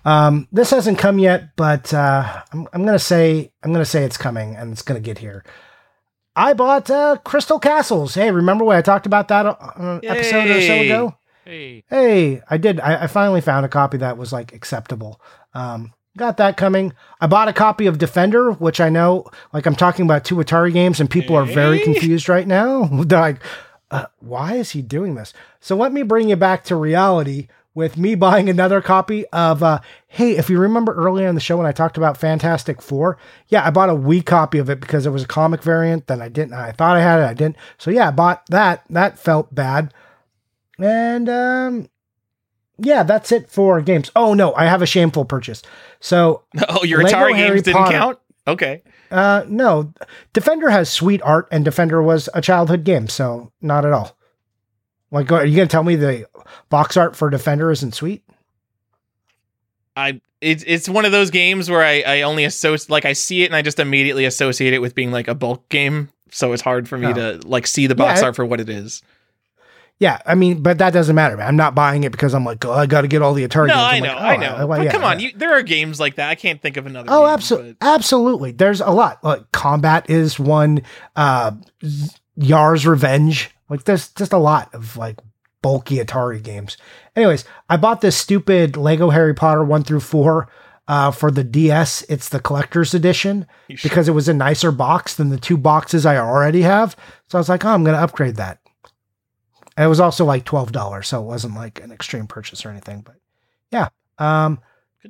[0.04, 4.16] Um, this hasn't come yet, but uh, I'm, I'm gonna say I'm gonna say it's
[4.16, 5.44] coming and it's gonna get here.
[6.36, 8.14] I bought uh, Crystal Castles.
[8.14, 11.16] Hey, remember when I talked about that uh, episode or so ago?
[11.44, 11.84] Hey.
[11.88, 12.80] Hey, I did.
[12.80, 15.20] I, I finally found a copy that was like acceptable.
[15.54, 16.92] Um, got that coming.
[17.20, 20.72] I bought a copy of Defender, which I know, like, I'm talking about two Atari
[20.72, 22.84] games, and people are very confused right now.
[23.04, 23.42] They're like,
[23.90, 25.32] uh, why is he doing this?
[25.60, 27.48] So let me bring you back to reality
[27.80, 29.62] with me buying another copy of.
[29.62, 33.18] Uh, hey, if you remember earlier in the show when I talked about Fantastic Four,
[33.48, 36.06] yeah, I bought a Wii copy of it because it was a comic variant.
[36.06, 36.52] Then I didn't.
[36.54, 37.24] I thought I had it.
[37.24, 37.56] I didn't.
[37.78, 38.84] So yeah, I bought that.
[38.90, 39.92] That felt bad.
[40.78, 41.88] And um,
[42.78, 44.10] yeah, that's it for games.
[44.14, 45.62] Oh no, I have a shameful purchase.
[45.98, 47.92] So Oh, your Lego Atari Harry games didn't Potter.
[47.98, 48.18] count?
[48.46, 48.82] Okay.
[49.10, 49.92] uh, no,
[50.32, 54.16] Defender has sweet art, and Defender was a childhood game, so not at all.
[55.10, 56.26] Like, are you gonna tell me the
[56.68, 58.22] box art for Defender isn't sweet?
[59.96, 63.42] I it's it's one of those games where I I only associate like I see
[63.42, 66.62] it and I just immediately associate it with being like a bulk game, so it's
[66.62, 67.12] hard for me Oh.
[67.14, 69.02] to like see the box Yeah, art for what it is.
[69.98, 71.36] Yeah, I mean, but that doesn't matter.
[71.36, 71.46] man.
[71.46, 73.66] I'm not buying it because I'm like, oh, I got to get all the Atari
[73.68, 73.84] No, games.
[73.84, 74.66] I know, like, I oh, know.
[74.66, 76.30] well, but yeah, come on, you, there are games like that.
[76.30, 77.08] I can't think of another.
[77.10, 78.52] Oh, absolutely, absolutely.
[78.52, 79.22] There's a lot.
[79.22, 80.82] Like combat is one.
[81.16, 81.52] Uh,
[82.36, 83.50] Yar's Revenge.
[83.70, 85.18] Like there's just a lot of like
[85.62, 86.76] bulky Atari games.
[87.16, 90.48] Anyways, I bought this stupid Lego Harry Potter one through four
[90.88, 92.02] uh, for the DS.
[92.08, 96.16] It's the collector's edition because it was a nicer box than the two boxes I
[96.16, 96.96] already have.
[97.28, 98.58] So I was like, oh, I'm going to upgrade that.
[99.76, 102.70] And it was also like twelve dollars, so it wasn't like an extreme purchase or
[102.70, 103.02] anything.
[103.02, 103.16] But
[103.70, 103.88] yeah.
[104.18, 104.60] Um,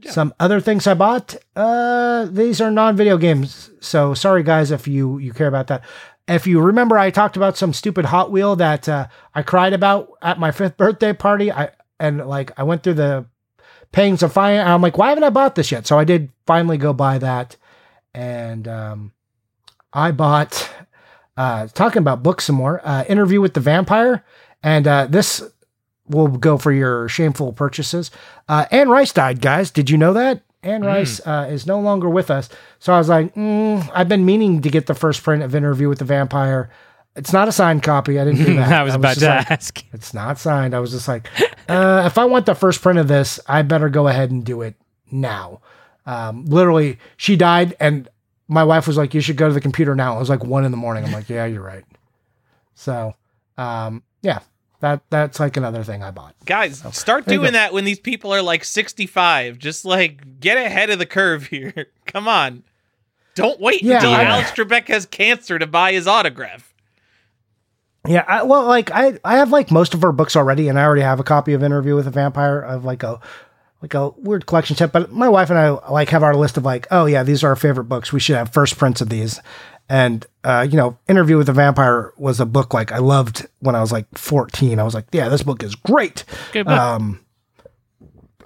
[0.04, 1.34] some other things I bought.
[1.56, 5.82] Uh, these are non-video games, so sorry guys if you you care about that.
[6.30, 10.12] If you remember, I talked about some stupid Hot Wheel that uh, I cried about
[10.22, 11.50] at my fifth birthday party.
[11.50, 13.26] I and like I went through the
[13.92, 14.62] pangs of fire.
[14.62, 15.86] I'm like, why haven't I bought this yet?
[15.86, 17.56] So I did finally go buy that,
[18.14, 19.12] and um,
[19.92, 20.70] I bought.
[21.36, 22.82] Uh, talking about books some more.
[22.84, 24.22] Uh, Interview with the Vampire,
[24.62, 25.42] and uh, this
[26.06, 28.10] will go for your shameful purchases.
[28.46, 29.70] Uh, Anne Rice died, guys.
[29.70, 30.42] Did you know that?
[30.62, 32.48] Anne Rice uh, is no longer with us.
[32.78, 35.88] So I was like, mm, I've been meaning to get the first print of Interview
[35.88, 36.70] with the Vampire.
[37.16, 38.20] It's not a signed copy.
[38.20, 38.72] I didn't do that.
[38.72, 39.84] I was about just to like, ask.
[39.92, 40.74] It's not signed.
[40.74, 41.28] I was just like,
[41.68, 44.60] uh, if I want the first print of this, I better go ahead and do
[44.62, 44.74] it
[45.10, 45.60] now.
[46.06, 48.08] Um, literally, she died, and
[48.48, 50.64] my wife was like, "You should go to the computer now." It was like one
[50.64, 51.04] in the morning.
[51.04, 51.84] I'm like, "Yeah, you're right."
[52.74, 53.14] So,
[53.58, 54.40] um, yeah,
[54.80, 56.34] that that's like another thing I bought.
[56.46, 59.58] Guys, start doing that when these people are like 65.
[59.58, 61.86] Just like get ahead of the curve here.
[62.06, 62.62] Come on.
[63.34, 66.66] Don't wait Yeah, until I- Alex Trebek has cancer to buy his autograph.
[68.08, 70.84] Yeah, I, well, like I, I have like most of her books already, and I
[70.84, 73.20] already have a copy of Interview with a Vampire of like a,
[73.82, 74.90] like a weird collection set.
[74.90, 77.48] But my wife and I like have our list of like, oh yeah, these are
[77.50, 78.10] our favorite books.
[78.10, 79.38] We should have first prints of these.
[79.90, 83.74] And uh, you know, Interview with a Vampire was a book like I loved when
[83.74, 84.78] I was like 14.
[84.78, 86.24] I was like, yeah, this book is great.
[86.52, 86.78] Good book.
[86.78, 87.20] Um,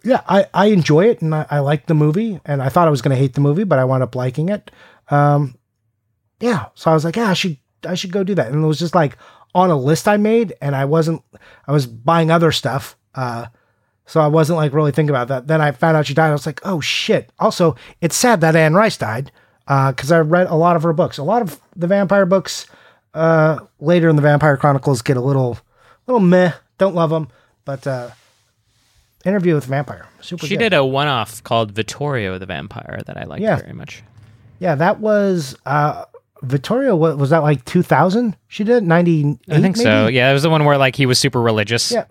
[0.03, 2.91] yeah, I, I enjoy it and I, I like the movie and I thought I
[2.91, 4.71] was going to hate the movie, but I wound up liking it.
[5.11, 5.59] Um,
[6.41, 8.51] yeah, so I was like, yeah, I should I should go do that.
[8.51, 9.19] And it was just like
[9.55, 11.23] on a list I made, and I wasn't
[11.69, 12.97] I was buying other stuff.
[13.15, 13.47] Uh,
[14.07, 15.47] so I wasn't like really thinking about that.
[15.47, 16.31] Then I found out she died.
[16.31, 17.33] I was like, oh shit.
[17.39, 19.31] Also, it's sad that Anne Rice died
[19.67, 21.19] because I read a lot of her books.
[21.19, 22.67] A lot of the vampire books
[23.15, 25.59] uh, later in the Vampire Chronicles get a little
[26.07, 26.53] little meh.
[26.79, 27.29] Don't love them,
[27.65, 28.11] but uh,
[29.25, 30.47] Interview with Vampire super.
[30.47, 30.71] She good.
[30.71, 33.57] did a one-off called Vittorio the Vampire that I liked Yeah.
[33.57, 34.03] very much.
[34.59, 36.05] Yeah, that was uh
[36.43, 36.95] Vittoria.
[36.95, 37.65] What was that like?
[37.65, 38.37] Two thousand?
[38.49, 39.39] She did ninety.
[39.49, 40.09] I think so.
[40.09, 41.91] Yeah, it was the one where like he was super religious.
[41.91, 42.05] Yeah.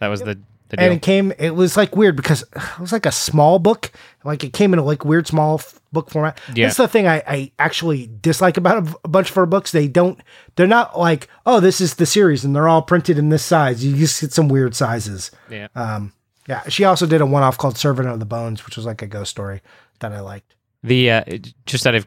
[0.00, 1.32] That was the, the and it came.
[1.38, 3.92] It was like weird because it was like a small book.
[4.24, 6.40] Like it came in a like weird small f- book format.
[6.54, 6.66] Yeah.
[6.66, 9.72] That's the thing I, I actually dislike about a, a bunch of our books.
[9.72, 10.18] They don't.
[10.56, 13.84] They're not like oh this is the series and they're all printed in this size.
[13.84, 15.30] You just get some weird sizes.
[15.50, 15.68] yeah.
[15.74, 16.12] Um.
[16.48, 16.62] Yeah.
[16.68, 19.06] She also did a one off called Servant of the Bones, which was like a
[19.06, 19.60] ghost story
[20.00, 20.54] that I liked.
[20.82, 21.24] The uh,
[21.66, 22.06] just out of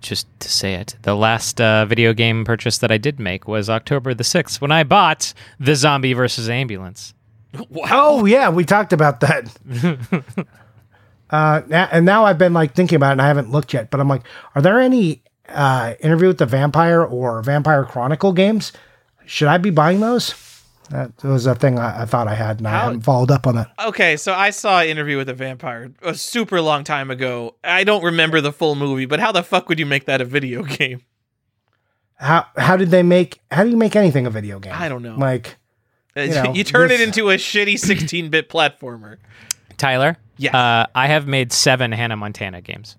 [0.00, 3.68] just to say it, the last uh, video game purchase that I did make was
[3.68, 7.14] October the sixth when I bought the Zombie versus Ambulance.
[7.70, 7.86] Wow.
[7.90, 9.54] Oh yeah, we talked about that.
[11.30, 13.90] uh, and now I've been like thinking about it, and I haven't looked yet.
[13.90, 14.22] But I'm like,
[14.54, 18.72] are there any uh, interview with the vampire or Vampire Chronicle games?
[19.26, 20.34] Should I be buying those?
[20.90, 23.56] That was a thing I, I thought I had, and I haven't followed up on
[23.56, 23.72] that.
[23.86, 27.56] Okay, so I saw Interview with a Vampire a super long time ago.
[27.64, 30.24] I don't remember the full movie, but how the fuck would you make that a
[30.24, 31.02] video game?
[32.18, 33.40] How how did they make?
[33.50, 34.72] How do you make anything a video game?
[34.74, 35.16] I don't know.
[35.16, 35.56] Like,
[36.24, 39.18] You know, you turn this- it into a shitty 16-bit platformer.
[39.76, 40.54] Tyler, Yes.
[40.54, 42.96] uh, I have made seven Hannah Montana games,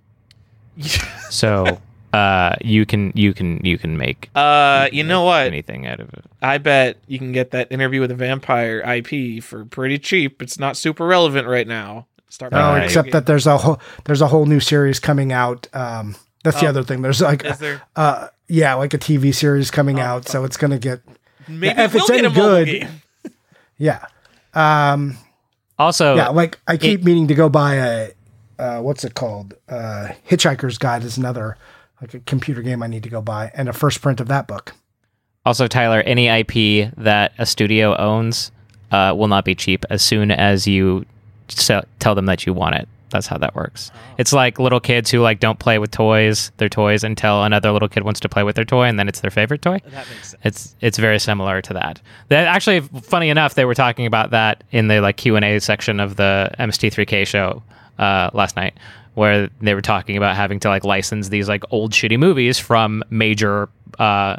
[1.29, 1.79] so
[2.13, 5.47] uh, you can you can you can make uh, you know what?
[5.47, 6.25] anything out of it.
[6.41, 10.41] I bet you can get that interview with a vampire IP for pretty cheap.
[10.41, 12.07] It's not super relevant right now.
[12.29, 12.83] Start Oh, buying Right.
[12.85, 15.67] except that there's a whole there's a whole new series coming out.
[15.73, 16.69] Um, that's the Oh.
[16.69, 17.01] other thing.
[17.01, 20.57] There's like is there uh yeah, like a TV series coming Oh, out, so it's
[20.57, 21.01] gonna get
[21.47, 23.01] maybe if we'll it's get any a good- game.
[23.77, 24.05] Yeah.
[24.53, 25.17] Um
[25.79, 28.09] Also, yeah, like I keep meaning to go buy a
[28.59, 29.53] uh what's it called?
[29.69, 31.57] Uh Hitchhiker's Guide is another
[32.01, 34.47] like a computer game I need to go buy and a first print of that
[34.47, 34.73] book.
[35.45, 38.51] Also, Tyler, any IP that a studio owns
[38.91, 41.05] uh, will not be cheap as soon as you
[41.47, 42.87] se- tell them that you want it.
[43.09, 43.91] That's how that works.
[44.17, 47.87] It's like little kids who like don't play with toys, their toys, until another little
[47.87, 49.79] kid wants to play with their toy, and then it's their favorite toy.
[49.85, 50.35] That makes sense.
[50.43, 52.01] It's it's very similar to that.
[52.29, 55.59] That actually, funny enough, they were talking about that in the like Q and A
[55.59, 57.63] section of the MST3K show
[57.97, 58.77] uh, last night,
[59.13, 63.03] where they were talking about having to like license these like old shitty movies from
[63.09, 63.69] major
[63.99, 64.37] uh,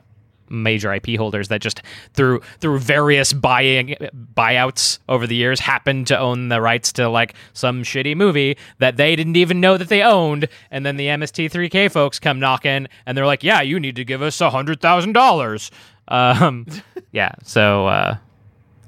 [0.50, 1.82] major IP holders that just
[2.14, 3.94] through through various buying
[4.34, 8.96] buyouts over the years happened to own the rights to like some shitty movie that
[8.96, 13.16] they didn't even know that they owned and then the MST3K folks come knocking and
[13.16, 15.70] they're like yeah you need to give us a hundred thousand dollars
[16.08, 16.66] um
[17.12, 18.16] yeah so uh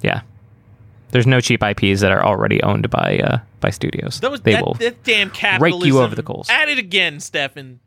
[0.02, 0.22] yeah
[1.10, 4.64] there's no cheap IPs that are already owned by uh by studios Those, they that,
[4.64, 5.80] will that damn capitalism.
[5.80, 6.48] rake you over the coals.
[6.48, 7.80] At it again, Stefan.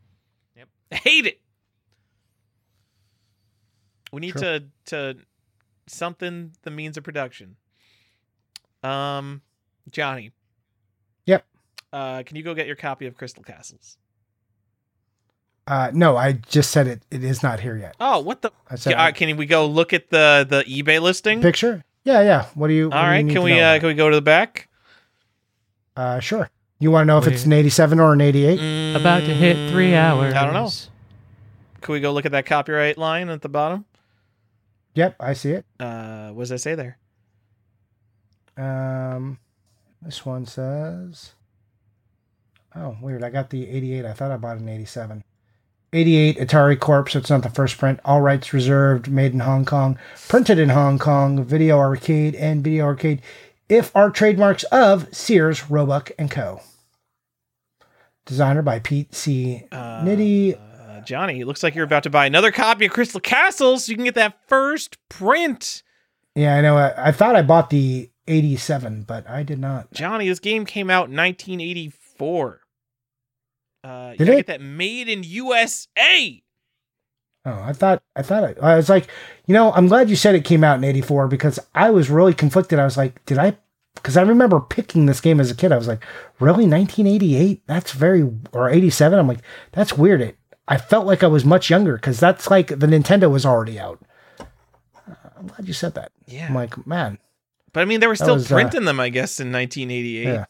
[0.56, 0.68] Yep.
[0.92, 1.40] Hate it.
[4.14, 4.60] We need Sure.
[4.60, 5.16] to to
[5.86, 7.56] something the means of production.
[8.82, 9.42] Um,
[9.90, 10.30] Johnny.
[11.26, 11.44] Yep.
[11.92, 13.96] Uh, can you go get your copy of Crystal Castles?
[15.66, 17.96] Uh no, I just said it it is not here yet.
[17.98, 18.50] Oh, what the?
[18.70, 21.40] I said Yeah, uh, can we go look at the the eBay listing?
[21.40, 21.82] picture?
[22.04, 22.46] Yeah, yeah.
[22.54, 24.10] What do you what All do you need can to we uh, can we go
[24.10, 24.68] to the back?
[25.96, 26.50] uh sure.
[26.80, 27.32] You want to know if Wait.
[27.34, 28.96] it's an 87 or an 88?
[28.96, 30.70] about to hit three Mm, hours I don't know.
[31.80, 33.86] Can we go look at that copyright line at the bottom?
[34.94, 35.66] Yep, I see it.
[35.80, 36.98] Uh, what does that say there?
[38.56, 39.38] Um,
[40.00, 41.32] this one says,
[42.76, 43.24] "Oh, weird.
[43.24, 44.04] I got the 88.
[44.04, 45.24] I thought I bought an 87.
[45.92, 47.08] 88 Atari Corp.
[47.08, 48.00] So it's not the first print.
[48.04, 49.08] All rights reserved.
[49.08, 49.96] Made in Hong Kong.
[50.28, 51.44] Printed in Hong Kong.
[51.44, 53.22] Video Arcade and Video Arcade.
[53.68, 56.60] If are trademarks of Sears, Roebuck and Co.
[58.26, 59.66] Designer by Pete C.
[59.70, 60.58] Uh, Niday.
[61.06, 63.96] Johnny, it looks like you're about to buy another copy of Crystal Castles so you
[63.96, 65.82] can get that first print.
[66.34, 66.76] Yeah, I know.
[66.76, 69.92] I, I thought I bought the 87, but I did not.
[69.92, 72.60] Johnny, this game came out in 1984.
[73.82, 74.36] Uh, you Did gotta it?
[74.36, 76.42] get that made in USA.
[77.46, 79.08] Oh, I thought I thought I, I was like,
[79.46, 82.32] you know, I'm glad you said it came out in '84 because I was really
[82.32, 82.78] conflicted.
[82.78, 83.58] I was like, did I?
[83.96, 85.70] Because I remember picking this game as a kid.
[85.70, 86.02] I was like,
[86.40, 87.62] really, 1988?
[87.66, 89.18] That's very or '87.
[89.18, 89.40] I'm like,
[89.72, 90.22] that's weird.
[90.22, 90.38] It.
[90.66, 94.00] I felt like I was much younger because that's like the Nintendo was already out.
[94.40, 94.44] Uh,
[95.38, 96.10] I'm glad you said that.
[96.26, 96.46] Yeah.
[96.48, 97.18] I'm like, man,
[97.72, 100.24] But I mean, they were still was, uh, printing them, I guess, in 1988.
[100.24, 100.44] Yeah.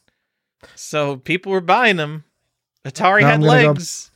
[0.76, 2.24] So people were buying them.
[2.84, 4.10] Atari Now had gonna go- legs.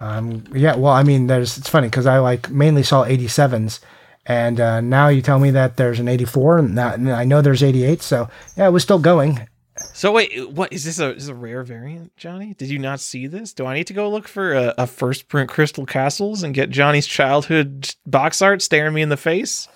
[0.00, 0.74] um, yeah.
[0.76, 3.80] Well, I mean, there's it's funny because I like mainly saw 87s.
[4.24, 7.42] And uh, now you tell me that there's an 84, and, that, and I know
[7.42, 8.02] there's 88.
[8.02, 9.48] So yeah, it was still going.
[9.94, 12.54] So wait, what is this a is this a rare variant, Johnny?
[12.54, 13.52] Did you not see this?
[13.52, 16.70] Do I need to go look for a, a first print Crystal Castles and get
[16.70, 19.68] Johnny's childhood box art staring me in the face?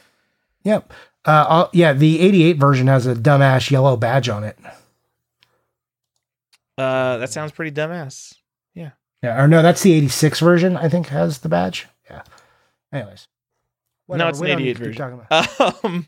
[0.65, 0.93] Yep.
[1.25, 4.57] Uh, I'll- yeah, the 88 version has a dumbass yellow badge on it.
[6.79, 8.35] Uh, that sounds pretty dumbass.
[8.75, 8.91] Yeah,
[9.23, 9.43] Yeah.
[9.43, 11.87] or no, that's the 86 version, I think, has the badge.
[12.11, 12.23] Yeah.
[12.93, 13.29] Anyways.
[14.09, 15.27] No, it's an we don't need 88 to keep version.
[15.29, 16.07] talking about- Um,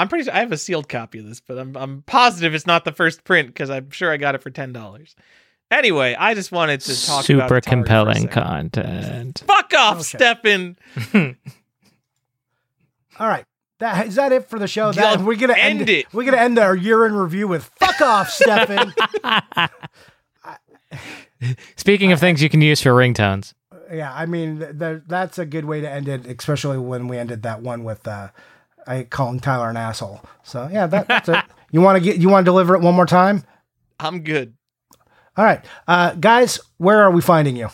[0.00, 0.24] I'm pretty.
[0.24, 2.92] sure I have a sealed copy of this, but I'm I'm positive it's not the
[2.92, 5.14] first print because I'm sure I got it for ten dollars.
[5.70, 10.02] Anyway, I just wanted to talk super Atari for a compelling content Fuck off, Okay.
[10.02, 10.76] Stefan.
[13.20, 13.44] All right.
[13.78, 14.92] That, is that it for the show?
[14.92, 16.12] That, we're gonna end, end it.
[16.12, 18.92] We're gonna end our year in review with "fuck off, Stefan."
[21.76, 23.54] speaking of things you can use for ringtones
[23.92, 27.18] yeah, I mean, th- th- that's a good way to end it, especially when we
[27.18, 28.28] ended that one with uh,
[28.86, 30.20] I calling Tyler an asshole.
[30.42, 31.44] So yeah, that, that's it.
[31.72, 32.16] You want to get?
[32.20, 33.44] You want to deliver it one more time?
[34.00, 34.54] I'm good.
[35.36, 37.68] All right, uh, guys, where are we finding you?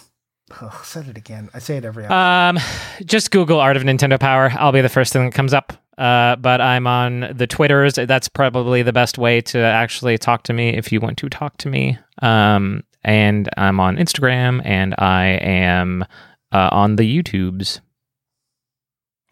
[0.61, 1.49] Oh, said it again.
[1.55, 2.05] I say it every.
[2.05, 2.15] episode.
[2.15, 2.59] Um,
[3.07, 4.53] just Google Art of Nintendo Power.
[4.59, 5.73] I'll be the first thing that comes up.
[5.97, 7.95] Uh, but I'm on the Twitters.
[7.95, 11.57] That's probably the best way to actually talk to me if you want to talk
[11.59, 11.99] to me.
[12.21, 16.05] Um, and I'm on Instagram, and I am
[16.53, 17.81] uh, on the YouTubes.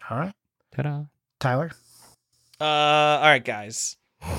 [0.09, 0.33] All right,
[0.75, 1.03] Ta-da.
[1.39, 1.71] Tyler.
[2.59, 3.97] Uh, all right, guys.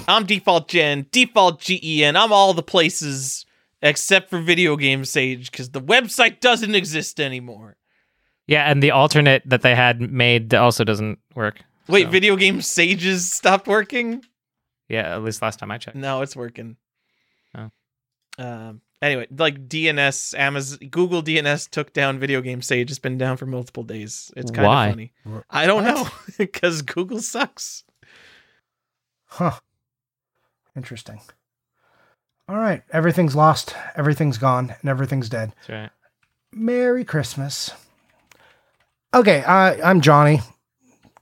[0.09, 2.17] I'm default gen, default gen.
[2.17, 3.45] I'm all the places
[3.83, 7.77] except for video game Sage because the website doesn't exist anymore.
[8.47, 11.61] Yeah, and the alternate that they had made also doesn't work.
[11.89, 14.25] Wait, So, video game Sages stopped working?
[14.89, 15.97] Yeah, at least last time I checked.
[15.97, 16.77] No, it's working.
[17.57, 17.71] Oh.
[18.39, 18.81] Um.
[19.03, 22.91] Anyway, like DNS, Amazon, Google DNS took down video game Sage.
[22.91, 24.33] It's been down for multiple days.
[24.37, 24.87] It's kind Why?
[24.87, 25.13] of funny.
[25.51, 25.95] I don't What?
[25.95, 26.09] know
[26.39, 27.85] because Google sucks.
[29.27, 29.59] Huh.
[30.75, 31.21] Interesting.
[32.49, 32.83] All right.
[32.93, 33.75] Everything's lost.
[33.97, 34.75] Everything's gone.
[34.81, 35.53] And everything's dead.
[35.57, 35.91] That's right.
[36.53, 37.71] Merry Christmas.
[39.13, 40.41] Okay, I, I'm Johnny.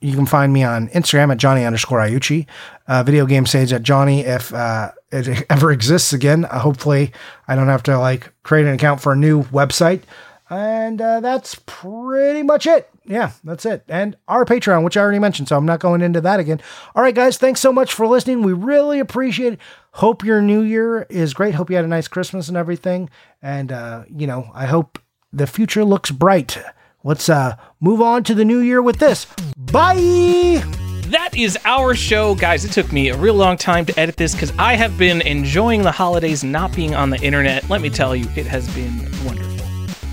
[0.01, 2.47] You can find me on Instagram at Johnny underscore Iucci.
[2.87, 6.45] Uh, video game sage at Johnny if uh, it ever exists again.
[6.45, 7.13] Uh, hopefully,
[7.49, 10.03] I don't have to like create an account for a new website.
[10.51, 12.89] And uh, that's pretty much it.
[13.07, 13.85] Yeah, that's it.
[13.89, 16.61] And our Patreon, which I already mentioned, so I'm not going into that again.
[16.95, 18.43] All right, guys, thanks so much for listening.
[18.43, 19.61] We really appreciate it.
[19.93, 21.55] Hope your new year is great.
[21.55, 23.11] Hope you had a nice Christmas and everything.
[23.43, 24.99] And, uh, you know, I hope
[25.33, 26.59] the future looks bright.
[27.03, 29.27] Let's uh, move on to the new year with this.
[29.57, 30.84] Bye.
[31.09, 32.65] That is our show, guys.
[32.65, 35.83] It took me a real long time to edit this because I have been enjoying
[35.83, 37.69] the holidays not being on the internet.
[37.69, 39.55] Let me tell you, it has been wonderful.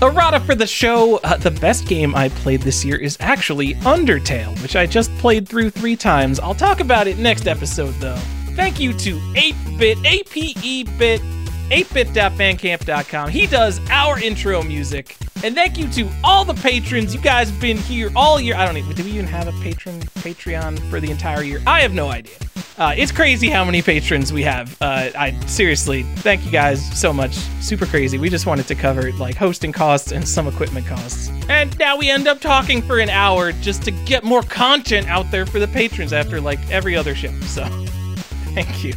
[0.06, 1.16] Errata for the show.
[1.18, 5.48] Uh, the best game I played this year is actually Undertale, which I just played
[5.48, 6.38] through three times.
[6.38, 8.18] I'll talk about it next episode, though.
[8.54, 11.22] Thank you to 8-Bit, A-P-E-Bit,
[11.70, 13.30] 8bit.bandcamp.com.
[13.30, 15.16] He does our intro music.
[15.44, 17.14] And thank you to all the patrons.
[17.14, 18.54] You guys have been here all year.
[18.54, 21.60] I don't even, do we even have a patron Patreon for the entire year?
[21.66, 22.36] I have no idea.
[22.78, 24.76] Uh, it's crazy how many patrons we have.
[24.80, 27.34] Uh, I seriously thank you guys so much.
[27.60, 28.18] Super crazy.
[28.18, 31.28] We just wanted to cover like hosting costs and some equipment costs.
[31.48, 35.30] And now we end up talking for an hour just to get more content out
[35.30, 37.32] there for the patrons after like every other show.
[37.40, 37.64] So
[38.54, 38.94] thank you.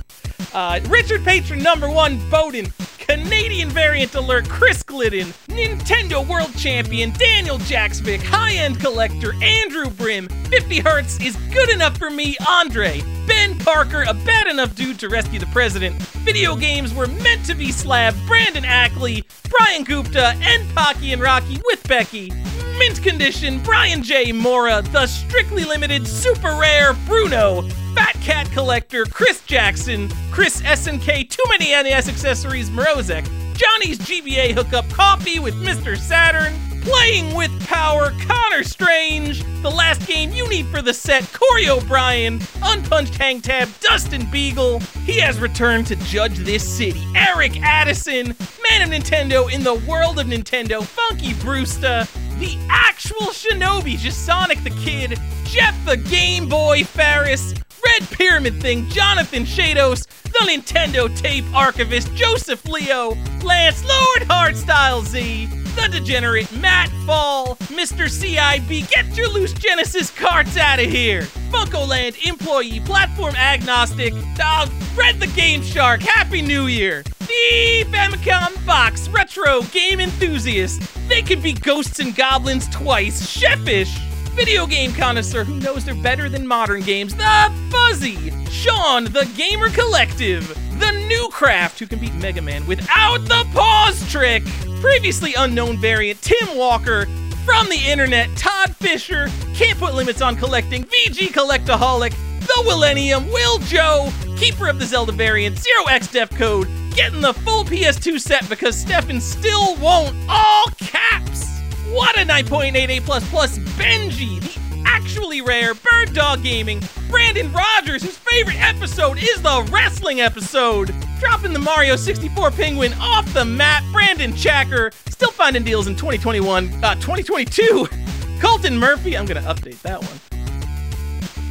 [0.54, 2.72] Uh, Richard Patron number one, Bowden.
[3.00, 5.28] Canadian variant alert, Chris Glidden.
[5.48, 8.22] Nintendo World Champion, Daniel Jacksvik.
[8.22, 10.28] High end collector, Andrew Brim.
[10.28, 13.02] 50 Hertz is good enough for me, Andre.
[13.28, 15.96] Ben Parker, a bad enough dude to rescue the president.
[16.26, 19.24] Video games were meant to be slabbed, Brandon Ackley.
[19.50, 22.32] Brian Gupta, and Pocky and Rocky with Becky.
[22.78, 24.32] Mint Condition, Brian J.
[24.32, 27.62] Mora, The Strictly Limited Super Rare Bruno,
[27.94, 34.90] Fat Cat Collector, Chris Jackson, Chris SNK, Too Many NES Accessories, Morozek, Johnny's GBA Hookup
[34.90, 35.98] Coffee with Mr.
[35.98, 41.68] Saturn, Playing with Power, Connor Strange, The Last Game You Need for the Set, Corey
[41.70, 48.36] O'Brien, Unpunched Hang Tab, Dustin Beagle, He Has Returned to Judge This City, Eric Addison,
[48.70, 52.06] Man of Nintendo in the World of Nintendo, Funky Brewster,
[52.40, 57.54] the actual Shinobi, just Sonic the Kid, Jeff the Game Boy Ferris,
[57.86, 65.46] Red Pyramid Thing, Jonathan Shados, the Nintendo Tape Archivist, Joseph Leo, Lance Lord Hardstyle Z,
[65.76, 68.10] the Degenerate Matt Fall, Mr.
[68.10, 75.20] CIB, get your loose Genesis carts out of here, Funkoland Employee, Platform Agnostic, Dog, Red
[75.20, 81.54] the Game Shark, Happy New Year, the Famicom Box, Retro Game Enthusiast, they can be
[81.54, 83.96] ghosts and goblins twice, Chefish,
[84.36, 89.70] video game connoisseur who knows they're better than modern games, the Fuzzy, Sean, the Gamer
[89.70, 90.48] Collective,
[90.78, 94.44] the New Craft, who can beat Mega Man without the pause trick,
[94.82, 97.06] previously unknown variant, Tim Walker,
[97.46, 103.60] from the internet, Todd Fisher, can't put limits on collecting, VG Collectaholic, the Millennium, Will
[103.60, 108.50] Joe, Keeper of the Zelda variant, Zero X Def Code, getting the full PS2 set
[108.50, 111.55] because Stefan still won't, all caps.
[111.96, 118.18] What a 9.88 plus plus Benji, the actually rare Bird Dog Gaming, Brandon Rogers, whose
[118.18, 124.34] favorite episode is the wrestling episode, dropping the Mario 64 Penguin off the map, Brandon
[124.34, 127.88] Chacker, still finding deals in 2021, uh, 2022,
[128.42, 130.20] Colton Murphy, I'm gonna update that one.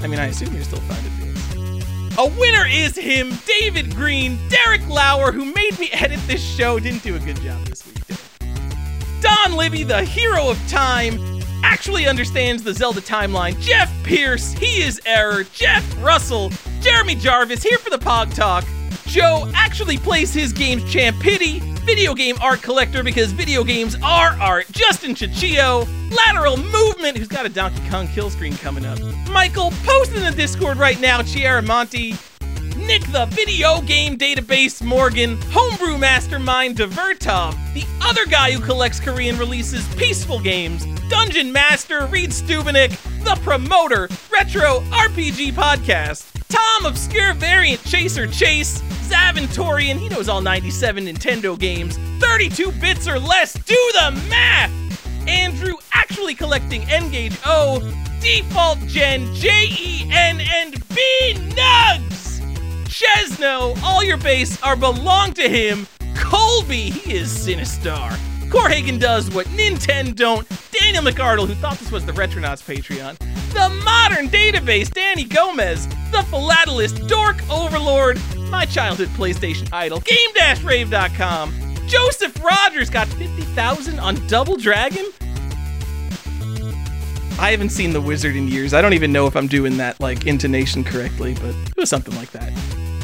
[0.03, 2.19] I mean, I assume you're still finding deals.
[2.19, 7.03] A winner is him, David Green, Derek Lauer, who made me edit this show, didn't
[7.03, 8.04] do a good job this week.
[9.25, 11.19] Don Livy, the hero of time,
[11.63, 13.59] actually understands the Zelda timeline.
[13.59, 15.45] Jeff Pierce, he is Error.
[15.45, 16.51] Jeff Russell,
[16.83, 18.67] Jeremy Jarvis, here for the Pog Talk.
[19.07, 24.39] Joe actually plays his games champ Pity, video game art collector because video games are
[24.39, 24.67] art.
[24.73, 28.99] Justin Chichio, Lateral Movement, who's got a Donkey Kong kill screen coming up.
[29.31, 32.34] Michael, post in the Discord right now, Chiara Chiaramonte.
[32.77, 39.39] Nick the Video Game Database Morgan, Homebrew Mastermind Divertov, the other guy who collects Korean
[39.39, 42.91] releases Peaceful Games, Dungeon Master Reed Stubenik,
[43.25, 46.27] the promoter, Retro RPG Podcast.
[46.49, 48.81] Tom Obscure Variant Chaser Chase.
[49.05, 51.99] Zaventorian, he knows all 97 Nintendo games.
[52.21, 54.71] 32 bits or less, do the math!
[55.29, 57.81] Andrew actually collecting N-Gage O.
[58.21, 62.34] Default Gen J E N and B Nugs!
[62.95, 65.89] Chesno, all your base are belong to him.
[66.15, 68.11] Colby, he is Sinistar.
[68.51, 70.49] Corhagen does what Nintendo don't.
[70.71, 73.19] Daniel McArdle, who thought this was the Retronauts Patreon.
[73.53, 75.89] The Modern Database, Danny Gomez.
[76.13, 78.21] The Philatelist, Dork Overlord.
[78.49, 81.53] My childhood PlayStation idol, Game-Rave.com.
[81.89, 85.07] Joseph Rogers got 50,000 on Double Dragon.
[87.39, 88.73] I haven't seen The Wizard in years.
[88.73, 92.15] I don't even know if I'm doing that like intonation correctly, but it was something
[92.17, 92.53] like that.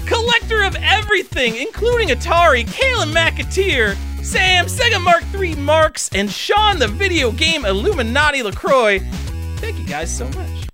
[0.07, 6.89] Collector of everything, including Atari, Kalen McAteer, Sam, Sega Mark III Marks, and Sean the
[6.89, 9.01] Video Game Illuminati LaCroix.
[9.57, 10.70] Thank you guys so much.